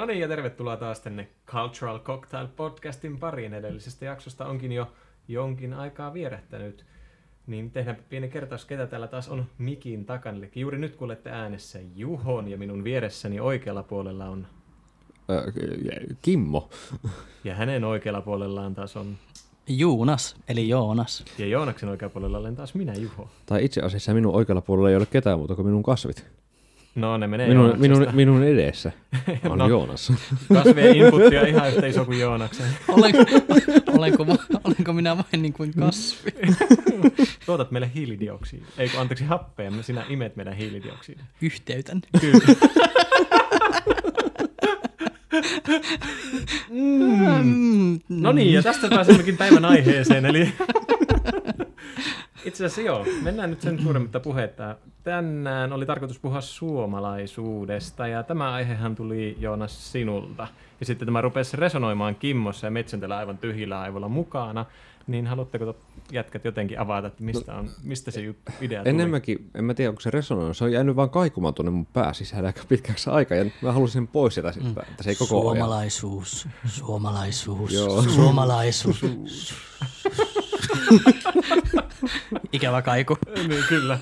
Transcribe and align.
No 0.00 0.06
niin, 0.06 0.20
ja 0.20 0.28
tervetuloa 0.28 0.76
taas 0.76 1.00
tänne 1.00 1.28
Cultural 1.46 1.98
Cocktail 1.98 2.46
podcastin 2.56 3.18
pariin. 3.18 3.54
Edellisestä 3.54 4.04
jaksosta 4.04 4.46
onkin 4.46 4.72
jo 4.72 4.92
jonkin 5.28 5.74
aikaa 5.74 6.14
vierähtänyt. 6.14 6.84
Niin 7.46 7.70
tehdään 7.70 7.96
pieni 8.08 8.28
kertaus, 8.28 8.64
ketä 8.64 8.86
täällä 8.86 9.08
taas 9.08 9.28
on 9.28 9.46
mikin 9.58 10.04
takana. 10.04 10.38
Eli 10.38 10.50
juuri 10.54 10.78
nyt 10.78 10.96
kuulette 10.96 11.30
äänessä 11.30 11.78
Juhon 11.96 12.48
ja 12.48 12.58
minun 12.58 12.84
vieressäni 12.84 13.40
oikealla 13.40 13.82
puolella 13.82 14.26
on... 14.26 14.46
Ö, 15.30 15.52
Kimmo. 16.22 16.70
Ja 17.44 17.54
hänen 17.54 17.84
oikealla 17.84 18.20
puolellaan 18.20 18.74
taas 18.74 18.96
on... 18.96 19.16
Juunas, 19.68 20.36
eli 20.48 20.68
Joonas. 20.68 21.24
Ja 21.38 21.46
Joonaksen 21.46 21.88
oikealla 21.88 22.12
puolella 22.12 22.38
olen 22.38 22.56
taas 22.56 22.74
minä, 22.74 22.94
Juho. 22.94 23.28
Tai 23.46 23.64
itse 23.64 23.80
asiassa 23.80 24.14
minun 24.14 24.34
oikealla 24.34 24.62
puolella 24.62 24.90
ei 24.90 24.96
ole 24.96 25.06
ketään 25.06 25.38
muuta 25.38 25.54
kuin 25.54 25.66
minun 25.66 25.82
kasvit. 25.82 26.39
No 26.94 27.16
ne 27.16 27.26
menee 27.26 27.48
Minun, 27.48 27.74
minun, 27.78 28.06
minun 28.12 28.42
edessä 28.44 28.92
on 29.50 29.58
No. 29.58 29.68
Joonas. 29.68 30.12
Kasvien 30.54 30.96
inputtia 30.96 31.46
ihan 31.46 31.68
yhtä 31.68 31.86
iso 31.86 32.04
kuin 32.04 32.20
Joonaksen. 32.20 32.66
Olen, 32.88 33.14
olenko, 33.98 34.26
va- 34.26 34.60
olenko 34.64 34.92
minä 34.92 35.16
vain 35.16 35.42
niin 35.42 35.52
kuin 35.52 35.72
kasvi? 35.74 36.30
Tuotat 37.46 37.70
meille 37.70 37.90
hiilidioksidia. 37.94 38.66
Ei 38.78 38.88
kun 38.88 39.00
anteeksi 39.00 39.24
happea, 39.24 39.70
me 39.70 39.82
sinä 39.82 40.04
imet 40.08 40.36
meidän 40.36 40.54
hiilidioksidia. 40.56 41.24
Yhteytän. 41.42 42.00
Kyllä. 42.20 42.38
Mm. 46.70 48.00
No 48.08 48.32
niin, 48.32 48.52
ja 48.52 48.62
tästä 48.62 48.88
pääsemmekin 48.88 49.36
päivän 49.36 49.64
aiheeseen, 49.64 50.26
eli 50.26 50.52
itse 52.44 52.64
asiassa 52.64 52.80
joo, 52.80 53.06
mennään 53.22 53.50
nyt 53.50 53.60
sen 53.60 53.82
suuremmitta 53.82 54.20
puhetta. 54.20 54.76
Tänään 55.04 55.72
oli 55.72 55.86
tarkoitus 55.86 56.18
puhua 56.18 56.40
suomalaisuudesta, 56.40 58.06
ja 58.06 58.22
tämä 58.22 58.52
aihehan 58.52 58.96
tuli 58.96 59.36
Joonas 59.40 59.92
sinulta. 59.92 60.48
Ja 60.80 60.86
sitten 60.86 61.06
tämä 61.06 61.20
rupesi 61.20 61.56
resonoimaan 61.56 62.14
Kimmossa 62.14 62.66
ja 62.66 62.70
Metsäntellä 62.70 63.16
aivan 63.16 63.38
tyhjillä 63.38 63.80
aivoilla 63.80 64.08
mukana, 64.08 64.66
niin 65.06 65.26
haluatteko 65.26 65.76
jätkät 66.12 66.44
jotenkin 66.44 66.80
avata, 66.80 67.06
että 67.06 67.24
mistä, 67.24 67.54
on, 67.54 67.70
mistä 67.82 68.10
se 68.10 68.20
juttu, 68.20 68.52
idea 68.60 68.82
tuli? 68.82 68.90
Enemmänkin, 68.90 69.50
en 69.54 69.64
mä 69.64 69.74
tiedä 69.74 69.90
onko 69.90 70.00
se 70.00 70.10
resonoinut, 70.10 70.56
se 70.56 70.64
on 70.64 70.72
jäänyt 70.72 70.96
vaan 70.96 71.10
kaikumaan 71.10 71.54
tuonne 71.54 71.70
mun 71.70 71.86
pää 71.86 72.12
sisällä 72.12 72.46
aika 72.46 72.62
pitkäksi 72.68 73.10
aikaa 73.10 73.38
ja 73.38 73.44
mä 73.62 73.72
halusin 73.72 73.92
sen 73.92 74.08
pois 74.08 74.34
sieltä 74.34 74.52
mm. 74.60 74.70
että 74.70 75.02
se 75.02 75.10
ei 75.10 75.16
koko 75.16 75.40
ajan. 75.40 75.56
Suomalaisuus, 75.56 76.48
suomalaisuus, 76.66 77.72
Joo. 77.72 78.02
suomalaisuus. 78.02 79.54
Ikävä 82.52 82.82
kaiku. 82.82 83.18
niin, 83.48 83.64
kyllä. 83.68 83.98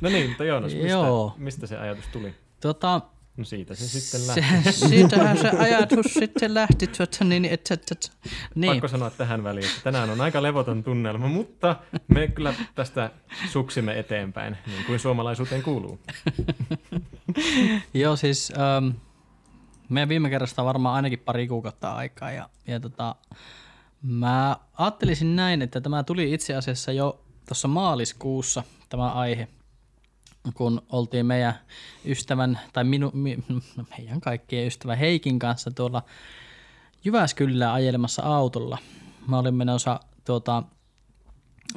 No 0.00 0.08
niin, 0.08 0.28
mutta 0.28 0.44
Joonas, 0.44 0.72
mistä, 0.72 0.88
Joo. 0.88 1.34
mistä 1.38 1.66
se 1.66 1.78
ajatus 1.78 2.04
tuli? 2.12 2.34
Tota, 2.60 3.00
No 3.36 3.44
siitä 3.44 3.74
se 3.74 3.88
sitten 3.88 4.20
se, 4.20 4.26
lähti. 4.26 4.72
siitähän 4.88 5.38
se 5.38 5.48
ajatus 5.48 6.06
sitten 6.06 6.54
lähti, 6.54 6.86
tuota, 6.86 7.24
niin, 7.24 7.44
että, 7.44 7.74
että, 7.74 7.94
että, 7.94 8.08
niin. 8.54 8.72
Pakko 8.72 8.88
sanoa 8.88 9.10
tähän 9.10 9.44
väliin, 9.44 9.66
että 9.66 9.80
tänään 9.84 10.10
on 10.10 10.20
aika 10.20 10.42
levoton 10.42 10.82
tunnelma, 10.82 11.28
mutta 11.28 11.76
me 12.08 12.28
kyllä 12.28 12.54
tästä 12.74 13.10
suksimme 13.50 13.98
eteenpäin, 13.98 14.56
niin 14.66 14.84
kuin 14.84 14.98
suomalaisuuteen 14.98 15.62
kuuluu. 15.62 16.00
Joo, 17.94 18.16
siis 18.16 18.52
ähm, 18.58 18.88
meidän 19.88 20.08
viime 20.08 20.30
kerrasta 20.30 20.64
varmaan 20.64 20.94
ainakin 20.94 21.18
pari 21.18 21.48
kuukautta 21.48 21.92
aikaa 21.92 22.30
ja, 22.30 22.48
ja 22.66 22.80
tota, 22.80 23.14
mä 24.02 24.56
ajattelisin 24.72 25.36
näin, 25.36 25.62
että 25.62 25.80
tämä 25.80 26.02
tuli 26.02 26.32
itse 26.32 26.54
asiassa 26.54 26.92
jo 26.92 27.20
tuossa 27.48 27.68
maaliskuussa 27.68 28.62
tämä 28.88 29.12
aihe, 29.12 29.48
kun 30.54 30.82
oltiin 30.88 31.26
meidän 31.26 31.54
ystävän, 32.04 32.60
tai 32.72 32.84
minu, 32.84 33.10
mi, 33.14 33.38
no 33.76 33.84
meidän 33.98 34.20
kaikkien 34.20 34.66
ystävän 34.66 34.98
Heikin 34.98 35.38
kanssa 35.38 35.70
tuolla 35.70 36.02
Jyväskylään 37.04 37.74
ajelemassa 37.74 38.22
autolla. 38.22 38.78
Mä 39.26 39.38
olin 39.38 39.54
menossa 39.54 40.00
tuota, 40.24 40.62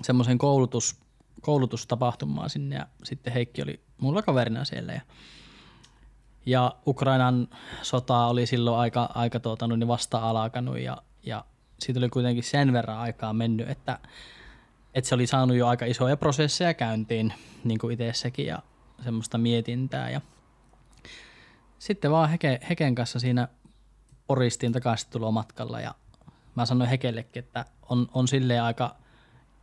semmoisen 0.02 0.38
koulutus, 0.38 0.96
koulutustapahtumaan 1.42 2.50
sinne 2.50 2.76
ja 2.76 2.88
sitten 3.04 3.34
Heikki 3.34 3.62
oli 3.62 3.82
mulla 3.98 4.22
kaverina 4.22 4.66
siellä 4.66 4.94
ja 4.94 5.02
ja 6.46 6.76
Ukrainan 6.88 7.48
sota 7.82 8.26
oli 8.26 8.46
silloin 8.46 8.80
aika, 8.80 9.10
aika 9.14 9.40
tuota, 9.40 9.68
no 9.68 9.76
niin 9.76 9.88
vasta 9.88 10.30
alkanut 10.30 10.80
ja, 10.80 10.98
ja 11.26 11.46
siitä 11.80 12.00
oli 12.00 12.10
kuitenkin 12.10 12.44
sen 12.44 12.74
verran 12.74 12.98
aikaa 12.98 13.34
mennyt, 13.34 13.70
että, 13.70 14.00
että 14.94 15.08
se 15.08 15.16
oli 15.16 15.28
saanut 15.28 15.58
jo 15.58 15.68
aika 15.68 15.86
isoja 15.86 16.18
prosesseja 16.18 16.74
käyntiin 16.74 17.34
niin 17.64 17.80
kuin 17.80 17.94
itsessäkin 17.94 18.46
ja 18.46 18.60
semmoista 19.04 19.38
mietintää. 19.38 20.10
Ja 20.10 20.22
sitten 21.80 22.12
vaan 22.12 22.30
Heke, 22.30 22.60
Heken 22.70 22.96
kanssa 22.96 23.20
siinä 23.20 23.48
poristiin 24.28 24.72
takaisin 24.72 25.10
tulomatkalla 25.10 25.80
ja 25.80 25.96
mä 26.56 26.66
sanoin 26.66 26.90
Hekellekin, 26.90 27.44
että 27.44 27.66
on, 27.90 28.08
on 28.14 28.28
silleen 28.28 28.64
aika 28.64 28.96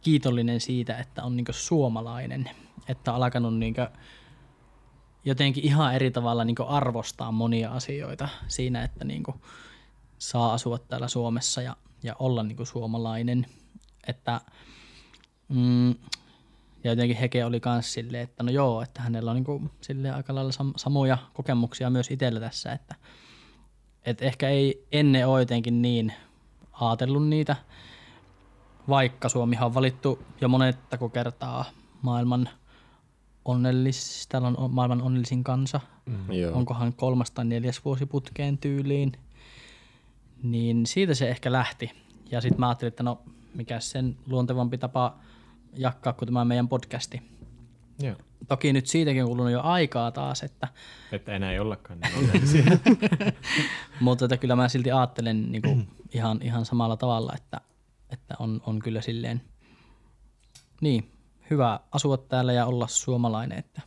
kiitollinen 0.00 0.60
siitä, 0.60 0.98
että 0.98 1.24
on 1.24 1.36
niin 1.36 1.46
suomalainen, 1.50 2.50
että 2.88 3.12
on 3.12 3.22
alkanut 3.22 3.58
niin 3.58 3.74
jotenkin 5.24 5.64
ihan 5.64 5.94
eri 5.94 6.10
tavalla 6.10 6.44
niin 6.44 6.56
arvostaa 6.68 7.32
monia 7.32 7.70
asioita 7.70 8.28
siinä, 8.48 8.82
että 8.82 9.04
niin 9.04 9.24
saa 10.18 10.52
asua 10.52 10.78
täällä 10.78 11.08
Suomessa 11.08 11.62
ja, 11.62 11.76
ja 12.02 12.16
olla 12.18 12.42
niin 12.42 12.66
suomalainen. 12.66 13.46
Että, 14.06 14.40
mm, 15.48 15.90
ja 16.84 16.90
jotenkin 16.90 17.16
Heke 17.16 17.44
oli 17.44 17.60
myös 17.64 17.92
silleen, 17.92 18.22
että 18.22 18.42
no 18.42 18.50
joo, 18.50 18.82
että 18.82 19.02
hänellä 19.02 19.30
on 19.30 19.36
niin 19.36 19.70
silleen 19.80 20.14
aika 20.14 20.34
lailla 20.34 20.50
sam- 20.50 20.74
samoja 20.76 21.18
kokemuksia 21.34 21.90
myös 21.90 22.10
itsellä 22.10 22.40
tässä, 22.40 22.72
että 22.72 22.94
et 24.04 24.22
ehkä 24.22 24.48
ei 24.48 24.86
ennen 24.92 25.28
ole 25.28 25.40
jotenkin 25.40 25.82
niin 25.82 26.12
ajatellut 26.72 27.28
niitä, 27.28 27.56
vaikka 28.88 29.28
Suomihan 29.28 29.66
on 29.66 29.74
valittu 29.74 30.22
jo 30.40 30.48
monettako 30.48 31.08
kertaa 31.08 31.64
maailman 32.02 32.48
onnellis, 33.44 34.26
täällä 34.28 34.48
on 34.48 34.70
maailman 34.74 35.02
onnellisin 35.02 35.44
kansa. 35.44 35.80
Mm. 36.06 36.32
Joo. 36.32 36.56
Onkohan 36.56 36.92
kolmas 36.92 37.30
tai 37.30 37.44
neljäs 37.44 37.84
vuosi 37.84 38.06
putkeen 38.06 38.58
tyyliin. 38.58 39.12
Niin 40.42 40.86
siitä 40.86 41.14
se 41.14 41.28
ehkä 41.30 41.52
lähti. 41.52 41.90
Ja 42.30 42.40
sitten 42.40 42.60
mä 42.60 42.68
ajattelin, 42.68 42.88
että 42.88 43.02
no 43.02 43.22
mikä 43.54 43.80
sen 43.80 44.16
luontevampi 44.26 44.78
tapa 44.78 45.18
jakkaa 45.76 46.12
kuin 46.12 46.26
tämä 46.26 46.44
meidän 46.44 46.68
podcasti. 46.68 47.22
Joo. 47.98 48.16
Toki 48.48 48.72
nyt 48.72 48.86
siitäkin 48.86 49.22
on 49.22 49.28
kulunut 49.28 49.52
jo 49.52 49.60
aikaa 49.62 50.10
taas, 50.10 50.42
että, 50.42 50.68
Että 51.12 51.32
enää 51.32 51.52
ei 51.52 51.58
ollakaan 51.58 52.00
niin 52.00 52.74
mutta 54.00 54.24
että 54.24 54.36
kyllä 54.36 54.56
mä 54.56 54.68
silti 54.68 54.92
ajattelen 54.92 55.52
niin 55.52 55.62
kuin 55.62 55.88
ihan, 56.14 56.40
ihan 56.42 56.64
samalla 56.64 56.96
tavalla, 56.96 57.32
että, 57.36 57.60
että 58.10 58.34
on, 58.38 58.60
on 58.66 58.78
kyllä 58.78 59.00
silleen 59.00 59.42
niin, 60.80 61.12
hyvä 61.50 61.80
asua 61.92 62.16
täällä 62.16 62.52
ja 62.52 62.66
olla 62.66 62.86
suomalainen. 62.86 63.58
Että 63.58 63.82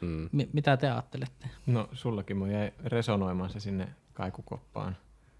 Mm. 0.00 0.28
mi- 0.32 0.48
mitä 0.52 0.76
te 0.76 0.90
ajattelette? 0.90 1.50
No 1.66 1.88
sullakin 1.92 2.36
mun 2.36 2.50
jäi 2.50 2.72
resonoimaan 2.84 3.50
se 3.50 3.60
sinne 3.60 3.88
kaikukoppaan. 4.12 4.96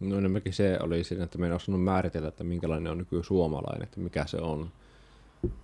No 0.08 0.18
enemmänkin 0.18 0.52
se 0.52 0.78
oli 0.80 1.04
siinä, 1.04 1.24
että 1.24 1.38
me 1.38 1.46
en 1.46 1.52
osannut 1.52 1.84
määritellä, 1.84 2.28
että 2.28 2.44
minkälainen 2.44 2.92
on 2.92 2.98
nyky 2.98 3.22
suomalainen, 3.22 3.82
että 3.82 4.00
mikä 4.00 4.26
se 4.26 4.36
on. 4.36 4.72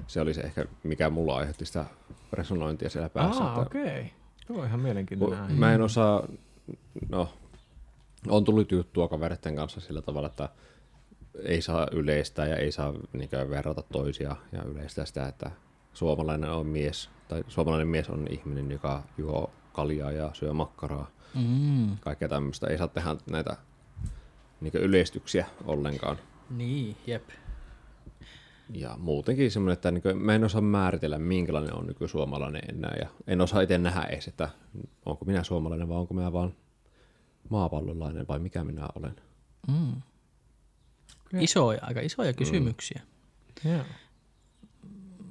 Se 0.07 0.21
oli 0.21 0.35
se 0.35 0.41
ehkä, 0.41 0.65
mikä 0.83 1.11
mulla 1.11 1.37
aiheutti 1.37 1.67
sitä 1.67 1.85
resonointia 2.33 2.91
siellä 2.91 3.09
päässä. 3.09 3.45
Ah, 3.45 3.49
että 3.49 3.61
okei. 3.61 3.83
Okay. 3.83 4.05
Tuo 4.47 4.61
on 4.61 4.67
ihan 4.67 4.81
mielenkiintoinen. 4.81 5.55
Mä 5.59 5.75
en 5.75 5.83
osaa, 5.83 6.29
no, 7.09 7.29
on 8.29 8.45
tullut 8.45 8.73
juttua 8.73 9.09
kavereiden 9.09 9.57
kanssa 9.57 9.81
sillä 9.81 10.03
tavalla, 10.03 10.29
että 10.29 10.49
ei 11.45 11.63
saa 11.63 11.87
yleistää 11.93 12.47
ja 12.47 12.57
ei 12.57 12.73
saa 12.73 12.95
niin 13.13 13.31
verrata 13.51 13.83
toisia 13.83 14.37
ja 14.53 14.63
yleistää 14.63 15.05
sitä, 15.05 15.29
että 15.29 15.51
suomalainen 15.93 16.51
on 16.51 16.67
mies, 16.67 17.11
tai 17.29 17.45
suomalainen 17.49 17.89
mies 17.89 18.11
on 18.11 18.27
ihminen, 18.31 18.71
joka 18.71 19.03
juo 19.19 19.51
kaljaa 19.73 20.13
ja 20.13 20.31
syö 20.33 20.53
makkaraa. 20.53 21.11
Mm, 21.35 21.97
Kaikkea 22.01 22.29
tämmöistä. 22.29 22.67
Ei 22.67 22.79
saa 22.79 22.89
tehdä 22.89 23.17
näitä 23.31 23.57
niin 24.61 24.75
yleistyksiä 24.75 25.47
ollenkaan. 25.65 26.17
niin, 26.51 26.97
jep. 27.07 27.29
Ja 28.75 28.97
muutenkin 28.99 29.51
semmoinen, 29.51 29.73
että 29.73 29.91
niin 29.91 30.03
mä 30.15 30.35
en 30.35 30.45
osaa 30.45 30.61
määritellä, 30.61 31.19
minkälainen 31.19 31.75
on 31.75 31.87
nyky 31.87 32.09
suomalainen 32.09 32.63
enää. 32.69 32.95
Ja 33.01 33.09
en 33.27 33.41
osaa 33.41 33.61
itse 33.61 33.79
nähdä 33.79 34.03
edes, 34.03 34.29
että 34.29 34.49
onko 35.07 35.25
minä 35.25 35.43
suomalainen 35.45 35.89
vai 35.89 35.97
onko 35.97 36.15
minä 36.15 36.33
vaan 36.33 36.55
maapallolainen 37.49 38.29
vai 38.29 38.39
mikä 38.39 38.65
minä 38.65 38.89
olen. 38.95 39.17
Mm. 39.69 40.03
Isoja, 41.41 41.79
aika 41.83 42.01
isoja 42.01 42.33
kysymyksiä. 42.33 43.01
Joo. 43.65 43.85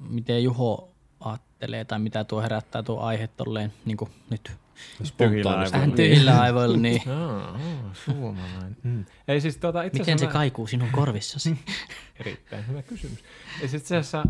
Miten 0.08 0.44
Juho 0.44 0.92
ajattelee 1.20 1.84
tai 1.84 1.98
mitä 1.98 2.24
tuo 2.24 2.40
herättää 2.42 2.82
tuo 2.82 3.00
aihe 3.00 3.26
tolleen 3.26 3.72
niin 3.84 3.96
kuin 3.96 4.10
nyt 4.30 4.50
Tyhjillä 4.98 5.08
Spontaanisti. 5.08 5.50
aivoilla. 5.50 5.72
vähän 5.72 5.92
tyhjillä 5.92 6.40
aivoilla, 6.40 6.76
niin 6.76 7.02
Aa, 7.10 7.50
aa, 7.50 7.90
suomalainen. 7.94 8.76
Mm. 8.82 9.04
Ei 9.28 9.40
siis 9.40 9.56
tuota, 9.56 9.82
itse 9.82 9.98
miten 9.98 10.18
se 10.18 10.26
mä- 10.26 10.32
kaikuu 10.32 10.66
sinun 10.66 10.88
korvissasi? 10.92 11.58
Erittäin 12.20 12.66
hyvä 12.68 12.82
kysymys. 12.82 13.24
Ja 13.62 13.68
sit 13.68 13.80
itse 13.80 13.96
asiassa 13.96 14.24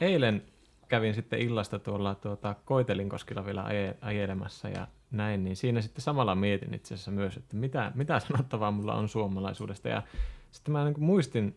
eilen 0.00 0.42
kävin 0.88 1.14
sitten 1.14 1.38
illasta 1.38 1.78
tuolla 1.78 2.14
tuota, 2.14 2.54
Koitelinkoskilla 2.64 3.46
vielä 3.46 3.62
aje- 3.62 3.96
ajelemassa 4.00 4.68
ja 4.68 4.88
näin, 5.10 5.44
niin 5.44 5.56
siinä 5.56 5.80
sitten 5.80 6.02
samalla 6.02 6.34
mietin 6.34 6.74
itse 6.74 6.94
asiassa 6.94 7.10
myös, 7.10 7.36
että 7.36 7.56
mitä, 7.56 7.92
mitä 7.94 8.18
sanottavaa 8.20 8.70
mulla 8.70 8.94
on 8.94 9.08
suomalaisuudesta. 9.08 9.88
Ja 9.88 10.02
sitten 10.50 10.72
mä 10.72 10.84
niin 10.84 10.94
kuin 10.94 11.04
muistin, 11.04 11.56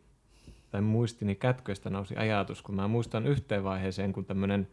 tai 0.72 0.82
muistini 0.82 1.36
kätköistä 1.36 1.90
nousi 1.90 2.16
ajatus, 2.16 2.62
kun 2.62 2.76
mä 2.76 2.88
muistan 2.88 3.28
yhteen 3.28 3.64
vaiheeseen, 3.64 4.14
kun 4.14 4.26
tämmöinen 4.26 4.68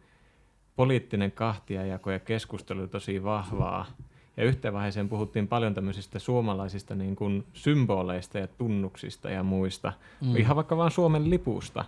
poliittinen 0.75 1.31
kahtiajako 1.31 2.11
ja 2.11 2.19
keskustelu 2.19 2.87
tosi 2.87 3.23
vahvaa. 3.23 3.85
Ja 4.37 4.43
yhteen 4.43 4.73
vaiheeseen 4.73 5.09
puhuttiin 5.09 5.47
paljon 5.47 5.73
tämmöisistä 5.73 6.19
suomalaisista 6.19 6.95
niin 6.95 7.15
kuin 7.15 7.45
symboleista 7.53 8.39
ja 8.39 8.47
tunnuksista 8.47 9.29
ja 9.29 9.43
muista. 9.43 9.93
Mm. 10.21 10.35
Ihan 10.35 10.55
vaikka 10.55 10.77
vaan 10.77 10.91
Suomen 10.91 11.29
lipusta. 11.29 11.85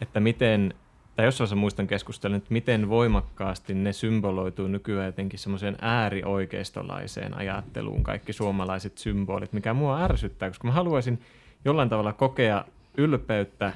Että 0.00 0.20
miten, 0.20 0.74
tai 1.16 1.26
jossain 1.26 1.44
vaiheessa 1.44 1.56
muistan 1.56 1.86
keskustelun, 1.86 2.36
että 2.36 2.52
miten 2.52 2.88
voimakkaasti 2.88 3.74
ne 3.74 3.92
symboloituu 3.92 4.68
nykyään 4.68 5.06
jotenkin 5.06 5.38
semmoiseen 5.38 5.76
äärioikeistolaiseen 5.80 7.36
ajatteluun, 7.36 8.02
kaikki 8.02 8.32
suomalaiset 8.32 8.98
symbolit, 8.98 9.52
mikä 9.52 9.74
mua 9.74 10.02
ärsyttää, 10.02 10.50
koska 10.50 10.66
mä 10.66 10.72
haluaisin 10.72 11.20
jollain 11.64 11.88
tavalla 11.88 12.12
kokea 12.12 12.64
ylpeyttä 12.96 13.72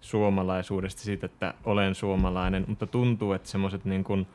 suomalaisuudesta 0.00 1.02
siitä, 1.02 1.26
että 1.26 1.54
olen 1.64 1.94
suomalainen, 1.94 2.64
mutta 2.68 2.86
tuntuu, 2.86 3.32
että 3.32 3.48
semmoiset 3.48 3.84
niin 3.84 4.04
kuin, 4.04 4.26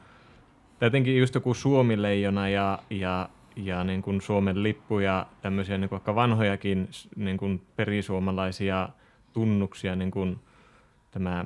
jotenkin 0.82 1.18
just 1.18 1.36
joku 1.36 1.54
suomileijona 1.54 2.50
ja, 2.50 2.80
ja, 2.90 3.30
ja 3.56 3.84
niin 3.84 4.02
kuin 4.02 4.22
Suomen 4.22 4.64
lippu 4.64 5.00
ja 5.00 5.26
tämmöisiä 5.42 5.78
niin 5.78 5.90
kuin 5.90 5.98
vaikka 5.98 6.16
vanhojakin 6.16 6.90
niin 7.16 7.38
kuin 7.38 7.62
perisuomalaisia 7.76 8.90
tunnuksia, 9.34 9.96
niin 9.96 10.12
kuin 10.12 10.40
tämä, 11.12 11.46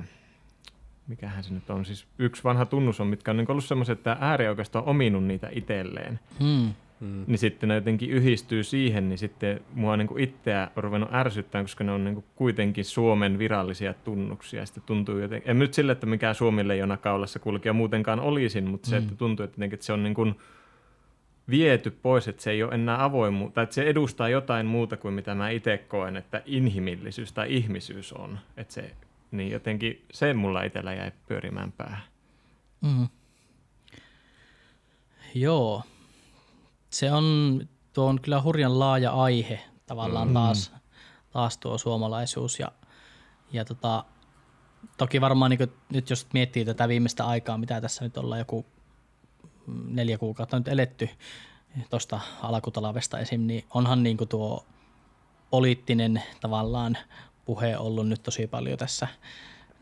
mikähän 1.06 1.44
se 1.44 1.54
nyt 1.54 1.70
on, 1.70 1.84
siis 1.84 2.06
yksi 2.18 2.44
vanha 2.44 2.66
tunnus 2.66 3.00
on, 3.00 3.06
mitkä 3.06 3.30
on 3.30 3.36
niin 3.36 3.50
ollut 3.50 3.64
semmoiset, 3.64 3.98
että 3.98 4.16
äärioikeisto 4.20 4.78
on 4.78 4.84
ominut 4.84 5.24
niitä 5.24 5.48
itselleen. 5.52 6.20
Hmm. 6.40 6.72
Mm. 7.00 7.24
Niin 7.26 7.38
sitten 7.38 7.68
ne 7.68 7.74
jotenkin 7.74 8.10
yhdistyy 8.10 8.64
siihen, 8.64 9.08
niin 9.08 9.18
sitten 9.18 9.60
mua 9.74 9.96
niin 9.96 10.08
kuin 10.08 10.24
itseä 10.24 10.70
on 10.76 10.84
ruvennut 10.84 11.14
ärsyttämään, 11.14 11.64
koska 11.64 11.84
ne 11.84 11.92
on 11.92 12.04
niin 12.04 12.14
kuin 12.14 12.24
kuitenkin 12.36 12.84
Suomen 12.84 13.38
virallisia 13.38 13.94
tunnuksia. 13.94 14.66
Sitten 14.66 14.82
tuntuu 14.86 15.18
jotenkin, 15.18 15.50
en 15.50 15.58
nyt 15.58 15.74
sille, 15.74 15.92
että 15.92 16.06
mikään 16.06 16.34
Suomille 16.34 16.76
jona 16.76 16.96
kaulassa 16.96 17.38
kulkija 17.38 17.72
muutenkaan 17.72 18.20
olisin, 18.20 18.70
mutta 18.70 18.88
se, 18.88 18.96
että 18.96 19.14
tuntuu, 19.14 19.44
että, 19.44 19.54
jotenkin, 19.54 19.74
että 19.74 19.86
se 19.86 19.92
on 19.92 20.02
niin 20.02 20.14
kuin 20.14 20.34
viety 21.50 21.90
pois, 21.90 22.28
että 22.28 22.42
se 22.42 22.50
ei 22.50 22.62
ole 22.62 22.74
enää 22.74 23.04
avoimu, 23.04 23.50
tai 23.50 23.64
että 23.64 23.74
se 23.74 23.82
edustaa 23.82 24.28
jotain 24.28 24.66
muuta 24.66 24.96
kuin 24.96 25.14
mitä 25.14 25.34
mä 25.34 25.50
itse 25.50 25.78
koen, 25.78 26.16
että 26.16 26.42
inhimillisyys 26.46 27.32
tai 27.32 27.56
ihmisyys 27.56 28.12
on. 28.12 28.38
Että 28.56 28.74
se, 28.74 28.90
niin 29.30 29.50
jotenkin 29.50 30.04
se 30.12 30.34
mulla 30.34 30.62
itsellä 30.62 30.94
jäi 30.94 31.12
pyörimään 31.28 31.72
päähän. 31.72 32.02
Mm. 32.80 33.08
Joo, 35.34 35.82
se 36.90 37.12
on, 37.12 37.60
tuo 37.92 38.06
on 38.06 38.20
kyllä 38.20 38.42
hurjan 38.42 38.78
laaja 38.78 39.12
aihe 39.12 39.60
tavallaan 39.86 40.28
mm. 40.28 40.34
taas, 40.34 40.72
taas 41.30 41.58
tuo 41.58 41.78
suomalaisuus 41.78 42.58
ja, 42.58 42.72
ja 43.52 43.64
tota, 43.64 44.04
toki 44.96 45.20
varmaan 45.20 45.50
niin 45.50 45.72
nyt 45.92 46.10
jos 46.10 46.26
miettii 46.34 46.64
tätä 46.64 46.88
viimeistä 46.88 47.26
aikaa, 47.26 47.58
mitä 47.58 47.80
tässä 47.80 48.04
nyt 48.04 48.16
ollaan 48.16 48.38
joku 48.38 48.66
neljä 49.88 50.18
kuukautta 50.18 50.58
nyt 50.58 50.68
eletty 50.68 51.08
tuosta 51.90 52.20
alkutalavesta 52.42 53.18
esim, 53.18 53.40
niin 53.40 53.64
onhan 53.74 54.02
niin 54.02 54.16
tuo 54.28 54.66
poliittinen 55.50 56.22
tavallaan 56.40 56.98
puhe 57.44 57.76
ollut 57.76 58.08
nyt 58.08 58.22
tosi 58.22 58.46
paljon 58.46 58.78
tässä. 58.78 59.08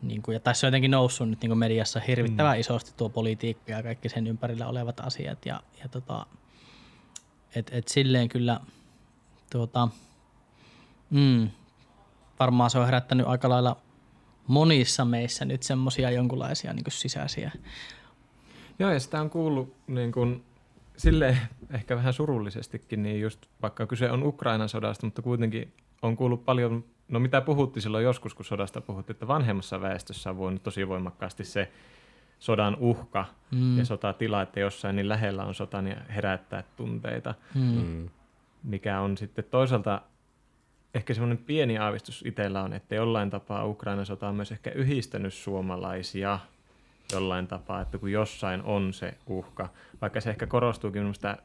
Niin 0.01 0.21
kuin, 0.21 0.33
ja 0.33 0.39
tässä 0.39 0.67
on 0.67 0.69
jotenkin 0.69 0.91
noussut 0.91 1.29
nyt 1.29 1.41
niin 1.41 1.49
kuin 1.49 1.57
mediassa 1.57 1.99
hirvittävän 1.99 2.57
mm. 2.57 2.59
isosti 2.59 2.91
tuo 2.97 3.09
politiikka 3.09 3.71
ja 3.71 3.83
kaikki 3.83 4.09
sen 4.09 4.27
ympärillä 4.27 4.67
olevat 4.67 4.99
asiat. 4.99 5.45
Ja, 5.45 5.61
ja 5.83 5.89
tota, 5.89 6.25
et, 7.55 7.69
et 7.71 7.87
silleen 7.87 8.29
kyllä 8.29 8.59
tuota, 9.51 9.87
mm, 11.09 11.49
varmaan 12.39 12.69
se 12.69 12.79
on 12.79 12.85
herättänyt 12.85 13.27
aika 13.27 13.49
lailla 13.49 13.77
monissa 14.47 15.05
meissä 15.05 15.45
nyt 15.45 15.63
semmoisia 15.63 16.11
jonkunlaisia 16.11 16.73
niin 16.73 16.85
sisäisiä. 16.89 17.51
Joo, 18.79 18.91
ja 18.91 18.99
sitä 18.99 19.21
on 19.21 19.29
kuullut 19.29 19.75
niin 19.87 20.11
kuin, 20.11 20.43
silleen 20.97 21.37
ehkä 21.73 21.95
vähän 21.95 22.13
surullisestikin, 22.13 23.03
niin 23.03 23.21
just 23.21 23.45
vaikka 23.61 23.85
kyse 23.85 24.11
on 24.11 24.23
Ukrainan 24.23 24.69
sodasta, 24.69 25.05
mutta 25.05 25.21
kuitenkin 25.21 25.73
on 26.01 26.17
kuullut 26.17 26.45
paljon, 26.45 26.85
no 27.07 27.19
mitä 27.19 27.41
puhuttiin 27.41 27.83
silloin 27.83 28.03
joskus, 28.03 28.35
kun 28.35 28.45
sodasta 28.45 28.81
puhuttiin, 28.81 29.15
että 29.15 29.27
vanhemmassa 29.27 29.81
väestössä 29.81 30.29
on 30.29 30.37
voinut 30.37 30.63
tosi 30.63 30.87
voimakkaasti 30.87 31.43
se 31.43 31.71
sodan 32.39 32.77
uhka 32.79 33.25
mm. 33.51 33.77
ja 33.77 33.85
sotatila, 33.85 34.41
että 34.41 34.59
jossain 34.59 34.95
niin 34.95 35.09
lähellä 35.09 35.43
on 35.43 35.55
sota, 35.55 35.81
niin 35.81 35.97
herättää 36.15 36.63
tunteita. 36.75 37.35
Mm. 37.55 37.61
mm. 37.61 38.09
Mikä 38.63 38.99
on 38.99 39.17
sitten 39.17 39.45
toisaalta 39.51 40.01
ehkä 40.93 41.13
semmoinen 41.13 41.37
pieni 41.37 41.77
aavistus 41.77 42.23
itsellä 42.25 42.63
on, 42.63 42.73
että 42.73 42.95
jollain 42.95 43.29
tapaa 43.29 43.65
Ukrainan 43.65 44.05
sota 44.05 44.27
on 44.27 44.35
myös 44.35 44.51
ehkä 44.51 44.71
yhdistänyt 44.71 45.33
suomalaisia 45.33 46.39
jollain 47.11 47.47
tapaa, 47.47 47.81
että 47.81 47.97
kun 47.97 48.11
jossain 48.11 48.61
on 48.61 48.93
se 48.93 49.13
uhka, 49.27 49.69
vaikka 50.01 50.21
se 50.21 50.29
ehkä 50.29 50.47
korostuukin 50.47 51.01
minusta 51.01 51.37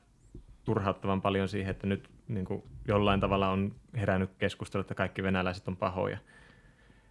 turhauttavan 0.64 1.23
paljon 1.23 1.49
siihen, 1.49 1.70
että 1.70 1.87
nyt 1.87 2.11
niin 2.29 2.44
kuin 2.44 2.62
jollain 2.88 3.20
tavalla 3.20 3.49
on 3.49 3.75
herännyt 3.96 4.31
keskustelu, 4.38 4.81
että 4.81 4.94
kaikki 4.94 5.23
venäläiset 5.23 5.69
on 5.69 5.76
pahoja. 5.76 6.19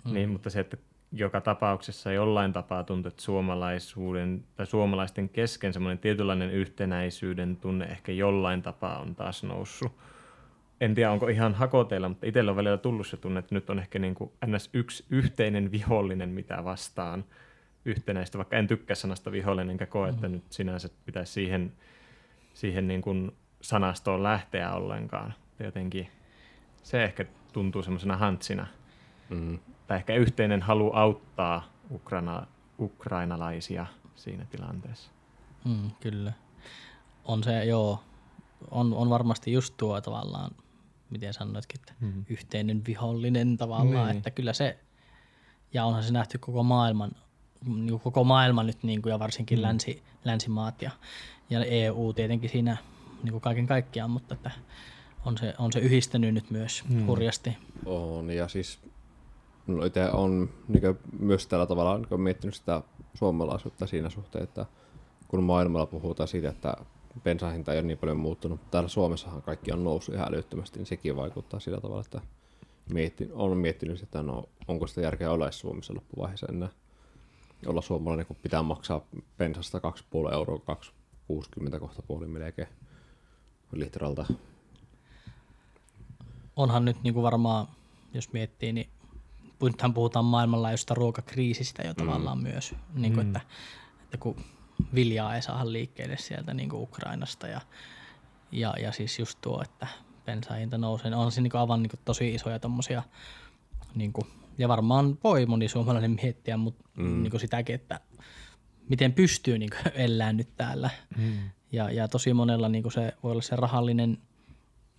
Mm. 0.06 0.14
Niin, 0.14 0.30
mutta 0.30 0.50
se, 0.50 0.60
että 0.60 0.78
joka 1.14 1.42
tapauksessa 1.42 2.12
jollain 2.12 2.54
tapaa 2.54 2.84
tuntuu, 2.84 3.08
että 3.08 3.22
suomalaisuuden 3.22 4.44
tai 4.56 4.66
suomalaisten 4.66 5.30
kesken 5.30 5.74
semmoinen 5.74 5.98
tietynlainen 5.98 6.52
yhtenäisyyden 6.52 7.58
tunne 7.58 7.86
ehkä 7.86 8.12
jollain 8.12 8.62
tapaa 8.62 9.00
on 9.00 9.16
taas 9.16 9.44
noussut. 9.44 9.92
En 10.82 10.96
tiedä, 10.96 11.12
onko 11.12 11.28
ihan 11.28 11.54
hakoteilla, 11.54 12.10
mutta 12.10 12.28
itsellä 12.28 12.52
on 12.52 12.58
välillä 12.58 12.78
tullut 12.78 13.08
se 13.08 13.18
tunne, 13.18 13.40
että 13.40 13.56
nyt 13.56 13.70
on 13.70 13.80
ehkä 13.80 14.00
niin 14.00 14.16
kuin 14.16 14.32
ns. 14.46 14.70
yksi 14.74 15.06
yhteinen 15.10 15.72
vihollinen, 15.72 16.30
mitä 16.30 16.64
vastaan 16.64 17.26
yhtenäistä, 17.86 18.38
vaikka 18.38 18.58
en 18.58 18.68
tykkää 18.68 18.96
sanasta 18.96 19.32
vihollinen, 19.32 19.70
enkä 19.70 19.86
koe, 19.86 20.10
että 20.10 20.28
mm. 20.28 20.34
nyt 20.34 20.44
sinänsä 20.50 20.90
pitäisi 21.06 21.34
siihen, 21.34 21.74
siihen 22.54 22.88
niin 22.88 23.02
kuin 23.02 23.32
sanastoon 23.62 24.24
lähteä 24.24 24.74
ollenkaan. 24.74 25.34
Jotenkin 25.60 26.08
se 26.84 27.04
ehkä 27.04 27.26
tuntuu 27.54 27.84
semmoisena 27.84 28.18
hantsina. 28.18 28.68
Mm 29.30 29.60
tai 29.88 29.98
ehkä 29.98 30.16
yhteinen 30.16 30.62
halu 30.62 30.92
auttaa 30.94 31.70
Ukraina, 31.92 32.48
ukrainalaisia 32.80 33.86
siinä 34.16 34.46
tilanteessa. 34.46 35.12
Mm, 35.66 35.92
kyllä. 36.00 36.34
On 37.26 37.44
se, 37.44 37.66
joo, 37.66 38.04
on, 38.72 38.94
on 38.94 39.10
varmasti 39.10 39.52
just 39.52 39.74
tuo 39.78 40.02
tavallaan, 40.02 40.52
miten 41.10 41.34
sanoitkin, 41.34 41.80
että 41.80 41.94
mm. 42.00 42.26
yhteinen 42.30 42.82
vihollinen 42.88 43.58
tavallaan, 43.58 44.08
niin. 44.08 44.18
että 44.18 44.32
kyllä 44.32 44.54
se, 44.54 44.80
ja 45.74 45.86
onhan 45.86 46.04
se 46.04 46.14
nähty 46.14 46.38
koko 46.38 46.64
maailman, 46.64 47.12
niin 47.66 48.00
koko 48.00 48.24
maailman 48.24 48.68
nyt 48.68 48.84
niin 48.84 49.02
kuin, 49.02 49.12
ja 49.12 49.20
varsinkin 49.20 49.60
mm. 49.60 49.64
länsi, 49.64 50.04
länsimaat 50.26 50.82
ja, 50.82 50.92
ja 51.50 51.66
EU 51.66 52.14
tietenkin 52.14 52.50
siinä 52.50 52.78
niin 53.24 53.32
kuin 53.32 53.42
kaiken 53.42 53.68
kaikkiaan, 53.68 54.12
mutta 54.12 54.34
että 54.34 54.52
on 55.26 55.38
se, 55.38 55.54
on 55.58 55.72
se 55.72 55.80
yhdistänyt 55.80 56.34
nyt 56.34 56.52
myös 56.52 56.84
mm. 56.90 57.06
hurjasti. 57.06 57.58
On, 57.86 58.30
ja 58.30 58.48
siis 58.48 58.80
no 59.68 59.86
itse 59.86 60.12
on 60.12 60.50
niin 60.68 60.98
myös 61.20 61.48
tällä 61.48 61.66
tavalla 61.66 61.98
niin 61.98 62.22
miettinyt 62.22 62.56
sitä 62.56 62.82
suomalaisuutta 63.14 63.88
siinä 63.88 64.10
suhteen, 64.10 64.44
että 64.44 64.66
kun 65.28 65.44
maailmalla 65.44 65.86
puhutaan 65.86 66.28
siitä, 66.28 66.50
että 66.50 66.78
bensahinta 67.24 67.74
ei 67.74 67.80
ole 67.80 67.88
niin 67.88 67.98
paljon 67.98 68.18
muuttunut, 68.18 68.72
täällä 68.72 68.90
Suomessahan 68.90 69.42
kaikki 69.42 69.72
on 69.72 69.84
noussut 69.84 70.16
ihan 70.16 70.28
älyttömästi, 70.28 70.80
niin 70.80 70.86
sekin 70.86 71.16
vaikuttaa 71.16 71.60
sillä 71.60 71.82
tavalla, 71.82 72.02
että 72.02 72.22
mietti, 72.94 73.30
on 73.34 73.58
miettinyt 73.58 74.04
että 74.04 74.24
no, 74.24 74.44
onko 74.68 74.88
sitä 74.88 75.02
järkeä 75.02 75.32
olla 75.32 75.52
Suomessa 75.52 75.94
loppuvaiheessa 75.96 76.48
enää 76.50 76.70
olla 77.68 77.82
suomalainen, 77.82 78.26
kun 78.26 78.36
pitää 78.42 78.64
maksaa 78.64 79.06
bensasta 79.38 79.82
2,5 80.28 80.34
euroa, 80.34 80.60
2,60 81.72 81.80
kohta 81.80 82.02
puoli 82.02 82.28
melkein 82.28 82.68
litralta. 83.72 84.26
Onhan 86.56 86.86
nyt 86.86 87.04
niin 87.04 87.14
kuin 87.14 87.24
varmaan, 87.24 87.68
jos 88.14 88.34
miettii, 88.34 88.74
niin 88.74 88.90
nythän 89.72 89.94
puhutaan 89.94 90.26
maailmanlaajuisesta 90.26 90.94
ruokakriisistä 90.94 91.84
jo 91.84 91.94
tavallaan 91.94 92.38
mm. 92.38 92.44
myös, 92.44 92.76
niin 92.94 93.14
kuin, 93.14 93.26
mm. 93.26 93.36
että, 93.36 93.42
että 94.04 94.18
kun 94.18 94.36
viljaa 94.96 95.36
ei 95.36 95.42
saa 95.42 95.72
liikkeelle 95.72 96.18
sieltä 96.18 96.54
niin 96.54 96.70
kuin 96.70 96.82
Ukrainasta 96.82 97.48
ja, 97.48 97.62
ja, 98.52 98.74
ja 98.82 98.92
siis 98.92 99.20
just 99.20 99.38
tuo, 99.42 99.62
että 99.62 99.88
bensahinta 100.26 100.78
nousee, 100.78 101.10
niin 101.10 101.18
on 101.18 101.32
siinä 101.32 101.44
niin 101.44 101.60
aivan 101.60 101.84
niin 101.84 101.90
kuin 101.90 102.00
tosi 102.06 102.36
isoja 102.36 102.60
tommosia, 102.60 103.04
niin 103.96 104.14
kuin, 104.14 104.28
ja 104.58 104.68
varmaan 104.68 105.18
voi 105.24 105.46
moni 105.46 105.68
suomalainen 105.68 106.18
miettiä, 106.24 106.58
mutta 106.58 106.90
mm. 106.98 107.24
niin 107.24 107.32
kuin 107.32 107.42
sitäkin, 107.42 107.76
että 107.76 108.00
miten 108.90 109.14
pystyy 109.14 109.58
niin 109.58 109.70
kuin 109.70 109.94
elää 110.06 110.34
nyt 110.34 110.50
täällä. 110.58 110.90
Mm. 111.18 111.34
Ja, 111.72 111.92
ja 111.92 112.08
tosi 112.08 112.34
monella 112.34 112.70
niin 112.70 112.84
kuin 112.84 112.94
se 112.94 113.14
voi 113.24 113.32
olla 113.32 113.42
se 113.42 113.56
rahallinen 113.56 114.18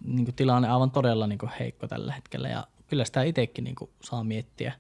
niin 0.05 0.25
kuin 0.25 0.35
tilanne 0.35 0.69
aivan 0.69 0.91
todella 0.91 1.27
niin 1.27 1.39
kuin 1.39 1.53
heikko 1.61 1.89
tällä 1.89 2.13
hetkellä 2.13 2.49
ja 2.49 2.67
kyllä 2.89 3.05
sitä 3.05 3.23
itsekin 3.23 3.65
niin 3.65 3.75
kuin 3.75 3.91
saa 4.03 4.25
miettiä 4.25 4.73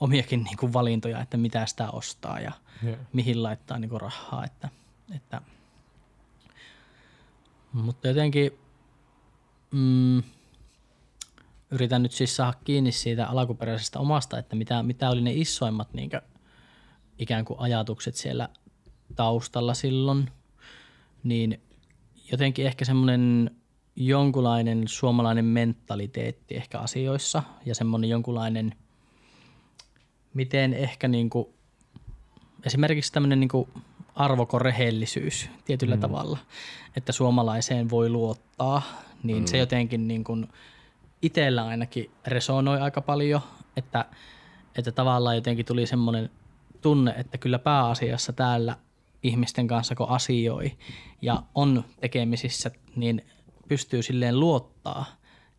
omiakin 0.00 0.44
niin 0.44 0.56
kuin 0.56 0.72
valintoja, 0.72 1.20
että 1.20 1.36
mitä 1.36 1.66
sitä 1.66 1.90
ostaa 1.90 2.40
ja 2.40 2.52
yeah. 2.84 2.98
mihin 3.12 3.42
laittaa 3.42 3.78
niin 3.78 3.88
kuin 3.88 4.00
rahaa. 4.00 4.44
Että, 4.44 4.68
että 5.16 5.40
Mutta 7.72 8.08
jotenkin 8.08 8.58
mm, 9.70 10.22
yritän 11.70 12.02
nyt 12.02 12.12
siis 12.12 12.36
saada 12.36 12.58
kiinni 12.64 12.92
siitä 12.92 13.26
alkuperäisestä 13.26 13.98
omasta, 13.98 14.38
että 14.38 14.56
mitä, 14.56 14.82
mitä 14.82 15.10
oli 15.10 15.20
ne 15.20 15.32
isoimmat 15.32 15.94
niin 15.94 16.10
ikään 17.18 17.44
kuin 17.44 17.60
ajatukset 17.60 18.14
siellä 18.14 18.48
taustalla 19.16 19.74
silloin, 19.74 20.30
niin 21.24 21.60
jotenkin 22.30 22.66
ehkä 22.66 22.84
semmoinen 22.84 23.50
jonkunlainen 23.96 24.88
suomalainen 24.88 25.44
mentaliteetti 25.44 26.56
ehkä 26.56 26.78
asioissa 26.78 27.42
ja 27.66 27.74
semmoinen 27.74 28.10
jonkunlainen, 28.10 28.74
miten 30.34 30.74
ehkä 30.74 31.08
niin 31.08 31.30
kuin, 31.30 31.48
esimerkiksi 32.66 33.12
tämmöinen 33.12 33.40
niin 33.40 33.48
kuin 33.48 33.68
arvokorehellisyys 34.14 35.48
tietyllä 35.64 35.94
mm. 35.94 36.00
tavalla, 36.00 36.38
että 36.96 37.12
suomalaiseen 37.12 37.90
voi 37.90 38.10
luottaa, 38.10 38.82
niin 39.22 39.42
mm. 39.42 39.46
se 39.46 39.58
jotenkin 39.58 40.08
niin 40.08 40.24
kuin 40.24 40.48
itsellä 41.22 41.66
ainakin 41.66 42.10
resonoi 42.26 42.80
aika 42.80 43.00
paljon, 43.00 43.40
että, 43.76 44.04
että 44.78 44.92
tavallaan 44.92 45.36
jotenkin 45.36 45.66
tuli 45.66 45.86
semmoinen 45.86 46.30
tunne, 46.80 47.14
että 47.16 47.38
kyllä 47.38 47.58
pääasiassa 47.58 48.32
täällä 48.32 48.76
ihmisten 49.22 49.66
kanssa, 49.66 49.94
kun 49.94 50.08
asioi 50.08 50.72
ja 51.22 51.42
on 51.54 51.84
tekemisissä, 52.00 52.70
niin 52.96 53.24
pystyy 53.68 54.02
silleen 54.02 54.40
luottaa 54.40 55.04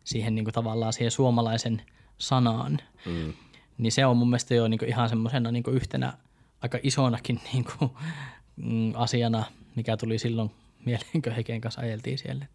siihen 0.04 0.34
niin 0.34 0.44
kuin 0.44 0.54
tavallaan 0.54 0.92
siihen 0.92 1.10
suomalaisen 1.10 1.82
sanaan. 2.18 2.78
Mm. 3.06 3.32
Niin 3.78 3.92
se 3.92 4.06
on 4.06 4.16
mun 4.16 4.30
mielestä 4.30 4.54
jo 4.54 4.68
niin 4.68 4.78
kuin 4.78 4.88
ihan 4.88 5.08
semmoisena 5.08 5.52
niin 5.52 5.62
kuin 5.62 5.76
yhtenä 5.76 6.12
aika 6.60 6.78
isonakin 6.82 7.40
niin 7.52 7.64
kuin, 7.64 7.90
mm, 8.56 8.92
asiana, 8.94 9.44
mikä 9.76 9.96
tuli 9.96 10.18
silloin 10.18 10.50
mieleen, 10.84 11.22
kun 11.22 11.32
Heken 11.32 11.60
kanssa 11.60 11.80
ajeltiin 11.80 12.18
siellä. 12.18 12.46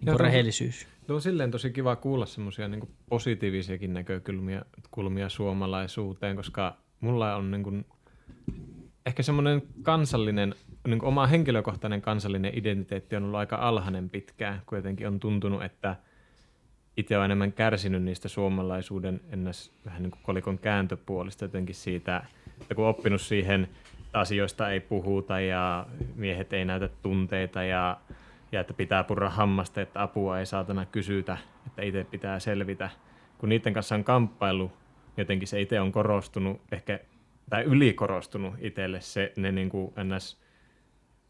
Niin 0.00 0.06
kuin 0.16 0.20
rehellisyys. 0.20 0.86
Tuo 1.06 1.16
on 1.16 1.22
silleen 1.22 1.50
tosi 1.50 1.70
kiva 1.70 1.96
kuulla 1.96 2.26
semmoisia 2.26 2.68
niin 2.68 2.88
positiivisiakin 3.08 3.92
näkökulmia 3.92 4.64
kulmia 4.90 5.28
suomalaisuuteen, 5.28 6.36
koska 6.36 6.76
mulla 7.00 7.36
on 7.36 7.50
niin 7.50 7.62
kuin, 7.62 7.86
ehkä 9.06 9.22
semmoinen 9.22 9.62
kansallinen, 9.82 10.54
niin 10.86 11.04
oma 11.04 11.26
henkilökohtainen 11.26 12.02
kansallinen 12.02 12.58
identiteetti 12.58 13.16
on 13.16 13.24
ollut 13.24 13.38
aika 13.38 13.56
alhainen 13.56 14.10
pitkään, 14.10 14.62
jotenkin 14.72 15.06
on 15.06 15.20
tuntunut, 15.20 15.62
että 15.62 15.96
itse 16.96 17.18
on 17.18 17.24
enemmän 17.24 17.52
kärsinyt 17.52 18.02
niistä 18.02 18.28
suomalaisuuden 18.28 19.20
ennäs 19.30 19.72
vähän 19.84 20.02
niin 20.02 20.10
kuin 20.10 20.22
kolikon 20.22 20.58
kääntöpuolista 20.58 21.44
jotenkin 21.44 21.74
siitä, 21.74 22.24
että 22.60 22.74
kun 22.74 22.86
oppinut 22.86 23.20
siihen, 23.20 23.68
että 24.06 24.18
asioista 24.18 24.70
ei 24.70 24.80
puhuta 24.80 25.40
ja 25.40 25.86
miehet 26.14 26.52
ei 26.52 26.64
näytä 26.64 26.88
tunteita 27.02 27.62
ja, 27.62 28.00
ja 28.52 28.60
että 28.60 28.74
pitää 28.74 29.04
purra 29.04 29.30
hammasta, 29.30 29.80
että 29.80 30.02
apua 30.02 30.38
ei 30.38 30.46
saatana 30.46 30.86
kysytä, 30.86 31.38
että 31.66 31.82
itse 31.82 32.04
pitää 32.04 32.40
selvitä. 32.40 32.90
Kun 33.38 33.48
niiden 33.48 33.72
kanssa 33.72 33.94
on 33.94 34.04
kamppailu, 34.04 34.72
jotenkin 35.16 35.48
se 35.48 35.60
itse 35.60 35.80
on 35.80 35.92
korostunut 35.92 36.60
ehkä 36.72 37.00
tai 37.50 37.62
ylikorostunut 37.62 38.54
itselle 38.58 39.00
se, 39.00 39.32
ne 39.36 39.52
niin 39.52 39.68
kuin 39.68 39.92
ns, 40.04 40.40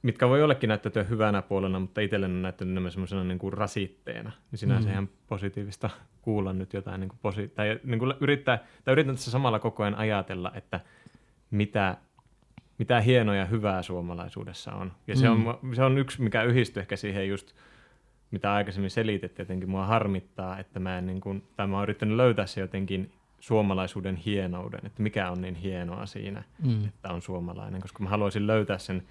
mitkä 0.02 0.28
voi 0.28 0.40
jollekin 0.40 0.68
näyttäytyä 0.68 1.02
hyvänä 1.02 1.42
puolena, 1.42 1.80
mutta 1.80 2.00
itselle 2.00 2.26
on 2.26 2.42
näyttänyt 2.42 2.73
enemmän 2.73 2.92
semmoisena 2.92 3.25
niin 3.25 3.38
kuin 3.38 3.52
rasitteena. 3.52 4.32
Niin 4.50 4.59
sinänsä 4.59 4.88
mm. 4.88 4.92
ihan 4.92 5.09
positiivista 5.26 5.90
kuulla 6.23 6.52
nyt 6.52 6.73
jotain 6.73 7.00
niin 7.00 7.09
kuin 7.09 7.18
posi- 7.23 7.49
tai 7.49 7.80
niin 7.85 7.99
kuin 7.99 8.14
yrittää, 8.21 8.59
tai 8.85 8.92
yritän 8.92 9.14
tässä 9.14 9.30
samalla 9.30 9.59
koko 9.59 9.82
ajan 9.82 9.94
ajatella, 9.94 10.52
että 10.54 10.80
mitä, 11.50 11.97
mitä 12.78 13.00
hienoa 13.00 13.37
ja 13.37 13.44
hyvää 13.44 13.82
suomalaisuudessa 13.82 14.73
on. 14.73 14.92
Ja 15.06 15.16
se, 15.16 15.28
mm. 15.28 15.47
on, 15.47 15.59
se 15.75 15.82
on 15.82 15.99
yksi, 15.99 16.23
mikä 16.23 16.42
yhdistyy 16.42 16.80
ehkä 16.80 16.97
siihen 16.97 17.28
just, 17.28 17.52
mitä 18.30 18.52
aikaisemmin 18.52 18.90
selitettiin, 18.90 19.44
jotenkin 19.44 19.71
mua 19.71 19.87
harmittaa, 19.87 20.59
että 20.59 20.80
mä 20.80 20.99
en 20.99 21.06
niin 21.06 21.21
kuin, 21.21 21.42
tai 21.56 21.66
mä 21.66 21.76
oon 21.76 21.82
yrittänyt 21.82 22.16
löytää 22.16 22.47
se 22.47 22.61
jotenkin 22.61 23.12
suomalaisuuden 23.40 24.16
hienouden, 24.16 24.80
että 24.87 25.02
mikä 25.02 25.30
on 25.30 25.40
niin 25.40 25.54
hienoa 25.54 26.06
siinä, 26.06 26.42
mm. 26.66 26.85
että 26.85 27.12
on 27.12 27.23
suomalainen, 27.23 27.80
koska 27.80 28.02
mä 28.02 28.09
haluaisin 28.09 28.47
löytää 28.47 28.78
sen 28.78 29.02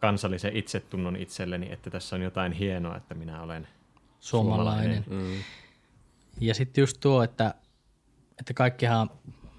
kansallisen 0.00 0.56
itsetunnon 0.56 1.16
itselleni, 1.16 1.72
että 1.72 1.90
tässä 1.90 2.16
on 2.16 2.22
jotain 2.22 2.52
hienoa, 2.52 2.96
että 2.96 3.14
minä 3.14 3.42
olen 3.42 3.68
suomalainen. 4.20 5.04
suomalainen. 5.04 5.34
Mm. 5.36 5.42
Ja 6.40 6.54
sitten 6.54 6.82
just 6.82 6.96
tuo, 7.00 7.22
että, 7.22 7.54
että 8.40 8.54
kaikkihan 8.54 9.10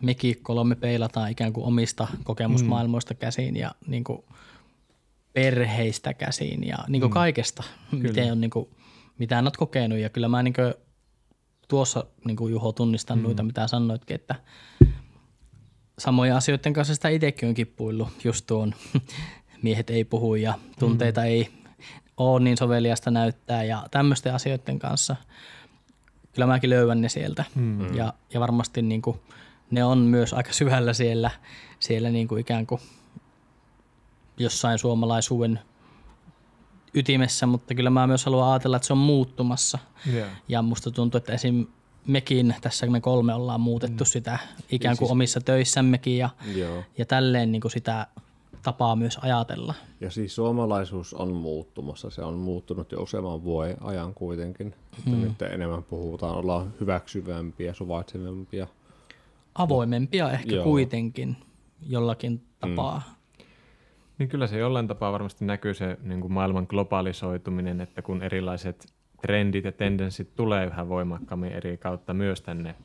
mekin 0.01 0.43
kolme 0.43 0.75
peilataan 0.75 1.31
ikään 1.31 1.53
kuin 1.53 1.65
omista 1.65 2.07
kokemusmaailmoista 2.23 3.13
mm. 3.13 3.17
käsiin 3.17 3.55
ja 3.55 3.71
niin 3.87 4.03
kuin 4.03 4.23
perheistä 5.33 6.13
käsiin 6.13 6.67
ja 6.67 6.77
niin 6.87 7.01
kuin 7.01 7.11
mm. 7.11 7.13
kaikesta, 7.13 7.63
miten 7.91 8.31
on, 8.31 8.41
niin 8.41 8.51
kuin, 8.51 8.69
mitä 9.17 9.39
olet 9.39 9.57
kokenut. 9.57 9.99
Ja 9.99 10.09
kyllä 10.09 10.27
mä 10.27 10.43
niin 10.43 10.53
kuin 10.53 10.73
tuossa 11.67 12.05
niin 12.25 12.37
kuin 12.37 12.51
Juho 12.51 12.71
tunnistan 12.71 13.17
mm. 13.17 13.23
noita, 13.23 13.43
mitä 13.43 13.67
sanoitkin, 13.67 14.15
että 14.15 14.35
samoja 15.99 16.37
asioiden 16.37 16.73
kanssa 16.73 16.95
sitä 16.95 17.09
itsekin 17.09 17.49
on 17.49 17.55
kippuillut, 17.55 18.07
just 18.23 18.45
tuon 18.47 18.75
miehet 19.61 19.89
ei 19.89 20.03
puhu 20.03 20.35
ja 20.35 20.53
tunteita 20.79 21.21
mm. 21.21 21.27
ei 21.27 21.49
ole 22.17 22.39
niin 22.39 22.57
soveliasta 22.57 23.11
näyttää 23.11 23.63
ja 23.63 23.87
tämmöisten 23.91 24.33
asioiden 24.33 24.79
kanssa. 24.79 25.15
Kyllä 26.33 26.47
mäkin 26.47 26.69
löydän 26.69 27.01
ne 27.01 27.09
sieltä 27.09 27.45
mm. 27.55 27.95
ja, 27.95 28.13
ja 28.33 28.39
varmasti 28.39 28.81
niin 28.81 29.01
kuin, 29.01 29.19
ne 29.71 29.83
on 29.83 29.97
myös 29.97 30.33
aika 30.33 30.53
syvällä 30.53 30.93
siellä, 30.93 31.31
siellä 31.79 32.09
niin 32.09 32.27
kuin 32.27 32.41
ikään 32.41 32.67
kuin 32.67 32.81
jossain 34.37 34.79
suomalaisuuden 34.79 35.59
ytimessä, 36.93 37.45
mutta 37.45 37.75
kyllä 37.75 37.89
mä 37.89 38.07
myös 38.07 38.25
haluan 38.25 38.51
ajatella, 38.51 38.75
että 38.77 38.87
se 38.87 38.93
on 38.93 38.99
muuttumassa. 38.99 39.79
Yeah. 40.13 40.29
Ja 40.47 40.61
musta 40.61 40.91
tuntuu, 40.91 41.17
että 41.17 41.33
esim. 41.33 41.67
mekin, 42.07 42.55
tässä 42.61 42.85
me 42.85 43.01
kolme 43.01 43.33
ollaan 43.33 43.61
muutettu 43.61 44.03
mm. 44.03 44.07
sitä 44.07 44.39
ikään 44.71 44.97
kuin 44.97 45.07
siis... 45.07 45.11
omissa 45.11 45.41
töissämmekin 45.41 46.17
ja, 46.17 46.29
Joo. 46.55 46.83
ja 46.97 47.05
tälleen 47.05 47.51
niin 47.51 47.61
kuin 47.61 47.71
sitä 47.71 48.07
tapaa 48.63 48.95
myös 48.95 49.19
ajatella. 49.21 49.73
Ja 50.01 50.11
siis 50.11 50.35
suomalaisuus 50.35 51.13
on 51.13 51.33
muuttumassa. 51.33 52.09
Se 52.09 52.21
on 52.21 52.33
muuttunut 52.33 52.91
jo 52.91 53.01
useamman 53.01 53.43
vuoden 53.43 53.77
ajan 53.81 54.13
kuitenkin. 54.13 54.75
Mm. 55.05 55.21
Nyt 55.21 55.41
enemmän 55.41 55.83
puhutaan, 55.83 56.35
ollaan 56.35 56.73
hyväksyvämpiä, 56.79 57.73
suvaitsevampia. 57.73 58.67
Avoimempia 59.55 60.31
ehkä 60.31 60.55
Joo. 60.55 60.63
kuitenkin 60.63 61.37
jollakin 61.87 62.41
tapaa. 62.59 63.01
Mm. 63.07 63.45
Niin 64.17 64.29
kyllä 64.29 64.47
se 64.47 64.57
jollain 64.57 64.87
tapaa 64.87 65.11
varmasti 65.11 65.45
näkyy 65.45 65.73
se 65.73 65.97
niin 66.03 66.21
kuin 66.21 66.33
maailman 66.33 66.65
globalisoituminen, 66.69 67.81
että 67.81 68.01
kun 68.01 68.23
erilaiset 68.23 68.93
trendit 69.21 69.65
ja 69.65 69.71
tendenssit 69.71 70.35
tulee 70.35 70.65
yhä 70.65 70.89
voimakkaammin 70.89 71.51
eri 71.51 71.77
kautta 71.77 72.13
myös 72.13 72.41
tänne 72.41 72.75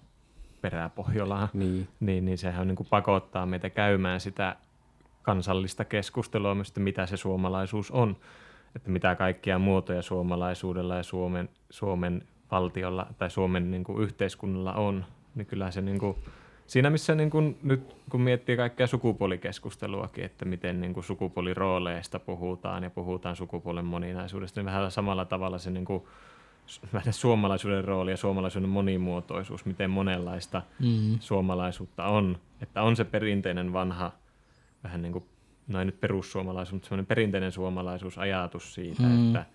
peräpohjolaan, 0.61 1.49
niin, 1.53 1.89
niin, 2.01 2.25
niin 2.25 2.39
sehän 2.39 2.69
niin 2.69 2.77
kuin 2.77 2.87
pakottaa 2.91 3.47
meitä 3.47 3.71
käymään 3.71 4.21
sitä 4.21 4.57
kansallista 5.25 5.85
keskustelua 5.85 6.55
myös, 6.55 6.69
että 6.69 6.81
mitä 6.81 7.07
se 7.07 7.17
suomalaisuus 7.17 7.91
on, 7.91 8.17
että 8.77 8.91
mitä 8.91 9.15
kaikkia 9.15 9.59
muotoja 9.59 10.03
suomalaisuudella 10.03 10.97
ja 10.97 11.03
Suomen, 11.03 11.49
Suomen 11.71 12.23
valtiolla 12.51 13.07
tai 13.19 13.31
Suomen 13.31 13.71
niin 13.71 13.85
kuin 13.85 14.03
yhteiskunnalla 14.03 14.73
on, 14.73 15.05
niin 15.35 15.47
kyllä 15.47 15.71
se 15.71 15.81
niin 15.81 15.99
kuin, 15.99 16.17
siinä 16.67 16.91
missä 16.91 17.15
niin 17.15 17.31
kun, 17.31 17.57
nyt 17.63 17.97
kun 18.11 18.21
miettii 18.21 18.57
kaikkea 18.57 18.87
sukupuolikeskusteluakin, 18.87 20.25
että 20.25 20.45
miten 20.45 20.81
niin 20.81 20.95
kuin 20.95 21.05
sukupuolirooleista 21.05 22.19
puhutaan 22.19 22.83
ja 22.83 22.91
puhutaan 22.91 23.37
sukupuolen 23.37 23.85
moninaisuudesta, 23.85 24.61
niin 24.61 24.67
vähän 24.67 24.91
samalla 24.91 25.25
tavalla 25.25 25.59
se 25.59 25.71
niin 25.71 25.85
kuin, 25.85 26.03
suomalaisuuden 27.11 27.85
rooli 27.85 28.11
ja 28.11 28.17
suomalaisuuden 28.17 28.71
monimuotoisuus, 28.71 29.65
miten 29.65 29.91
monenlaista 29.91 30.63
mm. 30.81 31.19
suomalaisuutta 31.21 32.05
on. 32.05 32.39
Että 32.63 32.83
on 32.83 32.97
se 32.97 33.05
perinteinen 33.05 33.73
vanha, 33.73 34.13
vähän 34.85 35.03
niin 35.03 35.13
kuin, 35.13 35.25
no 35.69 35.85
nyt 35.85 36.01
perussuomalaisuus, 36.01 36.73
mutta 36.73 36.89
semmoinen 36.89 37.07
perinteinen 37.07 37.53
suomalaisuusajatus 37.53 38.75
siitä, 38.75 39.03
mm. 39.03 39.27
että– 39.27 39.47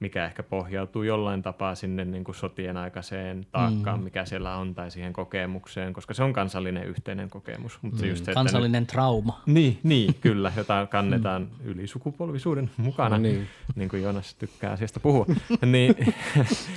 mikä 0.00 0.24
ehkä 0.24 0.42
pohjautuu 0.42 1.02
jollain 1.02 1.42
tapaa 1.42 1.74
sinne 1.74 2.04
niin 2.04 2.24
kuin 2.24 2.34
sotien 2.34 2.76
aikaiseen 2.76 3.46
taakkaan, 3.52 3.98
mm. 3.98 4.04
mikä 4.04 4.24
siellä 4.24 4.56
on, 4.56 4.74
tai 4.74 4.90
siihen 4.90 5.12
kokemukseen, 5.12 5.92
koska 5.92 6.14
se 6.14 6.22
on 6.22 6.32
kansallinen 6.32 6.86
yhteinen 6.86 7.30
kokemus. 7.30 7.78
Mutta 7.82 8.02
mm. 8.02 8.08
just 8.08 8.24
se, 8.24 8.34
kansallinen 8.34 8.82
nyt, 8.82 8.88
trauma. 8.88 9.42
Niin, 9.46 9.78
niin, 9.82 10.14
kyllä, 10.20 10.52
jota 10.56 10.86
kannetaan 10.90 11.42
mm. 11.42 11.70
ylisukupolvisuuden 11.70 12.70
mukana, 12.76 13.16
no 13.16 13.22
niin. 13.22 13.46
niin 13.74 13.88
kuin 13.88 14.02
Joonas 14.02 14.34
tykkää 14.34 14.72
asiasta 14.72 15.00
puhua. 15.00 15.26
niin, 15.72 15.94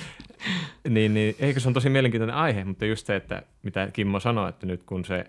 niin, 0.88 1.14
niin, 1.14 1.36
eikö 1.38 1.60
se 1.60 1.68
on 1.68 1.74
tosi 1.74 1.88
mielenkiintoinen 1.88 2.36
aihe, 2.36 2.64
mutta 2.64 2.86
just 2.86 3.06
se, 3.06 3.16
että 3.16 3.42
mitä 3.62 3.88
Kimmo 3.92 4.20
sanoi, 4.20 4.48
että 4.48 4.66
nyt 4.66 4.82
kun 4.82 5.04
se 5.04 5.24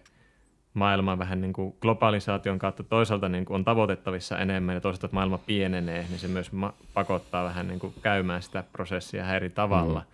maailma 0.74 1.20
vähän 1.20 1.42
niin 1.42 1.54
kuin 1.54 1.76
globalisaation 1.82 2.60
kautta 2.60 2.84
toisaalta 2.84 3.30
niin 3.30 3.46
kuin 3.46 3.56
on 3.56 3.66
tavoitettavissa 3.66 4.38
enemmän 4.38 4.76
ja 4.76 4.82
toisaalta 4.82 5.06
että 5.08 5.16
maailma 5.16 5.38
pienenee, 5.38 6.06
niin 6.10 6.20
se 6.20 6.28
myös 6.28 6.52
ma- 6.52 6.74
pakottaa 6.94 7.44
vähän 7.44 7.68
niin 7.68 7.80
kuin 7.80 7.94
käymään 8.02 8.44
sitä 8.44 8.64
prosessia 8.72 9.36
eri 9.36 9.50
tavalla, 9.50 10.00
mm. 10.00 10.06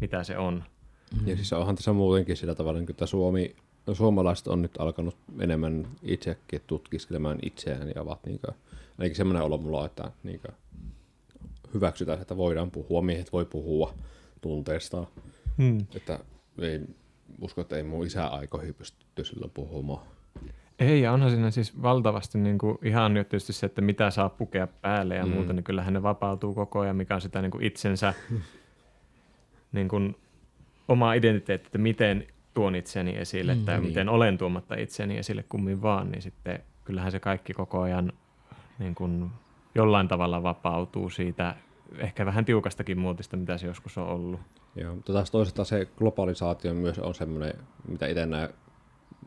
mitä 0.00 0.24
se 0.24 0.38
on. 0.38 0.64
Mm. 1.20 1.28
Ja 1.28 1.36
siis 1.36 1.52
onhan 1.52 1.76
tässä 1.76 1.92
muutenkin 1.92 2.36
sillä 2.36 2.54
tavalla, 2.54 2.80
että 2.90 3.06
Suomi, 3.06 3.56
suomalaiset 3.92 4.46
on 4.46 4.62
nyt 4.62 4.72
alkanut 4.78 5.16
enemmän 5.38 5.86
itsekin 6.02 6.62
tutkiskelemaan 6.66 7.38
itseään 7.42 7.92
ja 7.94 8.02
ovat 8.02 8.26
niin 8.26 8.38
kuin, 8.38 8.56
ainakin 8.98 9.16
semmoinen 9.16 9.42
olo 9.42 9.58
mulla 9.58 9.86
että 9.86 10.10
niin 10.22 10.40
kuin, 10.40 10.54
hyväksytään, 11.74 12.20
että 12.20 12.36
voidaan 12.36 12.70
puhua, 12.70 13.02
miehet 13.02 13.32
voi 13.32 13.44
puhua 13.44 13.94
tunteistaan. 14.40 15.06
Hmm. 15.58 15.78
Että 15.94 16.18
ei, 16.58 16.80
usko, 17.40 17.60
että 17.60 17.76
ei 17.76 17.82
mun 17.82 18.06
isä 18.06 18.26
aikoihin 18.26 18.74
pystytty 18.74 19.24
silloin 19.24 19.50
puhumaan. 19.50 20.06
Ei, 20.78 21.02
ja 21.02 21.12
onhan 21.12 21.30
siinä 21.30 21.50
siis 21.50 21.82
valtavasti 21.82 22.38
niin 22.38 22.58
kuin 22.58 22.78
ihan 22.82 23.14
nyt 23.14 23.28
tietysti 23.28 23.52
se, 23.52 23.66
että 23.66 23.80
mitä 23.80 24.10
saa 24.10 24.28
pukea 24.28 24.66
päälle 24.66 25.14
ja 25.14 25.26
mm. 25.26 25.32
muuta, 25.32 25.52
niin 25.52 25.64
kyllähän 25.64 25.94
ne 25.94 26.02
vapautuu 26.02 26.54
koko 26.54 26.80
ajan, 26.80 26.96
mikä 26.96 27.14
on 27.14 27.20
sitä 27.20 27.42
niin 27.42 27.50
kuin 27.50 27.64
itsensä 27.64 28.14
niin 29.72 29.88
kuin 29.88 30.16
oma 30.88 31.14
identiteetti, 31.14 31.66
että 31.66 31.78
miten 31.78 32.26
tuon 32.54 32.74
itseni 32.74 33.16
esille 33.16 33.54
mm, 33.54 33.64
tai 33.64 33.78
niin. 33.78 33.88
miten 33.88 34.08
olen 34.08 34.38
tuomatta 34.38 34.74
itseni 34.74 35.18
esille 35.18 35.44
kummin 35.48 35.82
vaan, 35.82 36.10
niin 36.10 36.22
sitten 36.22 36.62
kyllähän 36.84 37.12
se 37.12 37.20
kaikki 37.20 37.52
koko 37.52 37.80
ajan 37.80 38.12
niin 38.78 38.94
kuin 38.94 39.30
jollain 39.74 40.08
tavalla 40.08 40.42
vapautuu 40.42 41.10
siitä 41.10 41.54
ehkä 41.98 42.26
vähän 42.26 42.44
tiukastakin 42.44 42.98
muotista, 42.98 43.36
mitä 43.36 43.58
se 43.58 43.66
joskus 43.66 43.98
on 43.98 44.08
ollut. 44.08 44.40
Joo, 44.76 44.94
mutta 44.94 45.12
taas 45.12 45.30
toisaalta 45.30 45.64
se 45.64 45.88
globalisaatio 45.96 46.74
myös 46.74 46.98
on 46.98 47.14
semmoinen, 47.14 47.54
mitä 47.88 48.06
itse 48.06 48.26
näen 48.26 48.48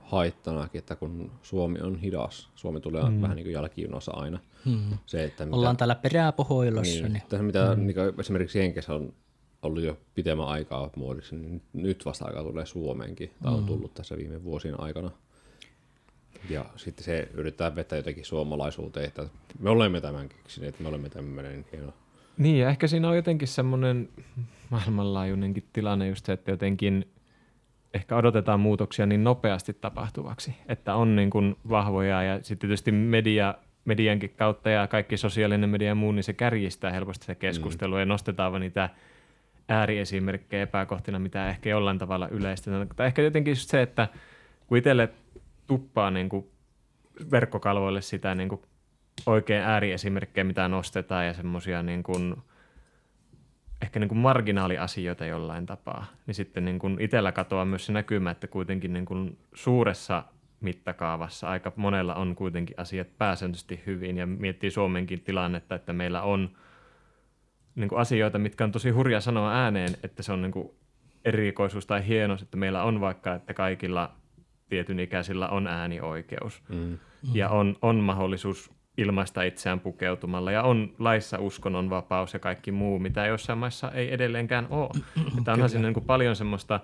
haittanakin, 0.02 0.80
että 0.80 0.96
kun 0.96 1.32
Suomi 1.42 1.80
on 1.80 1.96
hidas, 1.96 2.50
Suomi 2.56 2.82
tulee 2.82 3.10
mm. 3.10 3.22
vähän 3.22 3.36
niin 3.36 3.46
kuin 3.46 3.54
jälkijunassa 3.54 4.12
aina. 4.12 4.40
Mm. 4.66 4.98
Se, 5.06 5.24
että 5.24 5.46
mitä, 5.46 5.58
Ollaan 5.58 5.78
täällä 5.78 5.96
peräpohoilossa. 5.96 7.02
Niin, 7.02 7.14
niin. 7.14 7.24
Tässä, 7.30 7.44
mitä 7.44 7.76
mm. 7.76 7.86
niin 7.86 7.96
esimerkiksi 8.20 8.60
Jenkessä 8.60 8.94
on 8.94 9.14
ollut 9.62 9.84
jo 9.84 9.98
pitemmän 10.16 10.48
aikaa 10.48 10.90
muodissa, 10.96 11.36
niin 11.36 11.62
nyt 11.74 12.06
vasta 12.06 12.26
aikaa 12.26 12.44
tulee 12.44 12.66
Suomeenkin, 12.66 13.32
tai 13.44 13.54
on 13.54 13.60
mm. 13.60 13.66
tullut 13.66 13.94
tässä 13.94 14.18
viime 14.18 14.44
vuosien 14.44 14.80
aikana. 14.80 15.12
Ja 16.50 16.66
sitten 16.76 17.04
se 17.06 17.30
yrittää 17.34 17.76
vetää 17.76 17.98
jotenkin 17.98 18.26
suomalaisuuteen, 18.26 19.06
että 19.06 19.28
me 19.60 19.70
olemme 19.70 20.02
tämän 20.02 20.30
keksineet, 20.30 20.80
me 20.80 20.90
olemme 20.90 21.10
tämmöinen 21.10 21.66
hieno. 21.72 21.94
Niin, 22.38 22.60
ja 22.60 22.70
ehkä 22.70 22.88
siinä 22.88 23.10
on 23.10 23.16
jotenkin 23.16 23.48
semmoinen 23.48 24.10
maailmanlaajuinenkin 24.70 25.64
tilanne 25.74 26.08
just 26.08 26.26
se, 26.26 26.34
että 26.34 26.52
jotenkin 26.52 27.06
ehkä 27.94 28.16
odotetaan 28.16 28.60
muutoksia 28.60 29.06
niin 29.06 29.24
nopeasti 29.24 29.74
tapahtuvaksi, 29.74 30.56
että 30.68 30.96
on 30.96 31.16
niin 31.16 31.30
kuin 31.30 31.56
vahvoja 31.70 32.24
ja 32.24 32.36
sitten 32.44 32.58
tietysti 32.58 32.92
media, 32.92 33.56
mediankin 33.86 34.30
kautta 34.38 34.70
ja 34.70 34.88
kaikki 34.88 35.18
sosiaalinen 35.18 35.70
media 35.70 35.88
ja 35.88 35.96
muu, 35.96 36.12
niin 36.12 36.24
se 36.24 36.34
kärjistää 36.34 36.92
helposti 36.92 37.26
se 37.26 37.36
keskustelua 37.36 37.98
mm. 37.98 38.00
ja 38.00 38.06
nostetaan 38.06 38.52
vaan 38.52 38.62
niitä 38.62 38.90
ääriesimerkkejä 39.70 40.64
epäkohtina, 40.64 41.20
mitä 41.20 41.50
ehkä 41.50 41.70
jollain 41.70 41.98
tavalla 41.98 42.28
yleistetään. 42.28 42.88
Tai 42.96 43.08
ehkä 43.08 43.22
jotenkin 43.22 43.52
just 43.52 43.70
se, 43.70 43.82
että 43.82 44.08
kun 44.68 44.78
itselle 44.78 45.10
tuppaa 45.68 46.12
niin 46.12 46.30
kuin 46.30 46.46
verkkokalvoille 47.32 48.02
sitä 48.02 48.36
niin 48.36 48.50
kuin 48.50 48.62
oikein 49.26 49.64
ääriesimerkkejä, 49.64 50.44
mitä 50.44 50.68
nostetaan 50.68 51.26
ja 51.28 51.34
semmoisia 51.34 51.84
niin 51.84 52.04
kuin, 52.04 52.36
ehkä 53.82 54.00
niin 54.00 54.08
kuin 54.08 54.20
marginaaliasioita 54.20 55.26
jollain 55.26 55.66
tapaa, 55.66 56.06
niin 56.28 56.36
sitten 56.36 56.66
niin 56.66 56.80
kuin 56.80 56.98
itsellä 57.00 57.32
katoaa 57.32 57.66
myös 57.66 57.86
se 57.86 57.94
näkymä, 57.94 58.32
että 58.32 58.48
kuitenkin 58.48 58.94
niin 58.94 59.06
kuin 59.06 59.38
suuressa 59.54 60.24
mittakaavassa 60.62 61.50
aika 61.50 61.72
monella 61.76 62.16
on 62.16 62.36
kuitenkin 62.36 62.80
asiat 62.80 63.18
pääsääntöisesti 63.18 63.84
hyvin. 63.86 64.18
Ja 64.18 64.28
miettii 64.28 64.72
Suomenkin 64.72 65.22
tilannetta, 65.22 65.76
että 65.76 65.94
meillä 65.94 66.22
on 66.22 66.50
niin 67.76 67.90
kuin 67.90 68.00
asioita, 68.00 68.40
mitkä 68.40 68.64
on 68.64 68.72
tosi 68.72 68.90
hurja 68.90 69.22
sanoa 69.22 69.54
ääneen, 69.54 69.94
että 70.04 70.24
se 70.24 70.32
on 70.32 70.42
niin 70.42 70.52
kuin 70.52 70.72
erikoisuus 71.26 71.86
tai 71.86 72.08
hienos, 72.08 72.42
että 72.42 72.58
meillä 72.58 72.84
on 72.84 73.02
vaikka, 73.02 73.36
että 73.36 73.54
kaikilla 73.54 74.16
tietyn 74.70 75.00
ikäisillä 75.00 75.50
on 75.50 75.68
äänioikeus. 75.68 76.64
Mm. 76.70 76.98
ja 77.34 77.50
on, 77.50 77.76
on 77.82 77.96
mahdollisuus 77.96 78.72
ilmaista 78.98 79.44
itseään 79.44 79.80
pukeutumalla 79.80 80.52
ja 80.52 80.64
on 80.64 80.94
laissa 81.00 81.40
uskonnon 81.40 81.90
vapaus 81.90 82.34
ja 82.34 82.40
kaikki 82.40 82.72
muu, 82.72 83.00
mitä 83.00 83.26
jossain 83.26 83.60
maissa 83.60 83.92
ei 83.92 84.14
edelleenkään 84.14 84.68
ole. 84.70 84.90
Että 85.38 85.54
onhan 85.54 85.70
siinä 85.70 85.88
niin 85.88 85.94
kuin 85.94 86.06
paljon 86.06 86.36
semmoista 86.36 86.80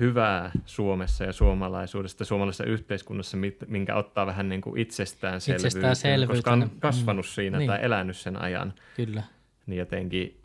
hyvää 0.00 0.50
Suomessa 0.66 1.24
ja 1.24 1.32
suomalaisuudesta, 1.32 2.24
suomalaisessa 2.24 2.64
yhteiskunnassa, 2.64 3.36
minkä 3.66 3.94
ottaa 3.94 4.26
vähän 4.26 4.48
niin 4.48 4.60
kuin 4.60 4.80
itsestäänselvyyteen, 4.80 6.28
koska 6.28 6.52
on 6.52 6.70
kasvanut 6.80 7.26
mm. 7.26 7.28
siinä 7.28 7.58
niin. 7.58 7.68
tai 7.68 7.78
elänyt 7.82 8.16
sen 8.16 8.42
ajan. 8.42 8.74
Kyllä. 8.96 9.22
Niin 9.66 9.78
jotenkin 9.78 10.40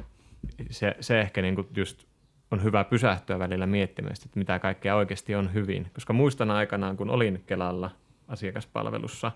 se, 0.70 0.96
se 1.00 1.22
ehkä 1.22 1.42
niin 1.42 1.56
kuin 1.56 1.68
just 1.76 2.04
on 2.52 2.64
hyvä 2.64 2.84
pysähtyä 2.84 3.40
välillä 3.40 3.66
miettimään, 3.66 4.14
että 4.14 4.40
mitä 4.40 4.60
kaikkea 4.60 4.96
oikeasti 4.96 5.36
on 5.36 5.54
hyvin. 5.54 5.88
Koska 5.94 6.14
muistan 6.14 6.52
aikanaan, 6.52 6.98
kun 6.98 7.10
olin 7.10 7.44
Kelalla 7.46 7.92
asiakaspalvelussa, 8.28 9.32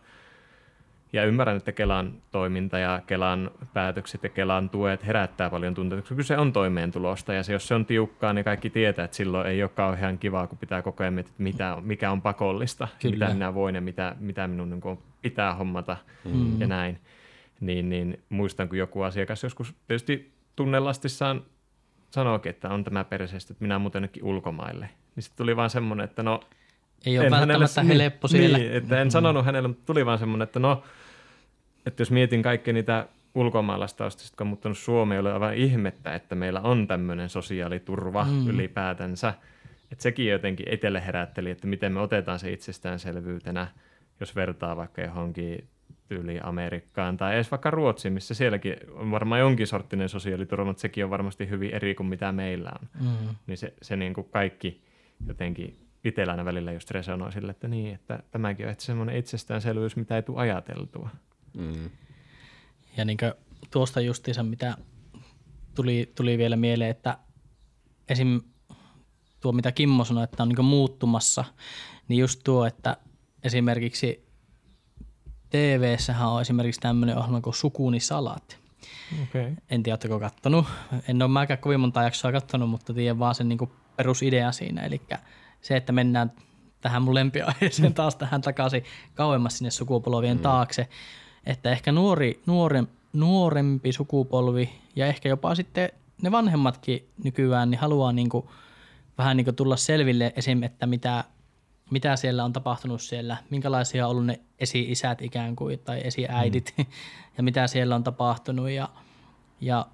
ja 1.13 1.25
ymmärrän, 1.25 1.57
että 1.57 1.71
Kelan 1.71 2.13
toiminta 2.31 2.77
ja 2.77 3.01
Kelan 3.07 3.51
päätökset 3.73 4.23
ja 4.23 4.29
Kelan 4.29 4.69
tuet 4.69 5.05
herättää 5.05 5.49
paljon 5.49 5.73
tunteita, 5.73 6.01
koska 6.01 6.15
kyse 6.15 6.37
on 6.37 6.53
toimeentulosta. 6.53 7.33
Ja 7.33 7.43
se, 7.43 7.53
jos 7.53 7.67
se 7.67 7.75
on 7.75 7.85
tiukkaa, 7.85 8.33
niin 8.33 8.45
kaikki 8.45 8.69
tietää, 8.69 9.05
että 9.05 9.17
silloin 9.17 9.47
ei 9.47 9.63
ole 9.63 9.69
kauhean 9.69 10.17
kivaa, 10.17 10.47
kun 10.47 10.57
pitää 10.57 10.81
koko 10.81 11.03
ajan 11.03 11.13
miettiä, 11.13 11.35
mitä, 11.37 11.77
mikä 11.81 12.11
on 12.11 12.21
pakollista, 12.21 12.87
Kyllä. 13.01 13.25
mitä 13.25 13.33
minä 13.33 13.53
voin 13.53 13.75
ja 13.75 13.81
mitä, 13.81 14.15
mitä 14.19 14.47
minun 14.47 14.69
niin 14.69 14.81
kuin, 14.81 14.99
pitää 15.21 15.53
hommata 15.53 15.97
mm. 16.25 16.61
ja 16.61 16.67
näin. 16.67 16.99
Niin, 17.59 17.89
niin 17.89 18.19
muistan, 18.29 18.69
kun 18.69 18.77
joku 18.77 19.01
asiakas 19.01 19.43
joskus 19.43 19.75
tietysti 19.87 20.33
tunnelastissaan 20.55 21.41
sanoikin, 22.11 22.49
että 22.49 22.69
on 22.69 22.83
tämä 22.83 23.03
perseestä, 23.03 23.53
että 23.53 23.63
minä 23.63 23.79
muuten 23.79 24.09
ulkomaille. 24.21 24.89
Niin 25.15 25.23
sitten 25.23 25.37
tuli 25.37 25.55
vaan 25.55 25.69
semmoinen, 25.69 26.03
että 26.03 26.23
no... 26.23 26.43
Ei 27.05 27.19
ole 27.19 27.31
välttämättä 27.31 27.81
hänelle, 27.81 28.03
helppo 28.03 28.27
siellä. 28.27 28.57
Niin, 28.57 28.71
että 28.71 29.01
en 29.01 29.07
mm. 29.07 29.11
sanonut 29.11 29.45
hänelle, 29.45 29.67
mutta 29.67 29.85
tuli 29.85 30.05
vaan 30.05 30.19
semmoinen, 30.19 30.43
että 30.43 30.59
no, 30.59 30.83
että 31.85 32.01
jos 32.01 32.11
mietin 32.11 32.43
kaikkia 32.43 32.73
niitä 32.73 33.07
ulkomaalaistaustaisista, 33.35 34.33
jotka 34.33 34.43
on 34.43 34.47
muuttanut 34.47 34.77
Suomeen, 34.77 35.21
oli 35.21 35.31
aivan 35.31 35.53
ihmettä, 35.53 36.15
että 36.15 36.35
meillä 36.35 36.61
on 36.61 36.87
tämmöinen 36.87 37.29
sosiaaliturva 37.29 38.23
mm. 38.23 38.47
ylipäätänsä. 38.47 39.33
Että 39.91 40.03
sekin 40.03 40.27
jotenkin 40.27 40.73
itselle 40.73 41.05
herätteli, 41.05 41.51
että 41.51 41.67
miten 41.67 41.91
me 41.91 41.99
otetaan 41.99 42.39
se 42.39 42.51
itsestäänselvyytenä, 42.51 43.67
jos 44.19 44.35
vertaa 44.35 44.77
vaikka 44.77 45.01
johonkin 45.01 45.67
tyyli 46.07 46.39
Amerikkaan 46.43 47.17
tai 47.17 47.35
edes 47.35 47.51
vaikka 47.51 47.71
Ruotsiin, 47.71 48.13
missä 48.13 48.33
sielläkin 48.33 48.75
on 48.91 49.11
varmaan 49.11 49.41
jonkin 49.41 49.67
sorttinen 49.67 50.09
sosiaaliturva, 50.09 50.65
mutta 50.65 50.81
sekin 50.81 51.03
on 51.03 51.09
varmasti 51.09 51.49
hyvin 51.49 51.73
eri 51.73 51.95
kuin 51.95 52.07
mitä 52.07 52.31
meillä 52.31 52.71
on. 52.81 52.87
Mm. 53.01 53.35
Niin 53.47 53.57
se, 53.57 53.73
se 53.81 53.95
niin 53.95 54.13
kuin 54.13 54.27
kaikki 54.31 54.83
jotenkin 55.27 55.77
itsellä 56.03 56.45
välillä 56.45 56.71
just 56.71 56.91
resonoi 56.91 57.31
sille, 57.31 57.51
että 57.51 57.67
niin, 57.67 57.95
että 57.95 58.19
tämäkin 58.31 58.67
on 58.67 58.75
semmoinen 58.77 59.15
itsestäänselvyys, 59.15 59.95
mitä 59.95 60.15
ei 60.15 60.23
tule 60.23 60.41
ajateltua. 60.41 61.09
Mm. 61.53 61.89
Ja 62.97 63.05
niin 63.05 63.17
tuosta 63.71 64.01
justiinsa, 64.01 64.43
mitä 64.43 64.77
tuli, 65.75 66.11
tuli 66.15 66.37
vielä 66.37 66.55
mieleen, 66.55 66.91
että 66.91 67.17
esim. 68.09 68.41
tuo, 69.39 69.51
mitä 69.51 69.71
Kimmo 69.71 70.05
sanoi, 70.05 70.23
että 70.23 70.43
on 70.43 70.49
niin 70.49 70.65
muuttumassa, 70.65 71.45
niin 72.07 72.19
just 72.19 72.41
tuo, 72.43 72.65
että 72.65 72.97
esimerkiksi 73.43 74.25
tv 75.49 75.97
on 76.25 76.41
esimerkiksi 76.41 76.81
tämmöinen 76.81 77.17
ohjelma 77.17 77.41
kuin 77.41 77.53
Sukuni 77.53 77.99
salat. 77.99 78.57
Okay. 79.23 79.55
En 79.69 79.83
tiedä, 79.83 79.93
oletteko 79.93 80.19
kattonut. 80.19 80.65
En 81.07 81.21
ole 81.21 81.31
mäkään 81.31 81.59
kovin 81.59 81.79
monta 81.79 82.03
jaksoa 82.03 82.31
kattonut, 82.31 82.69
mutta 82.69 82.93
tiedän 82.93 83.19
vaan 83.19 83.35
sen 83.35 83.49
niin 83.49 83.71
perusidea 83.95 84.51
siinä. 84.51 84.81
Eli 84.81 85.01
se, 85.61 85.77
että 85.77 85.91
mennään 85.91 86.31
tähän 86.81 87.01
mun 87.01 87.15
lempiaiheeseen 87.15 87.93
taas 87.93 88.15
tähän 88.15 88.41
takaisin 88.41 88.83
kauemmas 89.13 89.57
sinne 89.57 89.71
sukupolvien 89.71 90.37
mm. 90.37 90.43
taakse. 90.43 90.87
Että 91.45 91.71
ehkä 91.71 91.91
nuori, 91.91 92.41
nuore, 92.45 92.83
nuorempi 93.13 93.91
sukupolvi 93.91 94.69
ja 94.95 95.07
ehkä 95.07 95.29
jopa 95.29 95.55
sitten 95.55 95.89
ne 96.21 96.31
vanhemmatkin 96.31 97.09
nykyään 97.23 97.71
niin 97.71 97.79
haluaa 97.79 98.11
niin 98.11 98.29
kuin, 98.29 98.45
vähän 99.17 99.37
niin 99.37 99.45
kuin 99.45 99.55
tulla 99.55 99.77
selville 99.77 100.33
esim. 100.35 100.63
että 100.63 100.85
mitä 100.85 101.23
mitä 101.91 102.15
siellä 102.15 102.43
on 102.43 102.53
tapahtunut 102.53 103.01
siellä, 103.01 103.37
minkälaisia 103.49 104.05
on 104.05 104.11
ollut 104.11 104.25
ne 104.25 104.39
esi-isät 104.59 105.21
ikään 105.21 105.55
kuin 105.55 105.79
tai 105.79 106.01
esi-äidit 106.03 106.73
mm. 106.77 106.85
ja 107.37 107.43
mitä 107.43 107.67
siellä 107.67 107.95
on 107.95 108.03
tapahtunut 108.03 108.69
ja, 108.69 108.89
ja 109.61 109.85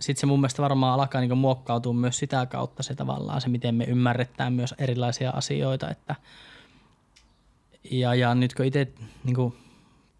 sitten 0.00 0.20
se 0.20 0.26
mun 0.26 0.40
mielestä 0.40 0.62
varmaan 0.62 1.00
alkaa 1.00 1.20
niin 1.20 1.38
muokkautua 1.38 1.92
myös 1.92 2.18
sitä 2.18 2.46
kautta 2.46 2.82
se 2.82 2.94
tavallaan 2.94 3.40
se, 3.40 3.48
miten 3.48 3.74
me 3.74 3.84
ymmärretään 3.84 4.52
myös 4.52 4.74
erilaisia 4.78 5.30
asioita, 5.30 5.90
että 5.90 6.14
ja, 7.90 8.14
ja 8.14 8.34
nyt 8.34 8.54
kun 8.54 8.66
itse 8.66 8.92
niin 9.24 9.54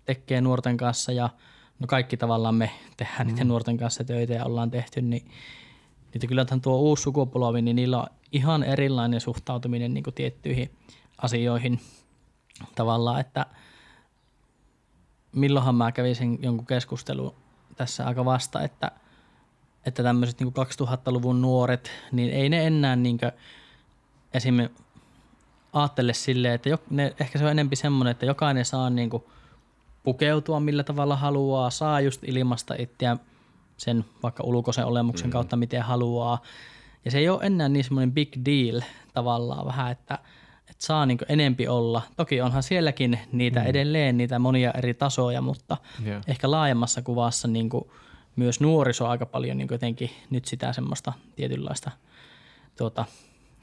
tekee 0.04 0.40
nuorten 0.40 0.76
kanssa 0.76 1.12
ja 1.12 1.30
no 1.78 1.86
kaikki 1.86 2.16
tavallaan 2.16 2.54
me 2.54 2.70
tehdään 2.96 3.26
mm. 3.26 3.32
niiden 3.32 3.48
nuorten 3.48 3.76
kanssa 3.76 4.04
töitä 4.04 4.32
ja 4.32 4.44
ollaan 4.44 4.70
tehty, 4.70 5.02
niin 5.02 5.30
niitä 6.14 6.26
kyllä 6.26 6.46
tuo 6.62 6.78
uusi 6.78 7.02
sukupolvi, 7.02 7.62
niin 7.62 7.76
niillä 7.76 7.98
on 8.02 8.06
ihan 8.32 8.62
erilainen 8.62 9.20
suhtautuminen 9.20 9.94
niin 9.94 10.04
kuin 10.04 10.14
tiettyihin 10.14 10.70
asioihin 11.18 11.80
tavallaan, 12.74 13.20
että 13.20 13.46
milloinhan 15.32 15.74
mä 15.74 15.92
kävisin 15.92 16.38
jonkun 16.42 16.66
keskustelun 16.66 17.34
tässä 17.76 18.06
aika 18.06 18.24
vasta, 18.24 18.62
että, 18.62 18.90
että 19.86 20.02
tämmöiset 20.02 20.40
niin 20.40 20.54
2000-luvun 20.82 21.42
nuoret, 21.42 21.90
niin 22.12 22.30
ei 22.30 22.48
ne 22.48 22.66
enää 22.66 22.96
niin 22.96 23.18
esim. 24.34 24.54
ajattele 25.72 26.12
silleen, 26.12 26.54
että 26.54 26.78
ne, 26.90 27.14
ehkä 27.20 27.38
se 27.38 27.44
on 27.44 27.50
enempi 27.50 27.76
semmoinen, 27.76 28.12
että 28.12 28.26
jokainen 28.26 28.64
saa 28.64 28.90
niin 28.90 29.10
pukeutua 30.04 30.60
millä 30.60 30.84
tavalla 30.84 31.16
haluaa, 31.16 31.70
saa 31.70 32.00
just 32.00 32.24
ilmasta 32.24 32.74
itseään 32.78 33.20
sen 33.76 34.04
vaikka 34.22 34.42
ulkoisen 34.42 34.86
olemuksen 34.86 35.28
mm. 35.28 35.32
kautta, 35.32 35.56
miten 35.56 35.82
haluaa. 35.82 36.42
Ja 37.04 37.10
se 37.10 37.18
ei 37.18 37.28
ole 37.28 37.40
enää 37.42 37.68
niin 37.68 37.84
semmoinen 37.84 38.12
big 38.12 38.32
deal 38.44 38.80
tavallaan 39.14 39.66
vähän, 39.66 39.92
että, 39.92 40.18
että 40.70 40.86
saa 40.86 41.06
niin 41.06 41.18
enempi 41.28 41.68
olla. 41.68 42.02
Toki 42.16 42.40
onhan 42.40 42.62
sielläkin 42.62 43.18
niitä 43.32 43.60
mm. 43.60 43.66
edelleen, 43.66 44.16
niitä 44.16 44.38
monia 44.38 44.70
eri 44.70 44.94
tasoja, 44.94 45.40
mutta 45.40 45.76
yeah. 46.06 46.22
ehkä 46.26 46.50
laajemmassa 46.50 47.02
kuvassa 47.02 47.48
niin 47.48 47.68
kuin 47.68 47.84
myös 48.36 48.60
nuoriso 48.60 49.06
aika 49.06 49.26
paljon 49.26 49.58
niin 49.58 49.68
jotenkin 49.70 50.10
nyt 50.30 50.44
sitä 50.44 50.72
semmoista 50.72 51.12
tietynlaista, 51.36 51.90
tuota, 52.78 53.04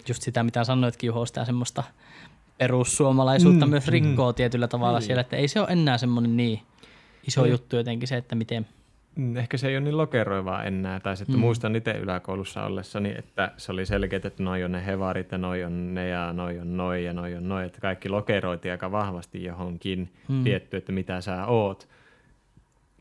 just 0.07 0.21
sitä 0.21 0.43
mitä 0.43 0.63
sanoitkin 0.63 1.07
Juho, 1.07 1.25
sitä 1.25 1.45
semmoista 1.45 1.83
perussuomalaisuutta 2.61 3.65
mm, 3.65 3.69
myös 3.69 3.87
rikkoo 3.87 4.31
mm, 4.31 4.35
tietyllä 4.35 4.67
tavalla 4.67 4.99
mm. 4.99 5.03
siellä, 5.03 5.21
että 5.21 5.35
ei 5.35 5.47
se 5.47 5.59
ole 5.59 5.67
enää 5.71 5.97
semmoinen 5.97 6.37
niin 6.37 6.59
iso 7.27 7.43
mm. 7.43 7.49
juttu 7.49 7.75
jotenkin 7.75 8.07
se, 8.07 8.17
että 8.17 8.35
miten– 8.35 8.67
Mm, 9.15 9.37
ehkä 9.37 9.57
se 9.57 9.67
ei 9.67 9.77
ole 9.77 9.83
niin 9.83 9.97
lokeroivaa 9.97 10.63
enää. 10.63 10.99
Tai 10.99 11.17
sitten 11.17 11.35
mm. 11.35 11.39
muistan 11.39 11.75
itse 11.75 11.91
yläkoulussa 11.91 12.63
ollessani, 12.63 13.13
että 13.17 13.51
se 13.57 13.71
oli 13.71 13.85
selkeä, 13.85 14.19
että 14.23 14.43
noi 14.43 14.63
on 14.63 14.71
ne 14.71 14.85
hevarit 14.85 15.31
ja 15.31 15.37
noi 15.37 15.63
on 15.63 15.93
ne 15.93 16.07
ja 16.07 16.33
noi 16.33 16.59
on 16.59 16.77
noi 16.77 17.05
ja 17.05 17.13
noi 17.13 17.35
on 17.35 17.49
noi. 17.49 17.65
Että 17.65 17.81
kaikki 17.81 18.09
lokeroitiin 18.09 18.71
aika 18.71 18.91
vahvasti 18.91 19.43
johonkin 19.43 20.09
mm. 20.27 20.43
tietty, 20.43 20.77
että 20.77 20.91
mitä 20.91 21.21
sä 21.21 21.45
oot. 21.45 21.87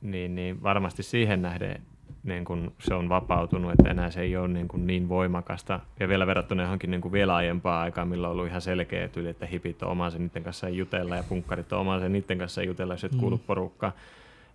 Niin, 0.00 0.34
niin 0.34 0.62
varmasti 0.62 1.02
siihen 1.02 1.42
nähden 1.42 1.82
niin 2.22 2.44
kun 2.44 2.72
se 2.78 2.94
on 2.94 3.08
vapautunut, 3.08 3.72
että 3.72 3.90
enää 3.90 4.10
se 4.10 4.20
ei 4.20 4.36
ole 4.36 4.48
niin, 4.48 4.68
kuin 4.68 4.86
niin 4.86 5.08
voimakasta. 5.08 5.80
Ja 6.00 6.08
vielä 6.08 6.26
verrattuna 6.26 6.62
johonkin 6.62 6.90
niin 6.90 7.00
kuin 7.00 7.12
vielä 7.12 7.34
aiempaa 7.34 7.80
aikaa, 7.80 8.04
millä 8.04 8.28
on 8.28 8.32
ollut 8.32 8.46
ihan 8.46 8.60
selkeä 8.60 9.08
tyyli, 9.08 9.28
että 9.28 9.46
hipit 9.46 9.82
on 9.82 9.90
omansa 9.90 10.18
niiden 10.18 10.42
kanssa 10.42 10.68
jutella 10.68 11.16
ja 11.16 11.24
punkkarit 11.28 11.72
on 11.72 11.80
omansa 11.80 12.08
niiden 12.08 12.38
kanssa 12.38 12.62
jutella, 12.62 12.94
jos 12.94 13.04
et 13.04 13.12
mm. 13.12 13.18
kuulu 13.18 13.38
porukkaan. 13.38 13.92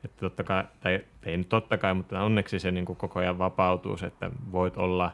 Että 0.04 0.20
totta 0.20 0.44
kai, 0.44 0.64
tai 0.80 1.00
ei 1.24 1.38
nyt 1.38 1.50
totta 1.50 1.78
kai, 1.78 1.94
mutta 1.94 2.22
onneksi 2.22 2.60
se 2.60 2.72
niin 2.72 2.86
kuin 2.86 2.96
koko 2.96 3.20
ajan 3.20 3.38
vapautuu, 3.38 3.98
että 4.08 4.32
voit 4.52 4.78
olla 4.78 5.12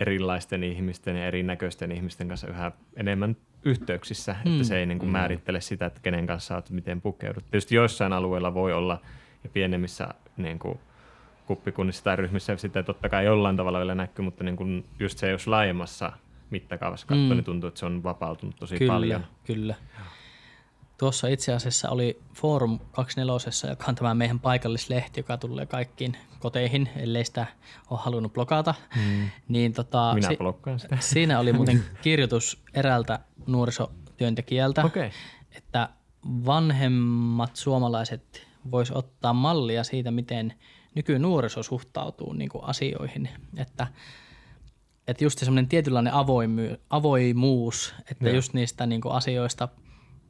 erilaisten 0.00 0.64
ihmisten 0.64 1.16
ja 1.16 1.26
erinäköisten 1.26 1.92
ihmisten 1.92 2.28
kanssa 2.28 2.48
yhä 2.48 2.72
enemmän 2.96 3.36
yhteyksissä, 3.64 4.36
mm. 4.44 4.52
että 4.52 4.64
se 4.64 4.78
ei 4.78 4.86
niin 4.86 4.98
kuin 4.98 5.08
mm. 5.08 5.12
määrittele 5.12 5.60
sitä, 5.60 5.86
että 5.86 6.00
kenen 6.02 6.26
kanssa 6.26 6.54
olet 6.54 6.70
miten 6.70 7.00
pukeudut. 7.00 7.44
Tietysti 7.50 7.74
joissain 7.74 8.12
alueilla 8.12 8.54
voi 8.54 8.72
olla 8.72 9.00
ja 9.44 9.50
pienemmissä 9.50 10.08
niin 10.36 10.58
kuin 10.58 10.78
kuppikunnissa 11.56 12.04
tai 12.04 12.16
ryhmissä 12.16 12.56
sitä 12.56 12.82
totta 12.82 13.08
kai 13.08 13.24
jollain 13.24 13.56
tavalla 13.56 13.78
vielä 13.78 13.94
näkyy, 13.94 14.24
mutta 14.24 14.44
niin 14.44 14.56
kuin 14.56 14.84
just 14.98 15.18
se, 15.18 15.30
jos 15.30 15.46
laajemmassa 15.46 16.12
mittakaavassa 16.50 17.06
katsoo, 17.06 17.24
mm. 17.24 17.30
niin 17.30 17.44
tuntuu, 17.44 17.68
että 17.68 17.80
se 17.80 17.86
on 17.86 18.02
vapautunut 18.02 18.56
tosi 18.56 18.78
kyllä, 18.78 18.92
paljon. 18.92 19.26
Kyllä. 19.44 19.74
Tuossa 20.98 21.28
itse 21.28 21.52
asiassa 21.52 21.90
oli 21.90 22.20
Forum 22.34 22.78
24, 22.92 23.70
joka 23.70 23.84
on 23.88 23.94
tämä 23.94 24.14
meidän 24.14 24.40
paikallislehti, 24.40 25.20
joka 25.20 25.36
tulee 25.36 25.66
kaikkiin 25.66 26.16
koteihin, 26.38 26.88
ellei 26.96 27.24
sitä 27.24 27.46
ole 27.90 28.00
halunnut 28.02 28.32
blokata. 28.32 28.74
Hmm. 28.94 29.28
Niin 29.48 29.72
tota, 29.72 30.14
Minä 30.14 30.28
si- 30.28 30.36
blokkaan 30.36 30.78
sitä. 30.80 30.96
Siinä 31.12 31.38
oli 31.38 31.52
muuten 31.52 31.84
kirjoitus 32.02 32.62
eräältä 32.74 33.18
nuorisotyöntekijältä, 33.46 34.84
okay. 34.84 35.10
että 35.56 35.88
vanhemmat 36.24 37.56
suomalaiset 37.56 38.46
vois 38.70 38.90
ottaa 38.90 39.32
mallia 39.32 39.84
siitä, 39.84 40.10
miten 40.10 40.54
nykynuoriso 40.94 41.62
suhtautuu 41.62 42.32
niin 42.32 42.48
kuin 42.48 42.64
asioihin. 42.64 43.28
Että, 43.56 43.86
että 45.08 45.24
just 45.24 45.38
semmoinen 45.38 45.68
tietynlainen 45.68 46.12
avoimu- 46.12 46.78
avoimuus, 46.90 47.94
että 48.10 48.28
ja. 48.28 48.34
just 48.34 48.54
niistä 48.54 48.86
niin 48.86 49.00
kuin 49.00 49.14
asioista– 49.14 49.68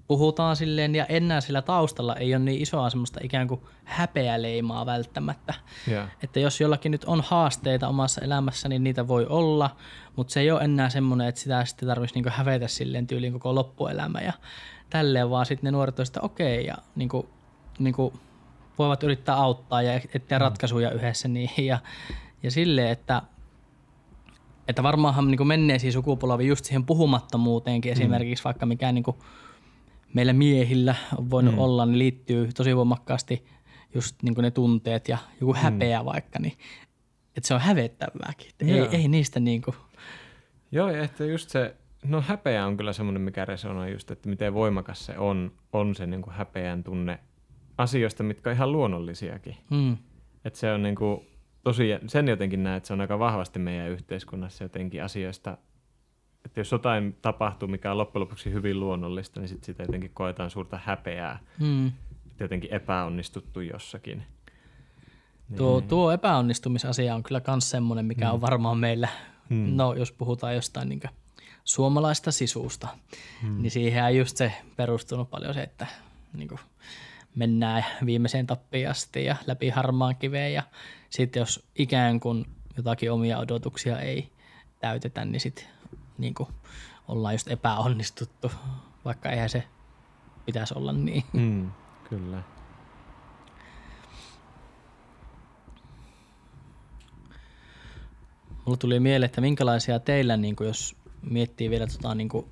puhutaan 0.06 0.56
silleen 0.56 0.94
ja 0.94 1.06
enää 1.06 1.40
sillä 1.40 1.62
taustalla 1.62 2.16
ei 2.16 2.34
ole 2.34 2.44
niin 2.44 2.62
isoa 2.62 2.90
semmoista 2.90 3.20
ikään 3.22 3.48
kuin 3.48 3.60
häpeäleimaa 3.84 4.86
välttämättä. 4.86 5.54
Yeah. 5.88 6.08
Että 6.22 6.40
jos 6.40 6.60
jollakin 6.60 6.92
nyt 6.92 7.04
on 7.04 7.22
haasteita 7.26 7.88
omassa 7.88 8.20
elämässä, 8.20 8.68
niin 8.68 8.84
niitä 8.84 9.08
voi 9.08 9.26
olla, 9.26 9.76
mutta 10.16 10.32
se 10.32 10.40
ei 10.40 10.50
ole 10.50 10.60
enää 10.60 10.90
semmoinen, 10.90 11.28
että 11.28 11.40
sitä 11.40 11.64
sitten 11.64 11.88
tarvitsisi 11.88 12.20
niin 12.20 12.32
hävetä 12.32 12.68
silleen 12.68 13.06
tyyliin 13.06 13.32
koko 13.32 13.54
loppuelämä 13.54 14.20
ja 14.20 14.32
tälleen, 14.90 15.30
vaan 15.30 15.46
sitten 15.46 15.68
ne 15.68 15.70
nuoret 15.70 15.98
on 15.98 16.06
sitä 16.06 16.20
okei 16.20 16.54
okay, 16.54 16.66
ja 16.66 16.76
niin 16.96 17.08
kuin, 17.08 17.26
niin 17.78 17.94
kuin 17.94 18.14
voivat 18.78 19.02
yrittää 19.02 19.36
auttaa 19.36 19.82
ja 19.82 19.92
etsiä 19.94 20.38
mm. 20.38 20.42
ratkaisuja 20.42 20.90
yhdessä 20.90 21.28
niihin 21.28 21.66
ja, 21.66 21.78
ja 22.42 22.50
silleen, 22.50 22.88
että 22.88 23.22
että 24.68 24.82
varmaanhan 24.82 25.30
niin 25.30 25.46
menneisiin 25.46 25.92
sukupolvi 25.92 26.46
just 26.46 26.64
siihen 26.64 26.86
puhumattomuuteenkin 26.86 27.90
mm. 27.90 27.92
esimerkiksi, 27.92 28.44
vaikka 28.44 28.66
mikään 28.66 28.94
niin 28.94 29.02
kuin 29.02 29.16
meillä 30.14 30.32
miehillä 30.32 30.94
on 31.18 31.30
voinut 31.30 31.54
mm. 31.54 31.58
olla, 31.58 31.86
niin 31.86 31.98
liittyy 31.98 32.52
tosi 32.52 32.76
voimakkaasti 32.76 33.46
just 33.94 34.22
niin 34.22 34.34
ne 34.38 34.50
tunteet 34.50 35.08
ja 35.08 35.18
joku 35.40 35.52
mm. 35.52 35.58
häpeä 35.58 36.00
mm. 36.00 36.06
vaikka, 36.06 36.38
niin 36.38 36.58
että 37.36 37.48
se 37.48 37.54
on 37.54 37.60
hävettävääkin. 37.60 38.50
Ei, 38.60 38.80
ei 38.80 39.08
niistä 39.08 39.40
niin 39.40 39.62
kuin... 39.62 39.76
Joo, 40.72 40.90
ja 40.90 41.02
että 41.02 41.24
just 41.24 41.50
se, 41.50 41.76
no 42.04 42.20
häpeä 42.20 42.66
on 42.66 42.76
kyllä 42.76 42.92
semmoinen, 42.92 43.22
mikä 43.22 43.44
resonoi 43.44 43.92
just, 43.92 44.10
että 44.10 44.28
miten 44.28 44.54
voimakas 44.54 45.06
se 45.06 45.18
on, 45.18 45.52
on 45.72 45.94
se 45.94 46.06
niin 46.06 46.22
kuin 46.22 46.34
häpeän 46.34 46.84
tunne 46.84 47.18
asioista, 47.78 48.22
mitkä 48.22 48.50
on 48.50 48.56
ihan 48.56 48.72
luonnollisiakin. 48.72 49.56
Mm. 49.70 49.96
Että 50.44 50.58
se 50.58 50.72
on 50.72 50.82
niin 50.82 50.94
kuin, 50.94 51.26
tosi, 51.64 51.88
sen 52.06 52.28
jotenkin 52.28 52.62
näet, 52.62 52.76
että 52.76 52.86
se 52.86 52.92
on 52.92 53.00
aika 53.00 53.18
vahvasti 53.18 53.58
meidän 53.58 53.88
yhteiskunnassa 53.88 54.64
jotenkin 54.64 55.04
asioista 55.04 55.58
että 56.44 56.60
jos 56.60 56.72
jotain 56.72 57.16
tapahtuu, 57.22 57.68
mikä 57.68 57.90
on 57.90 57.98
loppujen 57.98 58.20
lopuksi 58.20 58.52
hyvin 58.52 58.80
luonnollista, 58.80 59.40
niin 59.40 59.48
sit 59.48 59.64
sitä 59.64 59.82
jotenkin 59.82 60.10
koetaan 60.14 60.50
suurta 60.50 60.80
häpeää, 60.84 61.38
mm. 61.58 61.86
että 62.30 62.44
jotenkin 62.44 62.72
epäonnistuttu 62.72 63.60
jossakin. 63.60 64.22
Niin. 65.48 65.58
Tuo, 65.58 65.80
tuo 65.80 66.12
epäonnistumisasia 66.12 67.14
on 67.14 67.22
kyllä 67.22 67.40
myös 67.46 67.70
semmoinen, 67.70 68.06
mikä 68.06 68.24
mm. 68.24 68.32
on 68.32 68.40
varmaan 68.40 68.78
meillä, 68.78 69.08
mm. 69.48 69.76
no 69.76 69.94
jos 69.94 70.12
puhutaan 70.12 70.54
jostain 70.54 70.88
niin 70.88 71.00
suomalaista 71.64 72.32
sisusta, 72.32 72.88
mm. 73.42 73.62
niin 73.62 73.70
siihen 73.70 74.04
on 74.04 74.16
just 74.16 74.36
se 74.36 74.52
perustunut 74.76 75.30
paljon 75.30 75.54
se, 75.54 75.62
että 75.62 75.86
niin 76.32 76.48
kuin 76.48 76.60
mennään 77.34 77.84
viimeiseen 78.06 78.46
tappiin 78.46 78.90
asti 78.90 79.24
ja 79.24 79.36
läpi 79.46 79.68
harmaan 79.68 80.16
kiveen 80.16 80.54
ja 80.54 80.62
sitten 81.10 81.40
jos 81.40 81.66
ikään 81.74 82.20
kuin 82.20 82.46
jotakin 82.76 83.12
omia 83.12 83.38
odotuksia 83.38 84.00
ei 84.00 84.32
täytetä, 84.78 85.24
niin 85.24 85.40
sitten 85.40 85.64
niin 86.18 86.34
ollaan 87.08 87.34
just 87.34 87.48
epäonnistuttu, 87.48 88.52
vaikka 89.04 89.30
eihän 89.30 89.48
se 89.48 89.64
pitäisi 90.46 90.74
olla 90.74 90.92
niin. 90.92 91.24
Mm, 91.32 91.70
kyllä. 92.08 92.42
Mulla 98.64 98.76
tuli 98.76 99.00
mieleen, 99.00 99.26
että 99.26 99.40
minkälaisia 99.40 99.98
teillä, 99.98 100.36
niin 100.36 100.56
kuin 100.56 100.66
jos 100.66 100.96
miettii 101.22 101.70
vielä 101.70 101.86
tota, 101.86 102.14
niin 102.14 102.28
kuin 102.28 102.46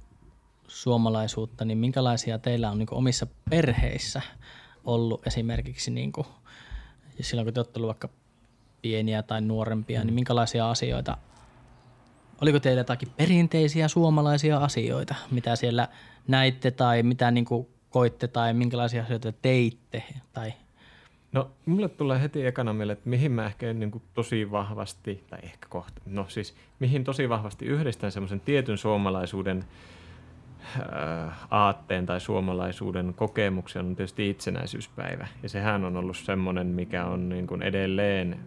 suomalaisuutta, 0.68 1.64
niin 1.64 1.78
minkälaisia 1.78 2.38
teillä 2.38 2.70
on 2.70 2.78
niin 2.78 2.86
kuin 2.86 2.98
omissa 2.98 3.26
perheissä 3.50 4.22
ollut 4.84 5.26
esimerkiksi 5.26 5.90
niin 5.90 6.12
kuin, 6.12 6.26
silloin, 7.20 7.46
kun 7.46 7.54
te 7.54 7.60
olette 7.60 7.82
vaikka 7.82 8.08
pieniä 8.82 9.22
tai 9.22 9.40
nuorempia, 9.40 9.98
niin 9.98 10.04
mm. 10.04 10.06
niin 10.06 10.14
minkälaisia 10.14 10.70
asioita 10.70 11.16
Oliko 12.40 12.60
teillä 12.60 12.80
jotakin 12.80 13.08
perinteisiä 13.16 13.88
suomalaisia 13.88 14.58
asioita, 14.58 15.14
mitä 15.30 15.56
siellä 15.56 15.88
näitte 16.28 16.70
tai 16.70 17.02
mitä 17.02 17.30
niin 17.30 17.44
kuin 17.44 17.66
koitte 17.90 18.28
tai 18.28 18.54
minkälaisia 18.54 19.02
asioita 19.02 19.32
teitte? 19.32 20.02
Tai... 20.32 20.52
No 21.32 21.50
mulle 21.66 21.88
tulee 21.88 22.20
heti 22.20 22.46
ekana 22.46 22.72
mieleen, 22.72 22.98
että 22.98 23.10
mihin 23.10 23.32
mä 23.32 23.46
ehkä 23.46 23.72
niin 23.72 23.90
kuin 23.90 24.02
tosi 24.14 24.50
vahvasti, 24.50 25.24
tai 25.30 25.38
ehkä 25.42 25.66
kohta, 25.68 26.02
no 26.06 26.24
siis 26.28 26.54
mihin 26.78 27.04
tosi 27.04 27.28
vahvasti 27.28 27.66
yhdistän 27.66 28.12
semmoisen 28.12 28.40
tietyn 28.40 28.78
suomalaisuuden 28.78 29.64
aatteen 31.50 32.06
tai 32.06 32.20
suomalaisuuden 32.20 33.14
kokemuksen 33.14 33.86
on 33.86 33.96
tietysti 33.96 34.30
itsenäisyyspäivä. 34.30 35.26
Ja 35.42 35.48
sehän 35.48 35.84
on 35.84 35.96
ollut 35.96 36.16
semmoinen, 36.16 36.66
mikä 36.66 37.04
on 37.04 37.28
niin 37.28 37.46
kuin 37.46 37.62
edelleen 37.62 38.40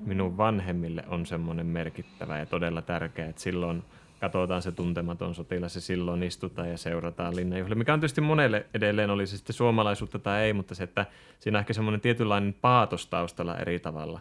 minun 0.00 0.36
vanhemmille 0.36 1.04
on 1.08 1.26
semmoinen 1.26 1.66
merkittävä 1.66 2.38
ja 2.38 2.46
todella 2.46 2.82
tärkeä, 2.82 3.26
että 3.26 3.42
silloin 3.42 3.82
katsotaan 4.20 4.62
se 4.62 4.72
tuntematon 4.72 5.34
sotilas 5.34 5.74
ja 5.74 5.80
silloin 5.80 6.22
istutaan 6.22 6.70
ja 6.70 6.78
seurataan 6.78 7.36
linnanjuhlia, 7.36 7.76
mikä 7.76 7.94
on 7.94 8.00
tietysti 8.00 8.20
monelle 8.20 8.66
edelleen, 8.74 9.10
oli 9.10 9.26
se 9.26 9.36
sitten 9.36 9.54
suomalaisuutta 9.54 10.18
tai 10.18 10.42
ei, 10.42 10.52
mutta 10.52 10.74
se, 10.74 10.84
että 10.84 11.06
siinä 11.38 11.58
on 11.58 11.60
ehkä 11.60 11.72
semmoinen 11.72 12.00
tietynlainen 12.00 12.54
paatos 12.60 13.06
taustalla 13.06 13.56
eri 13.56 13.80
tavalla. 13.80 14.20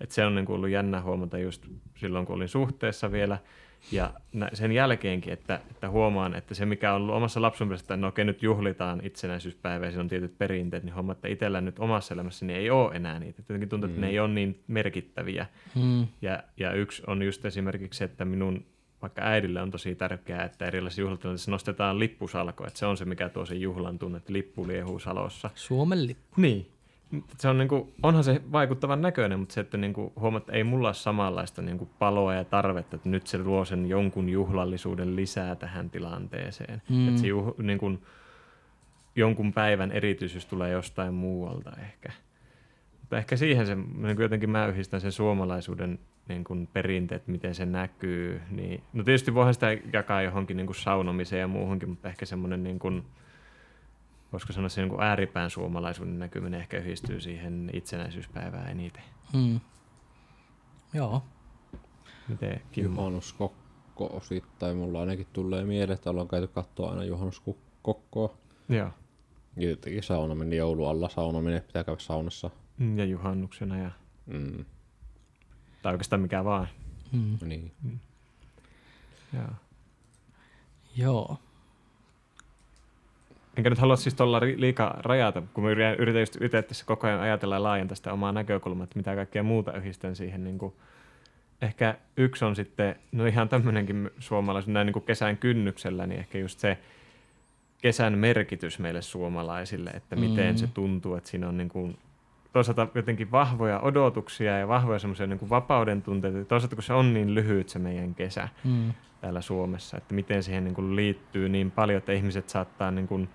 Että 0.00 0.14
se 0.14 0.26
on 0.26 0.34
niin 0.34 0.46
kuin 0.46 0.56
ollut 0.56 0.68
jännä 0.68 1.00
huomata 1.00 1.38
just 1.38 1.66
silloin, 1.96 2.26
kun 2.26 2.36
olin 2.36 2.48
suhteessa 2.48 3.12
vielä, 3.12 3.38
ja 3.92 4.10
sen 4.52 4.72
jälkeenkin, 4.72 5.32
että, 5.32 5.60
että 5.70 5.90
huomaan, 5.90 6.34
että 6.34 6.54
se 6.54 6.66
mikä 6.66 6.94
on 6.94 7.02
ollut 7.02 7.14
omassa 7.14 7.42
lapsuudessa, 7.42 7.84
että 7.84 7.96
no 7.96 8.08
okei 8.08 8.24
nyt 8.24 8.42
juhlitaan 8.42 9.00
itsenäisyyspäivää 9.04 9.86
ja 9.86 9.90
siinä 9.90 10.00
on 10.00 10.08
tietyt 10.08 10.38
perinteet, 10.38 10.84
niin 10.84 10.94
huomaan, 10.94 11.16
että 11.16 11.28
itsellä 11.28 11.60
nyt 11.60 11.78
omassa 11.78 12.14
elämässäni 12.14 12.54
ei 12.54 12.70
ole 12.70 12.94
enää 12.94 13.18
niitä. 13.18 13.42
Jotenkin 13.42 13.68
tuntuu, 13.68 13.86
että 13.88 13.98
mm. 13.98 14.00
ne 14.00 14.08
ei 14.08 14.20
ole 14.20 14.28
niin 14.28 14.62
merkittäviä. 14.66 15.46
Mm. 15.74 16.06
Ja, 16.22 16.42
ja 16.56 16.72
yksi 16.72 17.02
on 17.06 17.22
just 17.22 17.44
esimerkiksi 17.44 17.98
se, 17.98 18.04
että 18.04 18.24
minun 18.24 18.64
vaikka 19.02 19.22
äidille 19.22 19.62
on 19.62 19.70
tosi 19.70 19.94
tärkeää, 19.94 20.44
että 20.44 20.66
erilaisissa 20.66 21.02
juhlatilanteissa 21.02 21.50
nostetaan 21.50 21.98
lippusalko, 21.98 22.66
että 22.66 22.78
se 22.78 22.86
on 22.86 22.96
se, 22.96 23.04
mikä 23.04 23.28
tuo 23.28 23.46
sen 23.46 23.60
juhlan 23.60 23.98
tunne, 23.98 24.18
että 24.18 24.32
lippu 24.32 24.66
liehuu 24.66 24.98
salossa. 24.98 25.50
Suomen 25.54 26.06
lippu. 26.06 26.40
Niin, 26.40 26.73
se 27.38 27.48
on 27.48 27.58
niinku, 27.58 27.92
onhan 28.02 28.24
se 28.24 28.42
vaikuttavan 28.52 29.02
näköinen, 29.02 29.38
mutta 29.38 29.52
se, 29.52 29.60
että 29.60 29.76
niinku, 29.76 30.12
huomaat, 30.16 30.42
että 30.42 30.52
ei 30.52 30.64
mulla 30.64 30.88
ole 30.88 30.94
samanlaista 30.94 31.62
niinku 31.62 31.88
paloa 31.98 32.34
ja 32.34 32.44
tarvetta, 32.44 32.96
että 32.96 33.08
nyt 33.08 33.26
se 33.26 33.38
luo 33.38 33.64
sen 33.64 33.88
jonkun 33.88 34.28
juhlallisuuden 34.28 35.16
lisää 35.16 35.54
tähän 35.54 35.90
tilanteeseen. 35.90 36.82
Mm. 36.88 37.08
Että 37.08 37.20
se 37.20 37.26
juh, 37.26 37.54
niinku, 37.58 37.98
jonkun 39.16 39.52
päivän 39.52 39.92
erityisyys 39.92 40.46
tulee 40.46 40.70
jostain 40.70 41.14
muualta 41.14 41.72
ehkä. 41.82 42.12
Mutta 43.00 43.18
ehkä 43.18 43.36
siihen 43.36 43.66
se, 43.66 43.74
niin 43.74 44.20
jotenkin 44.20 44.50
mä 44.50 44.66
yhdistän 44.66 45.00
sen 45.00 45.12
suomalaisuuden 45.12 45.98
niin 46.28 46.44
kuin 46.44 46.68
perinteet, 46.72 47.26
miten 47.26 47.54
se 47.54 47.66
näkyy. 47.66 48.40
Niin, 48.50 48.82
no 48.92 49.04
tietysti 49.04 49.34
voihan 49.34 49.54
sitä 49.54 49.76
jakaa 49.92 50.22
johonkin 50.22 50.56
niin 50.56 50.66
kuin 50.66 50.76
saunomiseen 50.76 51.40
ja 51.40 51.48
muuhunkin, 51.48 51.88
mutta 51.88 52.08
ehkä 52.08 52.26
semmoinen, 52.26 52.62
niin 52.62 52.78
kuin, 52.78 53.04
voisiko 54.34 54.52
sanoa 54.52 54.68
se 54.68 54.80
niin 54.80 54.90
kuin 54.90 55.02
ääripään 55.02 55.50
suomalaisuuden 55.50 56.18
näkyminen 56.18 56.60
ehkä 56.60 56.78
yhdistyy 56.78 57.20
siihen 57.20 57.70
itsenäisyyspäivään 57.72 58.68
eniten. 58.68 59.02
Mm. 59.32 59.60
Joo. 60.94 61.22
Miten? 62.28 62.62
Juhannuskokko 62.76 64.06
osittain. 64.16 64.76
Mulla 64.76 65.00
ainakin 65.00 65.26
tulee 65.32 65.64
mieleen, 65.64 65.94
että 65.94 66.10
ollaan 66.10 66.28
käyty 66.28 66.46
katsoa 66.48 66.90
aina 66.90 67.04
juhannuskokkoa. 67.04 68.36
Joo. 68.68 68.90
Ja 69.56 69.68
jotenkin 69.70 70.02
saunominen 70.02 70.58
joulualla, 70.58 71.08
saunominen, 71.08 71.62
pitää 71.62 71.84
käydä 71.84 72.00
saunassa. 72.00 72.50
Mm, 72.78 72.98
Ja 72.98 73.04
juhannuksena 73.04 73.78
ja, 73.78 73.90
Mm, 74.26 74.64
tai 75.82 75.92
oikeastaan 75.92 76.22
mikä 76.22 76.44
vaan. 76.44 76.68
Mm. 77.12 77.38
niin. 77.44 77.72
Joo. 79.32 79.48
Joo. 80.96 81.38
Enkä 83.56 83.70
nyt 83.70 83.78
halua 83.78 83.96
siis 83.96 84.14
tuolla 84.14 84.40
liikaa 84.56 84.98
rajata, 85.02 85.42
kun 85.54 85.64
mä 85.64 85.70
yritän, 85.70 86.20
just 86.20 86.42
itse 86.42 86.62
tässä 86.62 86.84
koko 86.86 87.06
ajan 87.06 87.20
ajatella 87.20 87.54
ja 87.54 87.62
laajentaa 87.62 87.94
sitä 87.96 88.12
omaa 88.12 88.32
näkökulmaa, 88.32 88.84
että 88.84 88.98
mitä 88.98 89.14
kaikkea 89.14 89.42
muuta 89.42 89.72
yhdistän 89.72 90.16
siihen. 90.16 90.44
Niin 90.44 90.58
kuin, 90.58 90.74
ehkä 91.62 91.94
yksi 92.16 92.44
on 92.44 92.56
sitten, 92.56 92.96
no 93.12 93.26
ihan 93.26 93.48
tämmöinenkin 93.48 94.10
suomalaisuus, 94.18 94.72
näin 94.72 94.86
niin 94.86 94.92
kuin 94.92 95.04
kesän 95.04 95.36
kynnyksellä, 95.36 96.06
niin 96.06 96.20
ehkä 96.20 96.38
just 96.38 96.58
se 96.58 96.78
kesän 97.82 98.18
merkitys 98.18 98.78
meille 98.78 99.02
suomalaisille, 99.02 99.90
että 99.90 100.16
miten 100.16 100.54
Mm. 100.54 100.56
se 100.56 100.66
tuntuu, 100.66 101.14
että 101.14 101.30
siinä 101.30 101.48
on 101.48 101.56
niin 101.56 101.68
kuin, 101.68 101.96
toisaalta 102.54 102.88
jotenkin 102.94 103.30
vahvoja 103.30 103.80
odotuksia 103.80 104.58
ja 104.58 104.68
vahvoja 104.68 104.98
semmoisia 104.98 105.26
niin 105.26 105.38
kuin 105.38 105.50
vapauden 105.50 106.02
tunteita, 106.02 106.44
toisaalta 106.44 106.76
kun 106.76 106.82
se 106.82 106.92
on 106.92 107.14
niin 107.14 107.34
lyhyt 107.34 107.68
se 107.68 107.78
meidän 107.78 108.14
kesä, 108.14 108.48
Mm. 108.64 108.92
täällä 109.20 109.40
Suomessa, 109.40 109.96
että 109.96 110.14
miten 110.14 110.42
siihen 110.42 110.64
niin 110.64 110.74
kuin 110.74 110.96
liittyy 110.96 111.48
niin 111.48 111.70
paljon, 111.70 111.98
että 111.98 112.12
ihmiset 112.12 112.48
saattaa, 112.48 112.90
niin 112.90 113.08
kuin, 113.08 113.28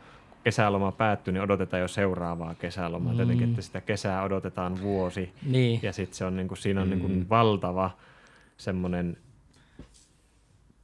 kesäloma 0.43 0.91
päättyy, 0.91 1.31
niin 1.33 1.41
odotetaan 1.41 1.81
jo 1.81 1.87
seuraavaa 1.87 2.55
kesälomaa. 2.55 3.11
Mm. 3.13 3.17
Tietenkin, 3.17 3.49
että 3.49 3.61
sitä 3.61 3.81
kesää 3.81 4.23
odotetaan 4.23 4.81
vuosi 4.81 5.33
Niin. 5.45 5.79
ja 5.83 5.93
sitten 5.93 6.17
se 6.17 6.25
on, 6.25 6.35
niin 6.35 6.47
kuin, 6.47 6.57
siinä 6.57 6.81
on 6.81 6.89
niin 6.89 6.99
Mm. 6.99 7.05
kuin 7.07 7.29
valtava 7.29 7.91
semmoinen 8.57 9.17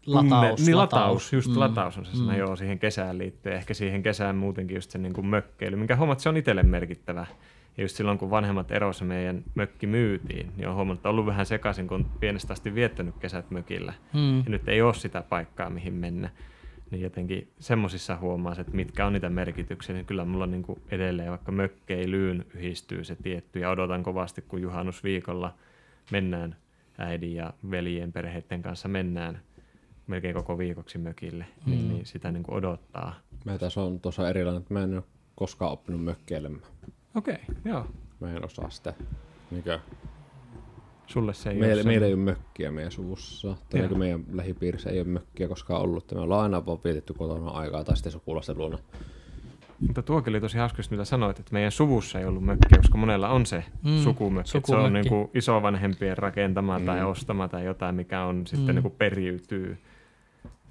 Lataus. 0.06 0.66
niin, 0.66 0.78
lataus, 0.78 1.34
just 1.34 1.50
Mm. 1.52 1.60
lataus 1.60 1.98
on 1.98 2.06
se 2.06 2.12
sana, 2.12 2.24
Mm. 2.26 2.32
mm. 2.34 2.40
joo, 2.40 2.56
siihen 2.56 2.80
kesään 2.80 3.18
liittyen. 3.18 3.56
Ehkä 3.56 3.74
siihen 3.74 4.04
kesään 4.04 4.36
muutenkin 4.36 4.76
just 4.76 4.92
se 4.92 4.98
niin 4.98 5.14
kuin 5.14 5.28
mökkeily, 5.28 5.76
minkä 5.76 5.96
huomaat, 5.96 6.20
se 6.20 6.30
on 6.30 6.38
itselle 6.38 6.64
merkittävä. 6.64 7.26
Ja 7.78 7.84
just 7.84 7.96
silloin, 7.96 8.18
kun 8.18 8.30
vanhemmat 8.30 8.72
erossa 8.72 9.06
meidän 9.06 9.44
mökki 9.56 9.88
myytiin, 9.88 10.52
niin 10.58 10.68
on 10.68 10.76
huomannut, 10.76 11.00
että 11.00 11.10
on 11.10 11.14
ollut 11.14 11.26
vähän 11.26 11.46
sekaisin, 11.46 11.88
kun 11.88 11.96
on 11.96 12.06
pienestä 12.20 12.54
asti 12.54 12.76
viettänyt 12.76 13.16
kesät 13.20 13.52
mökillä. 13.52 13.94
Mm. 14.14 14.38
Ja 14.38 14.44
nyt 14.48 14.68
ei 14.70 14.82
ole 14.82 14.94
sitä 14.94 15.24
paikkaa, 15.30 15.70
mihin 15.70 15.94
mennä. 15.94 16.30
Niin 16.92 17.02
jotenkin 17.02 17.52
semmoisissa 17.60 18.18
huomaa, 18.18 18.56
että 18.60 18.76
mitkä 18.76 19.06
on 19.06 19.14
niitä 19.14 19.30
merkityksiä, 19.30 19.96
niin 19.96 20.06
kyllä 20.06 20.26
mulla 20.26 20.48
niin 20.48 20.64
kuin 20.64 20.82
edelleen 20.92 21.30
vaikka 21.30 21.52
mökkeilyyn 21.52 22.46
yhdistyy 22.56 23.04
se 23.04 23.16
tietty. 23.16 23.60
Ja 23.60 23.70
odotan 23.70 24.04
kovasti, 24.04 24.42
kun 24.42 24.62
juhannusviikolla 24.62 25.54
mennään 26.12 26.56
äidin 26.98 27.36
ja 27.36 27.54
veljen 27.72 28.12
perheiden 28.12 28.62
kanssa 28.62 28.88
mennään 28.88 29.40
melkein 30.08 30.36
koko 30.36 30.58
viikoksi 30.58 30.98
mökille, 30.98 31.46
mm. 31.66 31.72
niin, 31.72 31.90
niin 31.90 32.06
sitä 32.06 32.32
niin 32.32 32.44
kuin 32.44 32.56
odottaa. 32.56 33.16
Mä 33.46 33.58
tässä 33.58 33.82
on 33.82 34.00
tuossa 34.00 34.30
erilainen, 34.30 34.62
että 34.62 34.74
mä 34.74 34.84
en 34.84 34.94
ole 34.94 35.04
koskaan 35.36 35.72
oppinut 35.72 36.04
mökkeilemään. 36.04 36.64
Okei, 37.16 37.34
okay, 37.50 37.56
joo. 37.66 37.86
Mä 38.20 38.32
en 38.32 38.46
osaa 38.46 38.70
sitä. 38.70 38.94
Mikä? 39.52 39.80
Sulle 41.08 41.34
se 41.34 41.50
ei 41.50 41.60
Meillä, 41.60 41.76
ole 41.82 41.84
meillä 41.84 42.08
ei 42.08 42.14
ole 42.14 42.22
mökkiä 42.22 42.72
meidän 42.72 42.92
suvussa. 42.92 43.56
Tai 43.70 43.80
niin 43.82 43.98
meidän 43.98 44.24
lähipiirissä 44.32 44.90
ei 44.90 45.00
ole 45.00 45.08
mökkiä 45.08 45.48
koskaan 45.48 45.82
ollut. 45.82 46.04
että 46.04 46.16
Me 46.16 46.22
ollaan 46.22 46.44
aina 46.44 46.66
vaan 46.66 46.80
vietetty 46.84 47.14
kotona 47.14 47.52
aikaa 47.52 47.84
tai 47.84 47.96
sitten 47.98 48.12
sukulaisten 48.12 48.58
luona. 48.58 48.78
Mutta 49.80 50.02
tuokin 50.04 50.32
oli 50.32 50.42
tosi 50.42 50.58
hauska, 50.58 50.82
mitä 50.92 51.06
sanoit, 51.06 51.40
että 51.40 51.54
meidän 51.54 51.72
suvussa 51.72 52.20
ei 52.20 52.26
ollut 52.26 52.44
mökkiä, 52.44 52.78
koska 52.78 52.98
monella 52.98 53.30
on 53.30 53.46
se 53.46 53.64
Mm, 53.84 54.04
sukumökki. 54.04 54.58
Että 54.58 54.68
Se 54.68 54.76
on 54.76 54.82
sukumökki. 54.82 54.94
niin 54.94 55.10
kuin 55.10 55.30
isovanhempien 55.34 56.18
rakentama 56.18 56.80
mm. 56.80 56.86
tai 56.86 57.04
ostama 57.04 57.48
tai 57.48 57.66
jotain, 57.66 57.96
mikä 57.96 58.24
on 58.24 58.48
sitten 58.48 58.68
Mm. 58.68 58.76
niin 58.76 58.82
kuin 58.82 58.96
periytyy. 58.98 59.78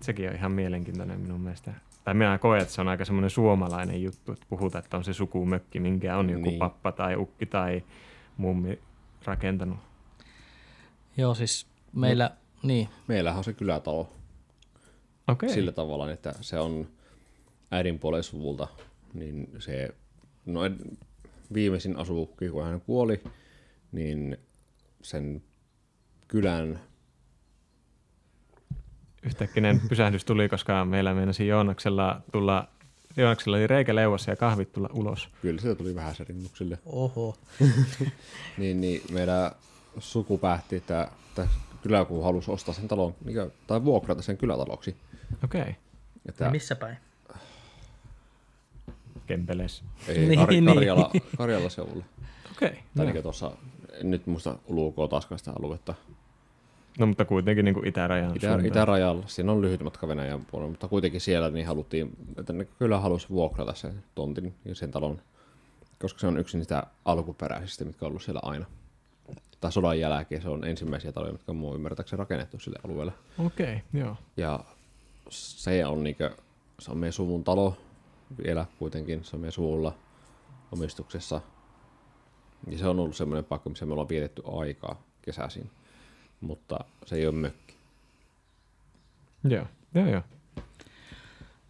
Sekin 0.02 0.28
on 0.28 0.34
ihan 0.34 0.52
mielenkiintoinen 0.52 1.20
minun 1.20 1.40
mielestä. 1.40 1.72
Tai 2.04 2.14
minä 2.14 2.38
koen, 2.38 2.62
että 2.62 2.74
se 2.74 2.80
on 2.80 2.88
aika 2.88 3.04
semmoinen 3.04 3.30
suomalainen 3.30 4.02
juttu, 4.02 4.32
että 4.32 4.46
puhutaan, 4.48 4.84
että 4.84 4.96
on 4.96 5.04
se 5.04 5.12
sukumökki, 5.12 5.80
minkä 5.80 6.16
on 6.16 6.30
joku 6.30 6.48
Niin. 6.48 6.58
pappa 6.58 6.92
tai 6.92 7.16
ukki 7.16 7.46
tai 7.46 7.82
mummi 8.36 8.78
rakentanut. 9.24 9.78
Joo, 11.16 11.34
siis 11.34 11.66
meillä, 11.92 12.30
niin. 12.62 12.88
Meillähän 13.08 13.38
on 13.38 13.44
se 13.44 13.52
kylätalo 13.52 14.00
Okei. 14.00 14.12
okay. 15.28 15.48
sillä 15.48 15.72
tavalla, 15.72 16.10
että 16.12 16.34
se 16.40 16.58
on 16.58 16.88
äidin 17.70 17.98
puolen 17.98 18.22
suvulta, 18.22 18.68
niin 19.14 19.50
se 19.58 19.94
no, 20.46 20.60
viimeisin 21.54 21.96
asukki, 21.96 22.48
kun 22.48 22.64
hän 22.64 22.80
kuoli, 22.80 23.22
niin 23.92 24.36
sen 25.02 25.42
kylän 26.28 26.80
Yhtäkkinen 29.24 29.80
pysähdys 29.88 30.24
tuli, 30.24 30.48
koska 30.48 30.84
meillä 30.84 31.14
meinasi 31.14 31.46
Joonaksella 31.46 32.20
tulla 32.32 32.68
Joonaksella 33.16 33.56
oli 33.56 33.66
reikä 33.66 33.94
leuassa 33.94 34.30
ja 34.30 34.36
kahvit 34.36 34.72
tulla 34.72 34.88
ulos. 34.92 35.28
kyllä 35.42 35.60
siitä 35.60 35.74
tuli 35.74 35.94
vähän 35.94 36.14
serinnuksille. 36.14 36.78
Oho. 36.86 37.38
Niin, 38.58 38.80
niin 38.80 39.02
meidän 39.12 39.50
suku 39.98 40.38
päätti, 40.38 40.76
että, 40.76 41.08
että 41.28 41.48
kyläkuu 41.82 42.22
halusi 42.22 42.50
ostaa 42.50 42.74
sen 42.74 42.88
talon, 42.88 43.14
mikä, 43.24 43.46
tai 43.66 43.84
vuokrata 43.84 44.22
sen 44.22 44.36
kylätaloksi. 44.36 44.96
Okei. 45.44 45.60
Okay. 45.60 45.74
Että 46.28 46.50
Missä 46.50 46.76
päin? 46.76 46.96
Kempeles. 49.26 49.84
ei, 50.08 50.18
Niin, 50.18 50.40
Kar- 50.40 50.50
niin. 50.50 50.64
Karjala, 50.64 51.10
Karjala 51.38 51.68
seudulle. 51.68 52.04
Okei. 52.52 52.68
Okay. 52.68 52.82
Tai 52.96 53.06
niin 53.06 53.22
tuossa, 53.22 53.52
en 53.92 54.10
nyt 54.10 54.26
muista 54.26 54.58
ulkoa 54.66 55.08
taaskaan 55.08 55.38
sitä 55.38 55.52
aluetta. 55.58 55.94
No 56.98 57.06
mutta 57.06 57.24
kuitenkin 57.24 57.64
niin 57.64 57.74
kuin 57.74 57.86
itärajan 57.86 58.36
Itä, 58.36 58.58
itärajalla, 58.64 59.26
siinä 59.26 59.52
on 59.52 59.62
lyhyt 59.62 59.82
matka 59.82 60.08
Venäjän 60.08 60.44
puolella, 60.50 60.70
mutta 60.70 60.88
kuitenkin 60.88 61.20
siellä 61.20 61.50
niin 61.50 61.66
haluttiin, 61.66 62.10
että 62.38 62.52
ne 62.52 62.64
kyllä 62.64 62.98
halusi 62.98 63.28
vuokrata 63.28 63.74
sen 63.74 64.04
tontin 64.14 64.54
ja 64.64 64.74
sen 64.74 64.90
talon, 64.90 65.20
koska 66.00 66.20
se 66.20 66.26
on 66.26 66.38
yksi 66.38 66.56
niistä 66.56 66.82
alkuperäisistä, 67.04 67.84
mitkä 67.84 68.04
on 68.04 68.08
ollut 68.08 68.22
siellä 68.22 68.40
aina. 68.42 68.66
Tai 69.60 69.72
sodan 69.72 70.00
jälkeen 70.00 70.42
se 70.42 70.48
on 70.48 70.64
ensimmäisiä 70.64 71.12
taloja, 71.12 71.32
mitkä 71.32 71.52
on 71.52 71.56
mun 71.56 71.74
ymmärtääkseni 71.74 72.18
rakennettu 72.18 72.58
sille 72.58 72.78
alueelle. 72.84 73.12
Okei, 73.38 73.66
okay, 73.66 74.00
joo. 74.00 74.16
Ja 74.36 74.60
se 75.28 75.86
on, 75.86 76.04
niinkö, 76.04 76.30
se 76.78 76.90
on 76.90 76.98
meidän 76.98 77.12
suvun 77.12 77.44
talo 77.44 77.76
vielä 78.44 78.66
kuitenkin, 78.78 79.24
se 79.24 79.36
on 79.36 79.40
meidän 79.40 79.52
suvulla 79.52 79.94
omistuksessa. 80.72 81.40
Ja 82.70 82.78
se 82.78 82.88
on 82.88 83.00
ollut 83.00 83.16
semmoinen 83.16 83.44
paikka, 83.44 83.70
missä 83.70 83.86
me 83.86 83.92
ollaan 83.92 84.08
vietetty 84.08 84.42
aikaa 84.60 85.02
kesäisin, 85.22 85.70
mutta 86.44 86.78
se 87.06 87.16
ei 87.16 87.26
ole 87.26 87.34
mökki. 87.34 87.74
Joo, 89.44 89.66
joo, 89.94 90.06
joo. 90.06 90.22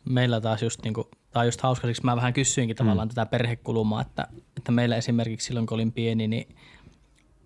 meillä 0.04 0.40
taas 0.40 0.62
just 0.62 0.82
niinku, 0.82 1.08
on 1.34 1.46
just 1.46 1.60
hauska, 1.60 1.86
siksi 1.86 2.04
mä 2.04 2.16
vähän 2.16 2.32
kysyinkin 2.32 2.76
tavallaan 2.76 3.08
mm. 3.08 3.14
tätä 3.14 3.26
perhekulmaa, 3.26 4.00
että, 4.00 4.28
että 4.56 4.72
meillä 4.72 4.96
esimerkiksi 4.96 5.46
silloin 5.46 5.66
kun 5.66 5.74
olin 5.74 5.92
pieni, 5.92 6.28
niin 6.28 6.56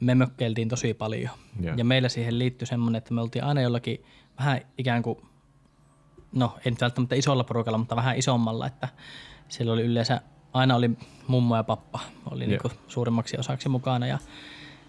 me 0.01 0.15
mökkeiltiin 0.15 0.69
tosi 0.69 0.95
paljon. 0.95 1.31
Joo. 1.61 1.75
Ja 1.77 1.85
meillä 1.85 2.09
siihen 2.09 2.39
liittyi 2.39 2.67
semmoinen, 2.67 2.99
että 2.99 3.15
me 3.15 3.21
oltiin 3.21 3.45
aina 3.45 3.61
jollakin 3.61 4.05
vähän 4.39 4.61
ikään 4.79 5.03
kuin, 5.03 5.19
no 6.33 6.59
ei 6.65 6.71
nyt 6.71 6.81
välttämättä 6.81 7.15
isolla 7.15 7.45
porukalla, 7.45 7.79
mutta 7.79 7.97
vähän 7.97 8.17
isommalla, 8.17 8.67
että 8.67 8.89
siellä 9.49 9.73
oli 9.73 9.83
yleensä, 9.83 10.21
aina 10.53 10.77
oli 10.77 10.91
mummo 11.27 11.57
ja 11.57 11.65
pappa, 11.65 12.01
oli 12.31 12.45
Joo. 12.45 12.49
niinku 12.49 12.71
suurimmaksi 12.89 13.37
osaksi 13.39 13.69
mukana 13.69 14.07
ja 14.07 14.19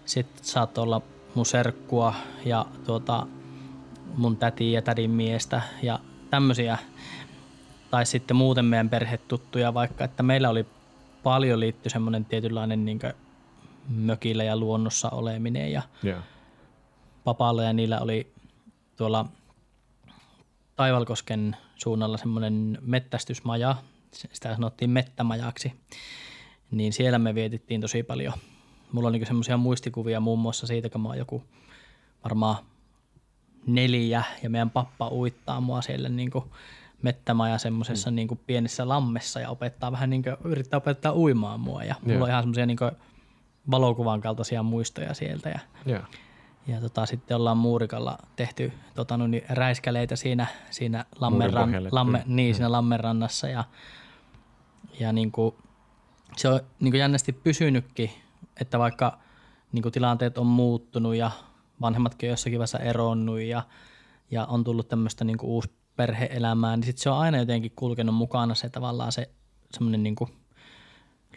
sitten 0.04 0.44
saattoi 0.44 0.82
olla 0.82 1.02
mun 1.34 1.46
serkkua 1.46 2.14
ja 2.44 2.66
tuota, 2.86 3.26
mun 4.16 4.36
täti 4.36 4.72
ja 4.72 4.82
tädin 4.82 5.10
miestä 5.10 5.62
ja 5.82 5.98
tämmöisiä 6.30 6.78
tai 7.90 8.06
sitten 8.06 8.36
muuten 8.36 8.64
meidän 8.64 8.88
perhetuttuja 8.88 9.74
vaikka, 9.74 10.04
että 10.04 10.22
meillä 10.22 10.50
oli 10.50 10.66
paljon 11.22 11.60
liitty 11.60 11.90
semmoinen 11.90 12.24
tietynlainen 12.24 12.84
niin 12.84 13.00
mökillä 13.88 14.44
ja 14.44 14.56
luonnossa 14.56 15.10
oleminen 15.10 15.72
ja 15.72 15.82
Joo. 16.02 16.20
papalla 17.24 17.62
ja 17.62 17.72
niillä 17.72 18.00
oli 18.00 18.32
tuolla 18.96 19.26
Taivalkosken 20.76 21.56
suunnalla 21.76 22.16
semmoinen 22.16 22.78
mettästysmaja, 22.80 23.76
sitä 24.12 24.54
sanottiin 24.54 24.90
mettämajaksi, 24.90 25.72
niin 26.70 26.92
siellä 26.92 27.18
me 27.18 27.34
vietittiin 27.34 27.80
tosi 27.80 28.02
paljon. 28.02 28.32
Mulla 28.92 29.06
on 29.06 29.12
niin 29.12 29.26
semmoisia 29.26 29.56
muistikuvia 29.56 30.20
muun 30.20 30.38
muassa 30.38 30.66
siitä, 30.66 30.88
kun 30.88 31.00
mä 31.00 31.08
oon 31.08 31.18
joku 31.18 31.42
varmaan 32.24 32.56
neljä 33.66 34.24
ja 34.42 34.50
meidän 34.50 34.70
pappa 34.70 35.08
uittaa 35.08 35.60
mua 35.60 35.82
siellä 35.82 36.08
niin 36.08 36.30
kuin 36.30 36.44
mettämaja 37.02 37.58
semmoisessa 37.58 38.10
mm. 38.10 38.14
niin 38.14 38.28
kuin 38.28 38.40
pienessä 38.46 38.88
lammessa 38.88 39.40
ja 39.40 39.50
opettaa 39.50 39.92
vähän 39.92 40.10
niin 40.10 40.22
kuin, 40.22 40.36
yrittää 40.44 40.76
opettaa 40.76 41.14
uimaan 41.14 41.60
mua 41.60 41.84
ja 41.84 41.94
mulla 42.02 42.24
on 42.24 42.30
ihan 42.30 42.42
semmoisia 42.42 42.66
niin 42.66 42.78
valokuvan 43.70 44.20
kaltaisia 44.20 44.62
muistoja 44.62 45.14
sieltä 45.14 45.48
ja, 45.48 45.58
Joo. 45.86 46.02
ja 46.66 46.80
tota, 46.80 47.06
sitten 47.06 47.36
ollaan 47.36 47.56
muurikalla 47.56 48.18
tehty 48.36 48.72
tota, 48.94 49.16
no, 49.16 49.26
niin 49.26 49.42
räiskäleitä 49.48 50.16
siinä, 50.16 50.46
siinä 50.70 51.04
Lammenran, 51.20 51.88
lamme, 51.90 52.22
niin, 52.26 52.54
mm. 52.54 52.56
siinä 52.56 52.72
Lammenrannassa 52.72 53.48
ja, 53.48 53.64
ja 55.00 55.12
niin 55.12 55.32
kuin, 55.32 55.54
se 56.36 56.48
on 56.48 56.60
niin 56.80 56.92
kuin 56.92 57.00
jännästi 57.00 57.32
pysynytkin, 57.32 58.10
että 58.60 58.78
vaikka 58.78 59.18
niin 59.72 59.82
kuin 59.82 59.92
tilanteet 59.92 60.38
on 60.38 60.46
muuttunut 60.46 61.14
ja 61.14 61.30
vanhemmatkin 61.80 62.28
on 62.28 62.30
jossakin 62.30 62.58
vaiheessa 62.58 62.78
eronnut 62.78 63.40
ja, 63.40 63.62
ja 64.30 64.46
on 64.46 64.64
tullut 64.64 64.88
tämmöistä 64.88 65.24
niin 65.24 65.38
kuin 65.38 65.50
uusi 65.50 65.70
perhe-elämää, 65.96 66.76
niin 66.76 66.84
sit 66.84 66.98
se 66.98 67.10
on 67.10 67.18
aina 67.18 67.38
jotenkin 67.38 67.72
kulkenut 67.76 68.14
mukana 68.14 68.54
se 68.54 68.68
tavallaan 68.68 69.12
se 69.12 69.30
semmoinen 69.72 70.02
niin 70.02 70.16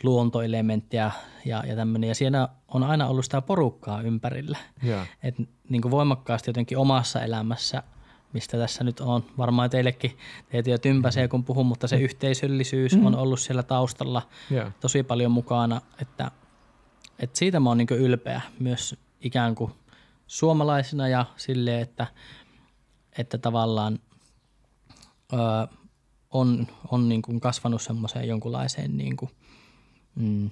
luontoelementti 0.03 0.97
ja, 0.97 1.11
ja, 1.45 1.63
ja 1.67 1.75
tämmöinen. 1.75 2.07
Ja 2.07 2.15
siinä 2.15 2.49
on 2.67 2.83
aina 2.83 3.07
ollut 3.07 3.25
sitä 3.25 3.41
porukkaa 3.41 4.01
ympärillä. 4.01 4.57
Yeah. 4.85 5.07
Et 5.23 5.35
niin 5.69 5.81
kuin 5.81 5.91
voimakkaasti 5.91 6.49
jotenkin 6.49 6.77
omassa 6.77 7.21
elämässä, 7.21 7.83
mistä 8.33 8.57
tässä 8.57 8.83
nyt 8.83 8.99
on 8.99 9.23
varmaan 9.37 9.69
teillekin 9.69 10.17
teitä 10.49 10.69
jo 10.69 10.77
tympäsee, 10.77 11.27
kun 11.27 11.43
puhun, 11.43 11.65
mutta 11.65 11.87
se 11.87 11.95
yhteisöllisyys 11.95 12.97
mm. 12.97 13.05
on 13.05 13.15
ollut 13.15 13.39
siellä 13.39 13.63
taustalla 13.63 14.21
yeah. 14.51 14.73
tosi 14.79 15.03
paljon 15.03 15.31
mukana, 15.31 15.81
että, 16.01 16.31
että 17.23 17.39
siitä 17.39 17.59
mä 17.59 17.69
oon 17.69 17.77
niin 17.77 17.87
ylpeä 17.91 18.41
myös 18.59 18.95
ikään 19.21 19.55
kuin 19.55 19.71
suomalaisina 20.27 21.07
ja 21.07 21.25
silleen, 21.37 21.81
että, 21.81 22.07
että 23.17 23.37
tavallaan 23.37 23.99
öö, 25.33 25.39
on, 26.31 26.67
on 26.91 27.09
niin 27.09 27.21
kuin 27.21 27.39
kasvanut 27.39 27.81
semmoiseen 27.81 28.27
jonkunlaiseen 28.27 28.97
niin 28.97 29.17
kuin, 29.17 29.31
mm, 30.15 30.49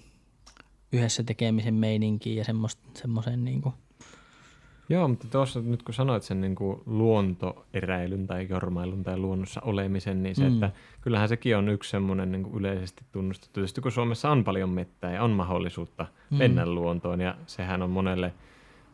yhdessä 0.91 1.23
tekemisen 1.23 1.73
meininkiin 1.73 2.37
ja 2.37 2.45
semmoisen 2.93 3.45
niin 3.45 3.61
kuin 3.61 3.75
Joo, 4.91 5.07
mutta 5.07 5.27
tuossa 5.27 5.59
nyt 5.61 5.83
kun 5.83 5.93
sanoit 5.93 6.23
sen 6.23 6.41
niin 6.41 6.55
kuin 6.55 6.81
luontoeräilyn 6.85 8.27
tai 8.27 8.47
jormailun 8.49 9.03
tai 9.03 9.17
luonnossa 9.17 9.61
olemisen, 9.63 10.23
niin 10.23 10.35
se, 10.35 10.49
mm. 10.49 10.53
että 10.53 10.71
kyllähän 11.01 11.29
sekin 11.29 11.57
on 11.57 11.69
yksi 11.69 11.89
semmoinen 11.89 12.31
niin 12.31 12.43
kuin 12.43 12.55
yleisesti 12.55 13.03
tunnustettu. 13.11 13.53
Tietysti 13.53 13.81
kun 13.81 13.91
Suomessa 13.91 14.29
on 14.29 14.43
paljon 14.43 14.69
mettää 14.69 15.13
ja 15.13 15.23
on 15.23 15.31
mahdollisuutta 15.31 16.07
mm. 16.29 16.37
mennä 16.37 16.65
luontoon 16.65 17.21
ja 17.21 17.35
sehän 17.45 17.81
on 17.81 17.89
monelle 17.89 18.33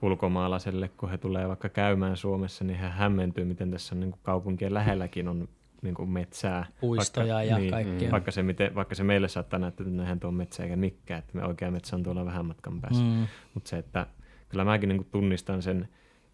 ulkomaalaiselle, 0.02 0.88
kun 0.88 1.10
he 1.10 1.18
tulee 1.18 1.48
vaikka 1.48 1.70
käymään 1.70 2.18
Suomessa, 2.18 2.64
niin 2.64 2.80
he 2.80 2.88
hämmentyy, 2.88 3.46
miten 3.46 3.72
tässä 3.72 3.96
on 3.96 4.00
niin 4.00 4.12
kuin 4.12 4.22
kaupunkien 4.24 4.74
lähelläkin 4.74 5.28
on 5.28 5.48
niin 5.82 5.96
kuin 5.96 6.10
metsää. 6.10 6.66
Puistoja 6.82 7.36
vaikka, 7.36 7.54
ja 7.54 7.58
niin, 7.58 7.72
kaikkea. 7.72 8.12
Vaikka 8.12 8.32
se, 8.32 8.44
miten, 8.44 8.76
vaikka 8.76 8.96
se 8.96 9.04
meille 9.04 9.28
saattaa 9.28 9.60
näyttää, 9.60 9.84
että 9.84 9.98
nähdään 9.98 10.20
tuon 10.20 10.34
metsä 10.34 10.64
eikä 10.64 10.76
mikään, 10.76 11.20
että 11.20 11.32
me 11.38 11.46
oikea 11.46 11.72
metsä 11.72 11.96
on 11.96 12.04
tuolla 12.04 12.26
vähän 12.26 12.46
matkan 12.46 12.82
päässä. 12.82 13.04
Mm. 13.04 13.28
Mutta 13.54 13.70
se, 13.70 13.78
että 13.78 14.08
kyllä 14.50 14.66
mäkin 14.66 14.90
niin 14.90 14.98
kuin 14.98 15.08
tunnistan 15.12 15.62
sen 15.62 15.88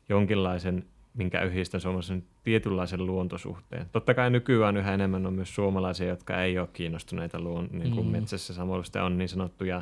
jonkinlaisen, 0.09 0.85
minkä 1.13 1.41
yhdistän 1.41 1.81
suomalaisen 1.81 2.23
tietynlaisen 2.43 3.05
luontosuhteen. 3.05 3.85
Totta 3.91 4.13
kai 4.13 4.29
nykyään 4.29 4.77
yhä 4.77 4.93
enemmän 4.93 5.25
on 5.25 5.33
myös 5.33 5.55
suomalaisia, 5.55 6.07
jotka 6.07 6.41
ei 6.41 6.59
ole 6.59 6.69
kiinnostuneita 6.73 7.39
luon, 7.39 7.69
niin 7.71 7.95
kuin 7.95 8.05
mm. 8.05 8.11
metsässä. 8.11 8.53
Samoin 8.53 8.83
on 9.03 9.17
niin 9.17 9.29
sanottuja 9.29 9.81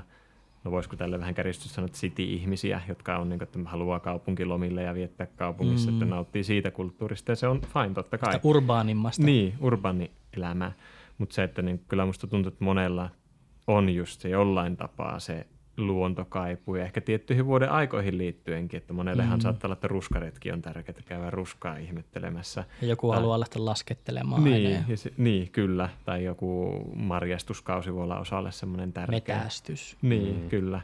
no 0.63 0.71
voisiko 0.71 0.95
tälle 0.95 1.19
vähän 1.19 1.33
kärjistys 1.33 1.73
sanoa, 1.73 1.87
city-ihmisiä, 1.87 2.81
jotka 2.87 3.17
on, 3.17 3.29
niin 3.29 3.39
kuin, 3.39 3.47
että 3.47 3.59
haluaa 3.65 3.99
kaupunkilomille 3.99 4.83
ja 4.83 4.93
viettää 4.93 5.27
kaupungissa, 5.35 5.91
mm. 5.91 5.95
että 5.95 6.05
nauttii 6.05 6.43
siitä 6.43 6.71
kulttuurista 6.71 7.31
ja 7.31 7.35
se 7.35 7.47
on 7.47 7.61
fine 7.61 7.93
totta 7.93 8.17
kai. 8.17 8.33
Sitä 8.33 8.47
urbaanimmasta. 8.47 9.23
Niin, 9.23 9.53
urbaani 9.59 10.11
elämää. 10.37 10.71
Mutta 11.17 11.35
se, 11.35 11.43
että 11.43 11.61
niin, 11.61 11.81
kyllä 11.87 12.05
musta 12.05 12.27
tuntuu, 12.27 12.47
että 12.51 12.63
monella 12.63 13.09
on 13.67 13.89
just 13.89 14.21
se 14.21 14.29
jollain 14.29 14.77
tapaa 14.77 15.19
se 15.19 15.47
luontokaipu 15.81 16.75
ja 16.75 16.83
ehkä 16.83 17.01
tiettyihin 17.01 17.45
vuoden 17.45 17.71
aikoihin 17.71 18.17
liittyenkin, 18.17 18.77
että 18.77 18.93
monellehan 18.93 19.39
mm. 19.39 19.41
saattaa 19.41 19.67
olla, 19.67 19.73
että 19.73 19.87
ruskaretki 19.87 20.51
on 20.51 20.61
tärkeää 20.61 21.01
käydä 21.05 21.29
ruskaa 21.29 21.77
ihmettelemässä. 21.77 22.63
Ja 22.81 22.87
joku 22.87 23.07
tai, 23.07 23.17
haluaa 23.17 23.39
lähteä 23.39 23.65
laskettelemaan. 23.65 24.43
Niin, 24.43 24.85
ja 24.87 24.97
se, 24.97 25.13
niin, 25.17 25.49
kyllä. 25.51 25.89
Tai 26.05 26.23
joku 26.23 26.71
marjastuskausi 26.95 27.93
voi 27.93 28.03
olla 28.03 28.19
osalle 28.19 28.51
semmoinen 28.51 28.93
tärkeä. 28.93 29.35
Metästys. 29.35 29.97
Niin, 30.01 30.41
mm. 30.41 30.49
kyllä. 30.49 30.81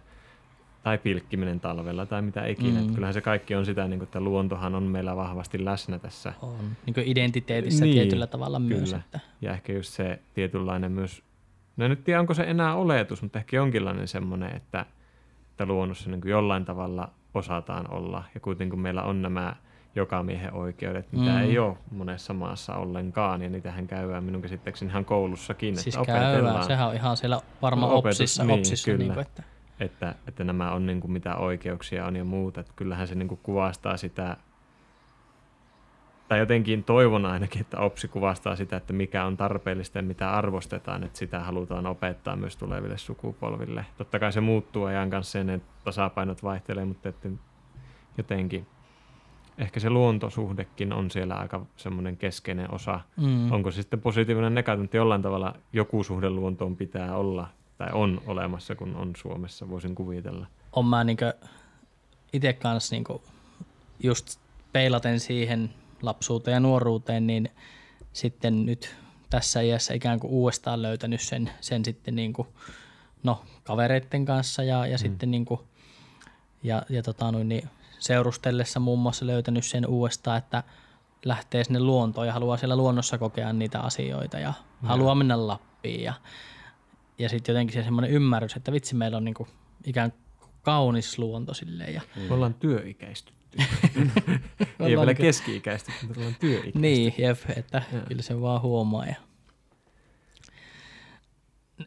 Tai 0.83 0.97
pilkkiminen 0.97 1.59
talvella 1.59 2.05
tai 2.05 2.21
mitä 2.21 2.45
ikinä. 2.45 2.81
Mm. 2.81 2.93
Kyllähän 2.93 3.13
se 3.13 3.21
kaikki 3.21 3.55
on 3.55 3.65
sitä, 3.65 3.87
niin 3.87 3.99
kuin, 3.99 4.07
että 4.07 4.19
luontohan 4.19 4.75
on 4.75 4.83
meillä 4.83 5.15
vahvasti 5.15 5.65
läsnä 5.65 5.99
tässä. 5.99 6.33
On. 6.41 6.57
Niin 6.85 6.93
kuin 6.93 7.07
identiteetissä 7.07 7.85
niin, 7.85 7.93
tietyllä 7.93 8.27
tavalla 8.27 8.59
kyllä. 8.59 8.75
myös. 8.75 8.93
Että... 8.93 9.19
Ja 9.41 9.51
ehkä 9.51 9.73
just 9.73 9.93
se 9.93 10.19
tietynlainen 10.33 10.91
myös 10.91 11.23
No 11.77 11.85
en 11.85 11.89
nyt 11.89 12.03
tiedä, 12.03 12.19
onko 12.19 12.33
se 12.33 12.43
enää 12.43 12.75
oletus, 12.75 13.21
mutta 13.21 13.39
ehkä 13.39 13.55
jonkinlainen 13.55 14.07
semmoinen, 14.07 14.55
että, 14.55 14.85
että 15.51 15.65
luonnossa 15.65 16.09
niin 16.09 16.21
kuin 16.21 16.31
jollain 16.31 16.65
tavalla 16.65 17.09
osataan 17.33 17.93
olla. 17.93 18.23
Ja 18.33 18.39
kuitenkin 18.39 18.79
meillä 18.79 19.03
on 19.03 19.21
nämä 19.21 19.55
jokamiehen 19.95 20.53
oikeudet, 20.53 21.11
mitä 21.11 21.31
mm. 21.31 21.37
ei 21.37 21.59
ole 21.59 21.77
monessa 21.91 22.33
maassa 22.33 22.75
ollenkaan, 22.75 23.41
ja 23.41 23.49
niitähän 23.49 23.87
käydään 23.87 24.23
minun 24.23 24.41
käsittääkseni 24.41 24.91
ihan 24.91 25.05
koulussakin. 25.05 25.77
Siis 25.77 25.95
että 25.95 26.05
käydään, 26.05 26.63
sehän 26.63 26.87
on 26.87 26.95
ihan 26.95 27.17
siellä 27.17 27.41
varmaan 27.61 27.91
no, 27.91 27.97
opsissa. 27.97 28.43
Niin, 28.43 28.59
opsissa 28.59 28.85
kyllä. 28.85 28.97
niin 28.97 29.13
kuin, 29.13 29.21
että. 29.21 29.43
Että, 29.79 30.15
että 30.27 30.43
nämä 30.43 30.71
on 30.71 30.85
niin 30.85 31.01
kuin 31.01 31.11
mitä 31.11 31.35
oikeuksia 31.35 32.05
on 32.05 32.15
ja 32.15 32.23
muuta. 32.23 32.59
Että 32.59 32.73
kyllähän 32.75 33.07
se 33.07 33.15
niin 33.15 33.27
kuin 33.27 33.39
kuvastaa 33.43 33.97
sitä 33.97 34.37
tai 36.27 36.39
jotenkin 36.39 36.83
toivon 36.83 37.25
ainakin, 37.25 37.61
että 37.61 37.79
OPSI 37.79 38.07
kuvastaa 38.07 38.55
sitä, 38.55 38.77
että 38.77 38.93
mikä 38.93 39.25
on 39.25 39.37
tarpeellista 39.37 39.97
ja 39.97 40.03
mitä 40.03 40.31
arvostetaan, 40.31 41.03
että 41.03 41.19
sitä 41.19 41.39
halutaan 41.39 41.85
opettaa 41.85 42.35
myös 42.35 42.57
tuleville 42.57 42.97
sukupolville. 42.97 43.85
Totta 43.97 44.19
kai 44.19 44.31
se 44.31 44.41
muuttuu 44.41 44.83
ajan 44.83 45.09
kanssa 45.09 45.37
ja 45.37 45.43
ne 45.43 45.61
tasapainot 45.83 46.43
vaihtelee, 46.43 46.85
mutta 46.85 47.09
että 47.09 47.29
jotenkin 48.17 48.67
ehkä 49.57 49.79
se 49.79 49.89
luontosuhdekin 49.89 50.93
on 50.93 51.11
siellä 51.11 51.35
aika 51.35 51.65
semmoinen 51.77 52.17
keskeinen 52.17 52.73
osa. 52.73 52.99
Mm. 53.17 53.51
Onko 53.51 53.71
se 53.71 53.81
sitten 53.81 54.01
positiivinen 54.01 54.55
negatiivinen, 54.55 54.85
että 54.85 54.97
jollain 54.97 55.21
tavalla 55.21 55.53
joku 55.73 56.03
suhde 56.03 56.29
luontoon 56.29 56.75
pitää 56.75 57.15
olla 57.15 57.47
tai 57.77 57.87
on 57.91 58.21
olemassa, 58.27 58.75
kun 58.75 58.95
on 58.95 59.13
Suomessa, 59.17 59.69
voisin 59.69 59.95
kuvitella. 59.95 60.47
On 60.71 60.85
mä 60.85 61.03
niin 61.03 61.17
itse 62.33 62.53
kanssa 62.53 62.95
niin 62.95 63.05
just 64.03 64.39
peilaten 64.73 65.19
siihen, 65.19 65.69
lapsuuteen 66.01 66.53
ja 66.53 66.59
nuoruuteen, 66.59 67.27
niin 67.27 67.49
sitten 68.13 68.65
nyt 68.65 68.95
tässä 69.29 69.61
iässä 69.61 69.93
ikään 69.93 70.19
kuin 70.19 70.31
uudestaan 70.31 70.81
löytänyt 70.81 71.21
sen, 71.21 71.49
sen 71.61 71.85
sitten 71.85 72.15
niin 72.15 72.33
kuin, 72.33 72.47
no, 73.23 73.43
kavereiden 73.63 74.25
kanssa 74.25 74.63
ja, 74.63 74.87
ja 74.87 74.97
mm. 74.97 74.99
sitten 74.99 75.31
niin 75.31 75.45
kuin, 75.45 75.59
ja, 76.63 76.83
ja 76.89 77.03
tota, 77.03 77.31
noin, 77.31 77.49
niin 77.49 77.69
seurustellessa 77.99 78.79
muun 78.79 78.99
muassa 78.99 79.27
löytänyt 79.27 79.65
sen 79.65 79.87
uudestaan, 79.87 80.37
että 80.37 80.63
lähtee 81.25 81.63
sinne 81.63 81.79
luontoon 81.79 82.27
ja 82.27 82.33
haluaa 82.33 82.57
siellä 82.57 82.75
luonnossa 82.75 83.17
kokea 83.17 83.53
niitä 83.53 83.79
asioita 83.79 84.39
ja 84.39 84.53
mm. 84.81 84.87
haluaa 84.87 85.15
mennä 85.15 85.47
Lappiin 85.47 86.03
ja, 86.03 86.13
ja 87.19 87.29
sitten 87.29 87.53
jotenkin 87.53 87.73
se 87.73 87.83
semmoinen 87.83 88.11
ymmärrys, 88.11 88.55
että 88.55 88.71
vitsi 88.71 88.95
meillä 88.95 89.17
on 89.17 89.25
niin 89.25 89.35
kuin 89.35 89.49
ikään 89.85 90.11
kuin 90.11 90.51
kaunis 90.61 91.19
luonto 91.19 91.53
silleen. 91.53 91.93
Ja, 91.93 92.01
mm. 92.15 92.21
Me 92.21 92.33
ollaan 92.33 92.53
työikäisty 92.53 93.36
ei 94.79 94.97
vielä 94.97 95.13
keski-ikäistä, 95.13 95.91
mutta 96.01 96.19
ollaan 96.19 96.35
työikäistä. 96.39 96.79
Niin, 96.79 97.13
jep, 97.17 97.37
että 97.55 97.81
ja. 97.93 97.99
kyllä 97.99 98.21
se 98.21 98.41
vaan 98.41 98.61
huomaa. 98.61 99.05
Ja... 99.05 99.15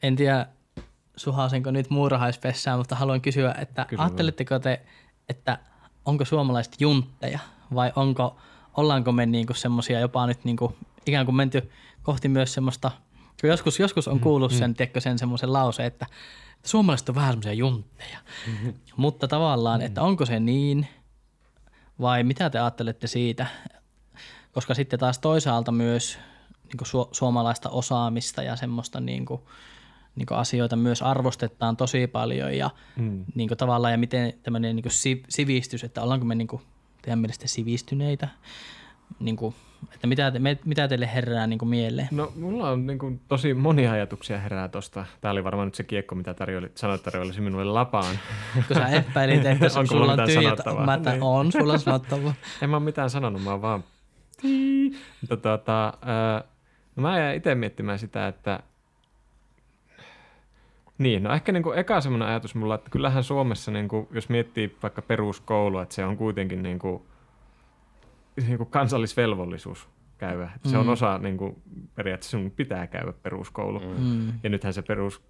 En 0.02 0.16
tiedä, 0.16 0.46
suhaasenko 1.16 1.70
nyt 1.70 1.90
muurahaispessään, 1.90 2.78
mutta 2.78 2.96
haluan 2.96 3.20
kysyä, 3.20 3.54
että 3.58 3.86
Kysy 3.88 4.02
ajatteletteko 4.02 4.58
te, 4.58 4.80
että 5.28 5.58
onko 6.04 6.24
suomalaiset 6.24 6.80
juntteja 6.80 7.38
vai 7.74 7.92
onko, 7.96 8.36
ollaanko 8.76 9.12
me 9.12 9.26
niinku 9.26 9.54
semmoisia 9.54 10.00
jopa 10.00 10.26
nyt 10.26 10.44
niinku, 10.44 10.76
ikään 11.06 11.26
kuin 11.26 11.36
menty 11.36 11.70
kohti 12.02 12.28
myös 12.28 12.54
semmoista, 12.54 12.90
kun 13.40 13.50
joskus, 13.50 13.80
joskus 13.80 14.08
on 14.08 14.20
kuullut 14.20 14.52
sen, 14.52 14.70
mm. 14.70 14.74
tiedätkö, 14.74 15.00
sen 15.00 15.18
semmoisen 15.18 15.52
lause, 15.52 15.86
että 15.86 16.06
suomalaiset 16.64 17.08
on 17.08 17.14
vähän 17.14 17.32
semmoisia 17.32 17.52
juntteja. 17.52 18.18
Mm-hmm. 18.46 18.74
Mutta 18.96 19.28
tavallaan, 19.28 19.82
että 19.82 20.02
onko 20.02 20.26
se 20.26 20.40
niin– 20.40 20.86
vai 22.00 22.24
mitä 22.24 22.50
te 22.50 22.58
ajattelette 22.58 23.06
siitä? 23.06 23.46
Koska 24.52 24.74
sitten 24.74 24.98
taas 24.98 25.18
toisaalta 25.18 25.72
myös 25.72 26.18
niin 26.64 26.86
su- 26.86 27.08
suomalaista 27.12 27.68
osaamista 27.68 28.42
ja 28.42 28.56
semmoista 28.56 29.00
niin 29.00 29.26
kuin, 29.26 29.40
niin 30.16 30.26
kuin 30.26 30.38
asioita 30.38 30.76
myös 30.76 31.02
arvostetaan 31.02 31.76
tosi 31.76 32.06
paljon 32.06 32.56
ja 32.56 32.70
mm. 32.96 33.24
niin 33.34 33.48
kuin 33.48 33.58
tavallaan 33.58 33.92
ja 33.92 33.98
miten 33.98 34.32
tämmöinen 34.42 34.76
niin 34.76 34.82
kuin 34.82 35.22
sivistys, 35.28 35.84
että 35.84 36.02
ollaanko 36.02 36.26
me 36.26 36.34
niin 36.34 36.48
kuin 36.48 36.62
teidän 37.02 37.18
mielestä 37.18 37.48
sivistyneitä 37.48 38.28
niin 39.20 39.36
kuin, 39.36 39.54
että 39.94 40.06
mitä, 40.06 40.30
te, 40.30 40.38
me- 40.38 40.58
mitä 40.64 40.88
teille 40.88 41.10
herää 41.14 41.46
niin 41.46 41.58
kuin 41.58 41.68
mieleen? 41.68 42.08
No 42.10 42.32
mulla 42.36 42.70
on 42.70 42.86
niin 42.86 42.98
kuin, 42.98 43.20
tosi 43.28 43.54
monia 43.54 43.92
ajatuksia 43.92 44.38
herää 44.38 44.68
tosta. 44.68 45.06
Tää 45.20 45.30
oli 45.32 45.44
varmaan 45.44 45.66
nyt 45.66 45.74
se 45.74 45.82
kiekko, 45.84 46.14
mitä 46.14 46.34
tarjoili, 46.34 46.70
sanoit 46.74 47.02
tarjoilisi 47.02 47.40
minulle 47.40 47.64
lapaan. 47.64 48.16
Kun 48.54 48.76
sä 48.76 48.88
epäilit, 48.88 49.46
että 49.46 49.64
Onko 49.78 49.86
sulla 49.86 50.06
mulla 50.06 50.22
on 50.22 50.28
tyhjät, 50.28 50.58
mä 50.86 50.98
tä- 50.98 51.10
Niin. 51.10 51.22
on 51.22 51.52
sulla 51.52 51.78
sanottavaa. 51.78 52.34
En 52.62 52.70
mä 52.70 52.76
ole 52.76 52.84
mitään 52.84 53.10
sanonut, 53.10 53.42
mä 53.44 53.50
oon 53.50 53.62
vaan... 53.62 53.84
Mutta 55.20 55.36
tota, 55.36 55.92
ää, 56.02 56.44
no 56.96 57.00
mä 57.02 57.18
jäin 57.18 57.36
itse 57.36 57.54
miettimään 57.54 57.98
sitä, 57.98 58.28
että 58.28 58.60
niin, 60.98 61.22
no 61.22 61.32
ehkä 61.32 61.52
niin 61.52 61.62
kuin 61.62 61.78
eka 61.78 62.00
semmoinen 62.00 62.28
ajatus 62.28 62.54
mulla, 62.54 62.74
että 62.74 62.90
kyllähän 62.90 63.24
Suomessa, 63.24 63.70
niin 63.70 63.88
kuin, 63.88 64.08
jos 64.10 64.28
miettii 64.28 64.76
vaikka 64.82 65.02
peruskoulua, 65.02 65.82
että 65.82 65.94
se 65.94 66.04
on 66.04 66.16
kuitenkin 66.16 66.62
niin 66.62 66.78
kuin, 66.78 67.02
niin 68.36 68.56
kuin 68.58 68.70
kansallisvelvollisuus 68.70 69.88
käydä. 70.18 70.50
Että 70.56 70.68
Se 70.68 70.78
on 70.78 70.86
Mm. 70.86 70.92
osa, 70.92 71.18
niin 71.18 71.36
kuin, 71.36 71.62
periaatteessa 71.94 72.38
sun 72.38 72.50
pitää 72.50 72.86
käydä 72.86 73.12
peruskoulu. 73.22 73.80
Mm. 73.80 74.32
Ja 74.42 74.50
nythän 74.50 74.72
se 74.72 74.82
perus, 74.82 75.22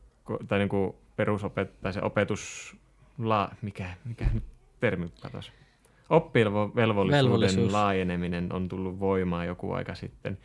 tai 0.48 0.58
niin 0.58 0.68
kuin 0.68 0.92
perusopet, 1.16 1.80
tai 1.80 1.92
se 1.92 2.02
opetus, 2.02 2.76
la, 3.18 3.50
mikä, 3.62 3.90
mikä 4.04 4.26
nyt 4.34 4.44
termi 4.80 5.08
katos? 5.22 5.52
Oppivelvollisuuden 6.10 7.12
Velvollisuus. 7.24 7.72
laajeneminen 7.72 8.52
on 8.52 8.68
tullut 8.68 9.00
voimaan 9.00 9.46
joku 9.46 9.72
aika 9.72 9.94
sitten. 9.94 10.38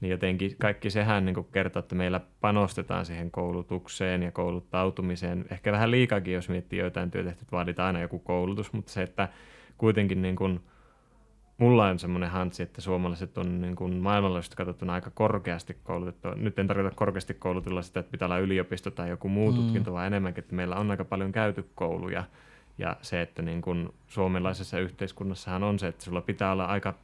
Niin 0.00 0.10
jotenkin 0.10 0.56
kaikki 0.58 0.90
sehän 0.90 1.24
niin 1.24 1.46
kertoo, 1.52 1.80
että 1.80 1.94
meillä 1.94 2.20
panostetaan 2.40 3.06
siihen 3.06 3.30
koulutukseen 3.30 4.22
ja 4.22 4.32
kouluttautumiseen. 4.32 5.44
Ehkä 5.50 5.72
vähän 5.72 5.90
liikakin, 5.90 6.34
jos 6.34 6.48
miettii 6.48 6.78
joitain 6.78 7.10
työtehtäviä, 7.10 7.42
että 7.42 7.56
vaaditaan 7.56 7.86
aina 7.86 8.00
joku 8.00 8.18
koulutus, 8.18 8.72
mutta 8.72 8.92
se, 8.92 9.02
että 9.02 9.28
kuitenkin 9.78 10.22
niin 10.22 10.36
kuin, 10.36 10.60
mulla 11.58 11.86
on 11.86 11.98
semmoinen 11.98 12.30
hantsi, 12.30 12.62
että 12.62 12.80
suomalaiset 12.80 13.38
on 13.38 13.60
niin 13.60 13.76
kuin 13.76 13.94
maailmanlaajuisesti 13.96 14.56
katsottuna 14.56 14.92
aika 14.92 15.10
korkeasti 15.14 15.76
koulutettu. 15.84 16.28
Nyt 16.36 16.58
en 16.58 16.66
tarkoita 16.66 16.96
korkeasti 16.96 17.34
koulutulla 17.34 17.82
sitä, 17.82 18.00
että 18.00 18.10
pitää 18.10 18.26
olla 18.26 18.38
yliopisto 18.38 18.90
tai 18.90 19.08
joku 19.08 19.28
muu 19.28 19.50
Mm. 19.50 19.56
tutkinto, 19.56 19.92
vaan 19.92 20.06
enemmänkin, 20.06 20.44
että 20.44 20.54
meillä 20.54 20.76
on 20.76 20.90
aika 20.90 21.04
paljon 21.04 21.32
käyty 21.32 21.64
kouluja. 21.74 22.24
Ja 22.78 22.96
se, 23.02 23.22
että 23.22 23.42
niin 23.42 23.62
kuin 23.62 23.88
suomalaisessa 24.08 24.78
yhteiskunnassahan 24.78 25.62
on 25.62 25.78
se, 25.78 25.88
että 25.88 26.04
sulla 26.04 26.20
pitää 26.20 26.52
olla 26.52 26.64
aika 26.64 26.94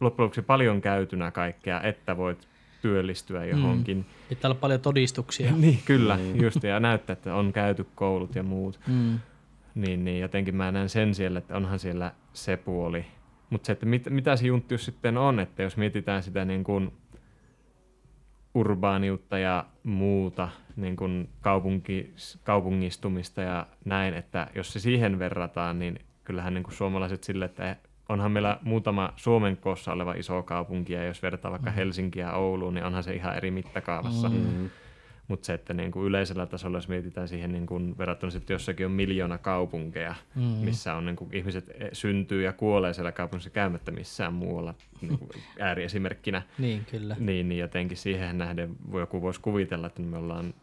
loppujen 0.00 0.24
lopuksi 0.24 0.42
paljon 0.42 0.80
käytynä 0.80 1.30
kaikkea, 1.30 1.80
että 1.82 2.16
voit 2.16 2.48
työllistyä 2.82 3.44
johonkin. 3.44 4.06
Pitää 4.28 4.48
olla 4.50 4.60
paljon 4.60 4.80
todistuksia. 4.80 5.52
Niin, 5.56 5.78
kyllä, 5.84 6.18
just, 6.34 6.62
ja 6.64 6.80
näyttää, 6.80 7.12
että 7.12 7.34
on 7.34 7.52
käyty 7.52 7.86
koulut 7.94 8.34
ja 8.34 8.42
muut. 8.42 8.80
Mm. 8.86 9.18
Niin, 9.74 10.04
niin 10.04 10.20
jotenkin 10.20 10.56
mä 10.56 10.72
näen 10.72 10.88
sen 10.88 11.14
siellä, 11.14 11.38
että 11.38 11.56
onhan 11.56 11.78
siellä 11.78 12.12
se 12.32 12.56
puoli. 12.56 13.06
Mutta 13.50 13.66
se, 13.66 13.72
että 13.72 13.86
mit, 13.86 14.10
mitä 14.10 14.36
se 14.36 14.46
junttius 14.46 14.84
sitten 14.84 15.18
on, 15.18 15.40
että 15.40 15.62
jos 15.62 15.76
mietitään 15.76 16.22
sitä 16.22 16.44
niin 16.44 16.64
kuin 16.64 16.92
urbaaniutta 18.54 19.38
ja 19.38 19.66
muuta, 19.82 20.48
niin 20.76 20.96
kuin 20.96 21.28
kaupunki, 21.40 22.14
kaupungistumista 22.44 23.42
ja 23.42 23.66
näin, 23.84 24.14
että 24.14 24.46
jos 24.54 24.72
se 24.72 24.80
siihen 24.80 25.18
verrataan, 25.18 25.78
niin 25.78 25.98
kyllähän 26.24 26.54
niin 26.54 26.64
kuin 26.64 26.74
suomalaiset 26.74 27.24
sille, 27.24 27.44
että 27.44 27.76
onhan 28.08 28.32
meillä 28.32 28.58
muutama 28.62 29.12
Suomen 29.16 29.56
koossa 29.56 29.92
oleva 29.92 30.14
iso 30.14 30.42
kaupunki, 30.42 30.92
ja 30.92 31.04
jos 31.04 31.22
vertaa 31.22 31.50
vaikka 31.50 31.70
Helsinkiä 31.70 32.26
ja 32.26 32.32
Ouluun, 32.32 32.74
niin 32.74 32.84
onhan 32.84 33.02
se 33.02 33.14
ihan 33.14 33.36
eri 33.36 33.50
mittakaavassa. 33.50 34.28
Mm. 34.28 34.70
Mutta 35.30 35.46
se, 35.46 35.54
että 35.54 35.74
niin 35.74 35.90
kuin 35.92 36.06
yleisellä 36.06 36.46
tasolla, 36.46 36.76
jos 36.78 36.88
mietitään 36.88 37.28
siihen 37.28 37.52
niin 37.52 37.66
kuin 37.66 37.98
verrattuna 37.98 38.30
sitten 38.30 38.54
jossakin 38.54 38.86
on 38.86 38.92
miljoona 38.92 39.38
kaupunkeja, 39.38 40.14
Mm. 40.34 40.42
missä 40.42 40.94
on 40.94 41.06
niin 41.06 41.16
kuin 41.16 41.34
ihmiset 41.34 41.68
e- 41.68 41.88
syntyy 41.92 42.42
ja 42.42 42.52
kuolee 42.52 42.94
siellä 42.94 43.12
kaupungissa 43.12 43.50
käymättä 43.50 43.90
missään 43.90 44.32
muualla 44.34 44.74
niin 45.00 45.18
kuin 45.18 45.30
ääriesimerkkinä, 45.60 46.42
Niin, 46.58 46.84
kyllä. 46.90 47.16
niin, 47.18 47.48
niin 47.48 47.58
jotenkin 47.58 47.96
siihen 47.96 48.38
nähden 48.38 48.76
joku 48.92 49.22
voisi 49.22 49.40
kuvitella, 49.40 49.86
että 49.86 50.02
me 50.02 50.16
ollaan 50.18 50.54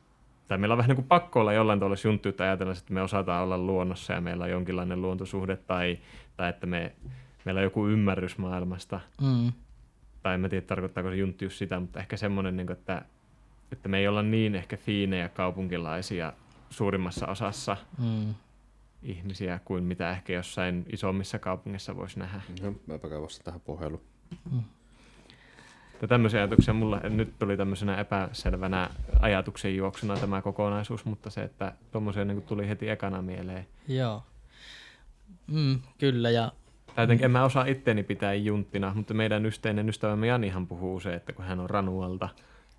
tai 0.48 0.58
meillä 0.58 0.74
on 0.74 0.78
vähän 0.78 0.90
niin 0.90 0.96
kuin 0.96 1.08
pakko 1.08 1.40
olla 1.40 1.54
jollain 1.54 1.80
tavalla 1.80 1.98
junttiutta 2.04 2.44
ajatella, 2.44 2.72
että 2.74 2.94
me 2.94 3.02
osataan 3.02 3.44
olla 3.44 3.58
luonnossa 3.58 4.14
ja 4.14 4.22
meillä 4.22 4.44
on 4.44 4.50
jonkinlainen 4.52 5.02
luontosuhde 5.02 5.56
tai, 5.58 5.98
tai 6.38 6.50
että 6.50 6.68
me, 6.68 6.92
meillä 7.46 7.60
on 7.60 7.64
joku 7.64 7.88
ymmärrys 7.88 8.38
maailmasta. 8.38 9.00
Mm. 9.22 9.52
Tai 10.24 10.34
en 10.34 10.40
mä 10.40 10.50
tiedä, 10.50 10.66
tarkoittaako 10.66 11.10
se 11.10 11.16
junttius 11.16 11.58
sitä, 11.58 11.80
mutta 11.80 12.00
ehkä 12.00 12.18
semmoinen, 12.18 12.58
niin 12.58 12.68
kuin, 12.68 12.78
että, 12.78 13.02
että 13.72 13.90
me 13.90 13.98
ei 13.98 14.08
olla 14.08 14.24
niin 14.24 14.56
ehkä 14.56 14.78
fiinejä 14.78 15.30
kaupunkilaisia 15.30 16.34
suurimmassa 16.70 17.28
osassa 17.28 17.78
Mm. 17.98 18.34
ihmisiä 19.04 19.60
kuin 19.66 19.84
mitä 19.84 20.12
ehkä 20.12 20.34
jossain 20.34 20.86
isommissa 20.94 21.40
kaupungeissa 21.40 21.96
voisi 21.96 22.20
nähdä. 22.20 22.42
No, 22.62 22.74
mäpä 22.88 23.10
käyn 23.10 23.22
vasta 23.22 23.44
tähän 23.44 23.62
puheluun. 23.62 24.02
Ja 26.02 26.08
tämmöisiä 26.08 26.40
ajatuksia 26.40 26.74
mulla 26.74 27.00
nyt 27.00 27.40
tuli 27.40 27.58
tämmöisenä 27.58 27.98
epäselvänä 28.00 28.90
ajatuksen 29.20 29.76
juoksuna 29.76 30.18
tämä 30.18 30.42
kokonaisuus, 30.42 31.06
mutta 31.06 31.30
se, 31.30 31.44
että 31.44 31.74
tuommoisia 31.92 32.26
niin 32.26 32.42
tuli 32.42 32.68
heti 32.70 32.90
ekana 32.90 33.22
mieleen. 33.22 33.68
Joo. 33.88 34.24
Mm, 35.48 35.80
kyllä, 35.98 36.30
ja 36.30 36.52
Tai 36.96 37.04
jotenkin 37.04 37.26
en 37.26 37.32
mä 37.32 37.44
osaa 37.44 37.66
itteeni 37.66 38.04
pitää 38.04 38.34
junttina, 38.34 38.94
mutta 38.96 39.14
meidän 39.14 39.46
yhteinen 39.46 39.90
ystävämme 39.90 40.28
Janihan 40.28 40.68
puhuu 40.68 40.96
usein, 40.96 41.16
että 41.16 41.34
kun 41.34 41.46
hän 41.46 41.60
on 41.60 41.70
Ranualta, 41.70 42.30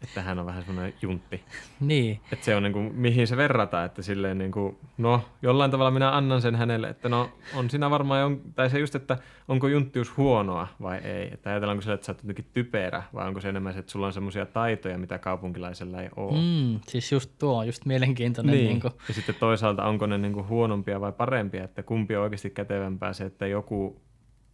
että 0.03 0.23
hän 0.23 0.39
on 0.39 0.47
vähän 0.47 0.65
semmoinen 0.65 0.95
juntti. 1.03 1.41
niin, 1.81 2.21
Että 2.33 2.45
se 2.45 2.57
on 2.57 2.63
niin 2.63 2.73
kuin, 2.73 2.95
mihin 2.95 3.27
se 3.27 3.37
verrataan, 3.37 3.87
että 3.87 4.03
silleen 4.03 4.39
niin 4.39 4.53
kuin, 4.53 4.79
no 4.99 5.23
jollain 5.43 5.71
tavalla 5.71 5.91
minä 5.91 6.17
annan 6.17 6.43
sen 6.43 6.57
hänelle, 6.57 6.89
että 6.89 7.09
no 7.09 7.31
on 7.55 7.71
siinä 7.71 7.91
varmaan, 7.91 8.21
jon, 8.21 8.41
tai 8.55 8.71
se 8.71 8.79
just, 8.79 8.95
että 8.95 9.19
onko 9.49 9.69
junttius 9.69 10.17
huonoa 10.17 10.69
vai 10.83 10.99
ei. 10.99 11.29
Että 11.33 11.51
ajatellaanko 11.51 11.83
se, 11.83 11.93
että 11.93 12.07
sä 12.07 12.13
oot 12.13 12.23
jotenkin 12.23 12.47
typerä 12.53 13.03
vai 13.15 13.29
onko 13.29 13.41
se 13.41 13.49
enemmän 13.49 13.73
se, 13.73 13.79
että 13.79 13.93
sulla 13.93 14.07
on 14.07 14.13
semmoisia 14.13 14.47
taitoja, 14.47 14.99
mitä 14.99 15.19
kaupunkilaisella 15.19 16.03
ei 16.03 16.09
ole. 16.17 16.33
mm, 16.33 16.81
siis 16.89 17.13
just 17.13 17.31
tuo 17.39 17.59
on 17.59 17.67
just 17.67 17.85
mielenkiintoinen. 17.87 18.55
Niin. 18.55 18.67
Niin 18.69 18.81
kuin, 18.81 18.93
Ja 19.09 19.15
sitten 19.15 19.35
toisaalta 19.35 19.85
onko 19.85 20.07
ne 20.07 20.19
niin 20.19 20.33
kuin 20.33 20.49
huonompia 20.49 21.01
vai 21.01 21.13
parempia, 21.13 21.65
että 21.65 21.83
kumpi 21.83 22.17
on 22.17 22.23
oikeasti 22.23 22.51
kätevämpää 22.51 23.13
se, 23.13 23.25
että 23.25 23.47
joku 23.47 24.01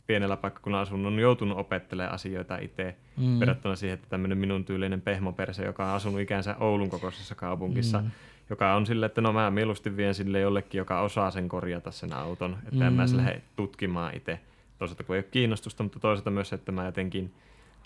pienellä 0.07 0.37
paikkakunnalla 0.37 0.83
asunut 0.83 1.07
on 1.07 1.19
joutunut 1.19 1.59
opettelemaan 1.59 2.15
asioita 2.15 2.57
itse 2.59 2.97
Mm. 3.17 3.41
verrattuna 3.41 3.77
siihen, 3.77 3.95
että 3.95 4.07
tämmöinen 4.11 4.39
minun 4.39 4.65
tyylinen 4.65 5.01
pehmoperse, 5.01 5.65
joka 5.65 5.85
on 5.85 5.91
asunut 5.95 6.21
ikänsä 6.21 6.57
Oulun 6.61 6.91
kokoisessa 6.91 7.35
kaupungissa, 7.35 8.01
Mm. 8.01 8.11
joka 8.51 8.75
on 8.75 8.87
sille, 8.87 9.07
että 9.07 9.21
no 9.21 9.33
mä 9.33 9.51
mieluusti 9.51 9.97
vien 9.97 10.15
sille 10.15 10.41
jollekin, 10.41 10.79
joka 10.79 11.01
osaa 11.01 11.31
sen 11.31 11.49
korjata 11.49 11.91
sen 11.91 12.13
auton, 12.13 12.57
että 12.65 12.77
mm. 12.77 12.83
en 12.83 12.93
mä 12.93 13.05
Mm. 13.07 13.17
lähde 13.17 13.43
tutkimaan 13.57 14.17
itse. 14.17 14.41
Toisaalta 14.79 15.05
kun 15.05 15.17
ei 15.17 15.19
ole 15.21 15.29
kiinnostusta, 15.31 15.83
mutta 15.83 15.99
toisaalta 16.01 16.31
myös, 16.31 16.53
että 16.53 16.73
mä 16.73 16.85
jotenkin 16.85 17.33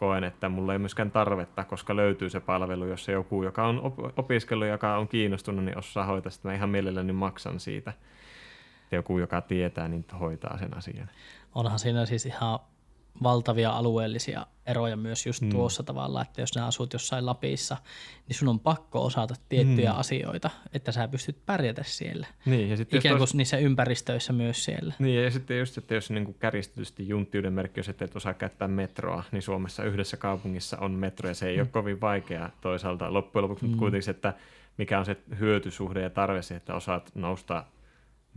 koen, 0.00 0.24
että 0.24 0.48
mulla 0.48 0.72
ei 0.72 0.78
myöskään 0.78 1.10
tarvetta, 1.10 1.64
koska 1.64 1.96
löytyy 1.96 2.30
se 2.30 2.40
palvelu, 2.40 2.86
jos 2.86 3.04
se 3.04 3.12
joku, 3.12 3.42
joka 3.42 3.66
on 3.66 3.80
op- 3.80 4.18
opiskellut, 4.18 4.68
joka 4.68 4.96
on 4.96 5.08
kiinnostunut, 5.08 5.64
niin 5.64 5.78
osaa 5.78 6.04
hoitaa, 6.06 6.30
sitten 6.30 6.48
mä 6.50 6.54
ihan 6.54 6.68
mielelläni 6.68 7.12
maksan 7.12 7.60
siitä. 7.60 7.92
Ja 8.90 8.98
joku, 8.98 9.18
joka 9.18 9.40
tietää, 9.40 9.88
niin 9.88 10.04
hoitaa 10.20 10.58
sen 10.58 10.76
asian. 10.76 11.10
Onhan 11.54 11.78
siinä 11.78 12.06
siis 12.06 12.26
ihan 12.26 12.58
valtavia 13.22 13.70
alueellisia 13.70 14.46
eroja 14.66 14.96
myös 14.96 15.26
just 15.26 15.42
mm. 15.42 15.50
tuossa 15.50 15.82
tavalla, 15.82 16.22
että 16.22 16.40
jos 16.40 16.50
sä 16.50 16.66
asut 16.66 16.92
jossain 16.92 17.26
Lapissa, 17.26 17.76
niin 18.28 18.36
sun 18.36 18.48
on 18.48 18.60
pakko 18.60 19.04
osata 19.04 19.34
tiettyjä 19.48 19.92
mm. 19.92 19.98
asioita, 19.98 20.50
että 20.72 20.92
sä 20.92 21.08
pystyt 21.08 21.46
pärjätä 21.46 21.82
siellä. 21.86 22.26
Niin, 22.46 22.70
ja 22.70 22.76
sitten 22.76 22.98
Ikään 22.98 23.12
kuin 23.12 23.28
tois- 23.28 23.34
niissä 23.34 23.56
ympäristöissä 23.56 24.32
myös 24.32 24.64
siellä. 24.64 24.94
Niin, 24.98 25.24
ja 25.24 25.30
sitten 25.30 25.58
just, 25.58 25.78
että 25.78 25.94
jos 25.94 26.10
niin 26.10 26.34
kärjistetysti 26.34 27.08
junttiuden 27.08 27.52
merkki, 27.52 27.80
jos 27.80 27.88
et 27.88 28.16
osaa 28.16 28.34
käyttää 28.34 28.68
metroa, 28.68 29.24
niin 29.32 29.42
Suomessa 29.42 29.84
yhdessä 29.84 30.16
kaupungissa 30.16 30.78
on 30.78 30.90
metro, 30.90 31.28
ja 31.28 31.34
se 31.34 31.48
ei 31.48 31.56
mm. 31.56 31.60
ole 31.60 31.68
kovin 31.68 32.00
vaikea 32.00 32.50
toisaalta 32.60 33.12
loppujen 33.12 33.42
lopuksi, 33.42 33.64
mm. 33.64 33.68
mutta 33.70 33.80
kuitenkin 33.80 34.10
että 34.10 34.34
mikä 34.78 34.98
on 34.98 35.04
se 35.04 35.16
hyötysuhde 35.38 36.02
ja 36.02 36.10
tarve 36.10 36.42
siihen, 36.42 36.56
että 36.56 36.74
osaat 36.74 37.10
nousta 37.14 37.64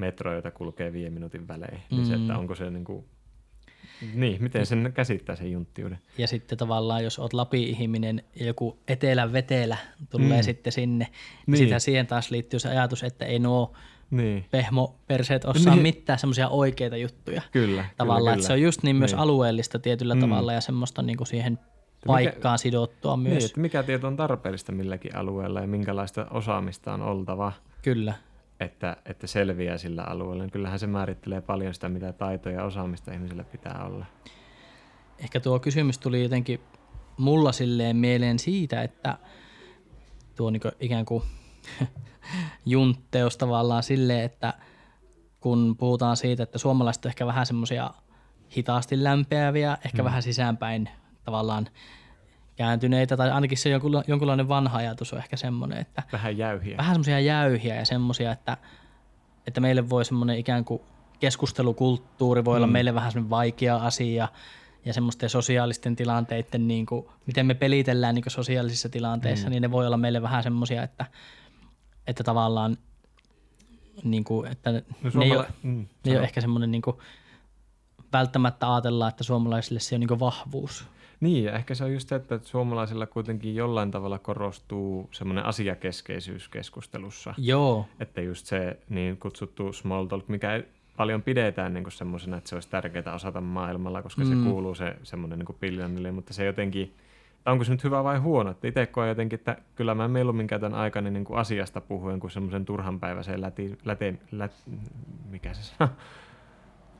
metroa, 0.02 0.34
jota 0.36 0.52
kulkee 0.52 0.94
viiden 0.94 1.14
minuutin 1.14 1.48
välein, 1.48 1.82
mm. 1.92 1.96
niin 1.98 2.06
se, 2.06 2.14
että 2.14 2.38
onko 2.38 2.56
se 2.56 2.70
niin 2.70 2.84
kuin, 2.84 3.06
niin, 4.14 4.44
miten 4.44 4.66
sen 4.66 4.92
käsittää 4.96 5.36
sen 5.36 5.52
junttiuden. 5.52 6.00
Ja 6.18 6.28
sitten 6.28 6.58
tavallaan, 6.58 7.04
jos 7.04 7.20
oot 7.20 7.34
Lapi-ihminen 7.34 8.24
ja 8.36 8.46
joku 8.46 8.78
etelän 8.88 9.34
vetelä 9.34 9.78
tulee 10.10 10.38
mm. 10.38 10.44
sitten 10.44 10.74
sinne, 10.74 11.06
niin, 11.06 11.14
Niin. 11.48 11.58
sitä 11.58 11.80
siihen 11.80 12.08
taas 12.08 12.32
liittyy 12.32 12.60
se 12.60 12.70
ajatus, 12.70 13.04
että 13.04 13.26
ei 13.26 13.40
nuo 13.40 13.74
Niin, 14.12 14.46
pehmoperseet 14.52 15.46
osaa 15.46 15.74
Niin. 15.76 15.84
mitään 15.84 16.20
semmoisia 16.20 16.50
oikeita 16.50 16.98
juttuja. 16.98 17.42
kyllä. 17.52 17.86
Tavallaan, 17.98 18.22
kyllä, 18.22 18.34
että 18.34 18.48
se 18.48 18.54
on 18.54 18.62
just 18.62 18.84
niin 18.84 18.96
myös 18.96 19.12
Niin. 19.12 19.20
alueellista 19.20 19.80
tietyllä 19.80 20.16
Mm. 20.16 20.22
tavalla 20.22 20.54
ja 20.54 20.62
semmoista 20.62 21.02
niin 21.02 21.18
kuin 21.18 21.28
siihen 21.28 21.54
mikä- 21.54 22.08
paikkaan 22.08 22.60
sidottua 22.60 23.16
Niin, 23.18 23.30
myös. 23.34 23.46
että 23.46 23.60
mikä 23.60 23.84
tieto 23.84 24.08
on 24.08 24.18
tarpeellista 24.18 24.72
milläkin 24.72 25.16
alueella 25.16 25.62
ja 25.62 25.68
minkälaista 25.68 26.28
osaamista 26.32 26.94
on 26.94 27.02
oltava. 27.02 27.54
Kyllä. 27.82 28.14
Että, 28.62 28.98
että 29.06 29.28
selviää 29.28 29.78
sillä 29.78 30.04
alueella, 30.04 30.44
niin 30.44 30.52
kyllähän 30.52 30.80
se 30.80 30.88
määrittelee 30.88 31.42
paljon 31.42 31.74
sitä, 31.74 31.90
mitä 31.90 32.14
taitoja 32.14 32.56
ja 32.56 32.64
osaamista 32.64 33.14
ihmisillä 33.14 33.44
pitää 33.44 33.86
olla. 33.86 34.06
Ehkä 35.20 35.40
tuo 35.40 35.60
kysymys 35.60 35.98
tuli 35.98 36.24
jotenkin 36.24 36.60
mulla 37.18 37.52
silleen 37.52 37.96
mieleen 37.98 38.40
siitä, 38.40 38.82
että 38.82 39.18
tuo 40.36 40.50
niin 40.50 40.62
ikään 40.80 41.06
kuin 41.06 41.24
juntteus 42.66 43.38
tavallaan 43.38 43.84
silleen, 43.84 44.24
että 44.24 44.54
kun 45.40 45.76
puhutaan 45.78 46.18
siitä, 46.18 46.44
että 46.44 46.58
suomalaiset 46.58 47.06
on 47.06 47.10
ehkä 47.10 47.26
vähän 47.26 47.46
semmoisia 47.46 47.94
hitaasti 48.58 49.04
lämpeäviä, 49.04 49.78
ehkä 49.86 50.02
mm. 50.02 50.06
vähän 50.06 50.24
sisäänpäin 50.24 50.90
tavallaan 51.24 51.68
kääntyneitä, 52.56 53.18
tai 53.18 53.32
ainakin 53.32 53.58
se 53.58 53.70
jonkunla- 53.70 54.04
jonkunlainen 54.08 54.48
vanha 54.48 54.78
ajatus 54.78 55.14
on 55.14 55.20
ehkä 55.20 55.38
semmoinen, 55.38 55.78
että 55.78 56.04
Vähän 56.14 56.38
jäyhiä. 56.38 56.78
vähän 56.78 56.94
semmoisia 56.94 57.20
jäyhiä 57.20 57.76
ja 57.76 57.86
semmoisia, 57.86 58.32
että, 58.32 58.58
että 59.48 59.62
meille 59.62 59.90
voi 59.90 60.06
semmoinen 60.06 60.38
ikään 60.38 60.66
kuin 60.66 60.82
keskustelukulttuuri 61.20 62.46
voi 62.46 62.58
olla 62.58 62.68
meille 62.68 62.94
vähän 62.96 63.12
semmoinen 63.12 63.30
vaikea 63.30 63.76
asia 63.78 64.28
ja 64.86 64.94
semmoisten 64.94 65.30
sosiaalisten 65.30 65.96
tilanteiden, 65.96 66.68
niin 66.68 66.86
kuin, 66.86 67.06
miten 67.26 67.46
me 67.46 67.54
pelitellään 67.54 68.16
niin 68.16 68.24
kuin 68.24 68.32
sosiaalisissa 68.32 68.90
tilanteissa, 68.90 69.50
niin 69.50 69.62
ne 69.62 69.72
voi 69.72 69.88
olla 69.88 69.98
meille 69.98 70.22
vähän 70.22 70.44
semmoisia, 70.44 70.84
että, 70.84 71.06
että 72.08 72.24
tavallaan 72.24 72.78
niin 74.04 74.24
kuin, 74.24 74.52
että 74.52 74.72
No 74.72 75.20
ne, 75.20 75.26
ei 75.26 75.36
ole, 75.36 75.48
mm, 75.64 75.88
ne 76.06 76.12
ei 76.12 76.18
ole 76.18 76.24
ehkä 76.24 76.42
semmoinen 76.42 76.72
niin 76.72 76.82
kuin, 76.82 76.98
välttämättä 78.14 78.74
ajatellaan, 78.74 79.10
että 79.10 79.24
suomalaisille 79.24 79.80
se 79.80 79.96
on 79.96 80.00
niin 80.02 80.20
vahvuus. 80.20 80.88
Niin, 81.22 81.44
ja 81.44 81.56
ehkä 81.56 81.76
se 81.76 81.84
on 81.84 81.94
just 81.94 82.10
se, 82.10 82.16
että 82.16 82.40
suomalaisilla 82.44 83.08
kuitenkin 83.08 83.56
jollain 83.56 83.92
tavalla 83.92 84.20
korostuu 84.20 85.10
semmoinen 85.12 85.46
asiakeskeisyys 85.46 86.50
keskustelussa. 86.50 87.34
Joo, 87.38 87.86
Että 88.00 88.22
just 88.22 88.46
se 88.46 88.78
niin 88.90 89.18
kutsuttu 89.18 89.74
small 89.74 90.06
talk, 90.06 90.28
mikä 90.28 90.56
ei 90.56 90.64
paljon 90.98 91.22
pidetään 91.22 91.74
niin 91.74 91.92
semmoisena, 91.92 92.38
että 92.38 92.50
se 92.50 92.56
olisi 92.56 92.70
tärkeää 92.70 93.14
osata 93.14 93.42
maailmalla, 93.42 94.02
koska 94.02 94.24
mm. 94.24 94.30
se 94.30 94.50
kuuluu 94.50 94.76
se 94.76 94.96
semmoinen 95.04 95.40
niin 95.40 95.58
piljanille, 95.60 96.12
mutta 96.12 96.34
se 96.34 96.46
jotenkin, 96.46 96.96
onko 97.46 97.64
se 97.64 97.72
nyt 97.72 97.84
hyvä 97.84 98.04
vai 98.04 98.18
huono? 98.18 98.52
Että 98.52 98.68
itse 98.68 98.86
koen 98.86 99.10
jotenkin, 99.10 99.40
että 99.40 99.58
kyllä 99.76 99.96
mä 99.96 100.08
mieluummin 100.08 100.48
käytän 100.48 100.74
aikani 100.74 101.12
niin 101.12 101.24
kuin 101.26 101.40
asiasta 101.40 101.82
puhuen 101.82 102.20
kuin 102.20 102.32
semmoisen 102.32 102.66
turhanpäiväiseen 102.66 103.42
läti, 103.42 103.78
läte, 103.86 104.14
lät, 104.32 104.52
mikä 105.30 105.54
se 105.54 105.64
sanoo? 105.64 105.94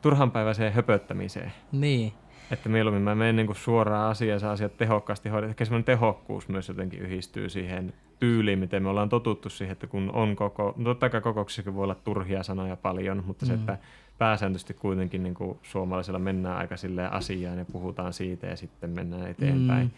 turhanpäiväiseen 0.02 0.74
höpöttämiseen. 0.74 1.54
niin. 1.72 2.14
Että 2.52 2.70
mieluummin 2.70 3.04
mä 3.04 3.16
menen 3.16 3.36
niinku 3.36 3.54
suoraan 3.54 4.12
asiaan, 4.12 4.40
saa 4.40 4.52
asiat 4.52 4.78
tehokkaasti 4.78 5.30
hoidettua. 5.30 5.50
Ehkä 5.50 5.66
semmoinen 5.66 5.86
tehokkuus 5.86 6.48
myös 6.48 6.68
jotenkin 6.68 7.00
yhdistyy 7.00 7.50
siihen 7.50 7.94
tyyliin, 8.20 8.60
miten 8.60 8.84
me 8.84 8.90
ollaan 8.90 9.10
totuttu 9.10 9.50
siihen, 9.50 9.72
että 9.72 9.88
kun 9.88 10.12
on 10.14 10.36
koko, 10.36 10.74
no 10.78 10.84
totta 10.84 11.10
kai 11.10 11.22
kokouksissakin 11.22 11.76
voi 11.76 11.84
olla 11.84 11.96
turhia 11.96 12.44
sanoja 12.44 12.76
paljon, 12.76 13.24
mutta 13.28 13.46
se, 13.46 13.54
että 13.54 13.78
pääsääntöisesti 14.18 14.74
kuitenkin 14.74 15.24
niin 15.24 15.34
kuin 15.34 15.58
suomalaisilla 15.64 16.20
mennään 16.20 16.58
aika 16.58 16.78
silleen 16.78 17.14
asiaan 17.14 17.58
ja 17.58 17.66
puhutaan 17.72 18.14
siitä 18.14 18.48
ja 18.48 18.56
sitten 18.56 18.90
mennään 18.90 19.28
eteenpäin. 19.28 19.88
Mm. 19.88 19.92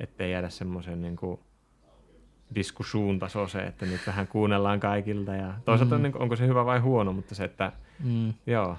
Ettei 0.00 0.32
jäädä 0.32 0.48
semmoisen 0.48 1.02
niin 1.02 1.16
kuin 1.16 1.40
diskussuun 2.54 3.18
tasoiseen, 3.18 3.68
että 3.68 3.86
nyt 3.86 4.00
vähän 4.06 4.26
kuunnellaan 4.26 4.80
kaikilta. 4.80 5.34
Ja 5.34 5.54
toisaalta 5.64 5.96
mm. 5.96 6.02
niin 6.02 6.12
kuin, 6.12 6.22
onko 6.22 6.36
se 6.36 6.46
hyvä 6.46 6.64
vai 6.64 6.78
huono, 6.78 7.12
mutta 7.12 7.34
se, 7.34 7.44
että 7.44 7.72
Mm. 8.04 8.34
joo. 8.46 8.76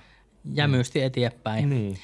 Jämysti 0.54 1.02
eteenpäin. 1.02 1.70
Niin. 1.70 1.98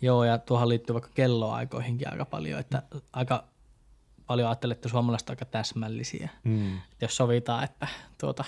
Joo, 0.00 0.24
ja 0.24 0.38
tuohon 0.38 0.68
liittyy 0.68 0.94
vaikka 0.94 1.10
kelloaikoihinkin 1.14 2.12
aika 2.12 2.24
paljon, 2.24 2.60
että 2.60 2.82
aika 3.12 3.44
paljon 4.26 4.48
ajattelen, 4.48 4.74
että 4.74 4.88
suomalaiset 4.88 5.28
ovat 5.30 5.38
aika 5.38 5.50
täsmällisiä. 5.50 6.28
Mm. 6.44 6.76
Että 6.76 7.04
jos 7.04 7.16
sovitaan, 7.16 7.64
että 7.64 7.88
tuota, 8.20 8.44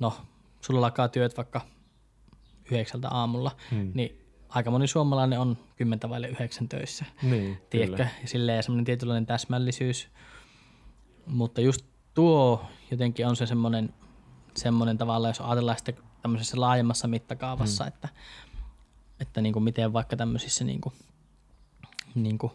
no, 0.00 0.16
sulla 0.60 0.80
lakaa 0.80 1.08
työt 1.08 1.36
vaikka 1.36 1.60
yhdeksältä 2.70 3.08
aamulla, 3.08 3.56
Mm. 3.70 3.90
niin 3.94 4.22
aika 4.48 4.70
moni 4.70 4.86
suomalainen 4.86 5.40
on 5.40 5.58
kymmentä 5.76 6.08
vaille 6.08 6.28
yhdeksän 6.28 6.68
töissä. 6.68 7.04
Niin, 7.22 7.58
Tiedätkö? 7.70 7.96
kyllä. 7.96 8.10
Ja 8.22 8.28
silleen 8.28 8.62
semmoinen 8.62 8.84
tietynlainen 8.84 9.26
täsmällisyys. 9.26 10.08
Mutta 11.26 11.60
just 11.60 11.86
tuo 12.14 12.64
jotenkin 12.90 13.26
on 13.26 13.36
se 13.36 13.46
semmoinen, 13.46 13.94
semmoinen 14.56 14.98
tavalla, 14.98 15.28
jos 15.28 15.40
ajatellaan 15.40 15.78
sitä 15.78 15.92
tämmöisessä 16.22 16.60
laajemmassa 16.60 17.08
mittakaavassa, 17.08 17.84
mm. 17.84 17.88
että, 17.88 18.08
että 19.20 19.40
niin 19.40 19.52
kuin 19.52 19.62
miten 19.62 19.92
vaikka 19.92 20.16
tämmöisissä 20.16 20.64
niin 20.64 20.80
kuin, 20.80 20.94
niin 22.14 22.38
kuin 22.38 22.52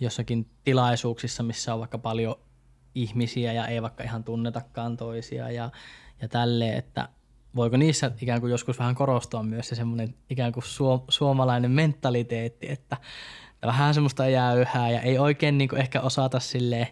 jossakin 0.00 0.46
tilaisuuksissa, 0.64 1.42
missä 1.42 1.74
on 1.74 1.80
vaikka 1.80 1.98
paljon 1.98 2.36
ihmisiä 2.94 3.52
ja 3.52 3.66
ei 3.66 3.82
vaikka 3.82 4.04
ihan 4.04 4.24
tunnetakaan 4.24 4.96
toisia 4.96 5.50
ja, 5.50 5.70
ja 6.22 6.28
tälleen, 6.28 6.78
että 6.78 7.08
voiko 7.56 7.76
niissä 7.76 8.10
ikään 8.20 8.40
kuin 8.40 8.50
joskus 8.50 8.78
vähän 8.78 8.94
korostua 8.94 9.42
myös 9.42 9.68
se 9.68 9.74
semmoinen 9.74 10.14
ikään 10.30 10.52
kuin 10.52 10.64
suom- 10.64 11.04
suomalainen 11.08 11.70
mentaliteetti, 11.70 12.70
että 12.70 12.96
vähän 13.66 13.94
semmoista 13.94 14.28
jäyhää 14.28 14.90
ja 14.90 15.00
ei 15.00 15.18
oikein 15.18 15.58
niin 15.58 15.68
kuin 15.68 15.80
ehkä 15.80 16.00
osata 16.00 16.40
silleen, 16.40 16.86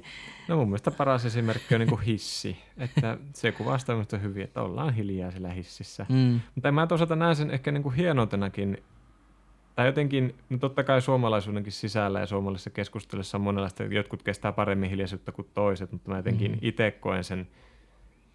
No 0.48 0.56
mun 0.56 0.68
mielestä 0.68 0.90
paras 0.90 1.24
esimerkki 1.24 1.74
on 1.74 1.80
niin 1.80 1.88
kuin 1.88 2.00
hissi, 2.00 2.56
että 2.78 3.18
se 3.32 3.52
kuvastaa 3.52 3.94
minusta 3.96 4.18
hyvin, 4.18 4.44
että 4.44 4.62
ollaan 4.62 4.94
hiljaa 4.94 5.30
siellä 5.30 5.48
hississä. 5.48 6.06
mm, 6.08 6.40
Mutta 6.54 6.72
mä 6.72 6.86
toisaalta 6.86 7.16
näen 7.16 7.36
sen 7.36 7.50
ehkä 7.50 7.72
niin 7.72 7.82
kuin 7.82 7.94
hienoutenakin, 7.94 8.82
tai 9.74 9.86
jotenkin, 9.86 10.34
no 10.50 10.58
totta 10.58 10.84
kai 10.84 11.02
suomalaisuudenkin 11.02 11.72
sisällä 11.72 12.20
ja 12.20 12.26
suomalaisessa 12.26 12.70
keskustelussa 12.70 13.38
on 13.38 13.42
monenlaista, 13.42 13.84
jotkut 13.84 14.22
kestää 14.22 14.52
paremmin 14.52 14.90
hiljaisuutta 14.90 15.32
kuin 15.32 15.48
toiset, 15.54 15.92
mutta 15.92 16.10
mä 16.10 16.16
jotenkin 16.16 16.52
mm. 16.52 16.58
itse 16.62 16.90
koen 16.90 17.24
sen 17.24 17.48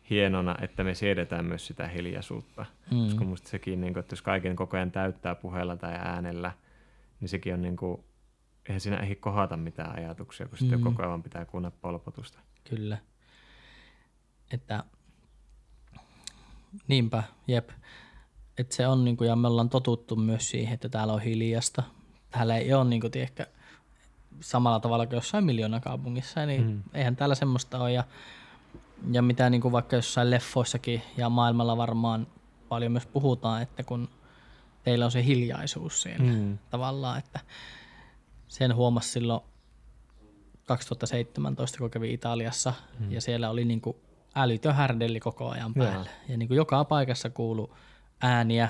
hienona, 0.10 0.56
että 0.62 0.84
me 0.84 0.94
siedetään 0.94 1.46
myös 1.46 1.68
sitä 1.68 1.88
hiljaisuutta. 1.88 2.66
Mm. 2.92 3.04
Koska 3.04 3.24
musta 3.24 3.50
sekin, 3.50 3.82
niin 3.82 3.94
kuin, 3.94 4.02
että 4.02 4.14
jos 4.14 4.22
kaiken 4.22 4.56
koko 4.56 4.78
ajan 4.78 4.92
täyttää 4.92 5.36
puheella 5.36 5.76
tai 5.76 5.94
äänellä, 5.94 6.52
niin 7.20 7.30
sekin 7.30 7.54
on 7.54 7.62
niin 7.62 7.78
kuin, 7.78 8.04
eihän 8.70 8.82
siinä 8.82 8.98
ehdi 8.98 9.16
kohata 9.16 9.58
mitään 9.58 9.96
ajatuksia, 10.00 10.48
kun 10.48 10.58
sitten 10.58 10.80
Mm. 10.80 10.84
koko 10.84 11.04
ajan 11.04 11.24
pitää 11.24 11.46
kuunnella 11.46 11.78
polpotusta. 11.82 12.40
Kyllä. 12.70 12.98
Että 14.52 14.84
niinpä, 16.88 17.24
jep. 17.48 17.70
Että 18.58 18.76
se 18.76 18.88
on 18.88 19.06
niinku, 19.06 19.24
ja 19.24 19.36
me 19.36 19.48
ollaan 19.48 19.70
totuttu 19.70 20.16
myös 20.16 20.50
siihen, 20.50 20.74
että 20.74 20.90
täällä 20.90 21.14
on 21.14 21.22
hiljasta. 21.22 21.84
Täällä 22.32 22.58
ei 22.58 22.74
ole 22.74 22.84
niinku, 22.90 23.10
tiedätkö, 23.10 23.46
samalla 24.40 24.80
tavalla 24.80 25.06
kuin 25.06 25.18
jossain 25.18 25.44
miljoonakaupungissa, 25.44 26.46
niin 26.46 26.64
mm. 26.68 26.84
eihän 26.94 27.16
täällä 27.16 27.36
semmoista 27.36 27.80
ole. 27.80 27.92
Ja, 27.92 28.04
ja 29.12 29.22
mitä 29.22 29.50
niinku 29.50 29.72
vaikka 29.72 29.96
jossain 29.96 30.30
leffoissakin 30.32 31.02
ja 31.18 31.30
maailmalla 31.30 31.78
varmaan 31.78 32.28
paljon 32.70 32.92
myös 32.92 33.06
puhutaan, 33.06 33.62
että 33.62 33.84
kun 33.84 34.10
teillä 34.84 35.06
on 35.06 35.12
se 35.12 35.26
hiljaisuus 35.26 36.02
siellä 36.02 36.32
Mm. 36.34 36.58
tavallaan, 36.70 37.20
että 37.20 37.40
sen 38.50 38.76
huomasi 38.76 39.10
silloin 39.10 39.42
2017, 40.66 41.78
kun 41.78 41.90
kävi 41.90 42.14
Italiassa, 42.14 42.74
mm. 43.00 43.12
ja 43.12 43.22
siellä 43.22 43.50
oli 43.50 43.66
niin 43.66 43.82
kuin 43.82 43.98
älytön 44.36 44.76
härdelli 44.76 45.20
koko 45.20 45.50
ajan 45.50 45.74
päällä. 45.74 46.10
Ja 46.28 46.38
niin 46.38 46.48
kuin 46.48 46.56
joka 46.56 46.86
paikassa 46.86 47.30
kuulu 47.30 47.76
ääniä, 48.22 48.70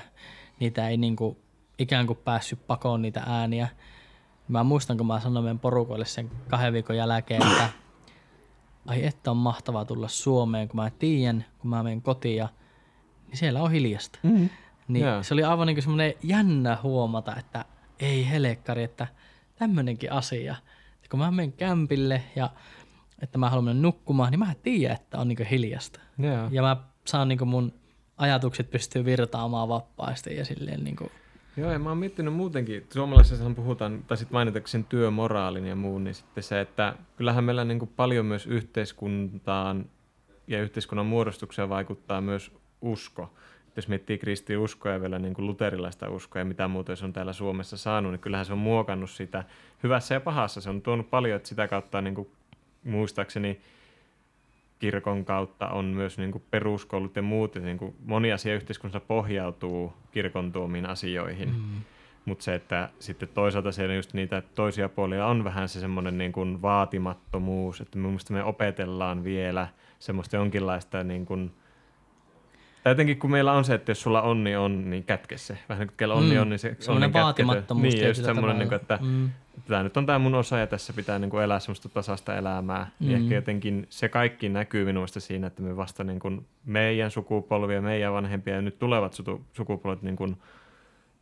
niitä 0.59 0.89
ei 0.89 0.97
niin 0.97 1.15
kuin 1.15 1.37
ikään 1.77 2.07
kuin 2.07 2.17
päässyt 2.17 2.67
pakoon 2.67 3.01
niitä 3.01 3.23
ääniä. 3.25 3.67
Mä 4.47 4.63
muistan, 4.63 4.97
kun 4.97 5.07
mä 5.07 5.19
sanoin 5.19 5.43
meidän 5.43 5.59
porukoille 5.59 6.05
sen 6.05 6.31
kahden 6.47 6.73
viikon 6.73 6.97
jälkeen, 6.97 7.47
että 7.47 7.69
ai 8.87 9.05
että 9.05 9.31
on 9.31 9.37
mahtavaa 9.37 9.85
tulla 9.85 10.07
Suomeen, 10.07 10.67
kun 10.67 10.75
mä 10.75 10.89
tiedän, 10.89 11.45
kun 11.59 11.69
mä 11.69 11.83
menen 11.83 12.01
kotiin, 12.01 12.37
ja, 12.37 12.49
niin 13.27 13.37
siellä 13.37 13.61
on 13.61 13.71
hiljasta. 13.71 14.19
Mm. 14.23 14.49
Niin 14.87 15.05
Joo. 15.05 15.23
se 15.23 15.33
oli 15.33 15.43
aivan 15.43 15.67
niin 15.67 15.81
semmoinen 15.81 16.13
jännä 16.23 16.77
huomata, 16.83 17.35
että 17.35 17.65
ei 17.99 18.29
helekkari, 18.29 18.83
että 18.83 19.07
tämmöinenkin 19.59 20.11
asia. 20.11 20.55
Että 20.95 21.09
kun 21.09 21.19
mä 21.19 21.31
menen 21.31 21.53
kämpille 21.53 22.23
ja 22.35 22.49
että 23.21 23.37
mä 23.37 23.49
haluan 23.49 23.65
mennä 23.65 23.81
nukkumaan, 23.81 24.31
niin 24.31 24.39
mä 24.39 24.53
tiedän, 24.63 24.95
että 24.95 25.17
on 25.17 25.27
niin 25.27 25.45
hiljasta. 25.45 25.99
Joo. 26.17 26.47
Ja 26.51 26.61
mä 26.61 26.77
saan 27.05 27.27
niin 27.27 27.47
mun 27.47 27.73
ajatukset 28.17 28.71
pystyy 28.71 29.05
virtaamaan 29.05 29.69
vapaasti 29.69 30.35
ja 30.35 30.45
silleen 30.45 30.83
niin 30.83 30.95
kuin, 30.95 31.11
Joo, 31.57 31.71
ja 31.71 31.79
mä 31.79 31.89
oon 31.89 31.97
miettinyt 31.97 32.33
muutenkin, 32.33 32.87
suomalaisessahan 32.93 33.55
puhutaan, 33.55 34.03
tai 34.07 34.17
sitten 34.17 34.33
mainitakseni 34.33 34.85
työmoraalin 34.89 35.65
ja 35.65 35.75
muun, 35.75 36.03
niin 36.03 36.13
sitten 36.13 36.43
se, 36.43 36.61
että 36.61 36.95
kyllähän 37.17 37.43
meillä 37.43 37.65
niin 37.65 37.79
kuin 37.79 37.91
paljon 37.95 38.25
myös 38.25 38.45
yhteiskuntaan 38.45 39.85
ja 40.47 40.61
yhteiskunnan 40.61 41.05
muodostukseen 41.05 41.69
vaikuttaa 41.69 42.21
myös 42.21 42.51
usko. 42.81 43.33
Jos 43.75 43.87
miettii 43.87 44.17
kristiuskoa 44.17 44.91
ja 44.91 45.01
vielä 45.01 45.19
niin 45.19 45.33
kuin 45.33 45.47
luterilaista 45.47 46.09
uskoa 46.09 46.39
ja 46.39 46.45
mitä 46.45 46.67
muuta 46.67 46.95
se 46.95 47.05
on 47.05 47.13
täällä 47.13 47.33
Suomessa 47.33 47.77
saanut, 47.77 48.11
niin 48.11 48.19
kyllähän 48.19 48.45
se 48.45 48.53
on 48.53 48.59
muokannut 48.59 49.09
sitä 49.09 49.43
hyvässä 49.83 50.13
ja 50.13 50.21
pahassa. 50.21 50.61
Se 50.61 50.69
on 50.69 50.81
tuonut 50.81 51.09
paljon, 51.09 51.35
että 51.35 51.49
sitä 51.49 51.67
kautta 51.67 52.01
niin 52.01 52.15
kuin, 52.15 52.27
muistaakseni 52.83 53.61
kirkon 54.79 55.25
kautta 55.25 55.69
on 55.69 55.85
myös 55.85 56.17
niin 56.17 56.31
kuin 56.31 56.43
peruskoulut 56.51 57.15
ja 57.15 57.21
muut, 57.21 57.55
ja 57.55 57.61
niin 57.61 57.77
kuin 57.77 57.95
moni 58.05 58.31
asia 58.31 58.55
yhteiskunnassa 58.55 58.99
pohjautuu 58.99 59.93
kirkon 60.11 60.51
tuomiin 60.51 60.85
asioihin. 60.85 61.49
Mm. 61.49 61.81
Mutta 62.25 62.43
se, 62.43 62.55
että 62.55 62.89
sitten 62.99 63.29
toisaalta 63.33 63.71
siellä 63.71 63.95
just 63.95 64.13
niitä 64.13 64.43
toisia 64.55 64.89
puolia 64.89 65.25
on 65.25 65.43
vähän 65.43 65.69
se 65.69 65.79
semmoinen 65.79 66.17
niin 66.17 66.31
kuin 66.31 66.61
vaatimattomuus, 66.61 67.81
että 67.81 67.97
mun 67.97 68.11
mielestä 68.11 68.33
me 68.33 68.43
opetellaan 68.43 69.23
vielä 69.23 69.67
semmoista 69.99 70.35
jonkinlaista 70.35 71.03
niin 71.03 71.25
kuin, 71.25 71.51
tai 72.83 72.91
jotenkin 72.91 73.19
kun 73.19 73.31
meillä 73.31 73.51
on 73.53 73.65
se, 73.65 73.73
että 73.73 73.91
jos 73.91 74.01
sulla 74.01 74.21
onni 74.21 74.55
on, 74.55 74.89
niin 74.89 75.03
kätke 75.03 75.37
se. 75.37 75.57
Vähän 75.69 75.79
niin 75.79 75.87
kuin 75.87 75.97
kellä 75.97 76.13
onni 76.13 76.35
Mm. 76.35 76.41
on, 76.41 76.49
niin 76.49 76.59
se 76.59 76.67
onni 76.87 77.01
kätketö. 77.01 77.19
vaatimattomuus 77.23 77.93
Niin, 77.93 78.07
just 78.07 78.25
semmoinen, 78.25 78.59
niin 78.59 78.69
kuin, 78.69 78.75
että 78.81 78.99
Mm. 79.01 79.29
tämä 79.67 79.83
nyt 79.83 79.97
on 79.97 80.05
tämä 80.05 80.19
mun 80.19 80.35
osa 80.35 80.57
ja 80.57 80.67
tässä 80.67 80.93
pitää 80.93 81.19
niin 81.19 81.29
kuin 81.31 81.43
elää 81.43 81.59
semmoista 81.59 81.89
tasasta 81.89 82.35
elämää. 82.37 82.87
Mm. 82.99 83.09
Ja 83.11 83.17
Mm. 83.17 83.23
ehkä 83.23 83.35
jotenkin 83.35 83.87
se 83.89 84.09
kaikki 84.09 84.49
näkyy 84.49 84.85
minusta 84.85 85.19
siinä, 85.19 85.47
että 85.47 85.61
me 85.61 85.77
vasta 85.77 86.03
niin 86.03 86.19
kuin 86.19 86.45
meidän 86.65 87.11
sukupolvia, 87.11 87.81
meidän 87.81 88.13
vanhempia 88.13 88.55
ja 88.55 88.61
nyt 88.61 88.79
tulevat 88.79 89.15
sukupolvet 89.53 90.01
niin 90.01 90.15
kuin 90.15 90.37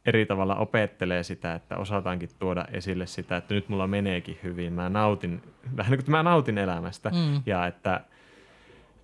eri 0.05 0.26
tavalla 0.26 0.55
opettelee 0.55 1.24
sitä, 1.24 1.53
että 1.55 1.78
osataankin 1.78 2.30
tuoda 2.39 2.66
esille 2.72 3.05
sitä, 3.08 3.38
että 3.38 3.53
nyt 3.53 3.70
mulla 3.70 3.88
meneekin 3.88 4.39
hyvin, 4.43 4.74
mä 4.74 4.89
nautin, 4.89 5.41
vähän 5.78 5.91
niin 5.91 6.03
kuin 6.05 6.12
mä 6.12 6.24
nautin 6.24 6.58
elämästä 6.58 7.10
Mm. 7.10 7.41
ja 7.45 7.68
että 7.68 8.01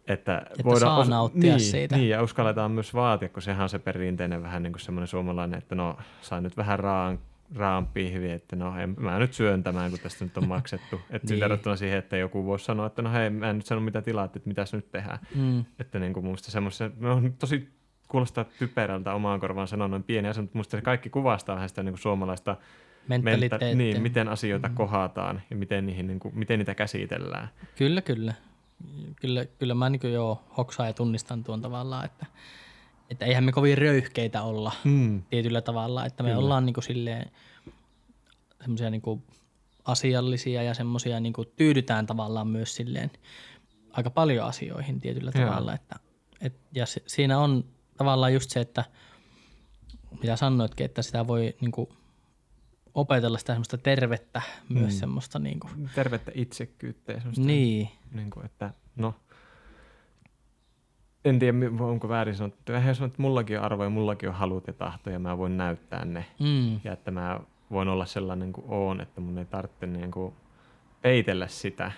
että, 0.07 0.41
Että 0.59 0.79
saa 0.79 1.05
nauttia 1.05 1.55
niin, 1.55 1.59
siitä. 1.59 1.95
Niin, 1.97 2.09
ja 2.09 2.23
uskalletaan 2.23 2.71
myös 2.71 2.93
vaatia, 2.93 3.29
kun 3.29 3.41
sehän 3.41 3.63
on 3.63 3.69
se 3.69 3.79
perinteinen 3.79 4.43
vähän 4.43 4.63
niin 4.63 4.73
kuin 4.73 4.81
semmoinen 4.81 5.07
suomalainen, 5.07 5.57
että 5.57 5.75
no, 5.75 5.97
saa 6.21 6.41
nyt 6.41 6.57
vähän 6.57 6.79
raan, 6.79 7.19
raan 7.55 7.87
pihvi, 7.87 8.31
että 8.31 8.55
no, 8.55 8.79
en, 8.79 8.95
mä 8.99 9.19
nyt 9.19 9.33
syön 9.33 9.63
tämän, 9.63 9.89
kun 9.89 9.99
tästä 9.99 10.25
nyt 10.25 10.37
on 10.37 10.47
maksettu. 10.47 11.01
Että 11.09 11.33
Niin. 11.33 11.39
verrattuna 11.39 11.75
siihen, 11.75 11.97
että 11.97 12.17
joku 12.17 12.45
voisi 12.45 12.65
sanoa, 12.65 12.85
että 12.85 13.01
no 13.01 13.11
hei, 13.11 13.29
mä 13.29 13.49
en 13.49 13.55
nyt 13.57 13.65
sano 13.65 13.81
mitä 13.81 14.01
tilaat, 14.01 14.35
että 14.35 14.47
mitäs 14.47 14.73
nyt 14.73 14.91
tehdään. 14.91 15.19
Mm. 15.35 15.65
Että 15.79 15.99
niin 15.99 16.13
kuin 16.13 16.25
mielestä 16.25 16.51
semmoisen, 16.51 16.93
me 16.97 17.09
on 17.09 17.33
tosi 17.39 17.69
kuulostaa 18.07 18.43
typerältä 18.43 19.13
omaan 19.13 19.39
korvaan 19.39 19.67
sanoa 19.67 19.87
noin 19.87 20.03
pieni 20.03 20.27
asia, 20.27 20.41
mutta 20.43 20.57
musta 20.57 20.77
se 20.77 20.81
kaikki 20.81 21.09
kuvastaa 21.09 21.55
vähän 21.55 21.69
sitä 21.69 21.83
niin 21.83 21.93
kuin 21.93 22.01
suomalaista 22.01 22.55
Mentaliteettiä. 23.07 23.75
niin, 23.75 24.01
miten 24.01 24.27
asioita 24.27 24.67
mm. 24.67 24.75
kohataan 24.75 25.41
ja 25.49 25.55
miten, 25.55 25.85
niihin, 25.85 26.07
niin 26.07 26.19
kuin, 26.19 26.37
miten 26.37 26.59
niitä 26.59 26.75
käsitellään. 26.75 27.49
Kyllä, 27.77 28.01
kyllä. 28.01 28.33
Kyllä, 29.21 29.45
kyllä 29.45 29.73
mä 29.73 29.89
niin 29.89 30.13
joo 30.13 30.43
hoksaan 30.57 30.89
ja 30.89 30.93
tunnistan 30.93 31.43
tuon 31.43 31.61
tavallaan, 31.61 32.05
että, 32.05 32.25
että 33.09 33.25
eihän 33.25 33.43
me 33.43 33.51
kovin 33.51 33.77
röyhkeitä 33.77 34.41
olla 34.41 34.71
Mm. 34.83 35.23
tietyllä 35.29 35.61
tavalla, 35.61 36.05
että 36.05 36.23
me 36.23 36.29
Kyllä. 36.29 36.39
ollaan 36.43 36.65
niin 36.65 36.83
silleen 36.83 37.31
semmoisia 38.61 38.89
niin 38.89 39.23
asiallisia 39.85 40.63
ja 40.63 40.73
semmoisia 40.73 41.19
niin 41.19 41.33
tyydytään 41.55 42.05
tavallaan 42.05 42.47
myös 42.47 42.75
silleen 42.75 43.11
aika 43.91 44.09
paljon 44.09 44.47
asioihin 44.47 44.99
tietyllä 44.99 45.31
Joo. 45.35 45.49
tavalla. 45.49 45.73
Että, 45.73 45.95
et, 46.41 46.53
ja 46.75 46.85
se, 46.85 47.03
siinä 47.07 47.39
on 47.39 47.65
tavallaan 47.97 48.33
just 48.33 48.49
se, 48.49 48.59
että 48.59 48.83
mitä 50.21 50.35
sanoitkin, 50.35 50.85
että 50.85 51.01
sitä 51.01 51.27
voi 51.27 51.55
niin 51.61 51.71
opetella 52.95 53.37
sitä 53.37 53.53
semmoista 53.53 53.77
tervettä, 53.77 54.41
myös 54.69 54.93
Mm. 54.93 54.99
semmoista 54.99 55.39
niin 55.39 55.59
kuin, 55.59 55.89
Tervettä 55.95 56.31
itsekkyyttä 56.35 57.11
ja 57.11 57.17
semmoista 57.19 57.45
niin, 57.45 57.89
niin 58.11 58.29
kuin, 58.29 58.45
että 58.45 58.73
no, 58.95 59.15
en 61.25 61.39
tiedä 61.39 61.57
onko 61.79 62.09
väärin 62.09 62.35
sanottu, 62.35 62.73
eihän 62.73 62.95
sanoa, 62.95 63.07
että 63.07 63.21
mullakin 63.21 63.57
on 63.59 63.63
arvoja, 63.65 63.89
mullakin 63.89 64.29
on 64.29 64.35
halut 64.35 64.67
ja 64.67 64.73
tahto 64.73 65.09
ja 65.09 65.19
mä 65.19 65.37
voin 65.37 65.57
näyttää 65.57 66.05
ne. 66.05 66.25
mm, 66.39 66.79
Ja 66.83 66.93
että 66.93 67.11
mä 67.11 67.39
voin 67.71 67.87
olla 67.87 68.05
sellainen 68.05 68.53
kuin 68.53 68.65
oon, 68.69 69.01
että 69.01 69.21
mun 69.21 69.37
ei 69.37 69.45
tarvitse 69.45 69.85
niin 69.87 70.11
kuin 70.11 70.33
peitellä 71.01 71.47
sitä. 71.47 71.91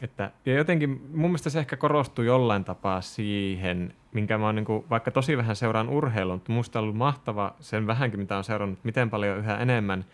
Että, 0.00 0.30
ja 0.46 0.54
jotenkin 0.54 0.90
mun 0.90 1.30
mielestä 1.30 1.50
se 1.50 1.58
ehkä 1.58 1.76
korostuu 1.76 2.24
jollain 2.24 2.64
tapaa 2.64 3.00
siihen, 3.00 3.94
minkä 4.14 4.38
mä 4.38 4.46
oon 4.46 4.54
niin 4.54 4.64
kuin, 4.64 4.84
vaikka 4.90 5.10
tosi 5.10 5.36
vähän 5.36 5.56
seuraan 5.56 5.88
urheilua, 5.88 6.34
mutta 6.34 6.52
musta 6.52 6.78
on 6.78 6.82
ollut 6.82 6.96
mahtava 6.96 7.54
sen 7.60 7.86
vähänkin, 7.86 8.20
mitä 8.20 8.36
on 8.36 8.44
seurannut, 8.44 8.78
miten 8.84 9.10
paljon 9.10 9.38
yhä 9.38 9.58
enemmän 9.58 10.04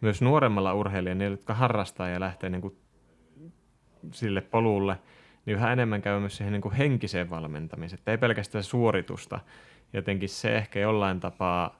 myös 0.00 0.22
nuoremmalla 0.22 0.74
urheilijalla, 0.74 1.18
niillä, 1.18 1.32
jotka 1.32 1.54
harrastaa 1.54 2.08
ja 2.08 2.20
lähtee 2.20 2.50
niin 2.50 2.60
kuin 2.60 2.76
sille 4.12 4.40
polulle, 4.40 4.98
niin 5.46 5.56
yhä 5.56 5.72
enemmän 5.72 6.02
käy 6.02 6.20
myös 6.20 6.36
siihen 6.36 6.52
niin 6.52 6.62
kuin 6.62 6.74
henkiseen 6.74 7.30
valmentamiseen, 7.30 7.98
että 7.98 8.10
ei 8.10 8.18
pelkästään 8.18 8.64
suoritusta. 8.64 9.40
Jotenkin 9.92 10.28
se 10.28 10.56
ehkä 10.56 10.80
jollain 10.80 11.20
tapaa, 11.20 11.77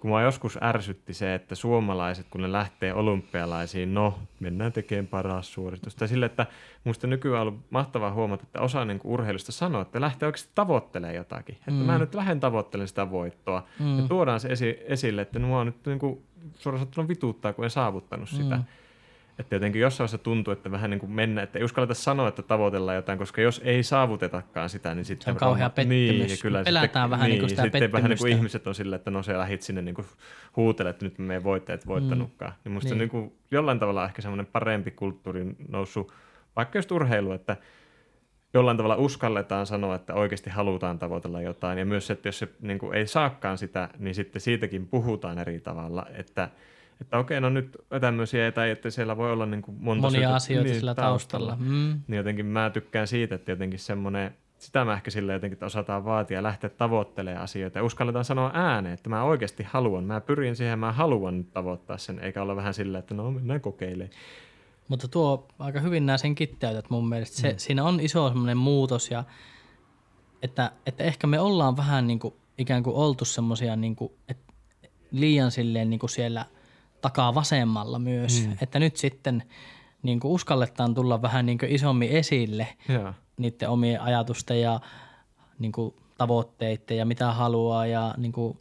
kun 0.00 0.10
mä 0.10 0.22
joskus 0.22 0.58
ärsytti 0.62 1.14
se, 1.14 1.34
että 1.34 1.54
suomalaiset, 1.54 2.26
kun 2.30 2.40
ne 2.42 2.52
lähtee 2.52 2.94
olympialaisiin, 2.94 3.94
no, 3.94 4.18
mennään 4.40 4.72
tekemään 4.72 5.06
paras 5.06 5.52
suoritus. 5.52 5.94
Tai 5.94 6.08
sille, 6.08 6.26
että 6.26 6.46
musta 6.84 7.06
nykyään 7.06 7.42
on 7.42 7.48
ollut 7.48 7.60
mahtavaa 7.70 8.12
huomata, 8.12 8.42
että 8.42 8.60
osa 8.60 8.84
niin 8.84 8.98
kuin 8.98 9.12
urheilusta 9.12 9.52
sanoo, 9.52 9.82
että 9.82 10.00
lähtee 10.00 10.26
oikeasti 10.26 10.50
tavoittelemaan 10.54 11.14
jotakin. 11.16 11.54
Että 11.54 11.70
Mm. 11.70 11.76
mä 11.76 11.98
nyt 11.98 12.14
lähden 12.14 12.40
tavoittelemaan 12.40 12.88
sitä 12.88 13.10
voittoa. 13.10 13.64
Mm. 13.80 13.98
Ja 13.98 14.08
tuodaan 14.08 14.40
se 14.40 14.48
esi- 14.48 14.78
esille, 14.84 15.22
että 15.22 15.38
mua 15.38 15.64
nyt 15.64 15.86
niin 15.86 15.98
kuin, 15.98 16.22
suoraan 16.54 16.80
sanottuna 16.80 17.08
vituuttaa, 17.08 17.52
kun 17.52 17.64
en 17.64 17.70
saavuttanut 17.70 18.28
sitä. 18.28 18.56
Mm. 18.56 18.64
Että 19.38 19.54
jotenkin 19.54 19.82
jossain 19.82 20.04
vaiheessa 20.04 20.24
tuntuu, 20.24 20.52
että 20.52 20.70
vähän 20.70 20.90
niin 20.90 21.00
kuin 21.00 21.12
mennä, 21.12 21.42
että 21.42 21.58
ei 21.58 21.64
uskalleta 21.64 21.94
sanoa, 21.94 22.28
että 22.28 22.42
tavoitellaan 22.42 22.96
jotain, 22.96 23.18
koska 23.18 23.40
jos 23.40 23.60
ei 23.64 23.82
saavutetakaan 23.82 24.68
sitä, 24.68 24.94
niin 24.94 25.04
sitten... 25.04 25.24
Se 25.24 25.30
on 25.30 25.36
kauhea 25.36 25.70
pettymys. 25.70 26.18
Niin, 26.18 26.30
ja 26.30 26.36
kyllä 26.42 26.62
Pelätään 26.64 26.88
sitten, 26.88 27.10
vähän 27.10 27.30
niin 27.30 27.40
kuin 27.40 27.50
sitä 27.50 27.62
sitten 27.62 27.92
vähän 27.92 28.10
niin 28.10 28.18
kuin 28.18 28.32
ihmiset 28.32 28.66
on 28.66 28.74
sillä, 28.74 28.96
että 28.96 29.10
no 29.10 29.22
se 29.22 29.38
lähit 29.38 29.62
sinne 29.62 29.82
niin 29.82 29.94
kuin 29.94 30.06
huutele, 30.56 30.90
että 30.90 31.04
nyt 31.04 31.18
me 31.18 31.34
ei 31.34 31.44
voittajat 31.44 31.86
voittanutkaan. 31.86 32.52
Niin 32.64 32.72
musta 32.72 32.88
Niin. 32.88 32.98
niin. 32.98 32.98
niin 32.98 33.10
kuin 33.10 33.32
jollain 33.50 33.78
tavalla 33.78 34.04
ehkä 34.04 34.22
semmoinen 34.22 34.46
parempi 34.46 34.90
kulttuuri 34.90 35.46
noussut, 35.68 36.12
vaikka 36.56 36.78
just 36.78 36.92
urheilu, 36.92 37.32
että 37.32 37.56
jollain 38.54 38.76
tavalla 38.76 38.96
uskalletaan 38.96 39.66
sanoa, 39.66 39.94
että 39.94 40.14
oikeasti 40.14 40.50
halutaan 40.50 40.98
tavoitella 40.98 41.42
jotain. 41.42 41.78
Ja 41.78 41.84
myös 41.86 42.06
se, 42.06 42.12
että 42.12 42.28
jos 42.28 42.38
se 42.38 42.48
niin 42.60 42.78
kuin 42.78 42.94
ei 42.94 43.06
saakaan 43.06 43.58
sitä, 43.58 43.88
niin 43.98 44.14
sitten 44.14 44.40
siitäkin 44.40 44.88
puhutaan 44.88 45.38
eri 45.38 45.60
tavalla, 45.60 46.06
että 46.14 46.48
että 47.00 47.18
okei, 47.18 47.40
no 47.40 47.48
nyt 47.48 47.76
tämmöisiä, 48.00 48.52
tai 48.52 48.70
että 48.70 48.90
siellä 48.90 49.16
voi 49.16 49.32
olla 49.32 49.46
niin 49.46 49.62
kuin 49.62 49.76
monta 49.80 50.00
monia 50.00 50.20
syytä- 50.20 50.34
asioita 50.34 50.74
sillä 50.74 50.94
taustalla. 50.94 51.56
Mm. 51.60 52.00
Niin 52.06 52.16
jotenkin 52.16 52.46
mä 52.46 52.70
tykkään 52.70 53.06
siitä, 53.06 53.34
että 53.34 53.52
jotenkin 53.52 53.78
semmoinen, 53.78 54.36
sitä 54.58 54.84
mä 54.84 54.94
ehkä 54.94 55.10
sille 55.10 55.32
jotenkin, 55.32 55.52
että 55.52 55.66
osataan 55.66 56.04
vaatia 56.04 56.38
ja 56.38 56.42
lähteä 56.42 56.70
tavoittelemaan 56.70 57.44
asioita 57.44 57.78
ja 57.78 57.84
uskalletaan 57.84 58.24
sanoa 58.24 58.50
ääneen, 58.54 58.94
että 58.94 59.10
mä 59.10 59.22
oikeasti 59.22 59.62
haluan, 59.62 60.04
mä 60.04 60.20
pyrin 60.20 60.56
siihen, 60.56 60.78
mä 60.78 60.92
haluan 60.92 61.44
tavoittaa 61.44 61.98
sen, 61.98 62.18
eikä 62.18 62.42
olla 62.42 62.56
vähän 62.56 62.74
silleen, 62.74 62.98
että 62.98 63.14
no 63.14 63.30
mennään 63.30 63.60
kokeilemaan. 63.60 64.16
Mutta 64.88 65.08
tuo 65.08 65.48
aika 65.58 65.80
hyvin 65.80 66.06
nämä 66.06 66.18
sen 66.18 66.34
kiteytät 66.34 66.90
mun 66.90 67.08
mielestä. 67.08 67.36
Se, 67.36 67.52
mm. 67.52 67.58
Siinä 67.58 67.84
on 67.84 68.00
iso 68.00 68.28
semmoinen 68.28 68.56
muutos 68.56 69.10
ja 69.10 69.24
että, 70.42 70.72
että 70.86 71.04
ehkä 71.04 71.26
me 71.26 71.40
ollaan 71.40 71.76
vähän 71.76 72.06
niin 72.06 72.18
kuin, 72.18 72.34
ikään 72.58 72.82
kuin 72.82 72.96
oltu 72.96 73.24
semmoisia 73.24 73.76
niin 73.76 73.96
kuin, 73.96 74.12
liian 75.10 75.50
silleen 75.50 75.90
niin 75.90 76.00
kuin 76.00 76.10
siellä 76.10 76.46
takaa 77.06 77.34
vasemmalla 77.34 77.98
myös. 77.98 78.46
Mm. 78.46 78.56
Että 78.60 78.78
nyt 78.78 78.96
sitten 78.96 79.42
niin 80.02 80.20
kuin 80.20 80.32
uskalletaan 80.32 80.94
tulla 80.94 81.22
vähän 81.22 81.46
niin 81.46 81.58
kuin 81.58 81.70
isommin 81.72 82.10
esille 82.10 82.68
Joo. 82.88 83.12
niiden 83.36 83.68
omien 83.68 84.00
ajatusten 84.00 84.60
ja 84.60 84.80
niin 85.58 85.72
kuin 85.72 85.94
tavoitteiden 86.18 86.96
ja 86.96 87.06
mitä 87.06 87.32
haluaa 87.32 87.86
ja 87.86 88.14
niin 88.16 88.32
kuin 88.32 88.58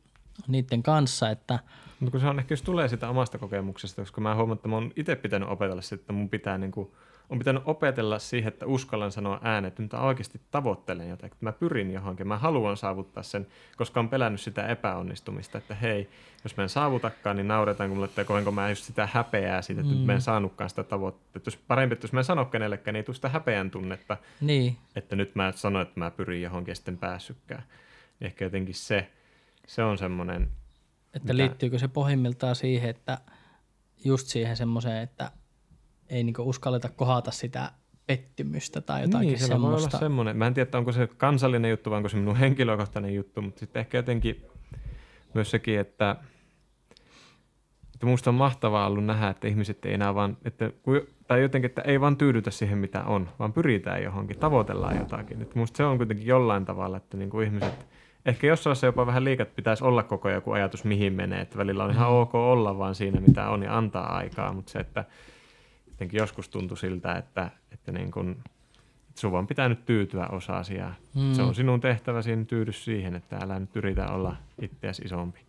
niiden 0.48 0.84
kanssa, 0.84 1.30
että 1.30 1.60
Mutta 2.00 2.12
kun 2.12 2.20
se 2.20 2.28
on 2.28 2.39
ehkä 2.39 2.54
just 2.54 2.66
tulee 2.66 2.88
sitä 2.88 3.10
omasta 3.10 3.38
kokemuksesta, 3.38 4.02
koska 4.02 4.22
mä 4.22 4.36
huomaan, 4.36 4.56
että 4.56 4.68
mä 4.68 4.76
oon 4.76 4.91
itse 4.96 5.16
pitänyt 5.16 5.50
opetella 5.50 5.82
sitä, 5.82 5.96
että 5.96 6.14
mun 6.14 6.30
pitää 6.30 6.58
niinku, 6.58 6.96
on 7.30 7.39
pitänyt 7.39 7.63
opetella 7.65 8.19
siihen, 8.19 8.47
että 8.47 8.65
uskallan 8.65 9.11
sanoa 9.11 9.39
ääneen, 9.43 9.67
että 9.67 9.82
nyt 9.82 9.93
mä 9.93 9.99
oikeasti 9.99 10.41
tavoittelen 10.51 11.09
jotain, 11.09 11.32
että 11.32 11.45
mä 11.45 11.51
pyrin 11.51 11.91
johonkin, 11.91 12.28
mä 12.28 12.38
haluan 12.38 12.78
saavuttaa 12.78 13.23
sen, 13.23 13.47
koska 13.78 13.99
on 13.99 14.09
pelännyt 14.09 14.41
sitä 14.41 14.67
epäonnistumista, 14.67 15.57
että 15.57 15.76
hei, 15.76 16.09
jos 16.43 16.57
mä 16.57 16.63
en 16.63 16.69
saavutakaan, 16.69 17.36
niin 17.36 17.47
nauretaan, 17.47 17.89
kun 17.89 17.97
mulle 17.97 18.05
että 18.05 18.23
koenko 18.23 18.51
mä 18.51 18.69
just 18.69 18.84
sitä 18.84 19.09
häpeää 19.13 19.61
siitä, 19.61 19.82
että 19.82 19.93
mm. 19.93 19.97
nyt 19.97 20.05
mä 20.05 20.13
en 20.13 20.21
saanutkaan 20.21 20.69
sitä 20.69 20.84
tavoitetta. 20.84 21.39
Että 21.39 21.47
jos 21.47 21.57
parempi, 21.57 21.93
että 21.93 22.05
jos 22.05 22.13
mä 22.13 22.19
en 22.19 22.23
sano 22.23 22.45
kenellekään, 22.45 22.93
niin 22.93 22.99
ei 22.99 23.03
tule 23.03 23.15
sitä 23.15 23.30
häpeän 23.30 23.71
tunnetta, 23.71 24.17
niin, 24.41 24.78
että 24.95 25.15
nyt 25.15 25.36
mä 25.36 25.51
sanoin, 25.55 25.88
että 25.88 25.99
mä 25.99 26.11
pyrin 26.11 26.41
johonkin 26.41 26.71
ja 26.71 26.76
sitten 26.76 26.97
päässytkään. 26.97 27.63
Niin 28.19 28.26
ehkä 28.26 28.45
jotenkin 28.45 28.76
se, 28.76 29.11
se 29.67 29.84
on 29.84 29.97
semmoinen, 29.97 30.51
Että 31.13 31.34
Mitä? 31.34 31.38
liittyykö 31.38 31.80
se 31.80 31.88
pohjimmiltaan 31.88 32.55
siihen, 32.55 32.89
että 32.89 33.17
just 34.05 34.28
siihen 34.28 34.57
semmoiseen, 34.57 35.03
että 35.03 35.32
ei 36.10 36.24
niinku 36.24 36.49
uskalleta 36.49 36.89
kohata 36.89 37.32
sitä 37.32 37.72
pettymystä 38.08 38.82
tai 38.82 39.01
jotakin 39.01 39.28
niin, 39.28 39.39
siellä 39.39 39.62
voi 39.62 39.72
semmoista. 39.72 39.99
semmoinen. 39.99 40.38
Mä 40.38 40.47
en 40.47 40.53
tiedä, 40.53 40.78
onko 40.78 40.91
se 40.91 41.08
kansallinen 41.08 41.72
juttu 41.72 41.89
vai 41.89 41.97
onko 41.97 42.10
se 42.10 42.18
minun 42.18 42.36
henkilökohtainen 42.36 43.16
juttu, 43.16 43.41
mutta 43.41 43.60
sitten 43.60 43.80
ehkä 43.80 43.97
jotenkin 43.97 44.45
myös 45.34 45.51
sekin, 45.51 45.80
että, 45.80 46.16
että 47.93 48.06
musta 48.06 48.30
on 48.30 48.36
mahtavaa 48.36 48.88
ollut 48.88 49.06
nähdä, 49.06 49.30
että 49.30 49.47
ihmiset 49.47 49.86
ei 49.86 49.93
enää 49.93 50.16
vaan, 50.16 50.38
että, 50.45 50.72
tai 51.28 51.41
jotenkin, 51.41 51.70
että 51.70 51.82
ei 51.82 52.01
vaan 52.01 52.18
tyydytä 52.18 52.51
siihen, 52.51 52.78
mitä 52.78 53.03
on, 53.03 53.30
vaan 53.39 53.53
pyritään 53.53 54.03
johonkin, 54.03 54.39
tavoitellaan 54.39 54.97
jotakin. 54.97 55.41
Että 55.41 55.60
musta 55.60 55.78
se 55.78 55.84
on 55.84 55.97
kuitenkin 55.97 56.26
jollain 56.26 56.66
tavalla, 56.66 56.97
että 56.97 57.18
niin 57.18 57.30
kuin 57.30 57.47
ihmiset, 57.47 57.88
ehkä 58.26 58.47
jossain 58.47 58.70
vaiheessa 58.72 58.88
jopa 58.88 59.06
vähän 59.06 59.24
liikat 59.24 59.56
pitäisi 59.56 59.84
olla 59.84 60.03
koko 60.03 60.28
ajan 60.28 60.38
joku 60.38 60.51
ajatus, 60.51 60.84
mihin 60.84 61.14
menee, 61.14 61.41
että 61.41 61.58
välillä 61.58 61.84
on 61.84 61.91
ihan 61.91 62.10
ok 62.10 62.36
olla 62.36 62.78
vaan 62.78 62.95
siinä, 62.95 63.22
mitä 63.22 63.49
on 63.49 63.64
ja 63.64 63.78
antaa 63.78 64.16
aikaa, 64.16 64.53
mutta 64.53 64.72
se, 64.72 64.80
että 64.80 65.06
jotenkin 65.96 66.18
joskus 66.18 66.50
tuntui 66.50 66.78
siltä, 66.78 67.14
että, 67.14 67.52
että 67.72 67.91
niin 67.91 68.12
kuin, 68.12 68.32
että 69.10 69.22
sun 69.22 69.32
vaan 69.32 69.48
pitää 69.48 69.70
nyt 69.70 69.86
tyytyä 69.86 70.28
osa 70.28 70.58
asiaa. 70.58 70.96
Mm. 71.16 71.22
Mm. 71.22 71.34
Se 71.34 71.41
on 71.41 71.56
sinun 71.56 71.82
tehtäväsi, 71.82 72.36
niin 72.36 72.48
tyydy 72.48 72.72
siihen, 72.72 73.16
että 73.16 73.38
älä 73.38 73.60
nyt 73.60 73.76
yritä 73.76 74.08
olla 74.08 74.36
itseäsi 74.62 75.02
isompi. 75.02 75.39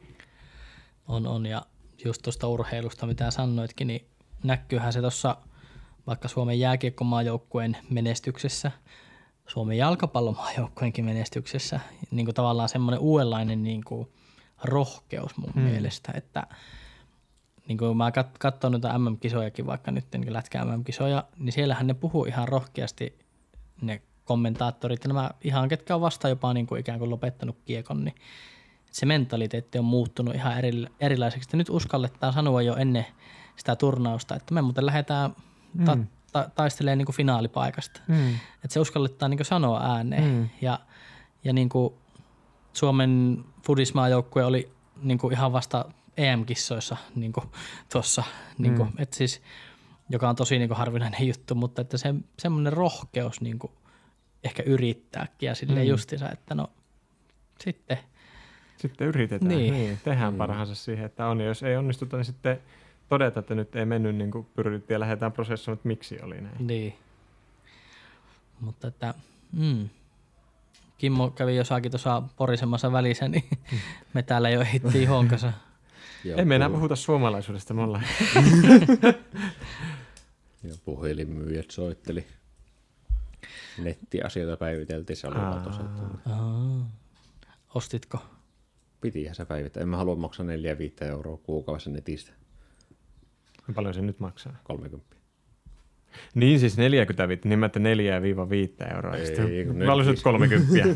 On, 1.09 1.27
on. 1.27 1.47
Ja 1.47 1.63
just 2.05 2.23
tuosta 2.23 2.49
urheilusta, 2.49 3.07
mitä 3.07 3.31
sanoitkin, 3.31 3.87
niin 3.87 4.07
näkyyhän 4.45 4.93
se 4.93 5.01
tuossa 5.01 5.37
vaikka 6.07 6.29
Suomen 6.29 6.61
jääkiekkomaajoukkueen 6.61 7.77
menestyksessä, 7.91 8.71
Suomen 9.47 9.79
jalkapallomaajoukkueenkin 9.79 11.05
menestyksessä, 11.05 11.81
niin 12.11 12.27
kuin 12.27 12.35
tavallaan 12.35 12.69
semmoinen 12.69 13.01
uudenlainen 13.01 13.63
niin 13.63 13.85
kuin 13.85 14.09
rohkeus 14.65 15.37
mun 15.37 15.53
hmm. 15.55 15.63
mielestä, 15.63 16.13
että 16.17 16.47
niin 17.69 17.79
kuin 17.79 17.97
mä 17.97 18.11
kat- 18.11 18.37
katson 18.39 18.73
noita 18.73 18.99
MM-kisojakin, 18.99 19.67
vaikka 19.67 19.91
nyt 19.91 20.05
niin 20.13 20.33
lätkä 20.33 20.65
MM-kisoja, 20.65 21.25
niin 21.39 21.53
siellähän 21.53 21.87
ne 21.87 21.95
puhuu 21.95 22.25
ihan 22.25 22.49
rohkeasti 22.49 23.19
ne 23.81 24.03
kommentaattorit 24.25 25.05
ja 25.05 25.09
nämä 25.09 25.31
ihan 25.45 25.69
ketkä 25.69 25.95
on 25.95 26.01
vasta 26.01 26.29
jopa 26.29 26.55
niin 26.55 26.67
kuin 26.67 26.81
ikään 26.81 26.99
kuin 26.99 27.11
lopettanut 27.11 27.57
kiekon, 27.65 28.05
niin 28.05 28.15
se 28.93 29.07
mentaliteetti 29.07 29.79
on 29.79 29.85
muuttunut 29.85 30.35
ihan 30.35 30.59
eri, 30.59 30.87
erilaiseksi. 31.01 31.47
Että 31.47 31.57
nyt 31.57 31.71
uskalletaan 31.71 32.33
sanoa 32.33 32.63
jo 32.63 32.77
ennen 32.77 33.07
sitä 33.57 33.77
turnausta, 33.77 34.37
että 34.37 34.55
me 34.55 34.63
muuten 34.63 34.87
lähdetään 34.87 35.37
ta- 35.85 35.95
Mm. 35.97 36.07
ta- 36.33 36.51
taistelemaan 36.55 36.99
niin 36.99 37.07
kuin 37.07 37.17
finaalipaikasta. 37.17 38.01
Mm. 38.09 38.29
Että 38.35 38.69
se 38.75 38.81
uskalletaan 38.81 39.31
niin 39.31 39.39
kuin 39.39 39.47
sanoa 39.47 39.81
ääneen. 39.95 40.25
Mm. 40.35 40.49
Ja, 40.61 40.81
ja 41.45 41.53
niin 41.53 41.69
kuin 41.69 41.95
Suomen 42.73 43.45
fudismaajoukkue 43.67 44.45
oli 44.45 44.73
niin 45.03 45.19
kuin 45.19 45.33
ihan 45.33 45.53
vasta 45.53 45.85
EM-kissoissa 46.17 46.97
niin 47.15 47.33
tuossa, 47.93 48.25
niin 48.59 48.79
Mm. 48.79 48.89
että 48.99 49.17
siis, 49.17 49.43
joka 50.09 50.29
on 50.29 50.37
tosi 50.37 50.59
niin 50.59 50.69
kuin 50.69 50.79
harvinainen 50.79 51.27
juttu, 51.29 51.55
mutta 51.55 51.83
että 51.83 51.99
se, 51.99 52.15
semmoinen 52.39 52.73
rohkeus 52.73 53.41
niin 53.41 53.59
kuin 53.59 53.73
ehkä 54.45 54.63
yrittääkin 54.67 55.47
ja 55.47 55.55
silleen 55.55 55.87
Mm. 55.87 55.91
justiinsa, 55.91 56.31
että 56.31 56.55
no 56.55 56.71
sitten 57.61 57.99
Sitten 58.77 59.07
yritetään. 59.07 59.49
Niin. 59.49 59.75
Niin. 59.75 59.99
tehdään 60.05 60.35
mm. 60.35 60.39
parhaansa 60.39 60.75
siihen, 60.75 61.05
että 61.07 61.27
on. 61.27 61.41
Ja 61.41 61.47
jos 61.47 61.63
ei 61.63 61.77
onnistuta, 61.77 62.17
niin 62.17 62.25
sitten 62.25 62.61
todeta, 63.09 63.41
että 63.41 63.55
nyt 63.55 63.77
ei 63.77 63.85
mennyt 63.87 64.17
niin 64.17 64.31
kuin 64.31 64.47
pyrittiin 64.57 64.95
ja 64.95 65.01
lähdetään 65.01 65.33
prosessoimaan, 65.33 65.79
että 65.79 65.89
miksi 65.89 66.21
oli 66.23 66.41
näin. 66.41 66.67
Niin. 66.67 66.95
Mutta 68.61 68.89
että, 68.89 69.15
mm. 69.53 69.89
Kimmo 70.99 71.31
kävi 71.31 71.57
jossakin 71.57 71.91
tuossa 71.91 72.23
porisemassa 72.37 72.93
välissä, 72.93 73.29
niin 73.29 73.45
me 74.15 74.23
täällä 74.23 74.51
jo 74.51 74.61
ehdittiin 74.61 75.09
honkansa. 75.15 75.53
Ja 76.27 76.37
Ei 76.37 76.45
me 76.45 76.57
enää 76.57 76.69
puh- 76.69 76.73
puhuta 76.73 76.97
suomalaisuudesta, 76.97 77.75
me 77.75 77.83
ollaan. 77.83 78.05
Ja 80.63 80.75
puhelinmyyjät 80.85 81.71
soitteli. 81.71 82.27
Nettiasioita 83.79 84.57
päiviteltiin, 84.57 85.17
se 85.17 85.29
vaan 85.29 85.63
tosi. 85.63 85.81
Ostitko? 87.75 88.19
Pitihän 89.01 89.35
se 89.35 89.45
päivittää. 89.45 89.81
En 89.81 89.89
mä 89.89 89.97
halua 89.97 90.15
maksaa 90.15 90.47
4-5 90.47 91.05
euroa 91.05 91.37
kuukaudessa 91.37 91.91
netistä. 91.91 92.33
Paljon 93.75 93.95
se 93.95 94.03
nyt 94.03 94.21
maksaa? 94.21 94.57
30. 94.65 95.17
Niin 96.35 96.61
siis 96.61 96.77
45, 96.77 97.49
niin 97.49 97.59
mä 97.59 97.67
että 97.67 97.81
4-5 97.81 98.95
euroa. 98.95 99.17
Ei, 99.17 99.65
kun 99.65 99.77
mä 99.77 99.93
olisin 99.93 100.11
nyt 100.11 100.23
30. 100.23 100.73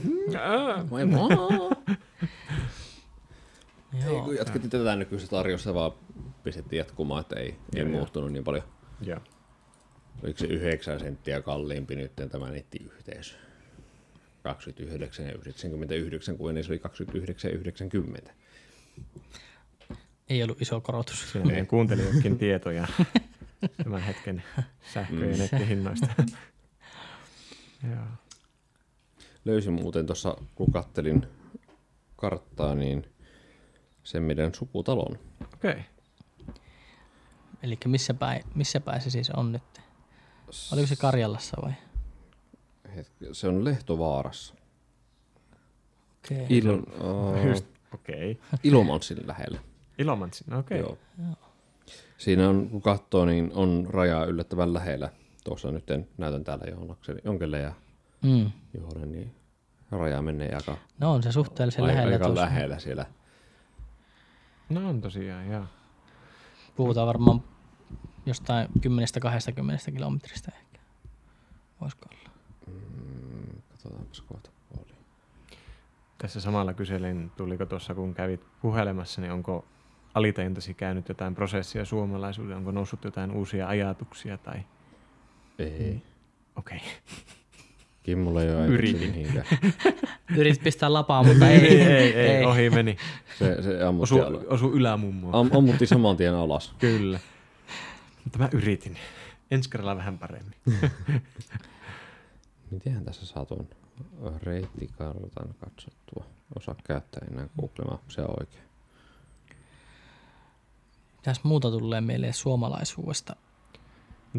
Ei, 3.94 4.04
Joo. 4.04 4.24
kun 4.24 4.36
jatkettiin 4.36 4.70
tätä 4.70 4.96
nykyistä 4.96 5.30
tarjosta, 5.30 5.74
vaan 5.74 5.92
pistettiin 6.42 6.78
jatkumaan, 6.78 7.20
että 7.20 7.36
ei, 7.36 7.46
ei 7.48 7.56
Joo, 7.74 7.88
joo. 7.88 7.96
muuttunut 7.96 8.32
niin 8.32 8.44
paljon. 8.44 8.64
Joo. 9.00 9.20
Oliko 10.22 10.38
se 10.38 10.46
9 10.46 11.00
senttiä 11.00 11.42
kalliimpi 11.42 11.96
nyt 11.96 12.12
tämä 12.30 12.50
nettiyhteisö? 12.50 13.34
29 14.42 15.26
ja 15.26 15.32
99, 15.32 16.38
kun 16.38 16.48
ennen 16.50 16.64
se 16.64 16.72
oli 16.72 16.78
29 16.78 17.50
ja 17.50 17.56
90. 17.58 18.32
Ei 20.28 20.42
ollut 20.42 20.62
iso 20.62 20.80
korotus. 20.80 21.32
Siinä 21.32 21.46
meidän 21.46 21.66
kuuntelijoidenkin 21.66 22.38
tietoja 22.38 22.88
tämän 23.84 24.00
hetken 24.02 24.42
sähkö- 24.94 25.26
ja 25.30 25.36
nettihinnoista. 25.36 26.06
Joo. 27.90 28.04
Löysin 29.44 29.72
muuten 29.72 30.06
tuossa, 30.06 30.36
kun 30.54 30.72
kattelin 30.72 31.26
karttaa, 32.16 32.74
niin 32.74 33.06
sen 34.04 34.22
meidän 34.22 34.54
sukutalon. 34.54 35.18
Okei. 35.54 35.70
Okay. 35.70 35.82
Eli 37.62 37.78
missä 37.86 38.14
päin, 38.14 38.42
missä 38.54 38.80
päin 38.80 39.00
se 39.00 39.10
siis 39.10 39.30
on 39.30 39.52
nyt? 39.52 39.62
Oliko 40.72 40.86
se 40.86 40.96
Karjalassa 40.96 41.56
vai? 41.62 41.72
Hetki, 42.96 43.24
se 43.32 43.48
on 43.48 43.64
Lehtovaarassa. 43.64 44.54
Okei. 46.24 46.46
Il, 46.48 46.70
uh, 46.70 47.46
Just, 47.46 47.66
okei. 47.94 48.30
Okay. 48.54 48.58
Ilomansin 48.64 49.26
lähellä. 49.26 49.58
Ilomantsin, 49.98 50.54
okei. 50.54 50.82
Okay. 50.82 50.96
Joo. 51.18 51.36
Siinä 52.18 52.48
on, 52.48 52.68
kun 52.70 52.82
katsoo, 52.82 53.24
niin 53.24 53.50
on 53.54 53.86
raja 53.90 54.24
yllättävän 54.24 54.72
lähellä. 54.72 55.12
Tuossa 55.44 55.70
nyt 55.70 55.90
en, 55.90 56.08
näytän 56.18 56.44
täällä 56.44 56.64
Jonkelle 57.24 57.58
ja 57.58 57.72
Mm. 58.22 58.50
Johonen, 58.74 59.12
niin 59.12 59.34
raja 59.90 60.22
menee 60.22 60.54
aika, 60.54 60.76
No 60.98 61.12
on 61.12 61.22
se 61.22 61.32
suhteellisen 61.32 61.86
lähellä. 61.86 62.12
aika 62.12 62.24
tuossa. 62.24 62.44
lähellä 62.44 62.78
siellä. 62.78 63.06
No 64.70 64.88
on 64.88 65.00
tosiaan, 65.00 65.48
joo. 65.48 65.64
Puhutaan 66.76 67.06
varmaan 67.06 67.42
jostain 68.26 68.68
10-20 69.88 69.92
kilometristä 69.92 70.52
ehkä. 70.58 70.80
Voisiko 71.80 72.06
olla? 72.10 72.30
Mm, 72.66 73.62
katsotaanpas 73.70 74.20
kohta 74.20 74.50
puoli. 74.68 74.92
Tässä 76.18 76.40
samalla 76.40 76.74
kyselin, 76.74 77.30
tuliko 77.36 77.66
tuossa 77.66 77.94
kun 77.94 78.14
kävit 78.14 78.40
puhelemassa, 78.62 79.20
niin 79.20 79.32
onko 79.32 79.64
alitajuntasi 80.14 80.74
käynyt 80.74 81.08
jotain 81.08 81.34
prosessia 81.34 81.84
suomalaisuuden, 81.84 82.56
onko 82.56 82.70
noussut 82.70 83.04
jotain 83.04 83.30
uusia 83.30 83.68
ajatuksia 83.68 84.38
tai 84.38 84.62
Ei. 85.58 86.02
okei. 86.56 86.76
Okay. 86.76 86.88
Kimmulla 88.10 88.42
ei 88.42 88.54
ole 88.54 88.66
Yritin. 88.66 89.10
mihinkään. 89.10 89.46
Yritit 90.38 90.62
pistää 90.62 90.92
lapaa, 90.92 91.22
mutta 91.22 91.48
ei. 91.48 91.58
ei, 91.66 91.82
ei, 91.82 92.12
ei, 92.12 92.44
ohi 92.44 92.70
meni. 92.70 92.96
Se, 93.38 93.62
se 93.62 93.82
ammutti, 93.84 94.14
Osu, 94.14 94.22
ala, 94.22 94.40
osu 94.46 94.72
ylämummoa. 94.72 95.40
am, 95.40 95.50
ammutti 95.58 95.86
saman 95.86 96.16
tien 96.16 96.34
alas. 96.34 96.74
Kyllä. 96.78 97.20
Mutta 98.24 98.38
mä 98.38 98.48
yritin. 98.52 98.96
Ensi 99.50 99.70
kerralla 99.70 99.96
vähän 99.96 100.18
paremmin. 100.18 100.54
Mitenhän 102.70 103.04
tässä 103.04 103.26
saa 103.26 103.44
tuon 103.44 103.68
reittikartan 104.42 105.54
katsottua? 105.60 106.24
Osaa 106.56 106.74
käyttää 106.84 107.26
enää 107.32 107.46
Google 107.60 107.84
Mapsia 107.90 108.24
oikein. 108.40 108.64
Mitäs 111.16 111.44
muuta 111.44 111.70
tulee 111.70 112.00
mieleen 112.00 112.34
suomalaisuudesta? 112.34 113.36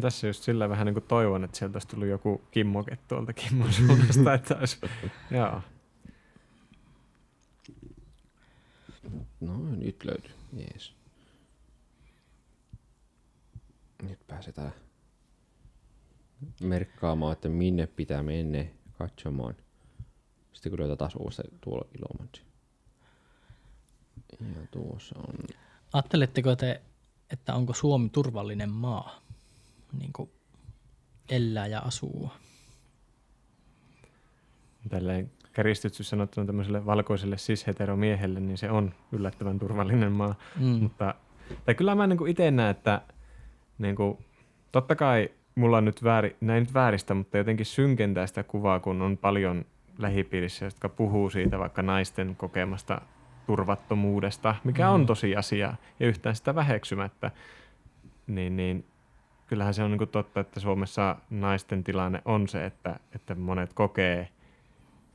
Tässä 0.00 0.26
just 0.26 0.42
sillä 0.42 0.68
vähän 0.68 0.86
niin 0.86 0.94
kuin 0.94 1.04
toivon, 1.04 1.44
että 1.44 1.58
sieltä 1.58 1.76
olisi 1.76 1.88
tullut 1.88 2.08
joku 2.08 2.42
kimmoke 2.50 2.98
tuolta 3.08 3.32
Kimmon 3.32 3.72
suunnasta, 3.86 4.34
että 4.34 4.56
olisi, 4.56 4.78
joo. 5.30 5.62
No 9.40 9.58
nyt 9.76 10.04
löytyy. 10.04 10.34
Jees. 10.52 10.94
Nyt 14.02 14.26
pääsetään 14.26 14.72
merkkaamaan, 16.60 17.32
että 17.32 17.48
minne 17.48 17.86
pitää 17.86 18.22
mennä 18.22 18.64
katsomaan. 18.92 19.54
Sitten 20.52 20.70
kun 20.70 20.78
löytää 20.78 20.96
taas 20.96 21.16
uudestaan 21.16 21.58
tuolla 21.60 21.88
Ilomantsi. 21.98 22.42
Ja 24.40 24.66
tuossa 24.70 25.18
on... 25.18 25.34
Ajatteletteko 25.92 26.56
te, 26.56 26.82
että 27.30 27.54
onko 27.54 27.74
Suomi 27.74 28.08
turvallinen 28.08 28.70
maa? 28.70 29.21
Niin 29.98 30.12
kuin 30.12 30.30
elää 31.28 31.66
ja 31.66 31.78
asuu. 31.80 32.30
Tälleen 34.88 35.30
käristytty 35.52 36.02
sanottuna 36.02 36.46
tämmöiselle 36.46 36.86
valkoiselle 36.86 37.36
cis-heteromiehelle, 37.36 38.40
niin 38.40 38.58
se 38.58 38.70
on 38.70 38.94
yllättävän 39.12 39.58
turvallinen 39.58 40.12
maa. 40.12 40.34
Mm. 40.60 40.66
Mutta, 40.66 41.14
tai 41.64 41.74
kyllä 41.74 41.94
mä 41.94 42.06
niin 42.06 42.28
itse 42.28 42.50
näen, 42.50 42.70
että 42.70 43.02
niin 43.78 43.96
kuin, 43.96 44.18
totta 44.72 44.96
kai 44.96 45.28
mulla 45.54 45.78
on 45.78 45.84
nyt 45.84 46.04
vääri, 46.04 46.36
näin 46.40 46.62
nyt 46.62 46.74
vääristä, 46.74 47.14
mutta 47.14 47.38
jotenkin 47.38 47.66
synkentää 47.66 48.26
sitä 48.26 48.42
kuvaa, 48.42 48.80
kun 48.80 49.02
on 49.02 49.16
paljon 49.18 49.64
lähipiirissä, 49.98 50.64
jotka 50.64 50.88
puhuu 50.88 51.30
siitä 51.30 51.58
vaikka 51.58 51.82
naisten 51.82 52.36
kokemasta 52.36 53.00
turvattomuudesta, 53.46 54.54
mikä 54.64 54.90
on 54.90 55.00
Mm. 55.00 55.06
tosiasia 55.06 55.74
ja 56.00 56.06
yhtään 56.06 56.36
sitä 56.36 56.54
väheksymättä, 56.54 57.30
niin, 58.26 58.56
niin 58.56 58.84
kyllähän 59.46 59.74
se 59.74 59.82
on 59.82 59.90
niin 59.90 60.08
totta, 60.08 60.40
että 60.40 60.60
Suomessa 60.60 61.16
naisten 61.30 61.84
tilanne 61.84 62.22
on 62.24 62.48
se, 62.48 62.66
että, 62.66 63.00
että 63.14 63.34
monet 63.34 63.72
kokee 63.72 64.28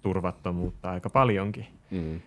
turvattomuutta 0.01 0.91
aika 0.91 1.09
paljonkin. 1.09 1.67
Mm. 1.91 2.21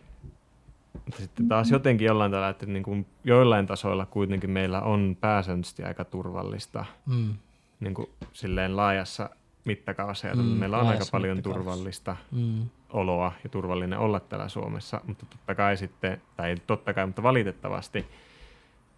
Mutta 1.05 1.23
sitten 1.23 1.49
taas 1.49 1.71
jotenkin 1.71 2.07
jollain 2.07 2.31
tavalla, 2.31 2.49
että 2.49 2.67
niin 2.67 2.83
kuin 2.83 3.07
joillain 3.25 3.67
tasoilla 3.67 4.07
kuitenkin 4.07 4.51
meillä 4.51 4.81
on 4.81 5.17
pääsääntöisesti 5.21 5.85
aika 5.85 6.05
turvallista 6.05 6.85
Mm. 7.07 7.35
niin 7.81 7.95
kuin 7.95 8.09
silleen 8.33 8.77
laajassa 8.77 9.31
mittakaavassa. 9.65 10.27
Ja 10.27 10.35
Mm, 10.35 10.43
meillä 10.43 10.79
on 10.79 10.87
aika 10.87 11.05
paljon 11.13 11.43
turvallista 11.43 12.17
Mm. 12.33 12.69
oloa 12.91 13.33
ja 13.45 13.51
turvallinen 13.51 13.99
olla 13.99 14.21
täällä 14.21 14.49
Suomessa, 14.49 15.01
mutta 15.07 15.27
totta 15.27 15.55
kai 15.55 15.77
sitten, 15.77 16.23
tai 16.37 16.51
ei 16.51 16.57
totta 16.67 16.95
kai, 16.95 17.07
mutta 17.07 17.23
valitettavasti 17.23 18.07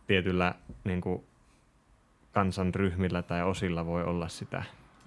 tietyllä 0.07 0.55
niin 0.85 1.01
kuin 1.01 1.25
kansanryhmillä 2.33 3.23
tai 3.23 3.43
osilla 3.43 3.87
voi 3.87 4.05
olla 4.05 4.29
sitä. 4.29 4.63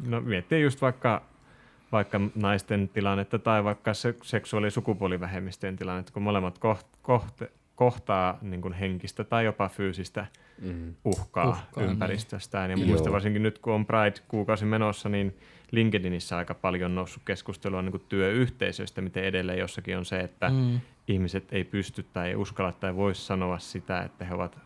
No 0.07 0.21
miettii 0.21 0.61
just 0.63 0.81
vaikka, 0.81 1.21
vaikka 1.91 2.21
naisten 2.35 2.89
tilannetta 2.89 3.39
tai 3.39 3.63
vaikka 3.63 3.93
se, 3.93 4.15
seksuaali- 4.23 4.67
ja 4.67 4.71
sukupuolivähemmistöjen 4.71 5.75
tilannetta, 5.75 6.11
kun 6.13 6.23
molemmat 6.23 6.57
koht, 6.59 6.87
koht, 7.01 7.41
kohtaa 7.75 8.37
niin 8.41 8.61
kuin 8.61 8.73
henkistä 8.73 9.23
tai 9.23 9.45
jopa 9.45 9.69
fyysistä 9.69 10.25
uhkaa, 11.05 11.49
Uhkaa, 11.49 11.65
niin. 11.83 11.89
ympäristöstään. 11.89 12.71
Ja 12.71 12.77
Joo. 12.77 12.87
muista 12.87 13.11
varsinkin 13.11 13.43
nyt, 13.43 13.59
kun 13.59 13.73
on 13.73 13.85
Pride-kuukausi 13.85 14.65
menossa, 14.65 15.09
niin 15.09 15.37
LinkedInissä 15.71 16.37
aika 16.37 16.53
paljon 16.53 16.95
noussut 16.95 17.23
keskustelua 17.25 17.81
niin 17.81 17.91
kuin 17.91 18.03
työyhteisöistä, 18.09 19.01
miten 19.01 19.23
edelleen 19.23 19.59
jossakin 19.59 19.97
on 19.97 20.05
se, 20.05 20.19
että 20.19 20.49
Mm. 20.49 20.79
ihmiset 21.07 21.53
ei 21.53 21.63
pysty 21.63 22.05
tai 22.13 22.27
ei 22.29 22.35
uskalla 22.35 22.71
tai 22.71 22.95
voi 22.95 23.15
sanoa 23.15 23.59
sitä, 23.59 24.01
että 24.01 24.25
he 24.25 24.33
ovat 24.33 24.57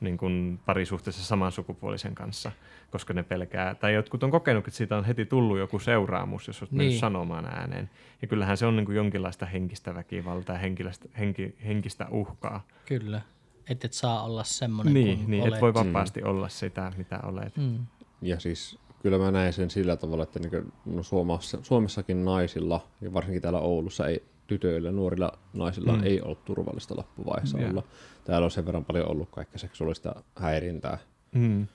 niin 0.00 0.16
kuin 0.16 0.60
parisuhteessa 0.66 1.24
saman 1.24 1.52
sukupuolisen 1.52 2.14
kanssa, 2.14 2.52
koska 2.90 3.14
ne 3.14 3.22
pelkää, 3.22 3.74
tai 3.74 3.94
jotkut 3.94 4.22
on 4.22 4.30
kokenut, 4.30 4.68
että 4.68 4.76
siitä 4.76 4.96
on 4.96 5.04
heti 5.04 5.26
tullut 5.26 5.58
joku 5.58 5.78
seuraamus, 5.78 6.46
jos 6.46 6.62
olet 6.62 6.72
niin. 6.72 6.78
Mennyt 6.78 6.98
sanomaan 7.00 7.46
ääneen. 7.46 7.90
Ja 8.22 8.28
kyllähän 8.28 8.56
se 8.56 8.66
on 8.66 8.76
niin 8.76 8.86
kuin 8.86 8.96
jonkinlaista 8.96 9.46
henkistä 9.46 9.94
väkivaltaa, 9.94 10.58
henkistä, 10.58 11.08
henki, 11.18 11.54
henkistä 11.66 12.06
uhkaa. 12.10 12.66
Kyllä. 12.86 13.20
Et 13.68 13.84
et 13.84 13.92
saa 13.92 14.24
olla 14.24 14.44
semmoinen 14.44 14.94
Niin, 14.94 15.18
kuin 15.18 15.30
niin 15.30 15.42
olet. 15.42 15.54
et 15.54 15.60
voi 15.60 15.74
vapaasti 15.74 16.20
mm. 16.20 16.28
olla 16.28 16.48
sitä, 16.48 16.92
mitä 16.96 17.20
olet. 17.22 17.56
Mm. 17.56 17.78
Ja 18.22 18.40
siis 18.40 18.78
kyllä 19.02 19.18
mä 19.18 19.30
näen 19.30 19.52
sen 19.52 19.70
sillä 19.70 19.96
tavalla, 19.96 20.22
että 20.22 20.38
niin 20.38 20.72
no 20.86 21.02
Suomessa, 21.02 21.58
Suomessakin 21.62 22.24
naisilla 22.24 22.86
ja 23.00 23.12
varsinkin 23.12 23.42
täällä 23.42 23.58
Oulussa 23.58 24.06
ei 24.06 24.22
tytöillä, 24.46 24.92
nuorilla 24.92 25.32
naisilla 25.54 25.92
Mm. 25.92 25.98
mm. 25.98 26.04
ei 26.04 26.20
ollut 26.22 26.44
turvallista 26.44 26.96
loppuvaiheessa 26.96 27.58
Joo. 27.60 27.70
olla. 27.70 27.82
Täällä 28.24 28.44
on 28.44 28.50
sen 28.50 28.66
verran 28.66 28.84
paljon 28.84 29.10
ollut 29.10 29.28
kaikkea 29.30 29.58
seksuaalista 29.58 30.22
häirintää. 30.36 30.98
Mm. 31.32 31.66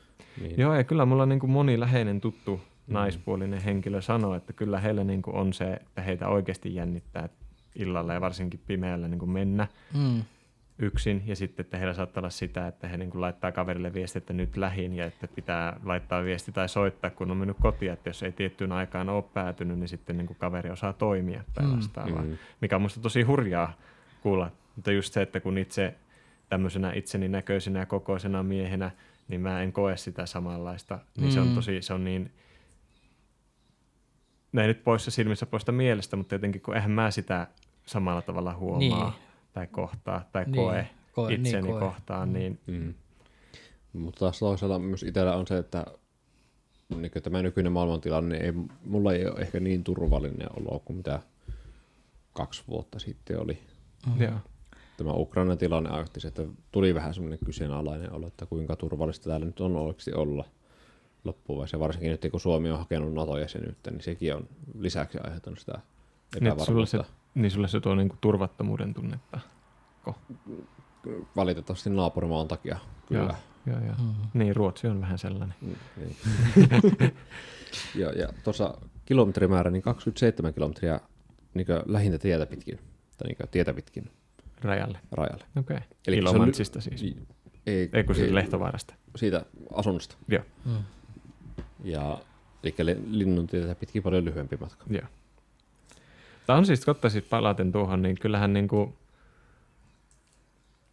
Niin, 0.42 0.60
Joo, 0.60 0.74
ja 0.76 0.84
kyllä 0.84 1.06
mulla 1.06 1.26
niin 1.26 1.40
kuin 1.40 1.52
moni 1.52 1.80
läheinen 1.80 2.22
tuttu 2.22 2.62
naispuolinen 2.88 3.62
henkilö 3.62 4.02
sanoo, 4.02 4.36
että 4.36 4.54
kyllä 4.54 4.80
heillä 4.80 5.04
niin 5.04 5.22
kuin 5.22 5.36
on 5.36 5.54
se, 5.54 5.74
että 5.74 6.02
heitä 6.02 6.28
oikeasti 6.28 6.76
jännittää 6.76 7.30
illalla 7.76 8.14
ja 8.14 8.22
varsinkin 8.22 8.60
pimeällä 8.68 9.08
niin 9.08 9.20
kuin 9.20 9.32
mennä 9.32 9.68
Mm. 9.94 10.24
Yksin. 10.80 11.24
Ja 11.26 11.36
sitten, 11.36 11.64
että 11.64 11.78
heillä 11.78 11.94
saattaa 11.94 12.22
olla 12.22 12.30
sitä, 12.30 12.68
että 12.68 12.88
he 12.88 12.98
niin 12.98 13.10
kuin 13.10 13.22
laittaa 13.22 13.52
kaverille 13.52 13.94
viesti, 13.94 14.18
että 14.18 14.34
nyt 14.34 14.58
lähin 14.58 14.94
ja 14.94 15.06
että 15.06 15.28
pitää 15.28 15.80
laittaa 15.84 16.24
viesti 16.24 16.52
tai 16.52 16.70
soittaa, 16.70 17.10
kun 17.10 17.32
on 17.32 17.38
mennyt 17.38 17.58
kotiin. 17.62 17.92
Että 17.92 18.10
jos 18.10 18.24
ei 18.24 18.32
tiettyyn 18.32 18.72
aikaan 18.72 19.10
ole 19.10 19.24
päätynyt, 19.34 19.80
niin 19.80 19.88
sitten 19.88 20.18
niin 20.18 20.28
kuin 20.28 20.38
kaveri 20.40 20.70
osaa 20.70 20.94
toimia 20.94 21.44
tai 21.54 21.66
Mm. 21.66 21.76
vastaavaa. 21.76 22.22
Mm. 22.22 22.38
Mikä 22.62 22.76
on 22.76 22.82
musta 22.82 23.02
tosi 23.02 23.22
hurjaa 23.22 23.74
kuulla. 24.22 24.52
Mutta 24.76 24.92
just 24.92 25.14
se, 25.14 25.22
että 25.22 25.40
kun 25.40 25.58
itse 25.58 25.96
tämmöisenä 26.50 26.94
itseni 26.94 27.28
näköisenä 27.28 27.80
ja 27.80 27.86
kokoisena 27.86 28.44
miehenä, 28.44 28.92
niin 29.28 29.42
mä 29.42 29.62
en 29.62 29.74
koe 29.74 29.98
sitä 29.98 30.26
samanlaista. 30.26 31.00
Niin 31.18 31.32
se 31.32 31.40
on 31.40 31.48
Mm. 31.48 31.56
tosi, 31.56 31.82
se 31.82 31.94
on 31.94 32.04
niin, 32.04 32.32
ei 34.62 34.68
nyt 34.68 34.84
poissa 34.84 35.12
silmissä 35.12 35.46
poista 35.46 35.72
mielestä, 35.72 36.16
mutta 36.16 36.36
jotenkin 36.36 36.62
kun 36.62 36.76
eihän 36.76 36.92
mä 36.92 37.12
sitä 37.12 37.48
samalla 37.86 38.22
tavalla 38.22 38.54
huomaa 38.54 38.80
Niin. 39.10 39.29
Tai 39.54 39.68
kohtaa 39.68 40.30
tai 40.32 40.44
Niin, 40.46 40.56
koe 40.56 40.88
koe- 41.12 41.30
niin 41.30 41.46
itseni 41.46 41.68
koe. 41.72 41.80
kohtaan, 41.80 42.34
niin 42.34 42.60
Mm. 42.68 42.94
Mutta 43.94 44.20
taas 44.20 44.40
toisaalta 44.40 44.80
myös 44.80 45.04
itsellä 45.04 45.36
on 45.36 45.48
se, 45.48 45.58
että 45.58 45.86
niin 46.96 47.12
kuin 47.12 47.24
tämä 47.24 47.42
nykyinen 47.42 47.72
maailmantilanne, 47.72 48.38
ei, 48.38 48.54
mulla 48.86 49.14
ei 49.14 49.26
ole 49.28 49.40
ehkä 49.40 49.60
niin 49.60 49.84
turvallinen 49.84 50.48
olo 50.60 50.80
kuin 50.86 50.98
mitä 50.98 51.20
kaksi 52.34 52.64
vuotta 52.68 53.00
sitten 53.00 53.40
oli. 53.40 53.60
Mm. 54.08 54.22
joo. 54.22 54.34
Tämä 54.98 55.14
Ukrainan 55.14 55.58
tilanne 55.58 55.90
aiheutti 55.90 56.20
se, 56.20 56.28
että 56.28 56.44
tuli 56.72 56.94
vähän 56.94 57.14
semmoinen 57.14 57.40
kyseenalainen 57.46 58.14
olo, 58.14 58.28
että 58.28 58.46
kuinka 58.46 58.76
turvallista 58.76 59.30
täällä 59.30 59.46
nyt 59.46 59.60
on 59.60 59.76
oikeasti 59.76 60.14
olla 60.14 60.46
loppuvaiheessa. 61.24 61.80
Varsinkin 61.80 62.12
nyt 62.12 62.28
kun 62.32 62.40
Suomi 62.40 62.72
on 62.72 62.80
hakenut 62.80 63.14
NATO-jäsenyyttä, 63.14 63.92
niin 63.92 64.02
sekin 64.02 64.36
on 64.36 64.48
lisäksi 64.80 65.18
aiheuttanut 65.24 65.60
sitä 65.60 65.80
Niin, 66.40 66.48
että 66.48 66.66
sulle 66.66 66.86
se, 66.86 66.98
epävarmuutta. 66.98 67.19
Niin 67.42 67.52
sulle 67.52 67.68
se 67.68 67.80
tuo 67.80 67.96
niinku 67.96 68.16
turvattomuuden 68.22 68.94
tunnetta. 68.94 69.40
Valitettavasti 71.36 71.90
naapurimaan 71.90 72.48
takia, 72.48 72.78
kyllä. 73.08 73.36
Joo, 73.66 73.80
joo. 73.86 73.96
Mm. 74.00 74.14
Niin, 74.34 74.56
Ruotsi 74.56 74.88
on 74.88 75.02
vähän 75.02 75.18
sellainen. 75.18 75.56
Mm, 75.62 75.76
Niin. 75.98 76.16
ja 77.96 78.12
ja 78.12 78.28
tuossa 78.44 78.78
kilometrimäärä, 79.06 79.72
niin 79.72 79.82
27 79.82 80.54
kilometriä 80.54 81.00
niin 81.54 81.68
lähintä 81.86 82.20
tietä 82.20 82.46
pitkin, 82.46 82.80
tai 83.18 83.28
niin 83.28 83.50
tietä 83.52 83.74
pitkin 83.74 84.10
Rajalle. 84.62 85.00
rajalle. 85.12 85.44
Okei. 85.60 85.78
Okay. 85.78 85.88
Eli 86.08 86.18
Ilomantsista 86.18 86.82
siis. 86.82 87.02
Ei, 87.68 87.90
Ei 87.94 88.04
kun 88.04 88.16
siis 88.16 88.32
Lehtovaarasta. 88.32 88.94
siitä 89.16 89.46
asunnosta. 89.74 90.16
Joo. 90.28 90.44
Mm. 90.66 90.72
Ja, 91.84 92.18
eli 92.64 92.76
li- 92.84 93.04
linnun 93.10 93.48
tietä 93.48 93.76
pitkin 93.76 94.04
paljon 94.04 94.26
lyhyempi 94.26 94.58
matka. 94.58 94.86
Joo. 94.90 95.08
Tämä 96.50 96.58
on 96.58 96.66
siis, 96.66 96.86
kun 96.86 96.96
siis 97.08 97.24
palaten 97.24 97.72
tuohon, 97.72 98.02
niin 98.02 98.16
kyllähän 98.22 98.54
niin 98.54 98.68
kuin, 98.68 98.94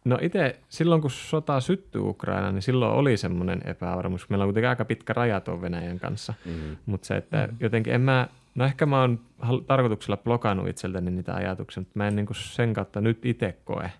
no 0.05 0.17
itse 0.21 0.59
silloin 0.69 1.01
kun 1.01 1.11
sota 1.11 1.59
syttyi 1.59 2.01
Ukraina, 2.01 2.51
niin 2.51 2.61
silloin 2.61 2.91
oli 2.91 3.17
semmoinen 3.17 3.61
epävarmuus. 3.65 4.29
Meillä 4.29 4.43
on 4.43 4.47
kuitenkin 4.47 4.69
aika 4.69 4.85
pitkä 4.85 5.13
raja 5.13 5.41
tuon 5.41 5.61
Venäjän 5.61 5.99
kanssa, 5.99 6.33
Mm. 6.45 6.77
mutta 6.85 7.07
se, 7.07 7.17
että 7.17 7.47
mm. 7.51 7.57
jotenkin 7.59 7.93
en 7.93 8.01
mä, 8.01 8.27
no 8.55 8.65
ehkä 8.65 8.85
mä 8.85 9.01
oon 9.01 9.19
tarkoituksella 9.67 10.17
blokannut 10.17 10.67
itseltäni 10.67 11.11
niitä 11.11 11.33
ajatuksia, 11.33 11.81
mutta 11.81 11.93
mä 11.95 12.07
en 12.07 12.15
niin 12.15 12.25
kuin 12.25 12.37
sen 12.37 12.73
kautta 12.73 13.01
nyt 13.01 13.25
itse 13.25 13.57
koe 13.65 13.91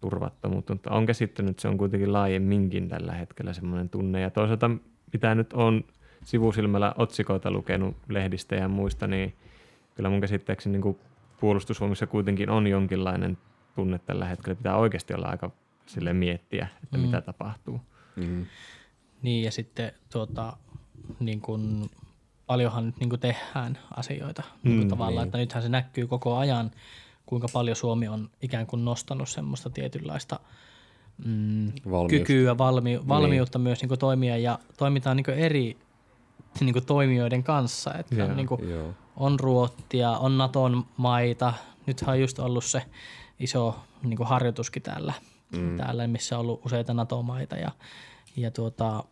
turvattomuutta, 0.00 0.72
mutta 0.74 0.90
on 0.90 1.06
käsittänyt, 1.06 1.50
että 1.50 1.62
se 1.62 1.68
on 1.68 1.78
kuitenkin 1.78 2.12
laajemminkin 2.12 2.88
tällä 2.88 3.12
hetkellä 3.12 3.52
semmoinen 3.52 3.88
tunne. 3.88 4.20
Ja 4.20 4.30
toisaalta, 4.30 4.70
mitä 5.12 5.34
nyt 5.34 5.52
on 5.52 5.84
sivusilmällä 6.24 6.94
otsikoita 6.98 7.50
lukenut 7.50 7.96
lehdistä 8.08 8.54
ja 8.54 8.68
muista, 8.68 9.06
niin 9.06 9.34
kyllä 9.94 10.10
mun 10.10 10.20
käsittääkseni 10.20 10.72
niin 10.72 10.82
kuin 10.82 10.98
puolustusvoimissa 11.40 12.06
kuitenkin 12.06 12.50
on 12.50 12.66
jonkinlainen 12.66 13.38
tunne 13.74 13.98
tällä 13.98 14.24
hetkellä. 14.26 14.54
Pitää 14.56 14.76
oikeasti 14.76 15.14
olla 15.14 15.28
aika 15.28 15.50
sille 15.86 16.12
miettiä, 16.12 16.66
että 16.84 16.96
Mm. 16.98 17.02
mitä 17.02 17.20
tapahtuu. 17.20 17.80
Mm. 18.16 18.46
Niin 19.22 19.44
ja 19.44 19.50
sitten 19.50 19.92
tuota, 20.12 20.56
niin 21.20 21.40
kun, 21.40 21.90
paljonhan 22.46 22.86
nyt 22.86 22.96
niin 23.00 23.10
kun 23.10 23.18
tehdään 23.18 23.78
asioita 23.96 24.42
niin 24.62 24.76
kun 24.76 24.84
Mm, 24.84 24.90
tavallaan, 24.90 25.14
niin. 25.14 25.28
että 25.28 25.38
nythän 25.38 25.62
se 25.62 25.68
näkyy 25.68 26.06
koko 26.06 26.36
ajan, 26.36 26.70
kuinka 27.26 27.46
paljon 27.52 27.76
Suomi 27.76 28.08
on 28.08 28.30
ikään 28.42 28.66
kuin 28.66 28.84
nostanut 28.84 29.28
semmoista 29.28 29.70
tietynlaista 29.70 30.40
mm, 31.24 31.72
Valmius. 31.90 32.20
kykyä, 32.20 32.58
valmi, 32.58 33.08
valmiutta 33.08 33.58
niin. 33.58 33.62
myös 33.64 33.80
niin 33.80 33.88
kuin 33.88 33.98
toimia 33.98 34.36
ja 34.38 34.58
toimitaan 34.78 35.16
niin 35.16 35.24
kuin 35.24 35.38
eri 35.38 35.76
niin 36.60 36.72
kuin 36.72 36.86
toimijoiden 36.86 37.42
kanssa. 37.42 37.94
Että 37.94 38.24
on, 38.24 38.36
niin 38.36 38.46
kuin, 38.46 38.68
Joo. 38.70 38.94
On 39.16 39.40
Ruottia, 39.40 40.10
on 40.10 40.38
Naton 40.38 40.84
maita. 40.96 41.52
Nythän 41.86 42.12
on 42.14 42.20
just 42.20 42.38
ollut 42.38 42.64
se 42.64 42.82
iso 43.40 43.76
niin 44.02 44.16
kuin 44.16 44.26
harjoituskin 44.26 44.82
täällä, 44.82 45.12
mm. 45.56 45.76
täällä, 45.76 46.06
missä 46.06 46.38
on 46.38 46.40
ollut 46.40 46.66
useita 46.66 46.94
NATO-maita. 46.94 47.56
Ja, 47.56 47.70
ja 48.36 48.50
tuota, 48.50 49.04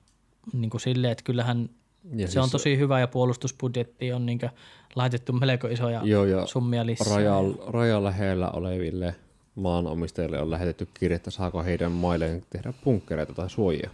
niin 0.52 0.70
kuin 0.70 0.80
silleen, 0.80 1.12
että 1.12 1.24
kyllähän 1.24 1.70
Ja 2.16 2.26
se 2.26 2.32
siis 2.32 2.44
on 2.44 2.50
tosi 2.50 2.78
hyvä 2.78 3.00
ja 3.00 3.08
puolustusbudjetti 3.08 4.12
on 4.12 4.26
niin 4.26 4.38
kuin 4.38 4.50
laitettu 4.96 5.32
melko 5.32 5.68
isoja 5.68 6.00
Joo, 6.04 6.24
ja 6.24 6.46
summia 6.46 6.86
lisää. 6.86 7.16
rajan, 7.16 7.54
rajan 7.66 8.04
lähellä 8.04 8.50
oleville 8.50 9.14
maanomistajille 9.54 10.40
on 10.40 10.50
lähetetty 10.50 10.88
kirje, 10.94 11.16
että 11.16 11.30
saako 11.30 11.62
heidän 11.62 11.92
mailleen 11.92 12.42
tehdä 12.50 12.72
bunkkereita 12.84 13.32
tai 13.32 13.50
suojia. 13.50 13.90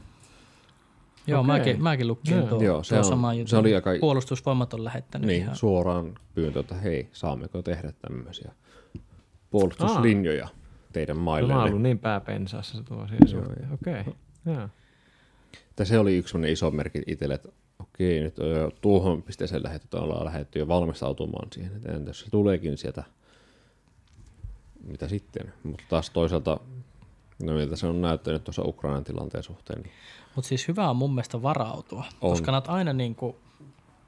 Joo, 1.26 1.40
Okei. 1.40 1.46
mäkin, 1.58 1.82
mäkin 1.82 2.06
lukin 2.08 2.36
Joo. 2.36 2.46
tuo, 2.46 2.62
Joo, 2.62 2.82
se 2.82 2.88
tuo 2.94 2.98
on- 2.98 3.04
sama 3.04 3.32
se 3.32 3.38
juttu. 3.38 3.56
oli 3.56 3.74
aika- 3.74 3.90
Puolustusvoimat 4.00 4.74
on 4.74 4.84
lähettänyt 4.84 5.26
Niin, 5.26 5.42
ihan. 5.42 5.56
suoraan 5.56 6.14
pyyntö, 6.34 6.60
että 6.60 6.74
hei, 6.74 7.08
saammeko 7.12 7.62
tehdä 7.62 7.92
tämmöisiä 7.92 8.52
puolustuslinjoja 9.50 10.48
teidän 10.92 11.16
Mä 11.16 11.20
oon 11.20 11.24
maille. 11.24 11.54
ollut 11.54 11.82
niin 11.82 11.98
pääpensaassa 11.98 12.76
se 12.78 12.82
tuo 12.84 12.98
asia 12.98 13.16
Joo, 13.32 13.44
suhteen. 13.44 13.72
Okei, 13.72 14.04
joo. 14.46 14.68
Että 15.70 15.84
se 15.84 15.98
oli 15.98 16.16
yksi 16.16 16.38
iso 16.52 16.70
merkki 16.70 17.02
itselle, 17.06 17.34
että 17.34 17.48
okei, 17.78 18.20
nyt 18.20 18.36
tuohon 18.80 19.22
pisteeseen 19.22 19.62
lähetetty, 19.62 19.96
ollaan 19.96 20.24
lähdetty 20.24 20.58
jo 20.58 20.68
valmistautumaan 20.68 21.48
siihen, 21.52 21.76
että 21.76 21.92
entä 21.92 22.10
jos 22.10 22.20
se 22.20 22.30
tuleekin 22.30 22.78
sieltä, 22.78 23.04
mitä 24.86 25.08
sitten? 25.08 25.52
Mutta 25.62 25.84
taas 25.88 26.10
toisaalta, 26.10 26.60
no 27.42 27.52
miltä 27.54 27.76
se 27.76 27.86
on 27.86 28.00
näyttänyt 28.02 28.44
tuossa 28.44 28.62
Ukrainan 28.64 29.04
tilanteen 29.04 29.42
suhteen, 29.44 29.82
niin 29.82 29.92
Mutta 30.36 30.48
siis 30.48 30.68
hyvä 30.68 30.90
on 30.90 30.96
mun 30.96 31.14
mielestä 31.14 31.42
varautua, 31.42 32.04
On. 32.20 32.30
koska 32.30 32.52
ne 32.52 32.56
oot 32.56 32.68
aina 32.68 32.92
niin 32.92 33.14
kuin 33.14 33.36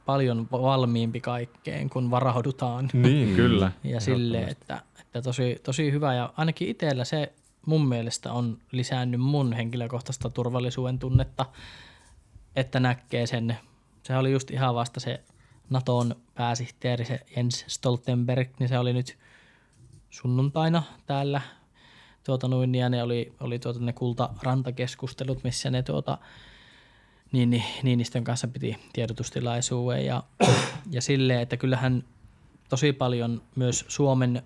paljon 0.06 0.48
valmiimpi 0.52 1.20
kaikkeen, 1.20 1.90
kun 1.90 2.10
varaudutaan. 2.10 2.90
Niin, 3.02 3.36
kyllä. 3.36 3.72
Ja 3.84 4.00
silleen, 4.00 4.48
että, 4.48 4.82
että 5.00 5.22
tosi, 5.22 5.60
tosi 5.62 5.92
hyvä. 5.92 6.14
Ja 6.14 6.32
ainakin 6.36 6.68
itsellä 6.68 7.04
se 7.04 7.32
mun 7.66 7.88
mielestä 7.88 8.32
on 8.32 8.58
lisännyt 8.72 9.20
mun 9.20 9.52
henkilökohtaista 9.52 10.30
turvallisuuden 10.30 10.98
tunnetta, 10.98 11.46
että 12.56 12.80
näkee 12.80 13.26
sen. 13.26 13.56
Se 14.02 14.16
oli 14.16 14.32
just 14.32 14.50
ihan 14.50 14.74
vasta 14.74 15.00
se 15.00 15.20
Naton 15.70 16.16
pääsihteeri, 16.34 17.04
se 17.04 17.20
Jens 17.36 17.64
Stoltenberg, 17.68 18.48
niin 18.58 18.68
se 18.68 18.78
oli 18.78 18.92
nyt 18.92 19.18
sunnuntaina 20.10 20.82
täällä 21.06 21.40
tuota 22.28 22.48
noin, 22.48 22.74
ja 22.74 22.88
ne 22.88 23.02
oli, 23.02 23.32
oli 23.40 23.58
tuota 23.58 23.80
ne 23.80 23.92
kultarantakeskustelut, 23.92 25.44
missä 25.44 25.70
ne 25.70 25.82
tuota, 25.82 26.18
niin, 27.32 27.50
niin, 27.50 27.64
Niinistön 27.82 28.24
kanssa 28.24 28.48
piti 28.48 28.76
tiedotustilaisuuden 28.92 30.06
ja, 30.06 30.22
ja 30.90 31.02
silleen, 31.02 31.40
että 31.40 31.56
kyllähän 31.56 32.04
tosi 32.68 32.92
paljon 32.92 33.42
myös 33.56 33.84
Suomen 33.88 34.42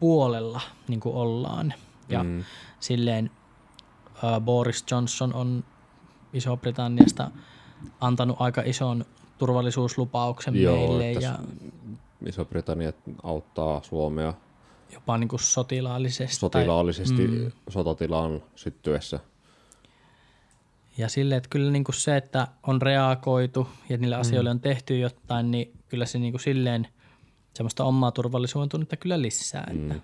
puolella 0.00 0.60
niin 0.88 1.00
kuin 1.00 1.14
ollaan 1.14 1.74
ja 2.08 2.24
mm. 2.24 2.44
silleen 2.80 3.30
ää, 4.22 4.40
Boris 4.40 4.84
Johnson 4.90 5.34
on 5.34 5.64
Iso-Britanniasta 6.32 7.30
antanut 8.00 8.36
aika 8.40 8.62
ison 8.64 9.04
turvallisuuslupauksen 9.38 10.62
Joo, 10.62 10.76
meille 10.76 11.12
ja 11.12 11.38
Iso-Britannia 12.26 12.92
auttaa 13.22 13.82
Suomea 13.82 14.34
jopa 14.92 15.18
niin 15.18 15.28
kuin 15.28 15.40
sotilaallisesti. 15.40 16.36
sotilaallisesti 16.36 17.26
mm. 17.26 17.52
sotatilaan 17.68 18.42
syttyessä. 18.56 19.20
Ja 20.98 21.08
sille, 21.08 21.36
että 21.36 21.48
kyllä 21.50 21.70
niin 21.70 21.84
kuin 21.84 21.94
se, 21.94 22.16
että 22.16 22.48
on 22.62 22.82
reagoitu 22.82 23.68
ja 23.88 23.98
niille 23.98 24.16
asioille 24.16 24.50
on 24.50 24.60
tehty 24.60 24.98
jotain, 24.98 25.50
niin 25.50 25.72
kyllä 25.88 26.06
se 26.06 26.18
niin 26.18 26.32
kuin 26.32 26.40
silleen 26.40 26.88
semmoista 27.54 27.84
omaa 27.84 28.10
turvallisuuden 28.10 28.68
tunnetta 28.68 28.96
kyllä 28.96 29.22
lisää. 29.22 29.70
Että. 29.70 29.94
Mm. 29.94 30.00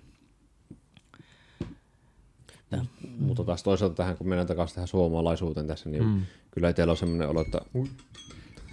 Mutta 3.19 3.43
taas 3.43 3.63
toisaalta 3.63 3.95
tähän, 3.95 4.17
kun 4.17 4.29
mennään 4.29 4.47
takaisin 4.47 4.75
tähän 4.75 4.87
suomalaisuuteen 4.87 5.67
tässä, 5.67 5.89
niin 5.89 6.03
mm. 6.03 6.21
kyllä 6.51 6.69
itsellä 6.69 6.91
on 6.91 6.97
semmoinen 6.97 7.29
olo, 7.29 7.41
että, 7.41 7.61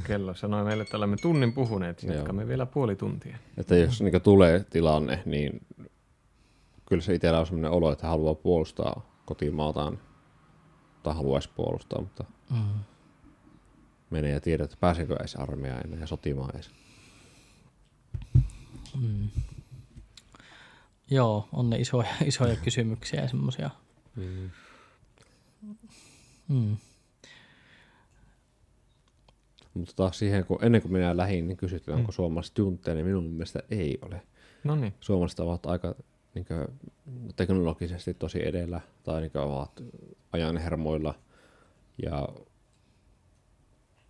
Kello 0.07 0.35
sanoi 0.35 0.65
meille, 0.65 0.83
että 0.83 0.97
olemme 0.97 1.17
tunnin 1.23 1.53
puhuneet, 1.53 2.03
jatkamme 2.03 2.49
vielä 2.49 2.67
puoli 2.67 2.97
tuntia. 2.97 3.37
että 3.57 3.77
jos 3.77 4.03
niin 4.03 4.23
tulee 4.23 4.65
tilanne, 4.71 5.23
niin 5.25 5.61
kyllä 6.89 7.03
se 7.03 7.15
itsellä 7.15 7.41
on 7.41 7.47
semmoinen 7.47 7.71
olo, 7.71 7.93
että 7.93 8.07
haluaa 8.09 8.35
puolustaa 8.35 9.21
kotimaataan 9.25 9.99
tai 11.03 11.15
haluaisi 11.15 11.51
puolustaa, 11.57 12.01
mutta 12.01 12.25
Mm. 12.51 12.81
menee 14.11 14.31
ja 14.31 14.41
tiedät, 14.41 14.65
että 14.65 14.77
pääseekö 14.81 15.17
edes 15.21 15.37
armeijaan 15.37 15.87
enää 15.87 16.01
ja 16.01 16.07
sotimaan 16.07 16.55
edes. 16.55 16.71
Joo, 21.11 21.49
on 21.53 21.71
ne 21.71 21.77
isoja, 21.77 22.09
isoja 22.25 22.57
kysymyksiä 22.57 23.21
ja 23.21 23.29
semmoisia. 23.29 23.71
Mm. 26.49 26.77
Mutta 29.75 29.93
taas 29.97 30.19
siihen, 30.19 30.45
kun 30.45 30.65
ennen 30.65 30.83
kuin 30.83 30.93
minä 30.93 31.17
lähdin, 31.17 31.47
niin 31.49 31.57
kysyttiin, 31.57 31.97
onko 31.97 32.13
suomalaiset 32.13 32.59
juntteja, 32.59 32.95
niin 32.95 33.07
minun 33.07 33.25
mielestä 33.25 33.63
ei 33.71 33.99
ole. 34.03 34.23
No 34.65 34.77
niin. 34.77 34.95
Suomalaiset 35.01 35.41
ovat 35.41 35.67
aika 35.67 35.95
niin 36.37 36.47
kuin, 36.47 36.67
teknologisesti 37.37 38.15
tosi 38.15 38.49
edellä 38.49 38.81
tai 39.03 39.21
niin 39.21 39.31
kuin, 39.31 39.43
ovat 39.43 39.83
ajan 40.33 40.57
hermoilla. 40.57 41.15
Ja 42.03 42.29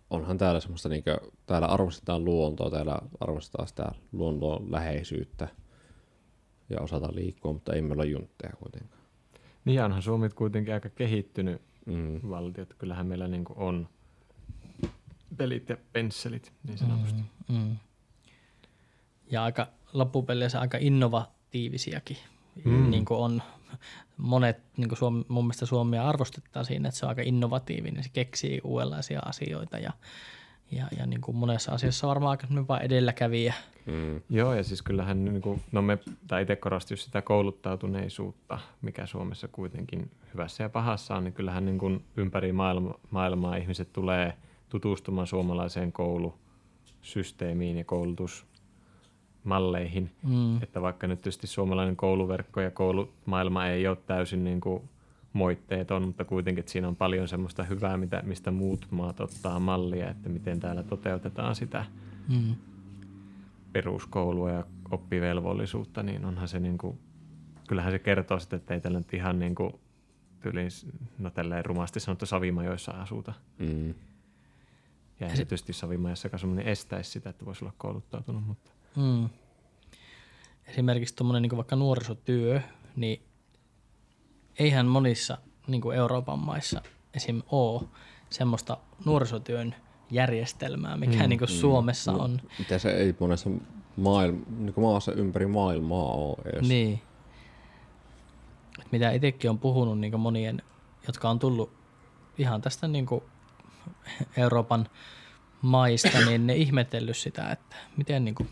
onhan 0.09 0.37
täällä 0.37 0.59
semmoista, 0.59 0.89
niin 0.89 1.03
kuin, 1.03 1.17
täällä 1.45 1.67
arvostetaan 1.67 2.25
luontoa, 2.25 2.69
täällä 2.69 2.99
arvostetaan 3.19 3.67
sitä 3.67 3.91
luonnon 4.11 4.71
läheisyyttä 4.71 5.47
ja 6.69 6.81
osata 6.81 7.09
liikkua, 7.11 7.53
mutta 7.53 7.73
ei 7.73 7.81
meillä 7.81 8.01
ole 8.01 8.09
juntteja 8.11 8.53
kuitenkaan. 8.59 9.01
Niin 9.65 9.83
onhan 9.83 10.01
Suomi 10.01 10.29
kuitenkin 10.29 10.73
aika 10.73 10.89
kehittynyt 10.89 11.61
Mm. 11.87 12.19
valtio, 12.29 12.61
että 12.61 12.75
kyllähän 12.77 13.07
meillä 13.07 13.27
niin 13.27 13.45
on 13.55 13.89
pelit 15.37 15.69
ja 15.69 15.77
pensselit 15.93 16.53
niin 16.63 16.77
sanotusti. 16.77 17.21
Mm. 17.49 17.55
Mm. 17.57 17.77
Ja 19.31 19.43
aika 19.43 19.67
loppupeleissä 19.93 20.59
aika 20.59 20.77
innovatiivisiakin. 21.53 22.17
Mm. 22.65 22.89
Niin 22.89 23.05
kuin 23.05 23.19
on 23.19 23.41
monet, 24.17 24.57
niin 24.77 24.89
kuin 24.89 24.97
Suomi, 24.99 25.25
mun 25.27 25.43
mielestä 25.43 25.65
Suomea 25.65 26.09
arvostetaan 26.09 26.65
siinä, 26.65 26.89
että 26.89 26.99
se 26.99 27.05
on 27.05 27.09
aika 27.09 27.21
innovatiivinen, 27.21 28.03
se 28.03 28.09
keksii 28.13 28.61
uudenlaisia 28.63 29.19
asioita 29.25 29.77
ja, 29.77 29.91
ja, 30.71 30.87
ja 30.97 31.05
niin 31.05 31.21
kuin 31.21 31.37
monessa 31.37 31.71
asiassa 31.71 32.07
varmaan 32.07 32.31
aika 32.31 32.47
vaan 32.67 32.81
edelläkävijä. 32.81 33.53
Mm. 33.85 34.21
Joo, 34.29 34.53
ja 34.53 34.63
siis 34.63 34.81
kyllähän 34.81 35.25
niin 35.25 35.41
kuin, 35.41 35.61
no 35.71 35.81
me, 35.81 35.97
tai 36.27 36.41
itse 36.41 36.55
korostin 36.55 36.95
just 36.95 37.05
sitä 37.05 37.21
kouluttautuneisuutta, 37.21 38.59
mikä 38.81 39.05
Suomessa 39.05 39.47
kuitenkin 39.47 40.11
hyvässä 40.33 40.63
ja 40.63 40.69
pahassa 40.69 41.15
on, 41.15 41.23
niin 41.23 41.33
kyllähän 41.33 41.65
niin 41.65 41.77
kuin 41.77 42.05
ympäri 42.17 42.51
maailma, 42.51 42.93
maailmaa 43.11 43.55
ihmiset 43.55 43.93
tulee 43.93 44.33
tutustumaan 44.69 45.27
suomalaiseen 45.27 45.91
koulusysteemiin 45.91 47.77
ja 47.77 47.83
koulutusmalleihin. 49.47 50.11
Mm. 50.23 50.63
Että 50.63 50.81
vaikka 50.81 51.07
nyt 51.07 51.19
tietysti 51.19 51.47
suomalainen 51.47 51.95
kouluverkko 51.95 52.61
ja 52.61 52.71
koulumaailma 52.71 53.67
ei 53.67 53.87
ole 53.87 53.97
täysin 54.05 54.43
niin 54.43 54.61
kuin 54.61 54.83
moitteeton, 55.33 56.03
mutta 56.05 56.25
kuitenkin 56.25 56.59
että 56.59 56.71
siinä 56.71 56.87
on 56.87 56.95
paljon 56.95 57.27
semmoista 57.27 57.63
hyvää, 57.63 57.97
mitä, 57.97 58.21
mistä 58.25 58.51
muut 58.51 58.87
maat 58.91 59.19
ottaa 59.19 59.59
mallia, 59.59 60.09
että 60.09 60.29
miten 60.29 60.59
täällä 60.59 60.83
toteutetaan 60.83 61.55
sitä 61.55 61.85
Mm. 62.29 62.55
peruskoulua 63.71 64.51
ja 64.51 64.65
oppivelvollisuutta, 64.91 66.03
niin 66.03 66.25
onhan 66.25 66.47
se 66.47 66.59
niin 66.59 66.77
kuin, 66.77 66.99
kyllähän 67.67 67.91
se 67.91 67.99
kertoo 67.99 68.39
sitten, 68.39 68.57
että 68.57 68.73
ei 68.73 68.81
tällä 68.81 68.97
nyt 68.97 69.13
ihan 69.13 69.39
niin 69.39 69.55
kuin 69.55 69.73
tyyliin, 70.39 70.69
no 71.19 71.29
tälleen 71.29 71.65
rumasti 71.65 71.99
sanottu 71.99 72.25
savimajoissa 72.25 72.91
asuta. 72.91 73.33
Mm. 73.59 73.93
Ja 75.19 75.27
ei 75.27 75.29
se 75.29 75.45
tietysti 75.45 75.73
savimajassakaan 75.73 76.39
semmoinen 76.39 76.67
estäisi 76.67 77.11
sitä, 77.11 77.29
että 77.29 77.45
voisi 77.45 77.65
olla 77.65 77.73
kouluttautunut, 77.77 78.47
mutta 78.47 78.71
Mm. 78.97 79.29
Esimerkiksi 80.67 81.15
tuommoinen 81.15 81.41
niin 81.41 81.57
vaikka 81.57 81.75
nuorisotyö, 81.75 82.61
niin 82.95 83.21
eihän 84.59 84.85
monissa 84.85 85.37
niin 85.67 85.81
kuin 85.81 85.97
Euroopan 85.97 86.39
maissa 86.39 86.81
esim. 87.13 87.41
ole 87.51 87.81
semmoista 88.29 88.77
nuorisotyön 89.05 89.75
järjestelmää, 90.11 90.97
mikä 90.97 91.23
mm, 91.23 91.29
niin 91.29 91.39
kuin 91.39 91.49
Suomessa 91.49 92.11
No, 92.11 92.23
on. 92.23 92.41
Mitä 92.59 92.77
se 92.77 92.91
ei 92.91 93.15
monessa 93.19 93.49
maailma, 93.97 94.39
niin 94.57 94.73
maassa 94.77 95.11
ympäri 95.11 95.47
maailmaa 95.47 96.11
ole 96.13 96.37
edes. 96.45 96.67
Niin. 96.67 97.01
Et 98.79 98.91
mitä 98.91 99.11
itsekin 99.11 99.49
on 99.49 99.59
puhunut 99.59 99.99
niin 99.99 100.19
monien, 100.19 100.61
jotka 101.07 101.29
on 101.29 101.39
tullut 101.39 101.71
ihan 102.37 102.61
tästä 102.61 102.87
niin 102.87 103.05
kuin 103.05 103.23
Euroopan 104.37 104.89
maista, 105.61 106.25
niin 106.25 106.47
ne 106.47 106.55
ihmetellyt 106.55 107.17
sitä, 107.17 107.51
että 107.51 107.75
miten 107.97 108.25
niin 108.25 108.35
kuin 108.35 108.49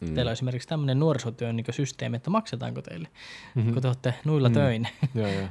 mm. 0.00 0.14
teillä 0.14 0.28
on 0.28 0.32
esimerkiksi 0.32 0.68
tämmöinen 0.68 0.98
nuorisotyön 0.98 1.56
niin 1.56 1.66
systeemi, 1.70 2.16
että 2.16 2.30
maksetaanko 2.30 2.82
teille, 2.82 3.08
mm-hmm. 3.54 3.72
kun 3.72 3.82
te 3.82 3.88
olette 3.88 4.14
nuilla 4.24 4.48
mm. 4.48 4.54
töin. 4.54 4.88
joo, 5.14 5.28
joo. 5.28 5.48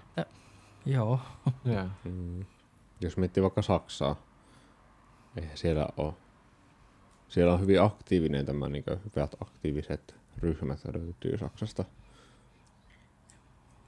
Joo. 0.86 1.20
joo. 1.76 1.88
Mm. 2.04 2.46
Jos 3.02 3.18
miettii 3.18 3.44
vaikka 3.44 3.62
Saksaa, 3.62 4.16
eihän 5.38 5.58
siellä 5.58 5.88
ole. 5.98 6.14
Siellä 7.30 7.54
on 7.54 7.62
hyvin 7.62 7.82
aktiivinen 7.82 8.46
tämä 8.46 8.70
niin 8.70 8.84
hyvät 9.16 9.36
aktiiviset 9.42 10.16
ryhmät 10.38 10.80
löytyy 10.94 11.38
Saksasta. 11.38 11.86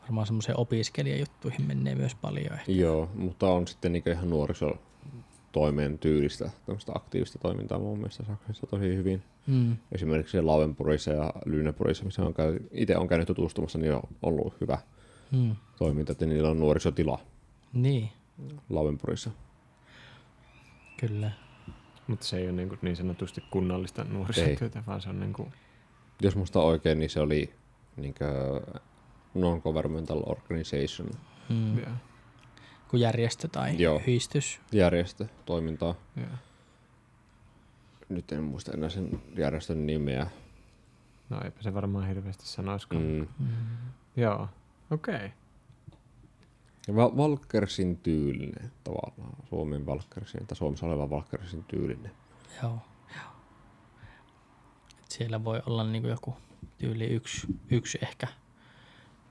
Varmaan 0.02 0.28
semmoiseen 0.28 0.60
opiskelijajuttuihin 0.60 1.68
menee 1.68 1.96
myös 1.96 2.16
paljon. 2.16 2.54
Ehkä. 2.54 2.72
Joo, 2.72 3.10
mutta 3.16 3.52
on 3.52 3.68
sitten 3.68 3.92
niin 3.92 4.04
ihan 4.12 4.30
nuorisotoimen 5.56 6.00
tyylistä 6.00 6.50
tämmöistä 6.66 6.92
aktiivista 6.96 7.40
toimintaa 7.40 7.80
mun 7.80 7.98
mielestä 7.98 8.24
Saksassa 8.26 8.68
tosi 8.68 8.96
hyvin. 8.96 9.24
Mm. 9.48 9.78
Esimerkiksi 9.92 10.42
Lauenburgissa 10.42 11.12
ja 11.12 11.34
Lynepurissa, 11.46 12.06
missä 12.06 12.22
on 12.22 12.34
käy, 12.34 12.60
itse 12.72 12.98
on 12.98 13.08
käynyt 13.08 13.28
tutustumassa, 13.28 13.78
niin 13.78 13.94
on 13.94 14.02
ollut 14.22 14.54
hyvä 14.62 14.78
Mm. 15.32 15.56
toiminta, 15.78 16.12
että 16.12 16.26
niillä 16.26 16.50
on 16.50 16.60
nuorisotila 16.60 17.20
Niin, 17.74 18.10
Lauenburgissa. 18.70 19.32
kyllä. 21.00 21.32
Mutta 22.08 22.26
se 22.26 22.38
ei 22.38 22.44
ole 22.44 22.52
niin, 22.52 22.70
kuin 22.70 22.80
niin 22.82 22.96
sanotusti 22.96 23.44
kunnallista 23.52 24.04
nuorisotyötä, 24.04 24.84
vaan 24.88 25.02
se 25.02 25.10
on 25.10 25.20
niin 25.20 25.34
kuin, 25.34 25.52
Jos 26.22 26.36
musta 26.36 26.60
oikein, 26.62 27.00
niin 27.00 27.10
se 27.10 27.20
oli 27.20 27.54
niin 27.98 28.16
non-governmental 29.34 30.22
organization 30.26 31.10
Mm. 31.50 31.78
joo, 31.80 31.88
Kuin 32.90 33.02
järjestö 33.02 33.48
tai 33.48 33.82
Joo. 33.82 34.00
yhdistys. 34.00 34.62
järjestö 34.72 35.26
toimintaa. 35.46 35.96
joo. 36.18 36.28
Nyt 38.10 38.32
en 38.32 38.44
muista 38.44 38.72
enää 38.72 38.90
sen 38.90 39.22
järjestön 39.38 39.88
nimeä. 39.88 40.28
No 41.30 41.42
eipä 41.44 41.62
se 41.62 41.74
varmaan 41.74 42.08
hirveästi 42.08 42.48
sanoisikaan. 42.48 43.04
Mm. 43.04 43.28
Mm. 43.40 43.48
Joo, 44.16 44.48
okei. 44.92 45.16
Okay. 45.16 45.30
Val- 46.96 47.18
Valkersin 47.18 47.98
tyylinen 47.98 48.72
tavallaan. 48.84 49.36
Suomen 49.50 49.86
Valkersin, 49.86 50.48
tai 50.48 50.56
Suomessa 50.58 50.86
oleva 50.86 51.10
Valkersin 51.10 51.64
tyylinen. 51.64 52.12
Joo, 52.64 52.80
joo. 53.16 53.32
Et 55.00 55.12
siellä 55.12 55.44
voi 55.44 55.62
olla 55.66 55.84
niinku 55.84 56.08
joku 56.08 56.36
tyyli 56.78 57.06
yksi, 57.06 57.48
yksi 57.72 57.98
ehkä 58.02 58.28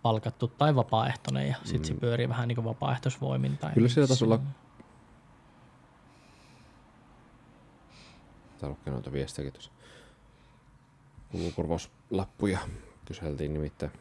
palkattu 0.03 0.49
tai 0.49 0.75
vapaaehtoinen 0.75 1.49
ja 1.49 1.57
sitten 1.65 1.85
se 1.85 1.95
pyörii 1.95 2.29
vähän 2.29 2.49
niin 2.49 2.57
kuin 2.57 2.65
vapaaehtoisvoimin. 2.65 3.59
Tai 3.59 3.73
Kyllä 3.75 3.89
siellä 3.89 4.09
miksi 4.09 4.09
taisi 4.09 4.25
olla- 4.25 4.37
se 4.37 4.43
on. 4.43 4.69
Täällä 8.59 8.77
lukee 8.79 8.93
noita 8.93 9.13
viestejäkin 9.13 9.53
tuossa. 9.53 9.71
Kulukorvauslappuja 11.33 12.59
kyseltiin 13.05 13.55
nimittäin. 13.55 13.93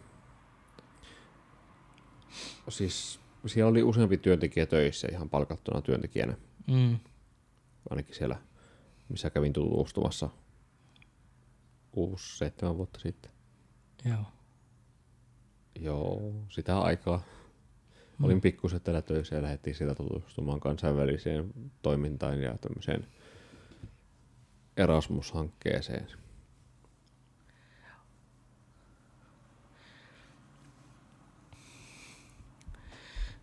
Siis 2.70 3.20
siellä 3.46 3.70
oli 3.70 3.84
useampi 3.84 4.18
työntekijä 4.18 4.66
töissä 4.66 5.08
ihan 5.12 5.30
palkattuna 5.30 5.82
työntekijänä. 5.82 6.34
Mm, 6.68 7.00
Ainakin 7.90 8.16
siellä, 8.16 8.38
missä 9.10 9.30
kävin 9.30 9.54
tutustumassa 9.54 10.30
6-7 11.92 12.78
vuotta 12.78 13.00
sitten. 13.00 13.32
joo. 14.06 14.24
Joo, 15.82 16.32
sitä 16.50 16.80
aikaa. 16.80 17.24
olin 18.24 18.42
pikkusetellä 18.42 19.02
töissä 19.02 19.36
ja 19.36 19.42
lähdettiin 19.42 19.76
sieltä 19.76 19.96
tutustumaan 19.96 20.60
kansainväliseen 20.60 21.54
toimintaan 21.82 22.42
ja 22.42 22.58
tämmöiseen 22.58 23.08
Erasmus-hankkeeseen. 24.78 26.08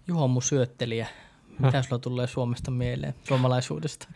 Juho 0.08 0.24
on 0.24 0.30
mun 0.30 0.42
syöttelijä. 0.42 1.06
Mitä 1.58 1.82
sulla 1.82 1.98
tulee 1.98 2.26
Suomesta 2.26 2.70
mieleen, 2.70 3.14
suomalaisuudesta? 3.22 4.08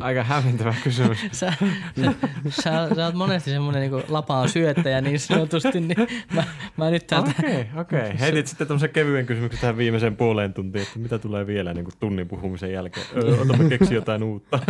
Aika 0.00 0.24
hämmentävä 0.24 0.74
kysymys. 0.84 1.18
Sä, 1.32 1.52
sä, 2.00 2.12
sä, 2.48 2.88
sä 2.94 3.04
oot 3.04 3.14
monesti 3.14 3.50
semmoinen 3.50 3.90
niin 3.90 4.04
lapaan 4.08 4.48
syöttäjä 4.48 5.00
niin 5.00 5.20
sanotusti, 5.20 5.80
niin 5.80 5.96
mä, 6.34 6.44
mä 6.76 6.90
nyt 6.90 7.06
täältä... 7.06 7.30
Okei, 7.38 7.60
okay, 7.60 7.80
okei. 7.80 8.00
Okay. 8.00 8.20
Heitit 8.20 8.46
sitten 8.46 8.66
tämmöisen 8.66 8.90
kevyen 8.90 9.26
kysymyksen 9.26 9.60
tähän 9.60 9.76
viimeiseen 9.76 10.16
puoleen 10.16 10.54
tuntiin, 10.54 10.82
että 10.82 10.98
mitä 10.98 11.18
tulee 11.18 11.46
vielä 11.46 11.74
niin 11.74 11.84
kuin 11.84 11.94
tunnin 12.00 12.28
puhumisen 12.28 12.72
jälkeen. 12.72 13.06
Öö, 13.16 13.40
otamme 13.40 13.68
keksi 13.68 13.94
jotain 13.94 14.22
uutta. 14.22 14.58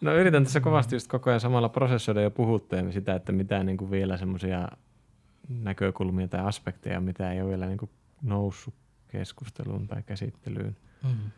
no 0.00 0.14
yritän 0.14 0.44
tässä 0.44 0.60
kovasti 0.60 0.96
just 0.96 1.08
koko 1.08 1.30
ajan 1.30 1.40
samalla 1.40 1.68
prosessoida 1.68 2.20
ja 2.20 2.30
puhutteen 2.30 2.92
sitä, 2.92 3.14
että 3.14 3.32
mitä 3.32 3.62
niin 3.62 3.76
kuin 3.76 3.90
vielä 3.90 4.16
semmoisia 4.16 4.68
näkökulmia 5.48 6.28
tai 6.28 6.40
aspekteja, 6.40 7.00
mitä 7.00 7.32
ei 7.32 7.40
ole 7.40 7.50
vielä 7.50 7.66
niin 7.66 7.78
kuin 7.78 7.90
noussut 8.22 8.74
keskusteluun 9.08 9.88
tai 9.88 10.02
käsittelyyn. 10.02 10.76
Mm. 11.04 11.30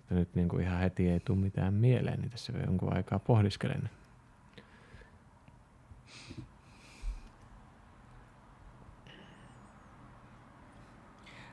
Että 0.00 0.14
nyt 0.14 0.34
niin 0.34 0.48
kuin 0.48 0.62
ihan 0.62 0.78
heti 0.78 1.08
ei 1.08 1.20
tule 1.20 1.38
mitään 1.38 1.74
mieleen, 1.74 2.20
niin 2.20 2.30
tässä 2.30 2.52
jonkun 2.66 2.92
aikaa 2.92 3.18
pohdiskelen. 3.18 3.90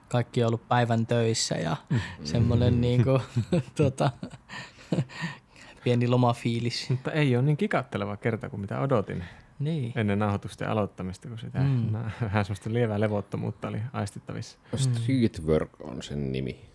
Kaikki 0.08 0.43
on 0.43 0.48
ollut 0.48 0.68
päivän 0.68 1.08
töissä 1.08 1.56
ja 1.56 1.78
mm. 1.89 2.00
semmoinen 2.24 2.82
niin 2.82 3.04
kuin, 3.04 3.22
tuota, 3.76 4.12
pieni 5.84 6.08
lomafiilis. 6.08 6.89
Mutta 6.89 7.12
ei 7.12 7.36
ole 7.36 7.45
niin 7.45 7.58
kikatteleva 7.58 8.18
kerta 8.18 8.50
kuin 8.50 8.62
mitä 8.62 8.80
odotin 8.80 9.24
niin. 9.60 9.93
ennen 9.95 10.20
nauhoitusten 10.20 10.70
aloittamista, 10.70 11.28
kun 11.28 11.39
sitä 11.39 11.60
mm. 11.60 11.93
vähän 12.22 12.45
semmoista 12.45 12.74
lievää 12.74 12.99
levottomuutta 12.99 13.68
oli 13.68 13.82
aistittavissa. 13.93 14.58
Street 14.76 15.41
Work 15.45 15.82
on 15.82 16.03
sen 16.03 16.32
nimi. 16.32 16.70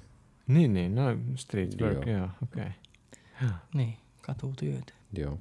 Niin, 0.47 0.74
niin, 0.74 0.95
no 0.95 1.03
street 1.35 1.80
work, 1.80 2.07
joo, 2.07 2.16
joo 2.16 2.28
okei. 2.43 2.62
Okay. 2.62 3.51
Niin, 3.74 3.97
katutyöt. 4.22 4.95
Joo. 5.12 5.39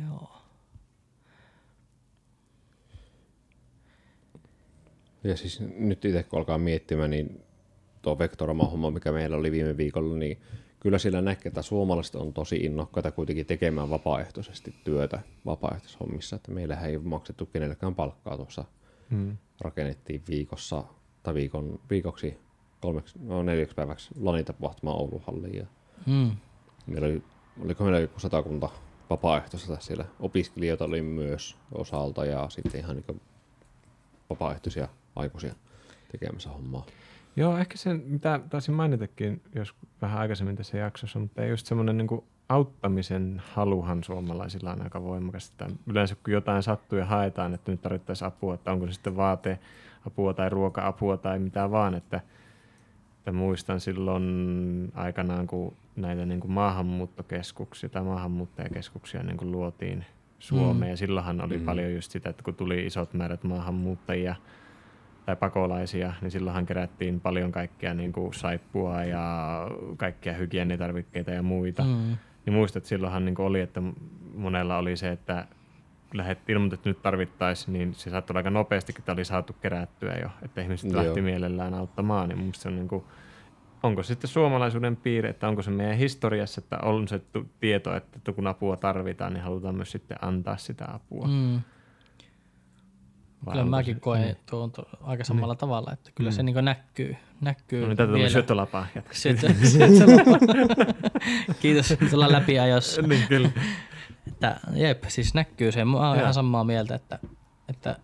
Joo. 0.00 0.42
Ja 5.24 5.36
siis 5.36 5.60
nyt 5.60 6.04
itse 6.04 6.22
kun 6.22 6.38
alkaa 6.38 6.58
miettimään, 6.58 7.10
niin 7.10 7.42
tuo 8.02 8.18
Vectorama-homma, 8.18 8.90
mikä 8.90 9.12
meillä 9.12 9.36
oli 9.36 9.52
viime 9.52 9.76
viikolla, 9.76 10.16
niin 10.16 10.38
kyllä 10.82 10.98
sillä 10.98 11.20
näkee, 11.20 11.48
että 11.48 11.62
suomalaiset 11.62 12.14
on 12.14 12.32
tosi 12.32 12.56
innokkaita 12.56 13.10
kuitenkin 13.10 13.46
tekemään 13.46 13.90
vapaaehtoisesti 13.90 14.74
työtä 14.84 15.20
vapaaehtoishommissa, 15.46 16.36
että 16.36 16.52
meillähän 16.52 16.90
ei 16.90 16.98
maksettu 16.98 17.46
kenellekään 17.46 17.94
palkkaa 17.94 18.36
tuossa. 18.36 18.64
Hmm. 19.10 19.36
Rakennettiin 19.60 20.22
viikossa 20.28 20.84
tai 21.22 21.34
viikon, 21.34 21.80
viikoksi 21.90 22.38
kolmeksi, 22.80 23.18
no 23.22 23.42
neljäksi 23.42 23.74
päiväksi 23.74 24.10
Lanita-tapahtumaan 24.20 24.98
Oulun 24.98 25.22
halliin. 25.26 25.56
Ja 25.56 25.66
hmm. 26.06 26.30
Meillä 26.86 27.06
oli, 27.06 27.22
oliko 27.64 27.84
meillä 27.84 28.00
joku 28.00 28.20
satakunta 28.20 28.68
vapaaehtoista 29.10 29.76
siellä. 29.80 30.04
Opiskelijoita 30.20 30.84
oli 30.84 31.02
myös 31.02 31.56
osalta 31.74 32.24
ja 32.24 32.50
sitten 32.50 32.80
ihan 32.80 32.96
niin 32.96 33.20
vapaaehtoisia 34.30 34.88
aikuisia 35.16 35.54
tekemässä 36.12 36.48
hommaa. 36.50 36.86
Joo, 37.36 37.58
ehkä 37.58 37.76
se, 37.76 37.94
mitä 37.94 38.40
taisin 38.50 38.74
mainitakin 38.74 39.42
jos 39.54 39.74
vähän 40.02 40.20
aikaisemmin 40.20 40.56
tässä 40.56 40.78
jaksossa, 40.78 41.18
mutta 41.18 41.44
just 41.44 41.66
semmoinen 41.66 41.98
niin 41.98 42.22
auttamisen 42.48 43.42
haluhan 43.52 44.04
suomalaisilla 44.04 44.72
on 44.72 44.82
aika 44.82 45.02
voimakas. 45.02 45.48
Että 45.50 45.66
yleensä 45.86 46.16
kun 46.24 46.32
jotain 46.32 46.62
sattuu 46.62 46.98
ja 46.98 47.06
haetaan, 47.06 47.54
että 47.54 47.70
nyt 47.70 47.82
tarvittaisiin 47.82 48.28
apua, 48.28 48.54
että 48.54 48.72
onko 48.72 48.86
se 48.86 48.92
sitten 48.92 49.16
vaateapua 49.16 50.34
tai 50.36 50.48
ruoka-apua 50.48 51.16
tai 51.16 51.38
mitä 51.38 51.70
vaan, 51.70 51.94
että, 51.94 52.20
että 53.18 53.32
muistan 53.32 53.80
silloin 53.80 54.92
aikanaan, 54.94 55.46
kun 55.46 55.76
näitä 55.96 56.26
niin 56.26 56.40
kuin 56.40 56.52
maahanmuuttokeskuksia 56.52 57.88
tai 57.88 58.02
maahanmuuttajakeskuksia 58.02 59.22
niin 59.22 59.36
kuin 59.36 59.52
luotiin 59.52 60.04
Suomeen, 60.38 60.88
mm. 60.88 60.90
ja 60.90 60.96
silloinhan 60.96 61.40
oli 61.40 61.58
mm. 61.58 61.64
paljon 61.64 61.94
just 61.94 62.10
sitä, 62.10 62.30
että 62.30 62.42
kun 62.42 62.54
tuli 62.54 62.86
isot 62.86 63.14
määrät 63.14 63.44
maahanmuuttajia, 63.44 64.34
tai 65.26 65.36
pakolaisia, 65.36 66.12
niin 66.20 66.30
silloinhan 66.30 66.66
kerättiin 66.66 67.20
paljon 67.20 67.52
kaikkea 67.52 67.94
niin 67.94 68.12
kuin 68.12 68.34
saippua 68.34 69.04
ja 69.04 69.66
kaikkia 69.96 70.32
hygienitarvikkeita 70.32 71.30
ja 71.30 71.42
muita. 71.42 71.82
Mm. 71.82 72.16
Niin 72.46 72.54
muistat, 72.54 72.76
että 72.76 72.88
silloinhan 72.88 73.24
niin 73.24 73.34
kuin 73.34 73.46
oli, 73.46 73.60
että 73.60 73.82
monella 74.34 74.78
oli 74.78 74.96
se, 74.96 75.10
että 75.10 75.46
lähet 76.14 76.50
ilmoitet, 76.50 76.78
että 76.78 76.88
nyt 76.90 77.02
tarvittaisiin, 77.02 77.72
niin 77.72 77.94
se 77.94 78.10
saattoi 78.10 78.36
aika 78.36 78.50
nopeasti, 78.50 78.94
että 78.98 79.12
oli 79.12 79.24
saatu 79.24 79.52
kerättyä 79.52 80.14
jo, 80.22 80.28
että 80.42 80.60
ihmiset 80.60 80.92
Joo. 80.92 81.04
lähti 81.04 81.20
mielellään 81.20 81.74
auttamaan, 81.74 82.28
niin 82.28 82.38
mun 82.38 82.54
se 82.54 82.68
on 82.68 82.76
niin 82.76 82.88
kuin, 82.88 83.04
onko 83.82 84.02
se 84.02 84.06
sitten 84.06 84.30
suomalaisuuden 84.30 84.96
piirre, 84.96 85.30
että 85.30 85.48
onko 85.48 85.62
se 85.62 85.70
meidän 85.70 85.96
historiassa, 85.96 86.60
että 86.60 86.78
on 86.82 87.08
se 87.08 87.20
tieto, 87.60 87.96
että 87.96 88.32
kun 88.32 88.46
apua 88.46 88.76
tarvitaan, 88.76 89.32
niin 89.32 89.44
halutaan 89.44 89.74
myös 89.74 89.92
sitten 89.92 90.16
antaa 90.22 90.56
sitä 90.56 90.84
apua. 90.94 91.26
Mm. 91.26 91.60
Kyllä 93.50 93.64
mäkin 93.64 94.00
koen 94.00 94.22
niin. 94.22 94.36
tuon 94.50 94.70
to, 94.70 94.82
aika 95.02 95.24
samalla 95.24 95.52
niin. 95.52 95.58
tavalla, 95.58 95.92
että 95.92 96.10
kyllä 96.14 96.30
mm. 96.30 96.34
se 96.34 96.42
niin 96.42 96.64
näkyy. 96.64 97.16
näkyy 97.40 97.80
no 97.80 97.86
niin, 97.86 97.96
tätä 97.96 98.12
tuli 98.12 98.30
syöttölapaa. 98.30 98.86
Syöttö, 99.12 99.54
Kiitos, 101.60 101.94
tulla 102.10 102.32
läpi 102.32 102.58
ajossa. 102.58 103.02
niin, 103.08 103.28
kyllä. 103.28 103.50
Että, 104.28 104.60
jep, 104.74 105.04
siis 105.08 105.34
näkyy 105.34 105.72
se. 105.72 105.84
Mä 105.84 106.08
oon 106.08 106.18
ihan 106.18 106.34
samaa 106.34 106.64
mieltä, 106.64 106.94
että, 106.94 107.18
että 107.68 107.96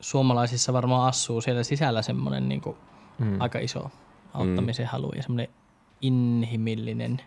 suomalaisissa 0.00 0.72
varmaan 0.72 1.08
asuu 1.08 1.40
siellä 1.40 1.62
sisällä 1.62 2.02
semmoinen 2.02 2.48
niin 2.48 2.62
mm. 3.18 3.40
aika 3.40 3.58
iso 3.58 3.90
auttamisen 4.34 4.86
mm. 4.86 4.90
halu 4.90 5.12
ja 5.16 5.22
semmoinen 5.22 5.48
inhimillinen 6.00 7.20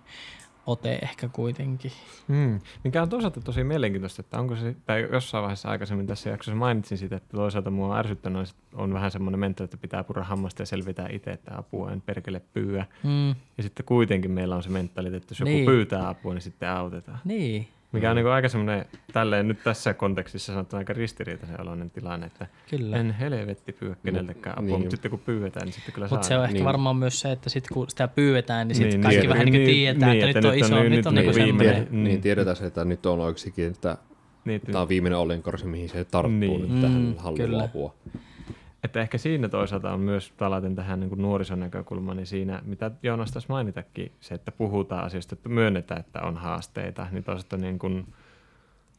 ote 0.65 0.99
ehkä 1.01 1.29
kuitenkin. 1.29 1.91
Hmm. 2.27 2.59
Mikä 2.83 3.01
on 3.01 3.09
toisaalta 3.09 3.41
tosi 3.41 3.63
mielenkiintoista, 3.63 4.21
että 4.21 4.39
onko 4.39 4.55
se, 4.55 4.75
tai 4.85 5.07
jossain 5.11 5.41
vaiheessa 5.41 5.69
aikaisemmin 5.69 6.07
tässä 6.07 6.29
jaksossa 6.29 6.55
mainitsin 6.55 6.97
sitä, 6.97 7.15
että 7.15 7.37
toisaalta 7.37 7.71
mua 7.71 7.87
on 7.87 7.97
ärsyttänyt, 7.97 8.49
että 8.49 8.61
on 8.73 8.93
vähän 8.93 9.11
semmoinen 9.11 9.39
mental, 9.39 9.63
että 9.63 9.77
pitää 9.77 10.03
purra 10.03 10.23
hammasta 10.23 10.61
ja 10.61 10.65
selvitä 10.65 11.07
itse, 11.11 11.31
että 11.31 11.57
apua 11.57 11.91
en 11.91 12.01
perkele 12.01 12.41
pyyä. 12.53 12.85
Hmm. 13.03 13.29
Ja 13.57 13.63
sitten 13.63 13.85
kuitenkin 13.85 14.31
meillä 14.31 14.55
on 14.55 14.63
se 14.63 14.69
mentaliteetti, 14.69 15.25
että 15.25 15.31
jos 15.31 15.39
joku 15.39 15.51
niin. 15.51 15.65
pyytää 15.65 16.09
apua, 16.09 16.33
niin 16.33 16.41
sitten 16.41 16.69
autetaan. 16.69 17.19
Niin. 17.25 17.67
Mikä 17.93 18.09
on 18.09 18.15
niin 18.15 18.27
aika 18.27 18.49
semmoinen, 18.49 18.85
tälleen 19.13 19.47
nyt 19.47 19.63
tässä 19.63 19.93
kontekstissa 19.93 20.53
sanottuna 20.53 20.77
aika 20.77 20.93
ristiriitaisen 20.93 21.61
oloinen 21.61 21.89
tilanne, 21.89 22.25
että 22.25 22.47
kyllä. 22.69 22.97
en 22.97 23.11
helvetti 23.11 23.73
pyydä 23.73 23.95
keneltäkään 24.05 24.57
apua, 24.57 24.67
niin. 24.67 24.79
mutta 24.79 24.91
sitten 24.91 25.11
kun 25.11 25.19
pyydetään, 25.19 25.65
niin 25.65 25.73
sitten 25.73 25.93
kyllä 25.93 26.07
saa. 26.07 26.17
Mutta 26.17 26.27
se 26.27 26.37
on 26.37 26.43
ehkä 26.43 26.53
niin. 26.53 26.65
varmaan 26.65 26.95
myös 26.95 27.19
se, 27.19 27.31
että 27.31 27.49
sitten 27.49 27.73
kun 27.73 27.89
sitä 27.89 28.07
pyydetään, 28.07 28.67
niin 28.67 28.75
sitten 28.75 28.91
niin, 28.91 29.01
kaikki 29.01 29.21
niin, 29.21 29.29
vähän 29.29 29.45
niin, 29.45 29.53
niin 29.53 29.65
tietää, 29.65 30.09
niin, 30.09 30.23
että, 30.23 30.39
että, 30.39 30.51
nyt 30.51 30.63
on 30.63 30.65
iso, 30.65 30.83
nyt 30.83 30.83
on, 30.83 30.91
nyt 30.91 31.05
on 31.05 31.15
niin, 31.15 31.35
viimeinen. 31.35 31.87
Niin, 31.91 32.03
niin 32.03 32.21
tiedetään 32.21 32.55
se, 32.55 32.65
että 32.65 32.85
nyt 32.85 33.05
on 33.05 33.19
oikeastikin, 33.19 33.67
että 33.67 33.97
niin, 34.45 34.61
tämä 34.61 34.81
on 34.81 34.89
viimeinen 34.89 35.19
olinkorsi, 35.19 35.65
mihin 35.65 35.89
se 35.89 36.03
tarttuu 36.03 36.39
niin. 36.39 36.61
nyt 36.61 36.81
tähän 36.81 37.01
mm, 37.01 37.15
haluaa 37.17 37.63
apua. 37.63 37.95
Että 38.83 39.01
ehkä 39.01 39.17
siinä 39.17 39.49
toisaalta 39.49 39.93
on 39.93 39.99
myös 39.99 40.33
palaten 40.37 40.75
tähän 40.75 40.99
niin 40.99 41.21
nuorison 41.21 41.59
näkökulmaan, 41.59 42.17
niin 42.17 42.27
siinä, 42.27 42.61
mitä 42.65 42.91
Joonas 43.03 43.31
taisi 43.31 43.47
mainitakin, 43.49 44.11
se, 44.19 44.35
että 44.35 44.51
puhutaan 44.51 45.03
asioista, 45.03 45.35
että 45.35 45.49
myönnetään, 45.49 45.99
että 45.99 46.21
on 46.21 46.37
haasteita, 46.37 47.07
niin 47.11 47.23
toisaalta 47.23 47.57
niin 47.57 47.79
kuin 47.79 48.13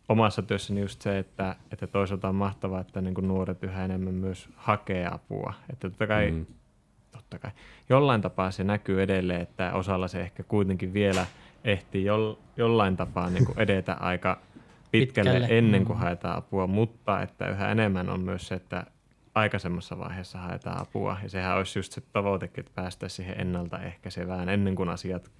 omassa 0.08 0.42
työssäni 0.42 0.80
just 0.80 1.02
se, 1.02 1.18
että, 1.18 1.56
että 1.72 1.86
toisaalta 1.86 2.28
on 2.28 2.34
mahtavaa, 2.34 2.80
että 2.80 3.00
niin 3.00 3.14
kuin 3.14 3.28
nuoret 3.28 3.62
yhä 3.62 3.84
enemmän 3.84 4.14
myös 4.14 4.48
hakee 4.56 5.08
apua. 5.12 5.54
Että 5.72 5.88
totta 5.90 6.06
kai, 6.06 6.30
mm. 6.30 6.46
totta 7.12 7.38
kai 7.38 7.50
jollain 7.88 8.20
tapaa 8.20 8.50
se 8.50 8.64
näkyy 8.64 9.02
edelleen, 9.02 9.40
että 9.40 9.72
osalla 9.72 10.08
se 10.08 10.20
ehkä 10.20 10.42
kuitenkin 10.42 10.92
vielä 10.92 11.26
ehtii 11.64 12.04
jo, 12.04 12.38
jollain 12.56 12.96
tapaa 12.96 13.30
niin 13.30 13.46
kuin 13.46 13.58
edetä 13.58 13.94
aika 13.94 14.38
pitkälle, 14.90 15.30
pitkälle 15.30 15.58
ennen 15.58 15.84
kuin 15.84 15.96
mm. 15.96 16.00
haetaan 16.00 16.38
apua, 16.38 16.66
mutta 16.66 17.22
että 17.22 17.48
yhä 17.48 17.70
enemmän 17.70 18.10
on 18.10 18.20
myös 18.20 18.48
se, 18.48 18.54
että 18.54 18.86
aikaisemmassa 19.34 19.98
vaiheessa 19.98 20.38
haetaan 20.38 20.80
apua. 20.80 21.16
Ja 21.22 21.28
sehän 21.28 21.56
olisi 21.56 21.78
just 21.78 21.92
se 21.92 22.00
tavoitekin, 22.00 22.60
että 22.60 22.72
päästäisiin 22.74 23.16
siihen 23.16 23.40
ennaltaehkäisevään 23.40 24.48
ennen 24.48 24.74
kuin 24.74 24.88
asiat 24.88 25.30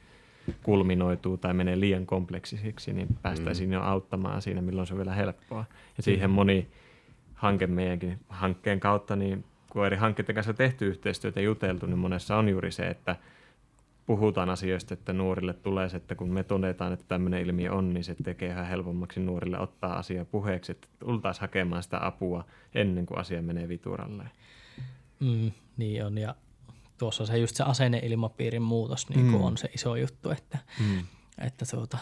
kulminoituu 0.62 1.37
tai 1.37 1.55
menee 1.55 1.81
liian 1.81 2.07
kompleksisiksi, 2.07 2.93
niin 2.93 3.09
päästäisiin 3.23 3.69
mm. 3.69 3.73
jo 3.73 3.81
auttamaan 3.81 4.43
siinä, 4.43 4.62
milloin 4.62 4.87
se 4.87 4.95
on 4.95 4.99
vielä 4.99 5.15
helppoa. 5.15 5.65
Ja 5.97 6.03
siihen 6.03 6.31
moni 6.31 6.69
hanke 7.35 7.66
meidänkin 7.66 8.19
hankkeen 8.29 8.81
kautta, 8.81 9.16
niin 9.16 9.45
kun 9.71 9.87
eri 9.87 9.97
hankkeiden 9.97 10.35
kanssa 10.35 10.55
tehty 10.55 10.89
yhteistyötä 10.89 11.41
ja 11.41 11.45
juteltu, 11.45 11.87
niin 11.87 11.99
monessa 11.99 12.37
on 12.37 12.49
juuri 12.49 12.73
se, 12.73 12.87
että 12.87 13.16
puhutaan 14.06 14.51
asioista, 14.51 14.94
että 14.94 15.12
nuorille 15.12 15.55
tulee 15.55 15.89
se, 15.89 15.97
että 15.97 16.14
kun 16.14 16.32
me 16.32 16.44
todetaan, 16.44 16.93
että 16.93 17.05
tämmöinen 17.09 17.43
ilmiö 17.43 17.72
on, 17.72 17.94
niin 17.94 18.05
se 18.05 18.16
tekee 18.22 18.51
ihan 18.51 18.66
helpommaksi 18.66 19.20
nuorille 19.20 19.59
ottaa 19.59 19.98
asia 19.98 20.24
puheeksi, 20.24 20.72
että 20.72 20.89
tultaisiin 20.98 21.40
hakemaan 21.40 21.82
sitä 21.82 22.06
apua 22.06 22.44
ennen 22.74 23.06
kuin 23.06 23.18
asia 23.18 23.43
menee 23.43 23.68
vituralle. 23.68 24.24
Mm, 25.20 25.52
niin 25.76 26.06
on, 26.06 26.18
ja 26.18 26.35
tuossa 26.98 27.26
se 27.26 27.39
just 27.39 27.56
se 27.56 27.64
asenneilmapiirin 27.64 28.62
muutos 28.62 29.09
niin 29.09 29.26
mm. 29.26 29.35
on 29.35 29.56
se 29.56 29.68
iso 29.74 29.97
juttu, 29.97 30.31
että, 30.31 30.59
mm. 30.81 31.06
että 31.39 31.64
tuota, 31.70 31.98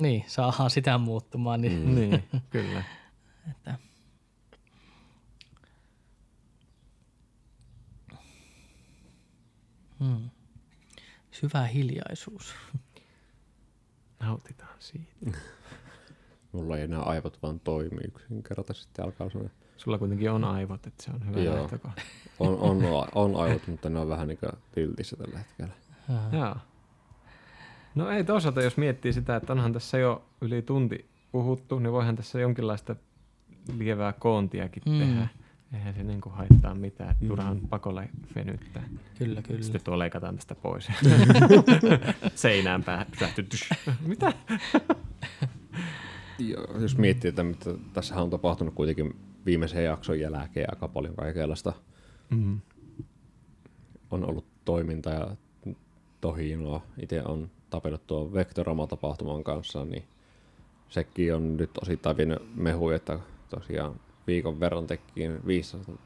niin, 0.00 0.24
saadaan 0.26 0.70
sitä 0.70 0.98
muuttumaan. 0.98 1.60
Niin, 1.60 1.88
mm. 1.88 1.94
niin 1.94 2.24
kyllä. 2.50 2.84
että, 3.50 3.74
hmm. 9.98 10.30
Syvä 11.34 11.66
hiljaisuus. 11.66 12.54
Nautitaan 14.20 14.76
siitä. 14.78 15.12
Mulla 16.52 16.76
ei 16.76 16.82
enää 16.82 17.00
aivot 17.00 17.38
vaan 17.42 17.60
toimi 17.60 18.00
yksinkertaisesti 18.04 19.02
alkaa 19.02 19.28
sellainen. 19.28 19.56
Sulla 19.76 19.98
kuitenkin 19.98 20.30
on 20.30 20.44
aivot, 20.44 20.86
että 20.86 21.02
se 21.02 21.10
on 21.10 21.26
hyvä 21.28 21.40
Joo. 21.40 21.70
On, 22.38 22.58
on, 22.58 22.82
on, 23.14 23.36
aivot, 23.36 23.66
mutta 23.66 23.90
ne 23.90 23.98
on 23.98 24.08
vähän 24.08 24.28
niin 24.28 24.38
kuin 24.38 24.52
tiltissä 24.74 25.16
tällä 25.16 25.38
hetkellä. 25.38 25.74
Joo. 26.32 26.56
No 27.94 28.10
ei 28.10 28.24
toisaalta, 28.24 28.62
jos 28.62 28.76
miettii 28.76 29.12
sitä, 29.12 29.36
että 29.36 29.52
onhan 29.52 29.72
tässä 29.72 29.98
jo 29.98 30.24
yli 30.40 30.62
tunti 30.62 31.08
puhuttu, 31.32 31.78
niin 31.78 31.92
voihan 31.92 32.16
tässä 32.16 32.40
jonkinlaista 32.40 32.96
lievää 33.78 34.12
koontiakin 34.12 34.82
mm. 34.86 34.98
tehdä. 34.98 35.28
Eihän 35.74 35.94
se 35.94 36.02
niin 36.02 36.20
kuin 36.20 36.34
haittaa 36.34 36.74
mitään, 36.74 37.10
että 37.10 37.26
turhaan 37.26 37.56
mm. 37.56 37.68
pakolle 37.68 38.08
venyttää. 38.34 38.88
Kyllä, 39.18 39.42
kyllä. 39.42 39.62
Sitten 39.62 39.84
tuo 39.84 39.98
leikataan 39.98 40.34
tästä 40.34 40.54
pois. 40.54 40.88
Seinään 42.34 42.84
päähän 42.84 43.06
Mitä? 44.06 44.32
Joo, 46.38 46.80
jos 46.80 46.98
miettii, 46.98 47.28
että 47.28 47.44
mitä 47.44 47.70
tässä 47.92 48.16
on 48.16 48.30
tapahtunut 48.30 48.74
kuitenkin 48.74 49.16
viimeisen 49.46 49.84
jakson 49.84 50.20
jälkeen 50.20 50.70
aika 50.70 50.88
paljon 50.88 51.14
kaikenlaista. 51.14 51.72
Mm. 52.30 52.60
On 54.10 54.30
ollut 54.30 54.46
toiminta 54.64 55.10
ja 55.10 55.36
tohinoa. 56.20 56.82
Itse 57.02 57.22
on 57.22 57.50
tapellut 57.70 58.06
tuon 58.06 58.34
Vectorama-tapahtuman 58.34 59.44
kanssa, 59.44 59.84
niin 59.84 60.04
sekin 60.88 61.34
on 61.34 61.56
nyt 61.56 61.70
osittain 61.82 62.16
vienyt 62.16 62.56
mehu, 62.56 62.90
että 62.90 63.18
tosiaan 63.48 64.00
viikon 64.26 64.60
verran 64.60 64.86
tekin 64.86 65.40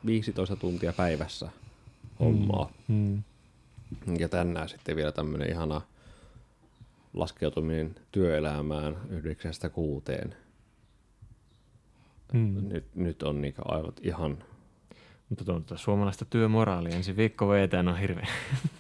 15 0.07 0.57
tuntia 0.57 0.93
päivässä 0.93 1.51
hommaa. 2.21 2.71
Mm. 2.89 3.23
Mm. 4.07 4.15
Ja 4.19 4.29
tänään 4.29 4.69
sitten 4.69 4.97
vielä 4.97 5.13
tämmöinen 5.13 5.51
ihana 5.51 5.81
laskeutuminen 7.15 7.95
työelämään 8.13 8.97
yhdeksästä 9.11 9.69
kuuteen. 9.69 10.35
Mm. 12.33 12.69
Nyt, 12.69 12.85
nyt 12.95 13.23
on 13.23 13.41
niinku 13.41 13.63
aivan 13.65 13.93
ihan... 14.03 14.39
Mutta 15.29 15.45
tuo, 15.45 15.61
tuo 15.61 15.77
suomalaista 15.77 16.25
työmoraalia 16.25 16.97
ensi 16.97 17.17
viikko 17.17 17.49
vetään 17.49 17.89
on 17.89 17.99
hirveä. 17.99 18.27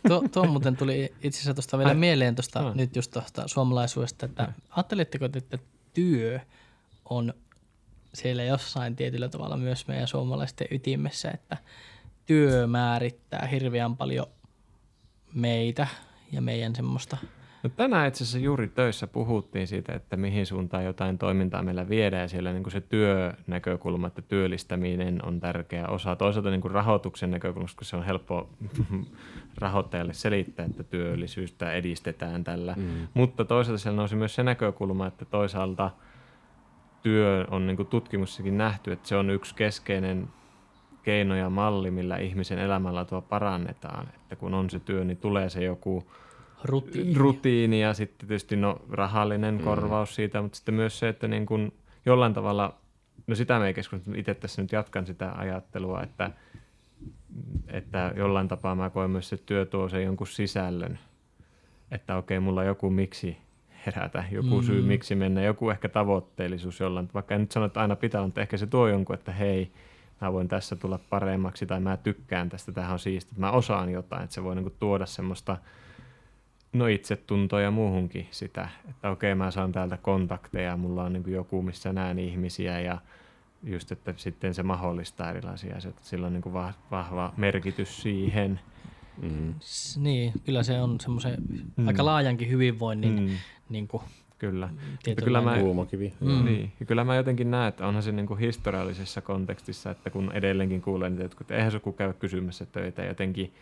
Tuo, 0.08 0.24
tuo 0.32 0.46
muuten 0.46 0.76
tuli 0.76 1.12
itse 1.22 1.38
asiassa 1.38 1.54
tuosta 1.54 1.78
vielä 1.78 1.88
Ai. 1.88 1.96
mieleen 1.96 2.34
tuosta, 2.34 2.62
no. 2.62 2.74
nyt 2.74 2.96
just 2.96 3.10
tuosta 3.10 3.48
suomalaisuudesta, 3.48 4.26
että 4.26 4.52
ajattelitteko, 4.70 5.24
että 5.24 5.58
työ 5.94 6.40
on 7.04 7.34
siellä 8.18 8.42
jossain 8.42 8.96
tietyllä 8.96 9.28
tavalla 9.28 9.56
myös 9.56 9.88
meidän 9.88 10.08
suomalaisten 10.08 10.66
ytimessä, 10.70 11.30
että 11.30 11.56
työ 12.26 12.66
määrittää 12.66 13.46
hirveän 13.46 13.96
paljon 13.96 14.26
meitä 15.34 15.86
ja 16.32 16.42
meidän 16.42 16.74
semmoista– 16.74 17.16
No 17.62 17.70
tänään 17.76 18.08
itse 18.08 18.24
asiassa 18.24 18.38
juuri 18.38 18.68
töissä 18.68 19.06
puhuttiin 19.06 19.66
siitä, 19.66 19.92
että 19.92 20.16
mihin 20.16 20.46
suuntaan 20.46 20.84
jotain 20.84 21.18
toimintaa 21.18 21.62
meillä 21.62 21.88
viedään 21.88 22.22
ja 22.22 22.28
siellä 22.28 22.52
niin 22.52 22.62
kuin 22.62 22.72
se 22.72 22.80
työnäkökulma, 22.80 24.06
että 24.06 24.22
työllistäminen 24.22 25.24
on 25.24 25.40
tärkeä 25.40 25.88
osa. 25.88 26.16
Toisaalta 26.16 26.50
niin 26.50 26.60
kuin 26.60 26.72
rahoituksen 26.72 27.30
näkökulmasta, 27.30 27.78
kun 27.78 27.84
se 27.84 27.96
on 27.96 28.04
helppo 28.04 28.50
rahoittajalle 29.58 30.12
selittää, 30.12 30.66
että 30.66 30.82
työllisyystä 30.82 31.72
edistetään 31.72 32.44
tällä. 32.44 32.74
Mm. 32.76 33.08
Mutta 33.14 33.44
toisaalta 33.44 33.82
siellä 33.82 33.96
nousi 33.96 34.16
myös 34.16 34.34
se 34.34 34.42
näkökulma, 34.42 35.06
että 35.06 35.24
toisaalta 35.24 35.90
työ 37.08 37.46
on 37.50 37.66
niin 37.66 37.76
kuin 37.76 37.88
tutkimussakin 37.88 38.58
nähty, 38.58 38.92
että 38.92 39.08
se 39.08 39.16
on 39.16 39.30
yksi 39.30 39.54
keskeinen 39.54 40.28
keino 41.02 41.36
ja 41.36 41.50
malli, 41.50 41.90
millä 41.90 42.16
ihmisen 42.16 42.58
elämänlaatua 42.58 43.20
parannetaan. 43.20 44.08
Että 44.14 44.36
kun 44.36 44.54
on 44.54 44.70
se 44.70 44.80
työ, 44.80 45.04
niin 45.04 45.16
tulee 45.16 45.50
se 45.50 45.64
joku– 45.64 46.04
rutiini. 46.64 47.14
rutiini 47.14 47.82
ja 47.82 47.94
sitten 47.94 48.28
tietysti 48.28 48.56
no, 48.56 48.80
rahallinen 48.90 49.54
mm. 49.54 49.64
korvaus 49.64 50.14
siitä, 50.14 50.42
mutta 50.42 50.56
sitten 50.56 50.74
myös 50.74 50.98
se, 50.98 51.08
että 51.08 51.28
niin 51.28 51.46
kuin 51.46 51.72
jollain 52.06 52.34
tavalla, 52.34 52.74
no 53.26 53.34
sitä 53.34 53.58
me 53.58 53.66
ei 53.66 53.74
keskustella, 53.74 54.18
itse 54.18 54.34
tässä 54.34 54.62
nyt 54.62 54.72
jatkan 54.72 55.06
sitä 55.06 55.32
ajattelua, 55.32 56.02
että, 56.02 56.30
että 57.66 58.12
jollain 58.16 58.48
tapaa 58.48 58.74
mä 58.74 58.90
koen 58.90 59.10
myös, 59.10 59.32
että 59.32 59.46
työ 59.46 59.66
tuo 59.66 59.88
sen 59.88 60.04
jonkun 60.04 60.26
sisällön, 60.26 60.98
että 61.90 62.16
okei, 62.16 62.40
mulla 62.40 62.60
on 62.60 62.66
joku 62.66 62.90
miksi 62.90 63.36
herätä, 63.86 64.24
joku 64.30 64.60
mm. 64.60 64.62
syy 64.62 64.82
miksi 64.82 65.14
mennä, 65.14 65.42
joku 65.42 65.70
ehkä 65.70 65.88
tavoitteellisuus 65.88 66.80
jollain, 66.80 67.08
vaikka 67.14 67.34
en 67.34 67.40
nyt 67.40 67.52
sano, 67.52 67.66
että 67.66 67.80
aina 67.80 67.96
pitää, 67.96 68.22
mutta 68.22 68.40
ehkä 68.40 68.56
se 68.56 68.66
tuo 68.66 68.88
jonkun, 68.88 69.14
että 69.14 69.32
hei, 69.32 69.72
mä 70.20 70.32
voin 70.32 70.48
tässä 70.48 70.76
tulla 70.76 70.98
paremmaksi 71.10 71.66
tai 71.66 71.80
mä 71.80 71.96
tykkään 71.96 72.48
tästä, 72.48 72.72
tähän 72.72 72.92
on 72.92 72.98
siistiä, 72.98 73.34
mä 73.36 73.50
osaan 73.50 73.90
jotain, 73.90 74.22
että 74.24 74.34
se 74.34 74.42
voi 74.42 74.54
niinku 74.54 74.74
tuoda 74.78 75.06
semmoista 75.06 75.56
no 76.72 76.86
itsetuntoa 76.86 77.60
ja 77.60 77.70
muuhunkin 77.70 78.28
sitä, 78.30 78.68
että 78.90 79.10
okei 79.10 79.34
mä 79.34 79.50
saan 79.50 79.72
täältä 79.72 79.96
kontakteja, 79.96 80.76
mulla 80.76 81.04
on 81.04 81.12
niin 81.12 81.32
joku, 81.32 81.62
missä 81.62 81.92
näen 81.92 82.18
ihmisiä 82.18 82.80
ja 82.80 82.98
just, 83.62 83.92
että 83.92 84.14
sitten 84.16 84.54
se 84.54 84.62
mahdollistaa 84.62 85.30
erilaisia 85.30 85.76
asioita, 85.76 86.00
sillä 86.04 86.26
on 86.26 86.32
niin 86.32 86.52
vahva 86.90 87.32
merkitys 87.36 88.02
siihen. 88.02 88.60
Mm. 89.22 89.54
Niin, 89.96 90.32
kyllä 90.44 90.62
se 90.62 90.80
on 90.80 91.00
semmoisen 91.00 91.36
mm. 91.76 91.88
aika 91.88 92.04
laajankin 92.04 92.50
hyvinvoinnin 92.50 93.22
mm. 93.22 93.36
niin 93.68 93.88
kuin, 93.88 94.02
Kyllä. 94.38 94.68
kyllä 95.24 95.40
mä, 95.40 95.56
Mm. 96.20 96.44
Niin. 96.44 96.72
Ja 96.80 96.86
kyllä 96.86 97.04
mä 97.04 97.16
jotenkin 97.16 97.50
näen, 97.50 97.68
että 97.68 97.86
onhan 97.86 98.02
se 98.02 98.12
niin 98.12 98.26
kuin 98.26 98.40
historiallisessa 98.40 99.20
kontekstissa, 99.20 99.90
että 99.90 100.10
kun 100.10 100.32
edelleenkin 100.32 100.82
kuulen, 100.82 101.20
että 101.20 101.54
eihän 101.54 101.70
se 101.70 101.76
joku 101.76 101.92
käy 101.92 102.12
kysymässä 102.12 102.66
töitä 102.66 103.04
jotenkin 103.04 103.52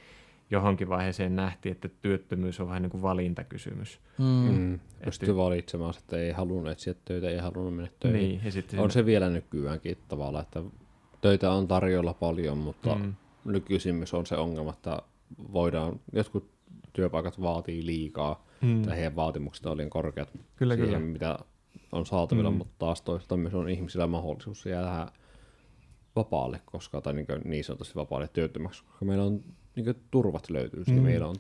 johonkin 0.51 0.89
vaiheeseen 0.89 1.37
nähtiin, 1.37 1.73
että 1.73 1.89
työttömyys 2.03 2.61
on 2.61 2.69
vähän 2.69 2.83
niin 2.83 2.91
kuin 2.91 3.03
valintakysymys. 3.03 4.01
Mm. 4.19 4.25
Mm. 4.25 4.81
Pystyy 5.05 5.37
valitsemaan, 5.37 5.95
että 5.99 6.19
ei 6.19 6.33
halunnut 6.33 6.73
etsiä 6.73 6.95
töitä, 7.05 7.31
ei 7.31 7.39
halunnut 7.39 7.77
mennä 7.77 7.91
töihin. 8.01 8.21
Niin, 8.21 8.41
ja 8.45 8.53
sitten 8.53 8.81
on 8.81 8.91
se 8.91 9.07
vielä 9.07 9.29
nykyäänkin 9.29 9.99
tavallaan, 10.09 10.43
että 10.43 10.63
töitä 11.21 11.51
on 11.51 11.69
tarjolla 11.69 12.15
paljon, 12.15 12.59
mutta 12.59 12.95
mm. 12.95 13.15
nykyisin 13.45 13.95
myös 13.95 14.15
on 14.15 14.27
se 14.27 14.37
ongelma, 14.37 14.71
että 14.71 15.03
voidaan, 15.53 16.01
jotkut 16.13 16.51
työpaikat 16.93 17.41
vaatii 17.41 17.87
liikaa, 17.87 18.47
mm. 18.61 18.83
tai 18.83 18.97
heidän 18.97 19.17
vaatimukset 19.17 19.67
on 19.67 19.77
liian 19.77 19.91
korkeat 19.91 20.33
kyllä, 20.57 20.75
siihen, 20.75 20.93
kyllä. 20.93 21.13
mitä 21.13 21.39
on 21.93 22.07
saatavilla, 22.07 22.51
mm. 22.51 22.57
mutta 22.57 22.75
taas 22.79 23.03
toisaalta 23.03 23.37
myös 23.37 23.55
on 23.55 23.69
ihmisillä 23.69 24.07
mahdollisuus 24.07 24.67
jäädä 24.67 25.07
vapaalle, 26.17 26.61
koska, 26.65 27.01
tai 27.01 27.15
niin, 27.15 27.27
niin 27.45 27.65
sanotusti 27.65 27.95
vapaalle 27.95 28.29
työttömäksi, 28.29 28.85
koska 28.85 29.05
meillä 29.05 29.25
on 29.25 29.41
niin 29.77 29.95
turvat 30.11 30.51
löytyy, 30.51 30.85
mm. 30.87 30.95
meillä 30.95 31.29
on 31.29 31.37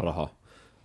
raha. 0.00 0.28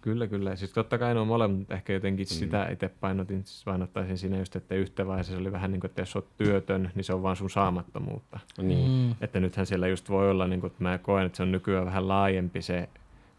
Kyllä, 0.02 0.28
kyllä. 0.28 0.56
Siis 0.56 0.74
totta 0.74 0.98
kai 0.98 1.14
ne 1.14 1.20
on 1.20 1.28
molemmat, 1.28 1.60
mutta 1.60 1.74
ehkä 1.74 1.94
jotenkin 1.94 2.26
mm. 2.26 2.36
sitä 2.36 2.68
itse 2.72 2.90
painotin, 2.90 3.46
siis 3.46 3.64
painottaisin 3.66 4.18
siinä 4.18 4.38
just, 4.38 4.56
että 4.56 4.76
yhtä 4.76 5.08
vaiheessa 5.08 5.34
se 5.34 5.40
oli 5.40 5.52
vähän 5.52 5.72
niin 5.72 5.80
kuin, 5.80 5.90
että 5.90 6.02
jos 6.02 6.16
olet 6.16 6.38
työtön, 6.38 6.92
niin 6.96 7.04
se 7.04 7.14
on 7.14 7.24
vaan 7.24 7.36
sun 7.36 7.50
saamattomuutta. 7.50 8.40
Niin. 8.62 8.92
Mm. 8.92 9.16
Että 9.22 9.40
nythän 9.40 9.66
siellä 9.66 9.88
just 9.88 10.10
voi 10.10 10.32
olla, 10.32 10.48
niin 10.48 10.62
kuin, 10.62 10.72
että 10.72 10.84
mä 10.84 10.98
koen, 10.98 11.26
että 11.26 11.38
se 11.38 11.44
on 11.44 11.52
nykyään 11.52 11.86
vähän 11.86 12.08
laajempi 12.08 12.62
se 12.62 12.90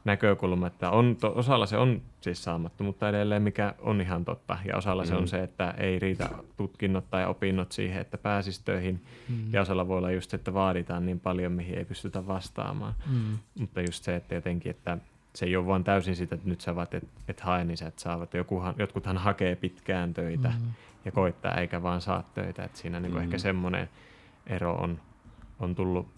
näkökulma, 0.04 0.66
että 0.66 0.90
on, 0.90 1.16
to, 1.20 1.32
osalla 1.36 1.66
se 1.66 1.76
on 1.76 2.02
siis 2.20 2.44
saamattu, 2.44 2.84
mutta 2.84 3.08
edelleen 3.08 3.42
mikä 3.42 3.74
on 3.78 4.00
ihan 4.00 4.24
totta. 4.24 4.58
Ja 4.64 4.76
osalla 4.76 5.02
mm. 5.02 5.08
se 5.08 5.14
on 5.14 5.22
mm. 5.22 5.26
se, 5.26 5.42
että 5.42 5.74
ei 5.78 5.98
riitä 5.98 6.28
tutkinnot 6.56 7.10
tai 7.10 7.26
opinnot 7.26 7.72
siihen, 7.72 8.00
että 8.00 8.18
pääsisi 8.18 8.64
töihin. 8.64 9.00
Mm. 9.28 9.52
Ja 9.52 9.60
osalla 9.60 9.88
voi 9.88 9.98
olla 9.98 10.10
just, 10.10 10.34
että 10.34 10.54
vaaditaan 10.54 11.06
niin 11.06 11.20
paljon, 11.20 11.52
mihin 11.52 11.78
ei 11.78 11.84
pystytä 11.84 12.26
vastaamaan. 12.26 12.94
Mm. 13.06 13.38
Mutta 13.60 13.80
just 13.80 14.04
se, 14.04 14.16
että 14.16 14.34
jotenkin, 14.34 14.70
että 14.70 14.98
se 15.34 15.46
ei 15.46 15.56
ole 15.56 15.66
vaan 15.66 15.84
täysin 15.84 16.16
sitä, 16.16 16.34
että 16.34 16.48
nyt 16.48 16.60
sä 16.60 16.74
vaat, 16.74 16.94
et, 16.94 17.04
et 17.28 17.40
hae, 17.40 17.64
niin 17.64 17.76
sä 17.76 17.86
et 17.86 17.98
saavat. 17.98 18.34
Jokuhan, 18.34 18.74
jotkuthan 18.78 19.18
hakee 19.18 19.56
pitkään 19.56 20.14
töitä 20.14 20.52
mm. 20.60 20.66
ja 21.04 21.12
koittaa, 21.12 21.54
eikä 21.54 21.82
vaan 21.82 22.00
saa 22.00 22.30
töitä. 22.34 22.64
Että 22.64 22.78
siinä 22.78 23.00
niin 23.00 23.12
mm. 23.12 23.20
ehkä 23.20 23.38
semmoinen 23.38 23.88
ero 24.46 24.74
on, 24.74 25.00
on 25.60 25.74
tullut 25.74 26.08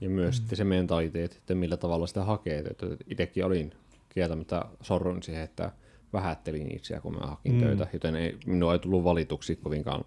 ja 0.00 0.10
myös 0.10 0.34
mm. 0.34 0.36
sitten 0.38 0.56
se 0.56 0.64
mentaliteetti, 0.64 1.36
että 1.36 1.54
millä 1.54 1.76
tavalla 1.76 2.06
sitä 2.06 2.24
hakee. 2.24 2.58
Että 2.58 2.86
itsekin 3.06 3.44
olin 3.44 3.72
kieltämättä 4.08 4.64
sorrun 4.80 5.22
siihen, 5.22 5.42
että 5.42 5.72
vähättelin 6.12 6.76
itseä, 6.76 7.00
kun 7.00 7.14
mä 7.14 7.26
hakin 7.26 7.52
mm. 7.52 7.60
töitä, 7.60 7.86
joten 7.92 8.16
ei, 8.16 8.38
minua 8.46 8.72
ei 8.72 8.78
tullut 8.78 9.04
valituksi 9.04 9.56
kovinkaan, 9.56 10.04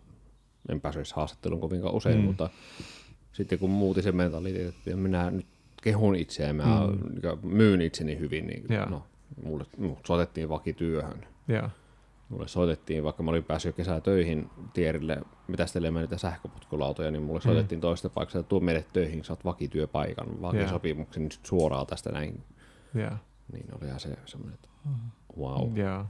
en 0.70 0.82
päässyt 0.82 1.12
haastatteluun 1.12 1.62
kovinkaan 1.62 1.96
usein, 1.96 2.18
mm. 2.18 2.24
mutta 2.24 2.50
sitten 3.32 3.60
kun 3.60 3.70
muutin 3.70 4.04
se 4.04 4.12
mentaliteetti, 4.12 4.90
että 4.90 5.02
minä 5.02 5.32
nyt 5.32 5.46
kehun 5.88 6.16
itseä 6.16 6.54
mä 6.54 6.64
mm. 6.64 7.50
myyn 7.50 7.82
itseni 7.82 8.20
hyvin, 8.20 8.48
niin 8.48 8.66
Joo. 8.70 8.86
no, 8.86 9.04
mulle, 9.44 9.66
mulle 9.78 9.98
soitettiin 10.08 10.50
vakityöhön. 10.50 11.28
Joo. 11.48 11.70
Mulle 12.30 12.48
soitettiin, 12.48 13.04
vaikka 13.04 13.24
mä 13.24 13.32
olin 13.32 13.44
päässyt 13.44 13.70
jo 13.70 13.74
kesätöihin 13.74 14.50
tierille 14.74 15.18
metästelemään 15.48 16.04
niitä 16.04 16.18
sähköpotkulautoja, 16.18 17.12
niin 17.12 17.24
mulle 17.24 17.42
soitettiin 17.42 17.82
toista 17.82 18.10
paikasta, 18.10 18.40
että 18.40 18.50
tuo 18.50 18.60
meille 18.60 18.86
töihin, 18.94 19.24
saat 19.24 19.46
vakityöpaikan, 19.46 20.42
vakisopimuksen 20.42 21.24
nyt 21.24 21.40
suoraan 21.44 21.88
tästä 21.88 22.12
näin. 22.12 22.44
Joo. 22.94 23.12
Niin 23.54 23.66
olihan 23.82 24.00
se 24.00 24.18
semmoinen, 24.26 24.56
että 24.56 24.70
wow. 25.38 25.78
Joo. 25.78 26.06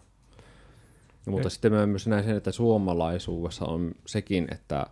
No, 1.26 1.32
mutta 1.32 1.50
sitten 1.50 1.74
mä 1.74 1.86
myös 1.86 2.08
näin 2.08 2.24
sen, 2.24 2.38
että 2.38 2.52
suomalaisuudessa 2.52 3.66
on 3.66 3.92
sekin, 4.06 4.48
että 4.52 4.86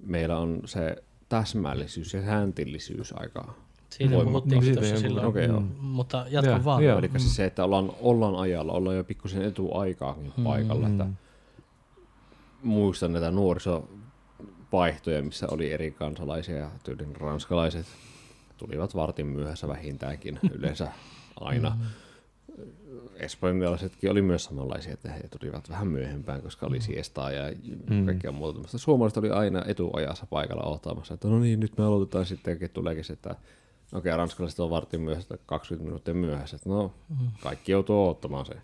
meillä 0.00 0.38
on 0.38 0.60
se 0.64 0.96
täsmällisyys 1.28 2.14
ja 2.14 2.22
sääntillisyys 2.22 3.12
aika 3.16 3.54
Siitä 3.90 4.14
Voima- 4.14 4.30
puhuttiin 4.30 4.62
siitä 4.62 4.80
tuossa 4.80 4.98
silloin, 4.98 5.26
okei, 5.26 5.46
joo. 5.46 5.62
mutta 5.80 6.26
jatka 6.30 6.50
Joo, 6.50 6.64
vaan. 6.64 6.84
joo. 6.84 6.98
Eli 6.98 7.10
siis 7.16 7.36
se, 7.36 7.44
että 7.44 7.64
ollaan, 7.64 7.92
ollaan 8.00 8.36
ajalla, 8.36 8.72
ollaan 8.72 8.96
jo 8.96 9.04
pikkusen 9.04 9.42
etuaikaakin 9.42 10.32
paikalla. 10.44 10.88
Että 10.88 11.06
muistan 12.62 13.12
näitä 13.12 13.30
nuorisovaihtoja, 13.30 15.22
missä 15.22 15.46
oli 15.50 15.72
eri 15.72 15.90
kansalaisia 15.90 16.56
ja 16.56 16.70
tyylin 16.84 17.16
ranskalaiset 17.16 17.86
tulivat 18.56 18.94
vartin 18.94 19.26
myöhässä 19.26 19.68
vähintäänkin 19.68 20.38
yleensä 20.58 20.92
aina. 21.40 21.78
Espanjalaisetkin 23.14 24.10
oli 24.10 24.22
myös 24.22 24.44
samanlaisia, 24.44 24.92
että 24.92 25.12
he 25.12 25.20
tulivat 25.40 25.68
vähän 25.68 25.88
myöhempään, 25.88 26.42
koska 26.42 26.66
oli 26.66 26.80
siestaa 26.80 27.30
ja 27.30 27.42
kaikkea 28.06 28.32
muuta. 28.32 28.78
Suomalaiset 28.78 29.16
oli 29.16 29.30
aina 29.30 29.64
etuajassa 29.66 30.26
paikalla 30.26 30.62
ottamassa, 30.62 31.14
että 31.14 31.28
no 31.28 31.38
niin, 31.38 31.60
nyt 31.60 31.78
me 31.78 31.84
aloitetaan 31.84 32.26
sitten, 32.26 32.52
että 32.52 32.68
tuleekin 32.68 33.04
se, 33.04 33.12
että 33.12 33.34
okei, 33.92 34.16
ranskalaiset 34.16 34.60
on 34.60 34.70
vartin 34.70 35.00
myöhässä, 35.00 35.38
20 35.46 35.84
minuuttia 35.84 36.14
myöhässä, 36.14 36.56
että 36.56 36.68
no, 36.68 36.92
kaikki 37.42 37.72
joutuu 37.72 38.08
ottamaan 38.08 38.46
se. 38.46 38.54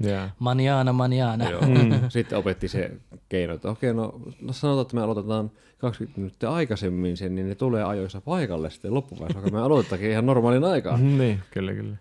Joo. 0.00 0.28
Manjana, 0.38 0.92
manjana. 0.92 1.50
Joo. 1.50 1.62
Sitten 2.08 2.38
opetti 2.38 2.68
se 2.68 2.92
keino, 3.28 3.54
että 3.54 3.70
okei, 3.70 3.94
no, 3.94 4.20
no 4.40 4.52
sanotaan, 4.52 4.82
että 4.82 4.96
me 4.96 5.02
aloitetaan 5.02 5.50
20 5.78 6.20
minuuttia 6.20 6.50
aikaisemmin 6.50 7.16
sen, 7.16 7.34
niin 7.34 7.48
ne 7.48 7.54
tulee 7.54 7.84
ajoissa 7.84 8.20
paikalle 8.20 8.70
sitten 8.70 8.94
loppuvaiheessa, 8.94 9.42
vaikka 9.42 9.58
me 9.58 9.64
aloitettakin 9.64 10.10
ihan 10.10 10.26
normaalin 10.26 10.64
aikaan. 10.64 11.18
Niin, 11.18 11.40
kyllä, 11.50 11.72
kyllä. 11.72 11.96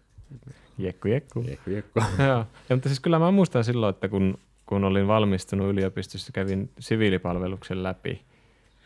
Jekku, 0.78 1.08
jekku. 1.08 1.46
Jekku, 1.48 1.70
jekku. 1.70 2.00
Joo. 2.28 2.46
Ja, 2.70 2.76
mutta 2.76 2.90
siis 2.90 3.00
kyllä 3.00 3.20
mä 3.20 3.32
muistan 3.32 3.64
silloin, 3.64 3.90
että 3.94 4.10
kun, 4.10 4.38
kun 4.66 4.84
olin 4.84 5.08
valmistunut 5.08 5.68
yliopistossa, 5.68 6.32
kävin 6.32 6.70
siviilipalveluksen 6.80 7.84
läpi 7.84 8.22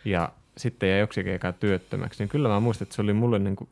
ja 0.06 0.32
sitten 0.58 0.90
jäi 0.90 1.00
joksikin 1.00 1.32
aikaa 1.32 1.52
työttömäksi, 1.52 2.24
niin 2.24 2.30
kyllä 2.30 2.50
mä 2.50 2.60
muistan, 2.60 2.86
että 2.86 2.96
se 2.96 3.02
oli 3.02 3.14
mulle 3.14 3.40
niin 3.40 3.56
kuin 3.56 3.70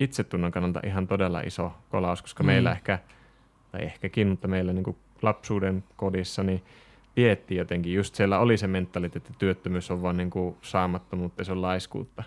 itsetunnon 0.00 0.50
kannalta 0.50 0.80
ihan 0.84 1.06
todella 1.06 1.40
iso 1.40 1.72
kolaus, 1.90 2.22
koska 2.22 2.42
mm. 2.42 2.46
meillä 2.46 2.72
ehkä, 2.72 2.98
tai 3.72 3.82
ehkäkin, 3.82 4.28
mutta 4.28 4.48
meillä 4.48 4.72
niin 4.72 4.84
kuin 4.84 4.96
lapsuuden 5.22 5.84
kodissa, 5.96 6.42
niin 6.42 6.62
pietti 7.14 7.56
jotenkin, 7.56 7.94
just 7.94 8.14
siellä 8.14 8.38
oli 8.38 8.56
se 8.56 8.66
mentaliteetti, 8.66 9.28
että 9.30 9.38
työttömyys 9.38 9.90
on 9.90 10.02
vaan 10.02 10.16
niin 10.16 10.30
kuin 10.30 10.56
saamattomuutta 10.62 11.40
ja 11.40 11.44
se 11.44 11.52
on 11.52 11.62
laiskuutta. 11.62 12.22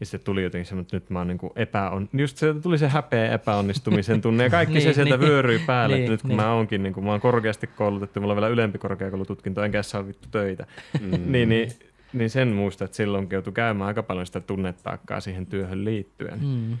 Ja 0.00 0.06
sitten 0.06 0.24
tuli 0.24 0.42
jotenkin 0.42 0.66
semmoinen, 0.66 0.84
että 0.84 0.96
nyt 0.96 1.10
mä 1.10 1.18
oon 1.18 1.28
niin 1.28 1.38
kuin 1.38 1.52
epäon... 1.56 2.08
Just 2.12 2.36
sieltä 2.36 2.60
tuli 2.60 2.78
se 2.78 2.88
häpeä 2.88 3.34
epäonnistumisen 3.34 4.20
tunne 4.22 4.44
ja 4.44 4.50
kaikki 4.50 4.80
se 4.80 4.86
Niin, 4.86 4.94
sieltä 4.94 5.16
niin. 5.16 5.28
vyöryi 5.28 5.58
päälle, 5.58 5.96
Niin, 5.96 6.04
että 6.04 6.12
nyt 6.12 6.22
kun 6.22 6.28
niin. 6.28 6.36
mä 6.36 6.52
oonkin, 6.52 6.82
niin 6.82 6.92
kuin, 6.92 7.04
mä 7.04 7.10
oon 7.10 7.20
korkeasti 7.20 7.66
koulutettu, 7.66 8.20
mulla 8.20 8.32
on 8.32 8.36
vielä 8.36 8.48
ylempi 8.48 8.78
korkeakoulututkinto, 8.78 9.62
enkä 9.62 9.82
saa 9.82 10.06
vittu 10.06 10.28
töitä. 10.30 10.66
Mm. 11.00 11.10
niin, 11.32 11.48
niin, 11.48 11.72
niin 12.12 12.30
sen 12.30 12.48
muista, 12.48 12.84
että 12.84 12.96
silloinkin 12.96 13.36
joutui 13.36 13.52
käymään 13.52 13.88
aika 13.88 14.02
paljon 14.02 14.26
sitä 14.26 14.40
tunnetaakkaa 14.40 15.20
siihen 15.20 15.46
työhön 15.46 15.84
liittyen. 15.84 16.40
Mm. 16.44 16.76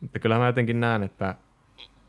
Mutta 0.00 0.18
kyllä 0.18 0.38
mä 0.38 0.46
jotenkin 0.46 0.80
näen, 0.80 1.02
että 1.02 1.34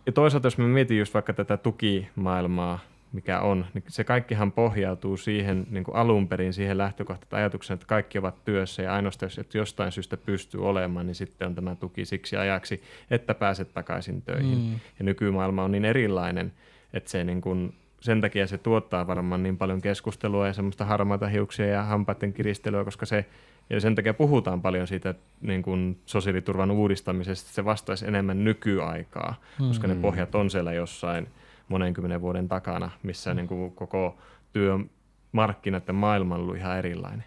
ja 0.05 0.11
toisaalta 0.11 0.45
jos 0.45 0.57
mä 0.57 0.67
mietin 0.67 0.99
just 0.99 1.13
vaikka 1.13 1.33
tätä 1.33 1.57
tukimaailmaa, 1.57 2.79
mikä 3.13 3.39
on, 3.39 3.65
niin 3.73 3.83
se 3.87 4.03
kaikkihan 4.03 4.51
pohjautuu 4.51 5.17
siihen 5.17 5.67
niin 5.69 5.83
kuin 5.83 5.95
alun 5.95 6.27
perin 6.27 6.53
siihen 6.53 6.77
lähtökohtaan 6.77 7.41
ajatukseen, 7.41 7.75
että 7.75 7.87
kaikki 7.87 8.17
ovat 8.17 8.45
työssä 8.45 8.83
ja 8.83 8.93
ainoastaan 8.93 9.31
jos 9.37 9.55
jostain 9.55 9.91
syystä 9.91 10.17
pystyy 10.17 10.67
olemaan, 10.67 11.05
niin 11.05 11.15
sitten 11.15 11.47
on 11.47 11.55
tämä 11.55 11.75
tuki 11.75 12.05
siksi 12.05 12.37
ajaksi, 12.37 12.83
että 13.11 13.33
pääset 13.33 13.73
takaisin 13.73 14.21
töihin. 14.21 14.57
Mm. 14.57 14.79
Ja 14.99 15.05
nykymaailma 15.05 15.63
on 15.63 15.71
niin 15.71 15.85
erilainen, 15.85 16.53
että 16.93 17.09
se 17.09 17.23
niin 17.23 17.41
kuin, 17.41 17.73
sen 18.01 18.21
takia 18.21 18.47
se 18.47 18.57
tuottaa 18.57 19.07
varmaan 19.07 19.43
niin 19.43 19.57
paljon 19.57 19.81
keskustelua 19.81 20.47
ja 20.47 20.53
semmoista 20.53 20.85
harmaita 20.85 21.27
hiuksia 21.27 21.65
ja 21.65 21.83
hampaiden 21.83 22.33
kiristelyä, 22.33 22.83
koska 22.83 23.05
se 23.05 23.25
ja 23.69 23.79
sen 23.79 23.95
takia 23.95 24.13
puhutaan 24.13 24.61
paljon 24.61 24.87
siitä 24.87 25.15
niin 25.41 25.61
kuin 25.61 25.99
sosiaaliturvan 26.05 26.71
uudistamisesta, 26.71 27.47
että 27.47 27.55
se 27.55 27.65
vastaisi 27.65 28.07
enemmän 28.07 28.43
nykyaikaa, 28.43 29.35
koska 29.57 29.87
ne 29.87 29.95
pohjat 29.95 30.35
on 30.35 30.49
siellä 30.49 30.73
jossain 30.73 31.27
monenkymmenen 31.67 32.21
vuoden 32.21 32.47
takana, 32.47 32.91
missä 33.03 33.33
niin 33.33 33.47
kuin 33.47 33.71
koko 33.71 34.17
työmarkkinat 34.53 35.87
ja 35.87 35.93
maailma 35.93 36.35
on 36.35 36.41
ollut 36.41 36.57
ihan 36.57 36.77
erilainen. 36.77 37.25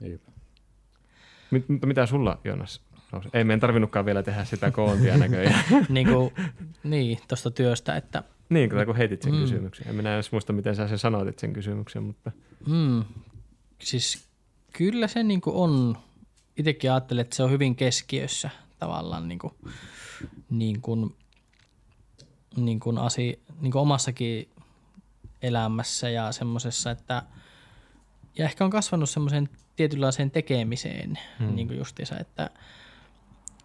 Jep. 0.00 0.20
Mit, 1.50 1.68
mutta 1.68 1.86
mitä 1.86 2.06
sulla, 2.06 2.38
nousi? 2.44 2.80
Ei 3.32 3.44
meidän 3.44 3.60
tarvinnutkaan 3.60 4.06
vielä 4.06 4.22
tehdä 4.22 4.44
sitä 4.44 4.70
koontia 4.70 5.16
näköjään. 5.18 5.64
niin 5.88 6.08
kuin, 6.08 6.34
niin, 6.84 7.18
tuosta 7.28 7.50
työstä, 7.50 7.96
että 7.96 8.22
niin, 8.52 8.70
kun 8.70 8.86
kun 8.86 8.96
heitit 8.96 9.22
sen 9.22 9.34
mm. 9.34 9.40
kysymyksen. 9.40 9.88
En 9.88 9.94
minä 9.94 10.14
edes 10.14 10.32
muista, 10.32 10.52
miten 10.52 10.76
sä 10.76 10.88
sen 10.88 10.98
sanoitit 10.98 11.38
sen 11.38 11.52
kysymyksen, 11.52 12.02
mutta 12.02 12.32
Mm. 12.66 13.04
Siis 13.78 14.28
kyllä 14.72 15.08
se 15.08 15.22
niin 15.22 15.40
kuin 15.40 15.56
on, 15.56 15.96
itsekin 16.56 16.92
ajattelen, 16.92 17.22
että 17.22 17.36
se 17.36 17.42
on 17.42 17.50
hyvin 17.50 17.76
keskiössä 17.76 18.50
tavallaan 18.78 19.28
niin 19.28 19.38
kuin, 19.38 19.54
niin 20.50 20.80
kuin, 20.80 21.16
niin 22.56 22.80
kuin 22.80 22.98
asi, 22.98 23.42
niin 23.60 23.72
kuin 23.72 23.82
omassakin 23.82 24.48
elämässä 25.42 26.08
ja 26.08 26.32
semmoisessa, 26.32 26.90
että 26.90 27.22
ja 28.38 28.44
ehkä 28.44 28.64
on 28.64 28.70
kasvanut 28.70 29.10
semmoiseen 29.10 29.48
tietynlaiseen 29.76 30.30
tekemiseen 30.30 31.18
hmm. 31.38 31.54
niin 31.54 31.68
kuin 31.68 31.78
justiinsa, 31.78 32.18
että 32.18 32.50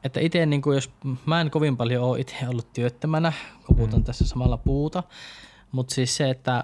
että 0.08 0.20
itse, 0.20 0.46
niin 0.46 0.62
kuin 0.62 0.76
jos 0.76 0.92
mä 1.26 1.42
en 1.42 1.52
kovin 1.52 1.78
paljon 1.78 2.04
ole 2.04 2.20
itse 2.20 2.36
ollut 2.48 2.74
työttömänä, 2.74 3.34
koputan 3.64 3.94
hmm. 3.94 4.04
tässä 4.04 4.28
samalla 4.28 4.58
puuta, 4.58 5.04
mutta 5.72 5.96
siis 5.96 6.18
se, 6.18 6.30
että 6.30 6.64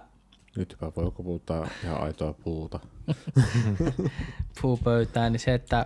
Nytpä 0.56 0.92
voi 0.96 1.12
puhuttaa 1.12 1.68
ihan 1.84 2.02
aitoa 2.02 2.34
puuta. 2.34 2.80
puupöytään, 4.62 5.32
niin 5.32 5.40
se, 5.40 5.54
että 5.54 5.86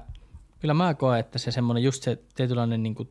kyllä 0.60 0.74
mä 0.74 0.94
koen, 0.94 1.20
että 1.20 1.40
se 1.40 1.52
semmoinen 1.52 1.84
just 1.84 2.04
se 2.04 2.20
tietynlainen 2.36 2.84
niin 2.84 2.96
kuin 2.96 3.10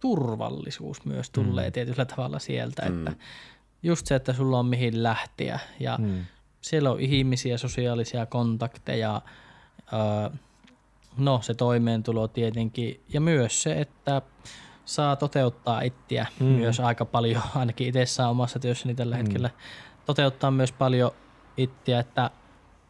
turvallisuus 0.00 1.04
myös 1.04 1.30
tulee 1.30 1.68
mm. 1.68 1.72
tietyllä 1.72 2.04
tavalla 2.04 2.38
sieltä, 2.38 2.82
mm. 2.82 3.06
että 3.06 3.24
just 3.82 4.06
se, 4.06 4.14
että 4.14 4.32
sulla 4.32 4.58
on 4.58 4.66
mihin 4.66 5.02
lähteä 5.02 5.58
ja 5.80 5.98
mm. 5.98 6.24
siellä 6.60 6.90
on 6.90 7.00
ihmisiä, 7.00 7.58
sosiaalisia 7.58 8.26
kontakteja, 8.26 9.22
öö, 9.92 10.38
no 11.18 11.40
se 11.42 11.54
toimeentulo 11.54 12.28
tietenkin 12.28 13.00
ja 13.08 13.20
myös 13.20 13.62
se, 13.62 13.80
että 13.80 14.22
saa 14.84 15.16
toteuttaa 15.16 15.80
ittiä 15.80 16.26
mm. 16.40 16.46
myös 16.46 16.80
aika 16.80 17.04
paljon, 17.04 17.42
ainakin 17.54 17.88
itse 17.88 18.06
saa 18.06 18.28
omassa 18.28 18.58
työssäni 18.58 18.94
tällä 18.94 19.16
hetkellä 19.16 19.50
toteuttaa 20.06 20.50
myös 20.50 20.72
paljon 20.72 21.10
ittiä, 21.56 22.00
että 22.00 22.30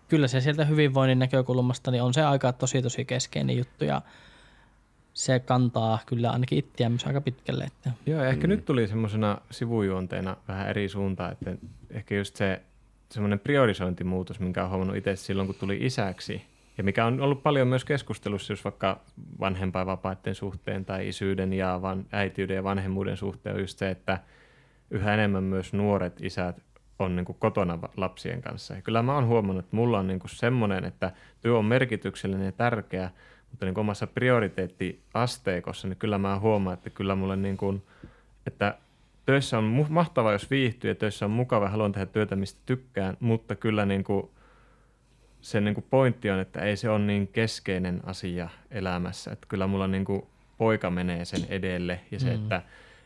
kyllä 0.09 0.29
se 0.29 0.41
sieltä 0.41 0.65
hyvinvoinnin 0.65 1.19
näkökulmasta 1.19 1.91
niin 1.91 2.03
on 2.03 2.15
se 2.15 2.23
aika 2.23 2.53
tosi 2.53 2.83
tosi 2.83 3.05
keskeinen 3.05 3.57
juttu 3.57 3.85
ja 3.85 4.03
se 5.15 5.41
kantaa 5.41 5.99
kyllä 6.07 6.31
ainakin 6.31 6.59
ittiä 6.59 6.89
myös 6.89 7.07
aika 7.07 7.21
pitkälle. 7.21 7.65
Että. 7.65 7.91
Joo, 8.07 8.23
ja 8.23 8.29
ehkä 8.29 8.47
mm. 8.47 8.49
nyt 8.49 8.65
tuli 8.65 8.89
semmoisena 8.89 9.39
sivujuonteena 9.51 10.37
vähän 10.49 10.69
eri 10.69 10.89
suuntaan, 10.89 11.33
että 11.33 11.57
ehkä 11.91 12.15
just 12.15 12.37
se 12.37 12.63
semmoinen 13.11 13.41
priorisointimuutos, 13.41 14.41
minkä 14.41 14.61
olen 14.61 14.71
huomannut 14.71 14.97
itse 14.97 15.17
silloin, 15.17 15.47
kun 15.47 15.57
tuli 15.57 15.79
isäksi, 15.81 16.43
ja 16.79 16.85
mikä 16.85 17.05
on 17.05 17.21
ollut 17.21 17.43
paljon 17.43 17.69
myös 17.69 17.85
keskustelussa, 17.85 18.53
jos 18.53 18.65
vaikka 18.65 19.01
vanhempainvapaiden 19.41 20.35
suhteen 20.35 20.85
tai 20.85 21.09
isyyden 21.09 21.53
ja 21.53 21.83
van, 21.83 22.07
äitiyden 22.13 22.55
ja 22.55 22.65
vanhemmuuden 22.65 23.17
suhteen 23.17 23.55
on 23.55 23.61
just 23.61 23.79
se, 23.79 23.91
että 23.91 24.19
yhä 24.91 25.15
enemmän 25.15 25.45
myös 25.45 25.73
nuoret 25.73 26.21
isät 26.21 26.63
on 26.99 27.17
niin 27.17 27.25
kuin 27.25 27.39
kotona 27.39 27.79
lapsien 27.97 28.43
kanssa. 28.43 28.75
Ja 28.75 28.83
kyllä 28.83 29.03
mä 29.03 29.15
oon 29.15 29.27
huomannut, 29.27 29.65
että 29.65 29.77
mulla 29.77 29.99
on 29.99 30.07
niin 30.07 30.19
kuin 30.19 30.31
semmoinen, 30.31 30.85
että 30.85 31.13
työ 31.41 31.59
on 31.59 31.65
merkityksellinen 31.65 32.47
ja 32.47 32.53
tärkeä, 32.53 33.11
mutta 33.51 33.67
niin 33.67 33.75
kuin 33.75 33.83
omassa 33.83 34.07
prioriteettiasteikossa, 34.07 35.89
niin 35.89 35.97
kyllä 35.97 36.19
mä 36.19 36.39
huomaan, 36.39 36.75
että 36.75 36.91
kyllä 36.91 37.15
mulle 37.15 37.37
niin 37.37 37.57
kuin, 37.57 37.83
että 38.47 38.79
töissä 39.27 39.59
on 39.59 39.87
mahtavaa, 39.89 40.33
jos 40.33 40.51
viihtyy 40.51 40.91
ja 40.91 40.95
töissä 40.95 41.25
on 41.25 41.31
mukava 41.31 41.69
haluan 41.69 41.93
tehdä 41.93 42.07
työtä, 42.07 42.37
mistä 42.37 42.61
tykkään, 42.67 43.17
mutta 43.21 43.55
kyllä 43.55 43.87
niin 43.87 44.05
kuin 44.05 44.31
se 45.45 45.61
niin 45.61 45.75
kuin 45.75 45.87
pointti 45.91 46.31
on, 46.31 46.41
että 46.41 46.61
ei 46.61 46.77
se 46.77 46.91
ole 46.91 46.99
niin 46.99 47.29
keskeinen 47.29 48.01
asia 48.05 48.49
elämässä. 48.71 49.33
Että 49.33 49.47
kyllä 49.49 49.66
mulla 49.66 49.87
niin 49.89 50.05
kuin 50.05 50.23
poika 50.59 50.91
menee 50.91 51.25
sen 51.25 51.47
edelle 51.49 52.01
ja 52.11 52.21
se, 52.21 52.29
mm. 52.29 52.35
että, 52.35 52.62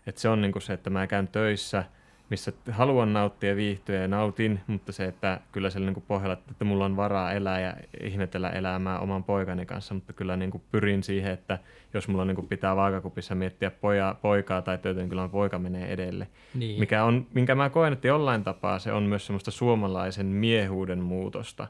että 0.07 0.21
se 0.21 0.29
on 0.29 0.41
niin 0.41 0.53
kuin 0.53 0.63
se, 0.63 0.73
että 0.73 0.91
mä 0.91 1.07
käyn 1.07 1.29
töissä 1.29 1.85
missä 2.31 2.53
haluan 2.71 3.13
nauttia 3.13 3.51
ja 3.51 3.57
viihtyä 3.57 4.01
ja 4.01 4.09
nautin, 4.09 4.61
mutta 4.67 4.93
se, 4.93 5.05
että 5.05 5.41
kyllä 5.53 5.71
siellä 5.71 5.91
niin 5.91 6.05
pohjalla, 6.09 6.39
että 6.51 6.65
mulla 6.65 6.85
on 6.85 6.97
varaa 6.97 7.33
elää 7.33 7.61
ja 7.61 7.75
ihmetellä 8.03 8.51
elämää 8.51 8.99
oman 8.99 9.25
poikani 9.25 9.67
kanssa, 9.67 9.95
mutta 9.95 10.13
kyllä 10.13 10.37
niin 10.37 10.51
kuin 10.51 10.63
pyrin 10.73 11.03
siihen, 11.03 11.33
että 11.33 11.59
jos 11.95 12.09
mulla 12.09 12.25
niin 12.25 12.35
kuin 12.35 12.49
pitää 12.49 12.77
vaakakupissa 12.77 13.35
miettiä 13.35 13.71
poja, 13.71 14.17
poikaa 14.23 14.63
tai 14.63 14.79
töitä, 14.79 15.01
niin 15.01 15.09
kyllä 15.09 15.29
poika 15.29 15.59
menee 15.59 15.93
edelle. 15.93 16.29
Niin. 16.55 16.81
Mikä 16.81 17.05
on, 17.05 17.27
minkä 17.35 17.55
mä 17.55 17.71
koen, 17.71 17.93
että 17.93 18.09
jollain 18.09 18.45
tapaa 18.45 18.79
se 18.79 18.93
on 18.93 19.03
myös 19.03 19.27
semmoista 19.27 19.51
suomalaisen 19.51 20.27
miehuuden 20.27 20.99
muutosta, 20.99 21.69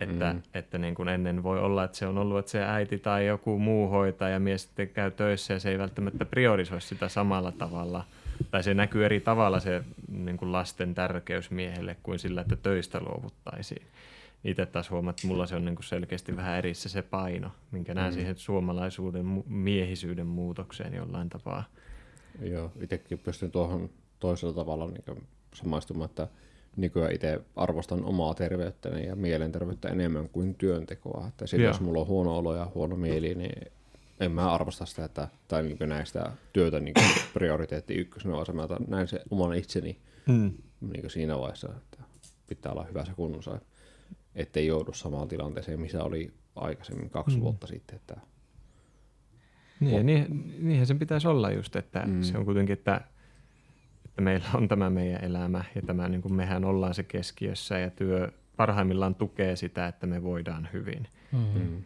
että, 0.00 0.32
mm. 0.32 0.42
että 0.54 0.78
niin 0.78 0.94
kuin 0.94 1.08
ennen 1.08 1.42
voi 1.42 1.58
olla, 1.60 1.84
että 1.84 1.96
se 1.96 2.06
on 2.06 2.18
ollut, 2.18 2.38
että 2.38 2.50
se 2.50 2.64
äiti 2.64 2.98
tai 2.98 3.26
joku 3.26 3.58
muu 3.58 3.88
hoitaa 3.88 4.28
ja 4.28 4.40
mies 4.40 4.62
sitten 4.62 4.88
käy 4.88 5.10
töissä 5.10 5.54
ja 5.54 5.60
se 5.60 5.70
ei 5.70 5.78
välttämättä 5.78 6.24
priorisoi 6.24 6.80
sitä 6.80 7.08
samalla 7.08 7.52
tavalla– 7.52 8.04
tai 8.50 8.62
se 8.62 8.74
näkyy 8.74 9.04
eri 9.04 9.20
tavalla 9.20 9.60
se 9.60 9.84
niin 10.08 10.36
kuin 10.36 10.52
lasten 10.52 10.94
tärkeys 10.94 11.50
miehelle 11.50 11.96
kuin 12.02 12.18
sillä, 12.18 12.40
että 12.40 12.56
töistä 12.56 13.00
luovuttaisiin. 13.00 13.86
Itse 14.44 14.66
taas 14.66 14.90
huomaat, 14.90 15.16
että 15.18 15.26
mulla 15.26 15.46
se 15.46 15.56
on 15.56 15.64
niin 15.64 15.74
kuin 15.74 15.84
selkeästi 15.84 16.36
vähän 16.36 16.58
erissä 16.58 16.88
se 16.88 17.02
paino, 17.02 17.50
minkä 17.70 17.94
näen 17.94 18.12
mm. 18.12 18.14
siihen 18.14 18.36
suomalaisuuden 18.36 19.44
miehisyyden 19.46 20.26
muutokseen 20.26 20.94
jollain 20.94 21.28
tapaa. 21.28 21.64
Joo, 22.40 22.72
itsekin 22.80 23.18
pystyn 23.18 23.50
tuohon 23.50 23.90
toisella 24.18 24.54
tavalla 24.54 24.86
niin 24.86 25.28
samaistumaan, 25.54 26.10
että 26.10 26.28
nykyään 26.76 27.12
itse 27.12 27.40
arvostan 27.56 28.04
omaa 28.04 28.34
terveyttäni 28.34 29.06
ja 29.06 29.16
mielenterveyttä 29.16 29.88
enemmän 29.88 30.28
kuin 30.28 30.54
työntekoa. 30.54 31.26
Että 31.28 31.46
sit 31.46 31.60
jos 31.60 31.80
mulla 31.80 32.00
on 32.00 32.06
huono 32.06 32.36
olo 32.36 32.56
ja 32.56 32.70
huono 32.74 32.96
mieli, 32.96 33.34
niin 33.34 33.72
en 34.20 34.32
mä 34.32 34.52
arvosta 34.52 34.86
sitä, 34.86 35.04
että, 35.04 35.28
tai 35.48 35.62
niin 35.62 35.88
näin 35.88 36.06
sitä 36.06 36.32
työtä 36.52 36.80
niin 36.80 36.94
prioriteetti 37.34 37.94
ykkösenä, 37.94 38.34
vaan 38.34 38.56
mä 38.56 38.68
näin 38.88 39.08
se 39.08 39.20
oman 39.30 39.54
itseni 39.54 39.98
mm. 40.28 40.52
niin 40.80 41.10
siinä 41.10 41.38
vaiheessa, 41.38 41.68
että 41.76 42.02
pitää 42.46 42.72
olla 42.72 42.84
hyvässä 42.84 43.14
kunnossa, 43.14 43.58
ettei 44.34 44.66
joudu 44.66 44.92
samaan 44.92 45.28
tilanteeseen, 45.28 45.80
missä 45.80 46.04
oli 46.04 46.32
aikaisemmin 46.56 47.10
kaksi 47.10 47.36
mm. 47.36 47.42
vuotta 47.42 47.66
sitten. 47.66 47.96
Että... 47.96 48.16
Niin, 49.80 50.06
niin, 50.06 50.54
niinhän 50.58 50.86
sen 50.86 50.98
pitäisi 50.98 51.28
olla 51.28 51.50
just, 51.50 51.76
että 51.76 52.02
mm. 52.06 52.22
se 52.22 52.38
on 52.38 52.44
kuitenkin, 52.44 52.72
että, 52.72 53.00
että 54.18 54.24
meillä 54.24 54.46
on 54.54 54.68
tämä 54.68 54.90
meidän 54.90 55.24
elämä 55.24 55.64
ja 55.74 55.82
tämä, 55.82 56.08
niin 56.08 56.22
kuin 56.22 56.34
mehän 56.34 56.64
ollaan 56.64 56.94
se 56.94 57.02
keskiössä 57.02 57.78
ja 57.78 57.90
työ 57.90 58.32
parhaimmillaan 58.56 59.14
tukee 59.14 59.56
sitä, 59.56 59.86
että 59.86 60.06
me 60.06 60.22
voidaan 60.22 60.68
hyvin. 60.72 61.08
Mm-hmm. 61.32 61.60
Mm. 61.60 61.82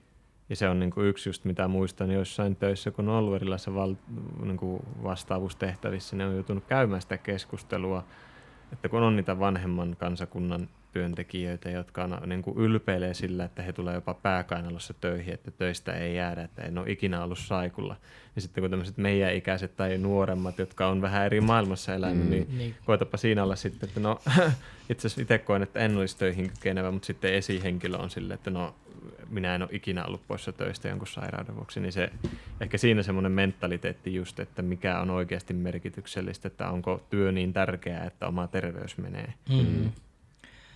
Ja 0.48 0.56
se 0.56 0.68
on 0.68 0.80
niin 0.80 0.90
kuin 0.90 1.06
yksi 1.06 1.28
just 1.28 1.44
mitä 1.44 1.68
muistan 1.68 2.10
joissain 2.10 2.56
töissä, 2.56 2.90
kun 2.90 3.08
on 3.08 3.14
ollut 3.14 3.34
erilaisissa 3.34 3.74
val, 3.74 3.94
niin 4.42 4.56
kuin 4.56 4.82
vastaavuustehtävissä, 5.02 6.16
ne 6.16 6.26
on 6.26 6.34
joutunut 6.34 6.64
käymään 6.64 7.02
sitä 7.02 7.18
keskustelua, 7.18 8.04
että 8.72 8.88
kun 8.88 9.02
on 9.02 9.16
niitä 9.16 9.38
vanhemman 9.38 9.96
kansakunnan 9.98 10.68
työntekijöitä, 10.92 11.70
jotka 11.70 12.04
on, 12.04 12.18
niin 12.26 12.42
kuin 12.42 12.58
ylpeilee 12.58 13.14
sillä, 13.14 13.44
että 13.44 13.62
he 13.62 13.72
tulee 13.72 13.94
jopa 13.94 14.14
pääkainalossa 14.14 14.94
töihin, 14.94 15.34
että 15.34 15.50
töistä 15.50 15.92
ei 15.92 16.16
jäädä, 16.16 16.42
että 16.42 16.62
en 16.62 16.78
ole 16.78 16.90
ikinä 16.90 17.24
ollut 17.24 17.38
saikulla. 17.38 17.96
Ja 18.36 18.42
sitten 18.42 18.62
kun 18.62 18.70
tämmöiset 18.70 18.96
meidän 18.96 19.34
ikäiset 19.34 19.76
tai 19.76 19.98
nuoremmat, 19.98 20.58
jotka 20.58 20.86
on 20.86 21.02
vähän 21.02 21.26
eri 21.26 21.40
maailmassa 21.40 21.94
elänyt, 21.94 22.24
mm. 22.24 22.30
niin, 22.30 22.58
niin 22.58 22.74
koetapa 22.84 23.16
siinä 23.16 23.42
olla 23.42 23.56
sitten, 23.56 23.88
että 23.88 24.00
no 24.00 24.20
itse 24.90 25.06
asiassa 25.06 25.22
itse 25.22 25.38
koen, 25.38 25.62
että 25.62 25.80
en 25.80 25.96
olisi 25.96 26.18
töihin 26.18 26.50
kykenevä, 26.50 26.90
mutta 26.90 27.06
sitten 27.06 27.34
esihenkilö 27.34 27.96
on 27.96 28.10
sille, 28.10 28.34
että 28.34 28.50
no 28.50 28.74
minä 29.30 29.54
en 29.54 29.62
ole 29.62 29.70
ikinä 29.72 30.04
ollut 30.04 30.26
poissa 30.28 30.52
töistä 30.52 30.88
jonkun 30.88 31.06
sairauden 31.08 31.56
vuoksi, 31.56 31.80
niin 31.80 31.92
se, 31.92 32.10
ehkä 32.60 32.78
siinä 32.78 33.02
semmoinen 33.02 33.32
mentaliteetti 33.32 34.14
just, 34.14 34.40
että 34.40 34.62
mikä 34.62 35.00
on 35.00 35.10
oikeasti 35.10 35.54
merkityksellistä, 35.54 36.48
että 36.48 36.70
onko 36.70 37.06
työ 37.10 37.32
niin 37.32 37.52
tärkeää, 37.52 38.04
että 38.04 38.26
oma 38.26 38.46
terveys 38.46 38.98
menee. 38.98 39.34
Mm. 39.48 39.90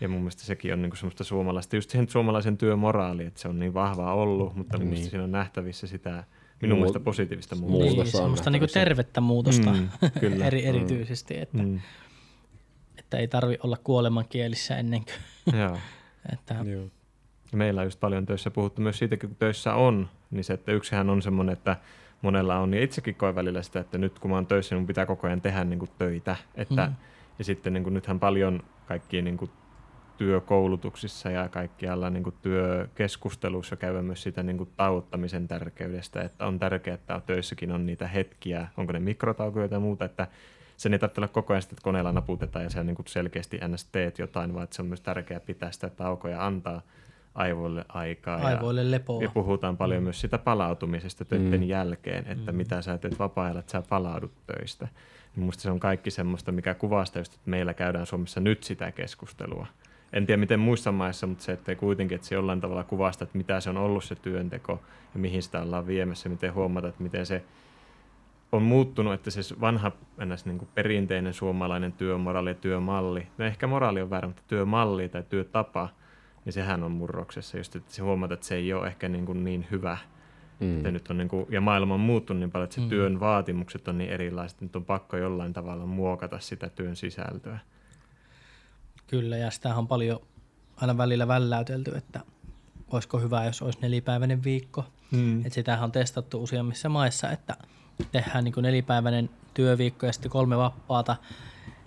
Ja 0.00 0.08
mun 0.08 0.18
mielestä 0.20 0.42
sekin 0.42 0.72
on 0.72 0.82
niinku 0.82 0.96
semmoista 0.96 1.24
suomalaista, 1.24 1.76
just 1.76 1.90
siihen 1.90 2.08
suomalaisen 2.08 2.58
työmoraali, 2.58 3.24
että 3.24 3.40
se 3.40 3.48
on 3.48 3.58
niin 3.58 3.74
vahvaa 3.74 4.14
ollut, 4.14 4.56
mutta 4.56 4.78
mun 4.78 4.90
niin. 4.90 5.10
siinä 5.10 5.24
on 5.24 5.32
nähtävissä 5.32 5.86
sitä 5.86 6.24
minun 6.62 6.78
mielestä 6.78 7.00
positiivista 7.00 7.56
muutosta. 7.56 8.02
Niin, 8.02 8.06
semmoista 8.06 8.50
niinku 8.50 8.66
tervettä 8.66 9.20
muutosta 9.20 9.72
mm, 9.72 9.88
kyllä. 10.20 10.46
Eri, 10.46 10.64
erityisesti, 10.64 11.38
että, 11.38 11.62
mm. 11.62 11.80
että 12.98 13.16
ei 13.16 13.28
tarvi 13.28 13.58
olla 13.62 13.76
kuolemankielissä 13.84 14.76
ennen 14.76 15.04
kuin. 15.04 15.54
Joo. 15.60 15.78
että, 16.32 16.54
Joo. 16.64 16.86
Meillä 17.52 17.80
on 17.80 17.86
just 17.86 18.00
paljon 18.00 18.26
töissä 18.26 18.50
puhuttu 18.50 18.82
myös 18.82 18.98
siitä, 18.98 19.16
kun 19.16 19.36
töissä 19.36 19.74
on, 19.74 20.08
niin 20.30 20.44
se, 20.44 20.52
että 20.52 20.72
yksihän 20.72 21.10
on 21.10 21.22
semmoinen, 21.22 21.52
että 21.52 21.76
monella 22.22 22.58
on, 22.58 22.74
ja 22.74 22.82
itsekin 22.82 23.14
koen 23.14 23.34
välillä 23.34 23.62
sitä, 23.62 23.80
että 23.80 23.98
nyt 23.98 24.18
kun 24.18 24.30
mä 24.30 24.36
oon 24.36 24.46
töissä, 24.46 24.74
niin 24.74 24.86
pitää 24.86 25.06
koko 25.06 25.26
ajan 25.26 25.40
tehdä 25.40 25.64
niin 25.64 25.78
kuin 25.78 25.90
töitä. 25.98 26.36
Että, 26.54 26.86
mm. 26.86 26.94
Ja 27.38 27.44
sitten 27.44 27.72
niin 27.72 27.82
kuin, 27.82 27.94
nythän 27.94 28.20
paljon 28.20 28.62
kaikkia 28.86 29.22
niin 29.22 29.36
kuin, 29.36 29.50
työkoulutuksissa 30.18 31.30
ja 31.30 31.48
kaikkialla 31.48 32.10
niin 32.10 32.22
kuin 32.22 32.34
työkeskusteluissa 32.42 33.76
käydään 33.76 34.04
myös 34.04 34.22
sitä 34.22 34.42
niin 34.42 34.58
kuin 34.58 34.70
tauottamisen 34.76 35.48
tärkeydestä, 35.48 36.22
että 36.22 36.46
on 36.46 36.58
tärkeää, 36.58 36.94
että 36.94 37.20
töissäkin 37.26 37.72
on 37.72 37.86
niitä 37.86 38.08
hetkiä, 38.08 38.68
onko 38.76 38.92
ne 38.92 39.00
mikrotaukoja 39.00 39.68
tai 39.68 39.78
muuta, 39.78 40.04
että 40.04 40.26
sen 40.76 40.92
ei 40.92 40.98
tarvitse 40.98 41.20
olla 41.20 41.28
koko 41.28 41.52
ajan 41.52 41.62
että 41.62 41.82
koneella 41.82 42.12
naputetaan 42.12 42.64
ja 42.64 42.70
se 42.70 42.84
niin 42.84 42.96
kuin 42.96 43.06
selkeästi 43.06 43.60
ns. 43.68 43.84
teet 43.84 44.18
jotain, 44.18 44.54
vaan 44.54 44.64
että 44.64 44.76
se 44.76 44.82
on 44.82 44.88
myös 44.88 45.00
tärkeää 45.00 45.40
pitää 45.40 45.72
sitä 45.72 45.90
taukoja 45.90 46.46
antaa 46.46 46.82
aivoille 47.34 47.84
aikaa. 47.88 48.36
Aivoille 48.36 48.82
ja, 48.82 48.90
lepoa. 48.90 49.22
Ja 49.22 49.30
puhutaan 49.34 49.76
paljon 49.76 50.00
mm. 50.00 50.04
myös 50.04 50.20
sitä 50.20 50.38
palautumisesta 50.38 51.24
töiden 51.24 51.60
mm. 51.60 51.66
jälkeen, 51.66 52.26
että 52.26 52.52
mm. 52.52 52.56
mitä 52.56 52.82
sä 52.82 52.98
teet 52.98 53.18
vapaa-ajalla, 53.18 53.60
että 53.60 53.72
sä 53.72 53.82
palaudut 53.88 54.32
töistä. 54.46 54.88
Minusta 55.36 55.62
se 55.62 55.70
on 55.70 55.80
kaikki 55.80 56.10
semmoista, 56.10 56.52
mikä 56.52 56.74
kuvastaa 56.74 57.20
just, 57.20 57.34
että 57.34 57.50
meillä 57.50 57.74
käydään 57.74 58.06
Suomessa 58.06 58.40
nyt 58.40 58.64
sitä 58.64 58.92
keskustelua 58.92 59.66
en 60.12 60.26
tiedä 60.26 60.40
miten 60.40 60.60
muissa 60.60 60.92
maissa, 60.92 61.26
mutta 61.26 61.44
se, 61.44 61.52
että 61.52 61.74
kuitenkin, 61.74 62.14
että 62.14 62.26
se 62.26 62.34
jollain 62.34 62.60
tavalla 62.60 62.84
kuvasta, 62.84 63.24
että 63.24 63.38
mitä 63.38 63.60
se 63.60 63.70
on 63.70 63.76
ollut 63.76 64.04
se 64.04 64.14
työnteko 64.14 64.82
ja 65.14 65.20
mihin 65.20 65.42
sitä 65.42 65.62
ollaan 65.62 65.86
viemässä, 65.86 66.28
miten 66.28 66.54
huomata, 66.54 66.88
että 66.88 67.02
miten 67.02 67.26
se 67.26 67.44
on 68.52 68.62
muuttunut, 68.62 69.12
että 69.12 69.30
se 69.30 69.60
vanha 69.60 69.92
ennäs, 70.18 70.46
niin 70.46 70.58
kuin 70.58 70.68
perinteinen 70.74 71.34
suomalainen 71.34 71.92
työmoraali 71.92 72.50
ja 72.50 72.54
työmalli, 72.54 73.26
no 73.38 73.44
ehkä 73.44 73.66
moraali 73.66 74.02
on 74.02 74.10
väärä, 74.10 74.28
mutta 74.28 74.42
työmalli 74.48 75.08
tai 75.08 75.22
työtapa, 75.28 75.88
niin 76.44 76.52
sehän 76.52 76.82
on 76.82 76.92
murroksessa, 76.92 77.56
just 77.56 77.76
että 77.76 77.92
se 77.92 78.02
huomata, 78.02 78.34
että 78.34 78.46
se 78.46 78.54
ei 78.54 78.72
ole 78.72 78.86
ehkä 78.86 79.08
niin, 79.08 79.26
kuin 79.26 79.44
niin 79.44 79.66
hyvä, 79.70 79.98
Mm. 80.60 80.76
Että 80.76 80.90
nyt 80.90 81.10
on 81.10 81.18
niin 81.18 81.28
kuin, 81.28 81.46
ja 81.50 81.60
maailma 81.60 81.94
on 81.94 82.00
muuttunut 82.00 82.40
niin 82.40 82.50
paljon, 82.50 82.64
että 82.64 82.74
se 82.74 82.80
mm. 82.80 82.88
työn 82.88 83.20
vaatimukset 83.20 83.88
on 83.88 83.98
niin 83.98 84.10
erilaiset, 84.10 84.62
että 84.62 84.78
on 84.78 84.84
pakko 84.84 85.16
jollain 85.16 85.52
tavalla 85.52 85.86
muokata 85.86 86.38
sitä 86.38 86.68
työn 86.68 86.96
sisältöä. 86.96 87.58
Kyllä, 89.06 89.36
ja 89.36 89.50
sitä 89.50 89.74
on 89.74 89.88
paljon 89.88 90.20
aina 90.76 90.96
välillä 90.98 91.28
välläytelty, 91.28 91.96
että 91.96 92.20
olisiko 92.90 93.18
hyvä, 93.18 93.44
jos 93.44 93.62
olisi 93.62 93.78
nelipäiväinen 93.82 94.44
viikko. 94.44 94.84
Mm. 95.10 95.38
Että 95.40 95.54
sitähän 95.54 95.84
on 95.84 95.92
testattu 95.92 96.42
useammissa 96.42 96.88
maissa, 96.88 97.30
että 97.30 97.56
tehdään 98.12 98.44
niin 98.44 98.54
nelipäiväinen 98.58 99.30
työviikko 99.54 100.06
ja 100.06 100.12
sitten 100.12 100.30
kolme 100.30 100.56
vapaata. 100.56 101.16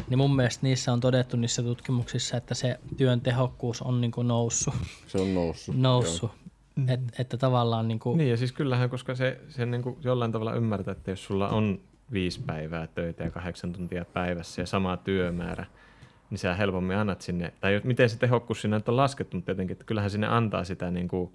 Niin 0.09 0.17
mun 0.17 0.35
mielestä 0.35 0.59
niissä 0.63 0.93
on 0.93 0.99
todettu 0.99 1.37
niissä 1.37 1.63
tutkimuksissa, 1.63 2.37
että 2.37 2.55
se 2.55 2.79
työn 2.97 3.21
tehokkuus 3.21 3.81
on 3.81 4.01
niin 4.01 4.11
noussut. 4.23 4.73
Se 5.07 5.21
on 5.21 5.33
noussut. 5.33 5.75
noussut. 5.77 6.31
Et, 6.87 6.99
että 7.19 7.37
tavallaan... 7.37 7.87
Niin, 7.87 7.99
kuin... 7.99 8.17
niin 8.17 8.29
ja 8.29 8.37
siis 8.37 8.51
kyllähän, 8.51 8.89
koska 8.89 9.15
se, 9.15 9.41
se 9.49 9.65
niin 9.65 9.81
kuin 9.81 9.97
jollain 10.03 10.31
tavalla 10.31 10.53
ymmärtää, 10.53 10.91
että 10.91 11.11
jos 11.11 11.25
sulla 11.25 11.49
on 11.49 11.79
viisi 12.11 12.41
päivää 12.45 12.87
töitä 12.87 13.23
ja 13.23 13.31
kahdeksan 13.31 13.73
tuntia 13.73 14.05
päivässä 14.05 14.61
ja 14.61 14.65
sama 14.65 14.97
työmäärä, 14.97 15.65
niin 16.29 16.39
sä 16.39 16.55
helpommin 16.55 16.97
annat 16.97 17.21
sinne, 17.21 17.53
tai 17.61 17.81
miten 17.83 18.09
se 18.09 18.19
tehokkuus 18.19 18.61
sinne 18.61 18.81
on 18.87 18.97
laskettu, 18.97 19.37
mutta 19.37 19.45
tietenkin, 19.45 19.73
että 19.73 19.85
kyllähän 19.85 20.11
sinne 20.11 20.27
antaa 20.27 20.63
sitä 20.63 20.91
niin 20.91 21.07
kuin, 21.07 21.33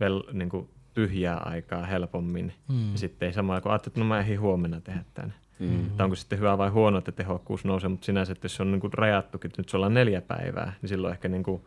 vel, 0.00 0.22
niin 0.32 0.48
kuin 0.48 0.68
tyhjää 0.94 1.36
aikaa 1.36 1.86
helpommin. 1.86 2.52
Mm. 2.68 2.92
Ja 2.92 2.98
sitten 2.98 3.26
ei 3.26 3.32
samalla, 3.32 3.60
kun 3.60 3.70
ajattelet, 3.70 3.92
että 3.92 4.00
no 4.00 4.06
mä 4.06 4.20
ehdin 4.20 4.40
huomenna 4.40 4.80
tehdä 4.80 5.04
tämän. 5.14 5.34
Mm. 5.58 5.90
Tai 5.96 6.04
onko 6.04 6.16
sitten 6.16 6.38
hyvä 6.38 6.58
vai 6.58 6.68
huono, 6.68 6.98
että 6.98 7.12
tehokkuus 7.12 7.64
nousee, 7.64 7.88
mutta 7.88 8.04
sinänsä, 8.04 8.32
että 8.32 8.44
jos 8.44 8.56
se 8.56 8.62
on 8.62 8.72
niin 8.72 8.80
kuin 8.80 8.92
rajattukin, 8.92 9.48
että 9.48 9.60
nyt 9.60 9.68
se 9.68 9.76
ollaan 9.76 9.94
neljä 9.94 10.20
päivää, 10.20 10.72
niin 10.82 10.88
silloin 10.88 11.12
ehkä 11.12 11.28
niin 11.28 11.42
kuin 11.42 11.62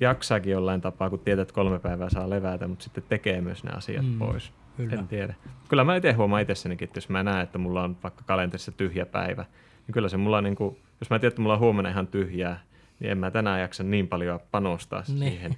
jaksaakin 0.00 0.52
jollain 0.52 0.80
tapaa, 0.80 1.10
kun 1.10 1.18
tietää, 1.18 1.42
että 1.42 1.54
kolme 1.54 1.78
päivää 1.78 2.10
saa 2.10 2.30
levätä, 2.30 2.68
mutta 2.68 2.84
sitten 2.84 3.04
tekee 3.08 3.40
myös 3.40 3.64
ne 3.64 3.70
asiat 3.70 4.06
mm. 4.06 4.18
pois. 4.18 4.52
Kyllä. 4.76 4.96
En 4.96 5.08
tiedä. 5.08 5.34
Kyllä 5.68 5.84
mä 5.84 5.96
itse 5.96 6.12
huomaan 6.12 6.42
itsessänikin, 6.42 6.86
että 6.86 6.96
jos 6.96 7.08
mä 7.08 7.22
näen, 7.22 7.42
että 7.42 7.58
mulla 7.58 7.82
on 7.82 7.96
vaikka 8.02 8.24
kalenterissa 8.26 8.72
tyhjä 8.72 9.06
päivä, 9.06 9.44
niin 9.86 9.92
kyllä 9.92 10.08
se 10.08 10.16
mulla 10.16 10.38
on 10.38 10.44
niin 10.44 10.56
kuin 10.56 10.76
jos 11.02 11.10
mä 11.10 11.18
tiedän, 11.18 11.32
että 11.32 11.42
mulla 11.42 11.54
on 11.54 11.60
huomenna 11.60 11.90
ihan 11.90 12.06
tyhjää, 12.06 12.60
niin 13.00 13.10
en 13.10 13.18
mä 13.18 13.30
tänään 13.30 13.60
jaksa 13.60 13.82
niin 13.82 14.08
paljon 14.08 14.40
panostaa 14.50 15.04
niin. 15.08 15.18
siihen 15.18 15.56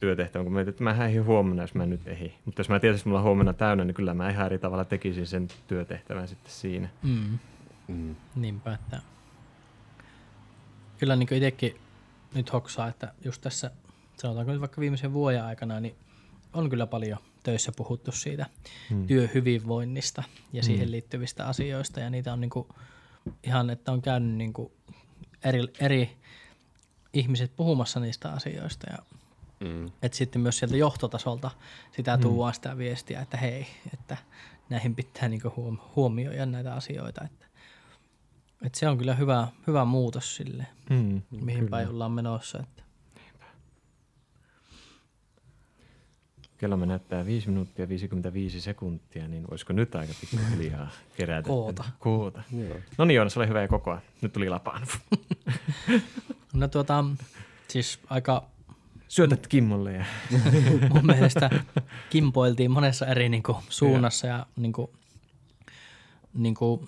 työtehtävään, 0.00 0.44
kun 0.44 0.52
mä 0.52 0.60
että 0.60 0.84
mä 0.84 0.94
häihin 0.94 1.24
huomenna, 1.24 1.62
jos 1.62 1.74
mä 1.74 1.86
nyt 1.86 2.08
ehi. 2.08 2.34
Mutta 2.44 2.60
jos 2.60 2.68
mä 2.68 2.80
tiesin, 2.80 2.96
että 2.96 3.08
mulla 3.08 3.20
on 3.20 3.24
huomenna 3.24 3.52
täynnä, 3.52 3.84
niin 3.84 3.94
kyllä 3.94 4.14
mä 4.14 4.30
ihan 4.30 4.46
eri 4.46 4.58
tavalla 4.58 4.84
tekisin 4.84 5.26
sen 5.26 5.48
työtehtävän 5.66 6.28
sitten 6.28 6.52
siinä. 6.52 6.88
Mm. 7.02 7.38
Mm. 7.88 8.16
Niinpä, 8.36 8.74
että 8.74 9.00
kyllä 10.98 11.16
niin 11.16 11.34
itsekin 11.34 11.76
nyt 12.34 12.52
hoksaa, 12.52 12.88
että 12.88 13.12
just 13.24 13.42
tässä 13.42 13.70
sanotaanko 14.16 14.52
nyt 14.52 14.60
vaikka 14.60 14.80
viimeisen 14.80 15.12
vuoden 15.12 15.44
aikana, 15.44 15.80
niin 15.80 15.94
on 16.52 16.70
kyllä 16.70 16.86
paljon 16.86 17.18
töissä 17.42 17.72
puhuttu 17.76 18.12
siitä 18.12 18.46
mm. 18.90 19.06
työhyvinvoinnista 19.06 20.22
ja 20.52 20.62
siihen 20.62 20.88
mm. 20.88 20.90
liittyvistä 20.90 21.46
asioista 21.46 22.00
ja 22.00 22.10
niitä 22.10 22.32
on 22.32 22.40
niin 22.40 22.50
kuin 22.50 22.68
ihan, 23.44 23.70
että 23.70 23.92
on 23.92 24.02
käynyt 24.02 24.34
niin 24.36 24.52
kuin 24.52 24.72
eri, 25.44 25.60
eri 25.80 26.16
ihmiset 27.12 27.56
puhumassa 27.56 28.00
niistä 28.00 28.32
asioista 28.32 28.86
ja 28.90 28.98
Mm. 29.60 29.86
että 30.02 30.18
sitten 30.18 30.42
myös 30.42 30.58
sieltä 30.58 30.76
johtotasolta 30.76 31.50
sitä 31.96 32.18
tuodaan 32.18 32.54
sitä 32.54 32.78
viestiä, 32.78 33.20
että 33.20 33.36
hei, 33.36 33.66
että 33.94 34.16
näihin 34.68 34.94
pitää 34.94 35.28
niinku 35.28 35.52
huom- 35.56 35.78
huomioida 35.96 36.46
näitä 36.46 36.74
asioita. 36.74 37.24
Että, 37.24 37.46
että 38.66 38.78
se 38.78 38.88
on 38.88 38.98
kyllä 38.98 39.14
hyvä, 39.14 39.48
hyvä 39.66 39.84
muutos 39.84 40.36
sille, 40.36 40.66
Mm. 40.90 41.22
mihin 41.30 41.68
päin 41.70 41.88
ollaan 41.88 42.12
menossa. 42.12 42.58
Että. 42.58 42.82
Kello 46.64 46.76
me 46.76 46.86
näyttää 46.86 47.26
5 47.26 47.48
minuuttia 47.48 47.88
55 47.88 48.60
sekuntia, 48.60 49.28
niin 49.28 49.44
olisiko 49.50 49.72
nyt 49.72 49.94
aika 49.94 50.12
pikkuhiljaa 50.20 50.90
kerätä? 51.16 51.48
Koota. 51.48 51.84
Koota. 51.98 52.42
No 52.98 53.04
niin 53.04 53.14
Joonas, 53.14 53.36
ole 53.36 53.48
hyvä 53.48 53.62
ja 53.62 53.68
kokoa. 53.68 54.00
Nyt 54.20 54.32
tuli 54.32 54.48
lapaan. 54.48 54.82
No 56.52 56.68
tuota, 56.68 57.04
siis 57.68 57.98
aika 58.10 58.44
Syötät 59.08 59.46
Kimmolle 59.46 59.92
ja... 59.92 60.04
mun 60.94 61.06
mielestä 61.06 61.50
kimpoiltiin 62.10 62.70
monessa 62.70 63.06
eri 63.06 63.28
niinku 63.28 63.56
suunnassa 63.68 64.26
ja 64.26 64.46
niinku, 64.56 64.92
niinku, 66.34 66.86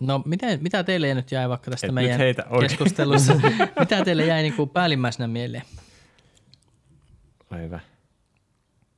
no 0.00 0.22
miten, 0.24 0.62
mitä 0.62 0.84
teille 0.84 1.14
nyt 1.14 1.32
jäi 1.32 1.48
vaikka 1.48 1.70
tästä 1.70 1.86
Et 1.86 1.94
meidän 1.94 2.18
heitä 2.18 2.46
keskustelussa, 2.60 3.34
mitä 3.80 4.04
teille 4.04 4.26
jäi 4.26 4.42
niinku 4.42 4.66
päällimmäisenä 4.66 5.28
mieleen? 5.28 5.64
Ole 7.50 7.62
hyvä. 7.62 7.80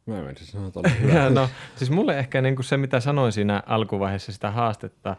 Mä 0.06 0.18
en 0.18 0.24
mennä 0.24 0.40
sanoa, 0.42 0.68
että 0.68 0.80
oli 0.80 1.00
hyvä. 1.00 1.30
No, 1.30 1.48
siis 1.76 1.90
mulle 1.90 2.18
ehkä 2.18 2.40
niin 2.40 2.56
kuin 2.56 2.64
se, 2.64 2.76
mitä 2.76 3.00
sanoin 3.00 3.32
siinä 3.32 3.62
alkuvaiheessa 3.66 4.32
sitä 4.32 4.50
haastetta, 4.50 5.16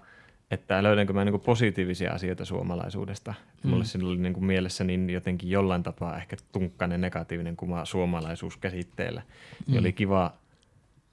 että 0.51 0.83
löydänkö 0.83 1.13
mä 1.13 1.25
niin 1.25 1.33
kuin 1.33 1.41
positiivisia 1.41 2.11
asioita 2.11 2.45
suomalaisuudesta. 2.45 3.33
Mm. 3.63 3.69
Mulle 3.69 3.85
siinä 3.85 4.07
oli 4.07 4.17
niin 4.17 4.33
kuin 4.33 4.45
mielessä 4.45 4.83
niin 4.83 5.09
jotenkin 5.09 5.49
jollain 5.49 5.83
tapaa 5.83 6.17
ehkä 6.17 6.35
tunkkainen 6.51 7.01
negatiivinen 7.01 7.55
kuva 7.55 7.85
suomalaisuus 7.85 8.57
käsitteellä. 8.57 9.21
Mm. 9.67 9.73
Ja 9.73 9.79
oli 9.79 9.93
kiva 9.93 10.33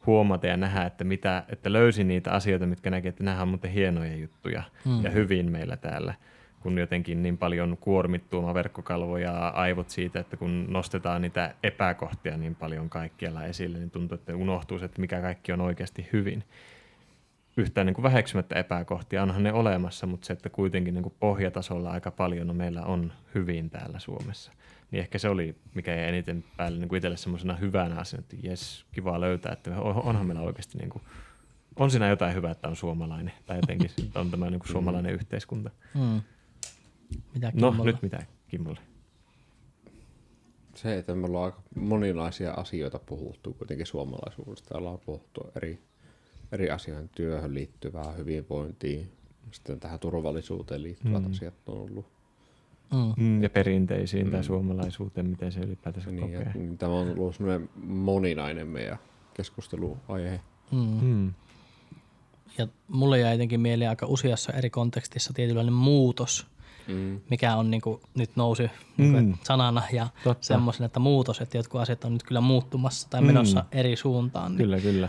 huomata 0.07 0.47
ja 0.47 0.57
nähdä, 0.57 0.85
että, 0.85 1.05
mitä, 1.05 1.45
että 1.49 1.73
löysin 1.73 2.09
niitä 2.09 2.33
asioita, 2.33 2.67
mitkä 2.67 2.91
näki, 2.91 3.09
että 3.09 3.25
nämä 3.25 3.43
on 3.43 3.49
muuten 3.49 3.71
hienoja 3.71 4.17
juttuja 4.17 4.63
mm. 4.85 5.05
ja 5.05 5.11
hyvin 5.11 5.53
meillä 5.53 5.77
täällä 5.77 6.15
kun 6.61 6.79
jotenkin 6.79 7.23
niin 7.23 7.39
paljon 7.39 7.77
kuormittuu 7.81 8.55
verkkokalvo 8.55 9.19
ja 9.19 9.49
aivot 9.49 9.91
siitä, 9.91 10.21
että 10.21 10.37
kun 10.37 10.67
nostetaan 10.69 11.23
niitä 11.23 11.55
epäkohtia 11.63 12.37
niin 12.37 12.55
paljon 12.55 12.91
kaikkialla 12.91 13.45
esille, 13.45 13.79
niin 13.79 13.91
tuntuu, 13.91 14.15
että 14.15 14.37
unohtuu 14.37 14.79
se, 14.79 14.85
että 14.85 15.01
mikä 15.01 15.21
kaikki 15.21 15.53
on 15.53 15.61
oikeasti 15.61 16.09
hyvin. 16.13 16.45
Yhtään 17.57 17.87
niin 17.87 17.95
kuin 17.95 18.03
väheksymättä 18.03 18.59
epäkohtia, 18.59 19.23
onhan 19.23 19.43
ne 19.43 19.53
olemassa, 19.53 20.07
mutta 20.07 20.27
se, 20.27 20.33
että 20.33 20.51
kuitenkin 20.51 20.95
niin 20.95 21.03
kuin 21.03 21.15
pohjatasolla 21.21 21.91
aika 21.91 22.11
paljon 22.11 22.47
no 22.47 22.55
meillä 22.55 22.83
on 22.83 23.13
hyvin 23.35 23.71
täällä 23.71 23.99
Suomessa. 23.99 24.53
Niin 24.91 25.01
ehkä 25.01 25.19
se 25.19 25.29
oli, 25.29 25.57
mikä 25.75 25.95
jäi 25.95 26.09
eniten 26.09 26.45
päälle 26.57 26.79
niin 26.79 26.89
kuin 26.89 26.97
itselle 26.97 27.17
semmoisena 27.17 27.57
hyvänä 27.57 27.97
asiana, 27.97 28.21
että 28.21 28.49
jes, 28.49 28.85
kiva 28.93 29.21
löytää, 29.21 29.53
että 29.53 29.81
on- 29.81 30.03
onhan 30.03 30.27
meillä 30.27 30.43
oikeasti 30.43 30.79
niin 30.79 30.91
kuin, 30.91 31.03
on 31.77 31.91
siinä 31.91 32.09
jotain 32.09 32.35
hyvää, 32.35 32.51
että 32.51 32.69
on 32.69 32.77
suomalainen, 32.77 33.33
tai 33.47 33.57
jotenkin 33.57 33.91
on 34.15 34.31
tämä 34.31 34.51
niin 34.51 34.61
kuin 34.61 34.69
suomalainen 34.69 35.13
yhteiskunta. 35.13 35.71
Mm. 35.95 36.21
Mitä 37.35 37.53
No 37.55 37.85
nyt 37.85 38.03
mitä 38.03 38.27
Kimmolle? 38.49 38.81
Se, 40.75 40.99
että 40.99 41.15
me 41.15 41.27
ollaan 41.27 41.45
aika 41.45 41.63
moninaisia 41.75 42.53
asioita 42.53 42.99
puhuttu 42.99 43.53
kuitenkin 43.53 43.87
suomalaisuudesta. 43.87 44.79
Ollaan 44.79 44.99
puhuttu 44.99 45.41
eri, 45.57 45.79
eri 46.53 46.71
asioihin, 46.71 47.09
työhön 47.09 47.55
liittyvää, 47.55 48.13
hyvinvointiin, 48.13 49.13
sitten 49.51 49.81
tähän 49.81 49.99
turvallisuuteen 50.01 50.83
liittyvät 50.83 51.23
mm. 51.23 51.31
asiat 51.31 51.55
on 51.67 51.79
ollut. 51.79 52.07
Mm. 52.95 53.25
Mm, 53.25 53.43
ja 53.43 53.51
perinteisiin 53.51 54.27
mm. 54.27 54.33
tai 54.33 54.45
suomalaisuuteen, 54.45 55.27
miten 55.27 55.53
se 55.53 55.61
ylipäätänsä 55.61 56.11
Niin, 56.11 56.21
kokee. 56.21 56.43
ja, 56.43 56.51
niin, 56.55 56.79
tämä 56.79 56.93
on 56.93 57.19
ollut 57.19 57.37
semmoinen 57.37 57.71
moninainen 57.85 58.67
meidän 58.69 58.99
keskusteluaihe. 59.35 60.41
Mm. 60.71 60.99
Mm. 61.03 61.33
Ja 62.59 62.69
mulle 62.89 63.19
jäi 63.19 63.35
jotenkin 63.35 63.61
mieleen 63.61 63.91
aika 63.91 64.07
useassa 64.07 64.53
eri 64.53 64.71
kontekstissa 64.71 65.33
tietynlainen 65.33 65.75
muutos, 65.75 66.47
Mm. 66.89 67.21
mikä 67.31 67.57
on 67.57 67.71
niin 67.71 67.81
kuin, 67.81 68.01
nyt 68.15 68.31
nousi 68.37 68.71
niin 68.97 69.13
kuin, 69.13 69.25
Mm. 69.27 69.35
sanana 69.45 69.83
ja 69.93 70.07
semmoisen, 70.41 70.87
että 70.87 71.01
muutos, 71.01 71.41
että 71.41 71.57
jotkut 71.59 71.81
asiat 71.81 72.05
on 72.05 72.13
nyt 72.13 72.23
kyllä 72.23 72.41
muuttumassa 72.41 73.11
tai 73.11 73.23
menossa 73.23 73.65
eri 73.73 73.97
suuntaan. 73.97 74.53
Niin, 74.53 74.59
Kyllä, 74.59 74.81
kyllä. 74.81 75.09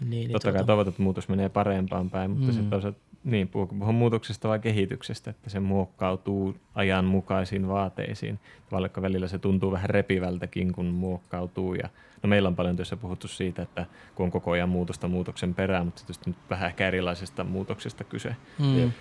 niin, 0.00 0.10
niin, 0.10 0.32
Totta 0.32 0.52
kai 0.52 0.64
toivotaan, 0.64 0.92
että 0.92 1.02
muutos 1.02 1.28
menee 1.28 1.48
parempaan 1.48 2.10
päin, 2.10 2.30
mutta 2.30 2.44
mm. 2.44 2.48
Mm. 2.50 2.52
sitten 2.52 2.70
toisaalta 2.70 2.98
niin, 3.24 3.48
puhuu 3.48 3.92
muutoksesta 3.92 4.48
vai 4.48 4.58
kehityksestä, 4.58 5.30
että 5.30 5.50
se 5.50 5.60
muokkautuu 5.60 6.54
ajanmukaisiin 6.74 7.68
vaateisiin. 7.68 8.38
Vaikka 8.72 9.02
välillä 9.02 9.28
se 9.28 9.38
tuntuu 9.38 9.72
vähän 9.72 9.90
repivältäkin, 9.90 10.72
kun 10.72 10.86
muokkautuu. 10.86 11.74
Ja, 11.74 11.88
no 12.22 12.28
meillä 12.28 12.48
on 12.48 12.56
paljon 12.56 12.76
työssä 12.76 12.96
puhuttu 12.96 13.28
siitä, 13.28 13.62
että 13.62 13.86
kun 14.14 14.24
on 14.24 14.30
koko 14.30 14.50
ajan 14.50 14.68
muutosta 14.68 15.08
muutoksen 15.08 15.54
perään, 15.54 15.84
mutta 15.86 16.00
tietysti 16.00 16.30
nyt 16.30 16.36
vähän 16.50 16.66
ehkä 16.68 16.88
erilaisesta 16.88 17.44
muutoksesta 17.44 18.04
kyse. 18.04 18.36
Mm. 18.58 18.92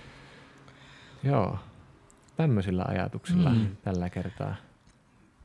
Joo, 1.23 1.57
tämmöisillä 2.37 2.85
ajatuksilla 2.87 3.49
Mm. 3.49 3.57
mm. 3.57 3.77
tällä 3.83 4.09
kertaa. 4.09 4.55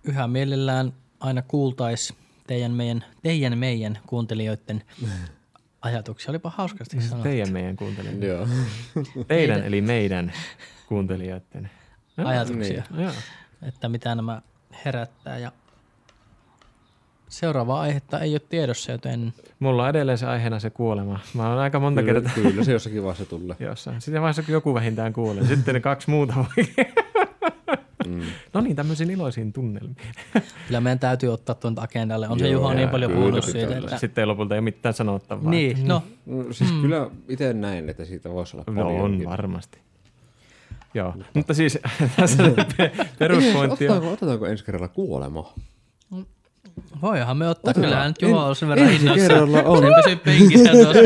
Yhä 0.05 0.27
mielellään 0.27 0.93
aina 1.21 1.43
kuultais 1.43 2.15
teidän 2.47 2.73
meidän, 2.73 3.05
teidän 3.23 3.59
meidän 3.59 3.99
kuuntelijoiden 4.07 4.83
ajatuksia. 5.83 6.31
Olipa 6.31 6.53
hauskasti 6.57 7.01
sanottu. 7.01 7.23
Teidän 7.23 7.53
meidän 7.53 7.77
kuuntelijoiden. 7.77 8.29
Joo. 8.29 8.47
Teidän 9.29 9.65
eli 9.65 9.81
meidän 9.81 10.33
kuuntelijoiden. 10.89 11.71
Joo, 12.17 12.29
Ajatuksia. 12.29 12.83
Niin. 12.91 13.03
Joo. 13.03 13.13
että 13.63 13.89
mitä 13.89 14.15
nämä 14.15 14.43
herättää. 14.85 15.39
Ja 15.39 15.53
seuraava 17.33 17.81
aihetta 17.81 18.21
ei 18.21 18.33
ole 18.33 18.41
tiedossa, 18.49 18.93
joten 18.93 19.33
Mulla 19.59 19.83
on 19.83 19.89
edelleen 19.91 20.19
se 20.19 20.27
aiheena 20.27 20.59
se 20.61 20.71
kuolema. 20.71 21.21
Mä 21.35 21.49
oon 21.49 21.59
aika 21.59 21.81
monta 21.81 22.03
Kyllä, 22.03 22.21
kertaa 22.21 22.33
kyllä 22.35 22.65
se 22.65 22.73
jossakin 22.73 23.03
vaiheessa 23.03 23.25
tulee. 23.25 23.57
jossain. 23.71 24.01
Sitten 24.01 24.23
vaiheessa 24.23 24.53
joku 24.53 24.75
vähintään 24.75 25.13
kuulee. 25.13 25.47
Sitten 25.47 25.75
ne 25.75 25.81
kaksi 25.81 26.11
muuta 26.11 26.35
voi. 26.37 26.65
Mm. 28.09 28.21
No 28.55 28.61
niin, 28.61 28.77
tämmöisiin 28.77 29.11
iloisiin 29.11 29.53
tunnelmiin. 29.53 29.97
kyllä 30.67 30.81
meidän 30.81 30.99
täytyy 30.99 31.33
ottaa 31.33 31.55
tuon 31.55 31.75
agendalle. 31.77 32.29
On 32.29 32.39
se 32.39 32.49
Joo, 32.49 32.61
Juha 32.63 32.75
niin 32.75 32.89
paljon 32.89 33.13
puhunut 33.13 33.45
siitä, 33.45 33.67
kyllä. 33.75 33.79
että 33.87 33.99
Sitten 33.99 34.23
ei 34.23 34.27
lopulta 34.27 34.55
ei 34.55 34.59
ole 34.59 34.65
mitään 34.65 34.95
sanottavaa. 34.95 35.51
niin, 35.51 35.89
no, 35.89 36.03
No, 36.27 36.45
siis 36.53 36.73
mm. 36.73 36.81
kyllä 36.81 37.11
itse 37.29 37.53
näin, 37.53 37.89
että 37.89 38.05
siitä 38.05 38.31
voisi 38.31 38.57
olla 38.57 38.65
No 38.71 38.85
paljon. 38.85 39.01
on 39.05 39.25
varmasti. 39.25 39.79
Joo, 40.95 41.15
mutta 41.35 41.55
siis 41.55 41.79
tässä 42.17 42.43
pe- 42.77 42.93
peruspointti 43.19 43.65
on... 43.89 43.97
Otetaanko, 43.97 44.11
otetaanko 44.13 44.47
ensi 44.47 44.65
kerralla 44.65 44.89
kuolema? 44.89 45.53
Voihan 47.03 47.37
me 47.37 47.49
ottaa. 47.49 47.71
Otetaan. 47.71 47.85
Kyllähän 47.91 48.09
nyt 48.09 48.23
Juha 48.23 48.47
on 48.47 48.57
sen 48.57 48.69
verran 48.69 48.89
ensi 48.89 49.07
innossa. 49.07 49.29
kerralla 49.29 49.63
on. 49.63 49.79
Se 49.79 49.89
pysyy 50.03 50.17
penkissä 50.17 50.71
tuossa. 50.83 51.01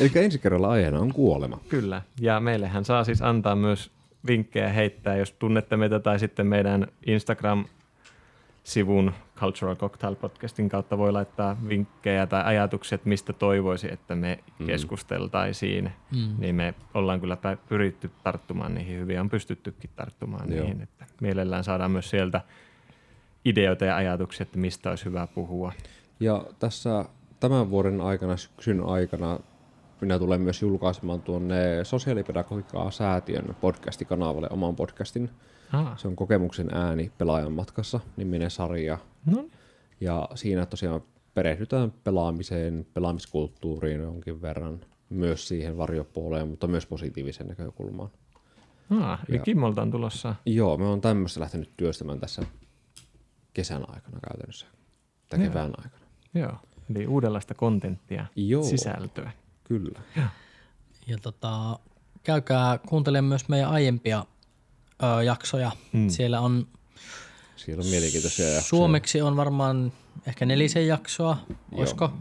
Eli 0.00 0.10
ensi 0.14 0.38
kerralla 0.38 0.68
aiheena 0.68 0.98
on 1.00 1.12
kuolema. 1.12 1.60
Kyllä, 1.68 2.02
ja 2.20 2.40
meillähän 2.40 2.84
saa 2.84 3.04
siis 3.04 3.22
antaa 3.22 3.56
myös 3.56 3.90
vinkkejä 4.26 4.68
heittää, 4.68 5.16
jos 5.16 5.32
tunnette 5.32 5.76
meitä 5.76 6.00
tai 6.00 6.18
sitten 6.18 6.46
meidän 6.46 6.86
Instagram-sivun 7.06 9.12
Cultural 9.36 9.76
Cocktail 9.76 10.14
Podcastin 10.14 10.68
kautta 10.68 10.98
voi 10.98 11.12
laittaa 11.12 11.56
vinkkejä 11.68 12.26
tai 12.26 12.42
ajatukset, 12.44 13.04
mistä 13.04 13.32
toivoisi, 13.32 13.92
että 13.92 14.14
me 14.14 14.38
Mm. 14.58 14.66
keskusteltaisiin. 14.66 15.92
Mm. 16.16 16.34
Niin 16.38 16.54
me 16.54 16.74
ollaan 16.94 17.20
kyllä 17.20 17.36
pyritty 17.68 18.10
tarttumaan 18.24 18.74
niihin 18.74 18.98
hyvin, 18.98 19.20
on 19.20 19.30
pystyttykin 19.30 19.90
tarttumaan 19.96 20.52
Joo. 20.52 20.60
niihin. 20.64 20.82
Että 20.82 21.06
mielellään 21.20 21.64
saadaan 21.64 21.90
myös 21.90 22.10
sieltä 22.10 22.40
ideoita 23.46 23.84
ja 23.84 23.96
ajatuksia, 23.96 24.42
että 24.42 24.58
mistä 24.58 24.90
olisi 24.90 25.04
hyvä 25.04 25.26
puhua. 25.34 25.72
Ja 26.20 26.44
tässä 26.58 27.04
tämän 27.40 27.70
vuoden 27.70 28.00
aikana, 28.00 28.36
syksyn 28.36 28.82
aikana, 28.86 29.38
minä 30.00 30.18
tulen 30.18 30.40
myös 30.40 30.62
julkaisemaan 30.62 31.22
tuonne 31.22 31.84
sosiaalipedagogiikkaa 31.84 32.90
säätiön 32.90 33.56
podcastikanavalle 33.60 34.48
oman 34.50 34.76
podcastin. 34.76 35.30
Ah, 35.72 35.98
Se 35.98 36.08
on 36.08 36.16
kokemuksen 36.16 36.68
ääni 36.74 37.12
pelaajan 37.18 37.52
matkassa, 37.52 38.00
niminen 38.16 38.50
sarja. 38.50 38.98
no, 39.26 39.44
Ja 40.00 40.28
siinä 40.34 40.66
tosiaan 40.66 41.00
perehdytään 41.34 41.92
pelaamiseen, 42.04 42.86
pelaamiskulttuuriin 42.94 44.00
jonkin 44.00 44.42
verran, 44.42 44.80
myös 45.10 45.48
siihen 45.48 45.76
varjopuoleen, 45.76 46.48
mutta 46.48 46.66
myös 46.66 46.86
positiiviseen 46.86 47.48
näkökulmaan. 47.48 48.10
ah, 49.00 49.20
eli 49.28 49.36
Ja- 49.36 49.42
Kimmolta 49.42 49.82
on 49.82 49.90
tulossa. 49.90 50.34
Joo, 50.46 50.76
me 50.78 50.84
on 50.86 51.00
tämmöistä 51.00 51.40
lähtenyt 51.40 51.70
työstämään 51.76 52.20
tässä 52.20 52.42
kesän 53.56 53.84
aikana 53.88 54.18
käytännössä, 54.28 54.66
tai 55.28 55.38
Joo. 55.40 55.48
kevään 55.48 55.72
aikana. 55.78 56.02
Joo, 56.34 56.52
eli 56.90 57.06
uudenlaista 57.06 57.54
kontenttia, 57.54 58.26
Joo. 58.36 58.62
sisältöä. 58.62 59.32
Kyllä. 59.64 60.00
Ja 61.06 61.18
tota, 61.22 61.78
käykää 62.22 62.78
kuuntelemaan 62.78 63.28
myös 63.28 63.48
meidän 63.48 63.70
aiempia 63.70 64.26
ö, 65.18 65.22
jaksoja. 65.22 65.70
Mm. 65.92 66.00
Mm. 66.00 66.08
Siellä 66.08 66.40
on 66.40 66.66
Siellä 67.56 67.80
on 67.82 67.86
mielenkiintoisia 67.86 68.44
jaksoja. 68.46 68.62
Suomeksi 68.68 69.22
on 69.22 69.36
varmaan 69.36 69.92
ehkä 70.26 70.46
nelisen 70.46 70.86
jaksoa, 70.86 71.36
olisiko? 71.72 72.12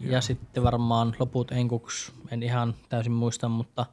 Ja 0.00 0.20
sitten 0.20 0.62
varmaan 0.62 1.16
loput 1.18 1.52
enkuksi, 1.52 2.12
en 2.30 2.42
ihan 2.42 2.74
täysin 2.88 3.12
muista, 3.12 3.48
mutta 3.48 3.86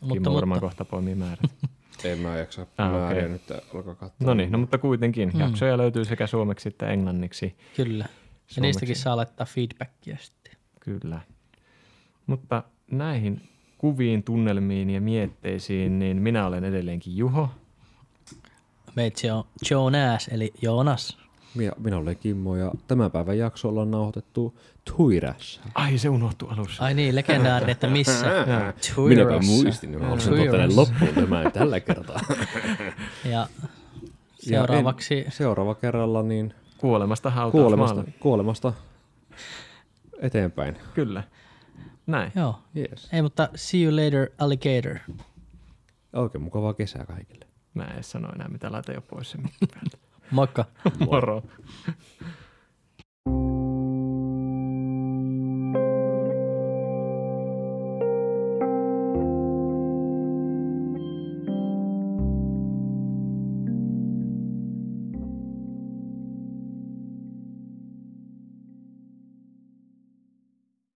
Mutta- 0.00 0.14
Kimmo 0.14 0.34
varmaan 0.34 0.56
mutta- 0.62 0.66
kohta 0.76 0.84
poimii 0.84 1.14
määrät. 1.14 1.50
En 2.04 2.18
mä 2.18 2.36
jaksa 2.36 2.66
Ah, 2.78 2.92
määriä 2.92 3.18
okei. 3.24 3.28
nyt 3.32 3.42
alkaa 3.74 3.94
katsoa. 3.94 4.26
No 4.26 4.34
niin, 4.34 4.52
no 4.52 4.58
mutta 4.58 4.78
kuitenkin. 4.78 5.32
Jaksoja 5.38 5.78
löytyy 5.78 6.04
sekä 6.04 6.26
suomeksi 6.26 6.68
että 6.68 6.88
englanniksi. 6.88 7.56
Kyllä. 7.76 8.04
Ja 8.04 8.08
Suomeksi. 8.08 8.60
niistäkin 8.60 8.96
saa 8.96 9.16
laittaa 9.16 9.46
feedbackia 9.46 10.16
sitten. 10.20 10.52
Kyllä. 10.80 11.20
Mutta 12.26 12.62
näihin 12.90 13.48
kuviin, 13.78 14.22
tunnelmiin 14.22 14.90
ja 14.90 15.00
mietteisiin, 15.00 15.98
niin 15.98 16.22
minä 16.22 16.46
olen 16.46 16.64
edelleenkin 16.64 17.16
Juho. 17.16 17.48
Meitsi 18.96 19.30
on 19.30 19.44
Jonas, 19.70 20.28
eli 20.28 20.52
Joonas. 20.62 21.18
Minä, 21.56 21.72
minä 21.78 21.96
olen 21.96 22.16
Kimmo 22.16 22.56
ja 22.56 22.72
tämän 22.88 23.10
päivän 23.10 23.38
jakso 23.38 23.68
ollaan 23.68 23.90
nauhoitettu 23.90 24.60
Tuirassa. 24.96 25.60
Ai, 25.74 25.98
se 25.98 26.08
unohtui 26.08 26.48
alussa. 26.52 26.84
Ai 26.84 26.94
niin, 26.94 27.16
legendaarinen, 27.16 27.72
että 27.72 27.86
missä? 27.86 28.26
Minäpä 29.08 29.38
muistin, 29.46 29.90
niin 29.90 30.02
mä 30.02 30.08
Tuirassa. 30.08 30.50
tänne 30.50 30.74
loppuun 30.74 31.14
tämän 31.14 31.52
tällä 31.52 31.80
kertaa. 31.80 32.20
Ja 33.24 33.30
Ja 33.30 33.46
seuraavaksi 34.38 35.18
en, 35.18 35.32
seuraava 35.32 35.74
kerralla 35.74 36.22
niin 36.22 36.54
Kuolemasta 36.78 37.30
hautaus 37.30 37.52
kuolemasta, 37.62 38.04
kuolemasta 38.20 38.72
eteenpäin. 40.18 40.76
Kyllä. 40.94 41.22
Näin. 42.06 42.32
Joo. 42.34 42.58
Yes. 42.76 43.08
Ei, 43.12 43.22
mutta 43.22 43.48
see 43.54 43.82
you 43.82 43.96
later 43.96 44.28
alligator. 44.38 44.98
Oikein 46.12 46.44
mukavaa 46.44 46.74
kesää 46.74 47.04
kaikille. 47.06 47.46
Mä 47.74 47.84
en 47.84 48.04
sano 48.04 48.28
enää 48.34 48.48
mitä 48.48 48.72
laita 48.72 48.92
jo 48.92 49.00
pois 49.00 49.30
se 49.30 49.38
mikki 49.38 49.66
päältä. 49.74 49.98
Moikka. 50.30 50.64
Moro. 50.98 51.42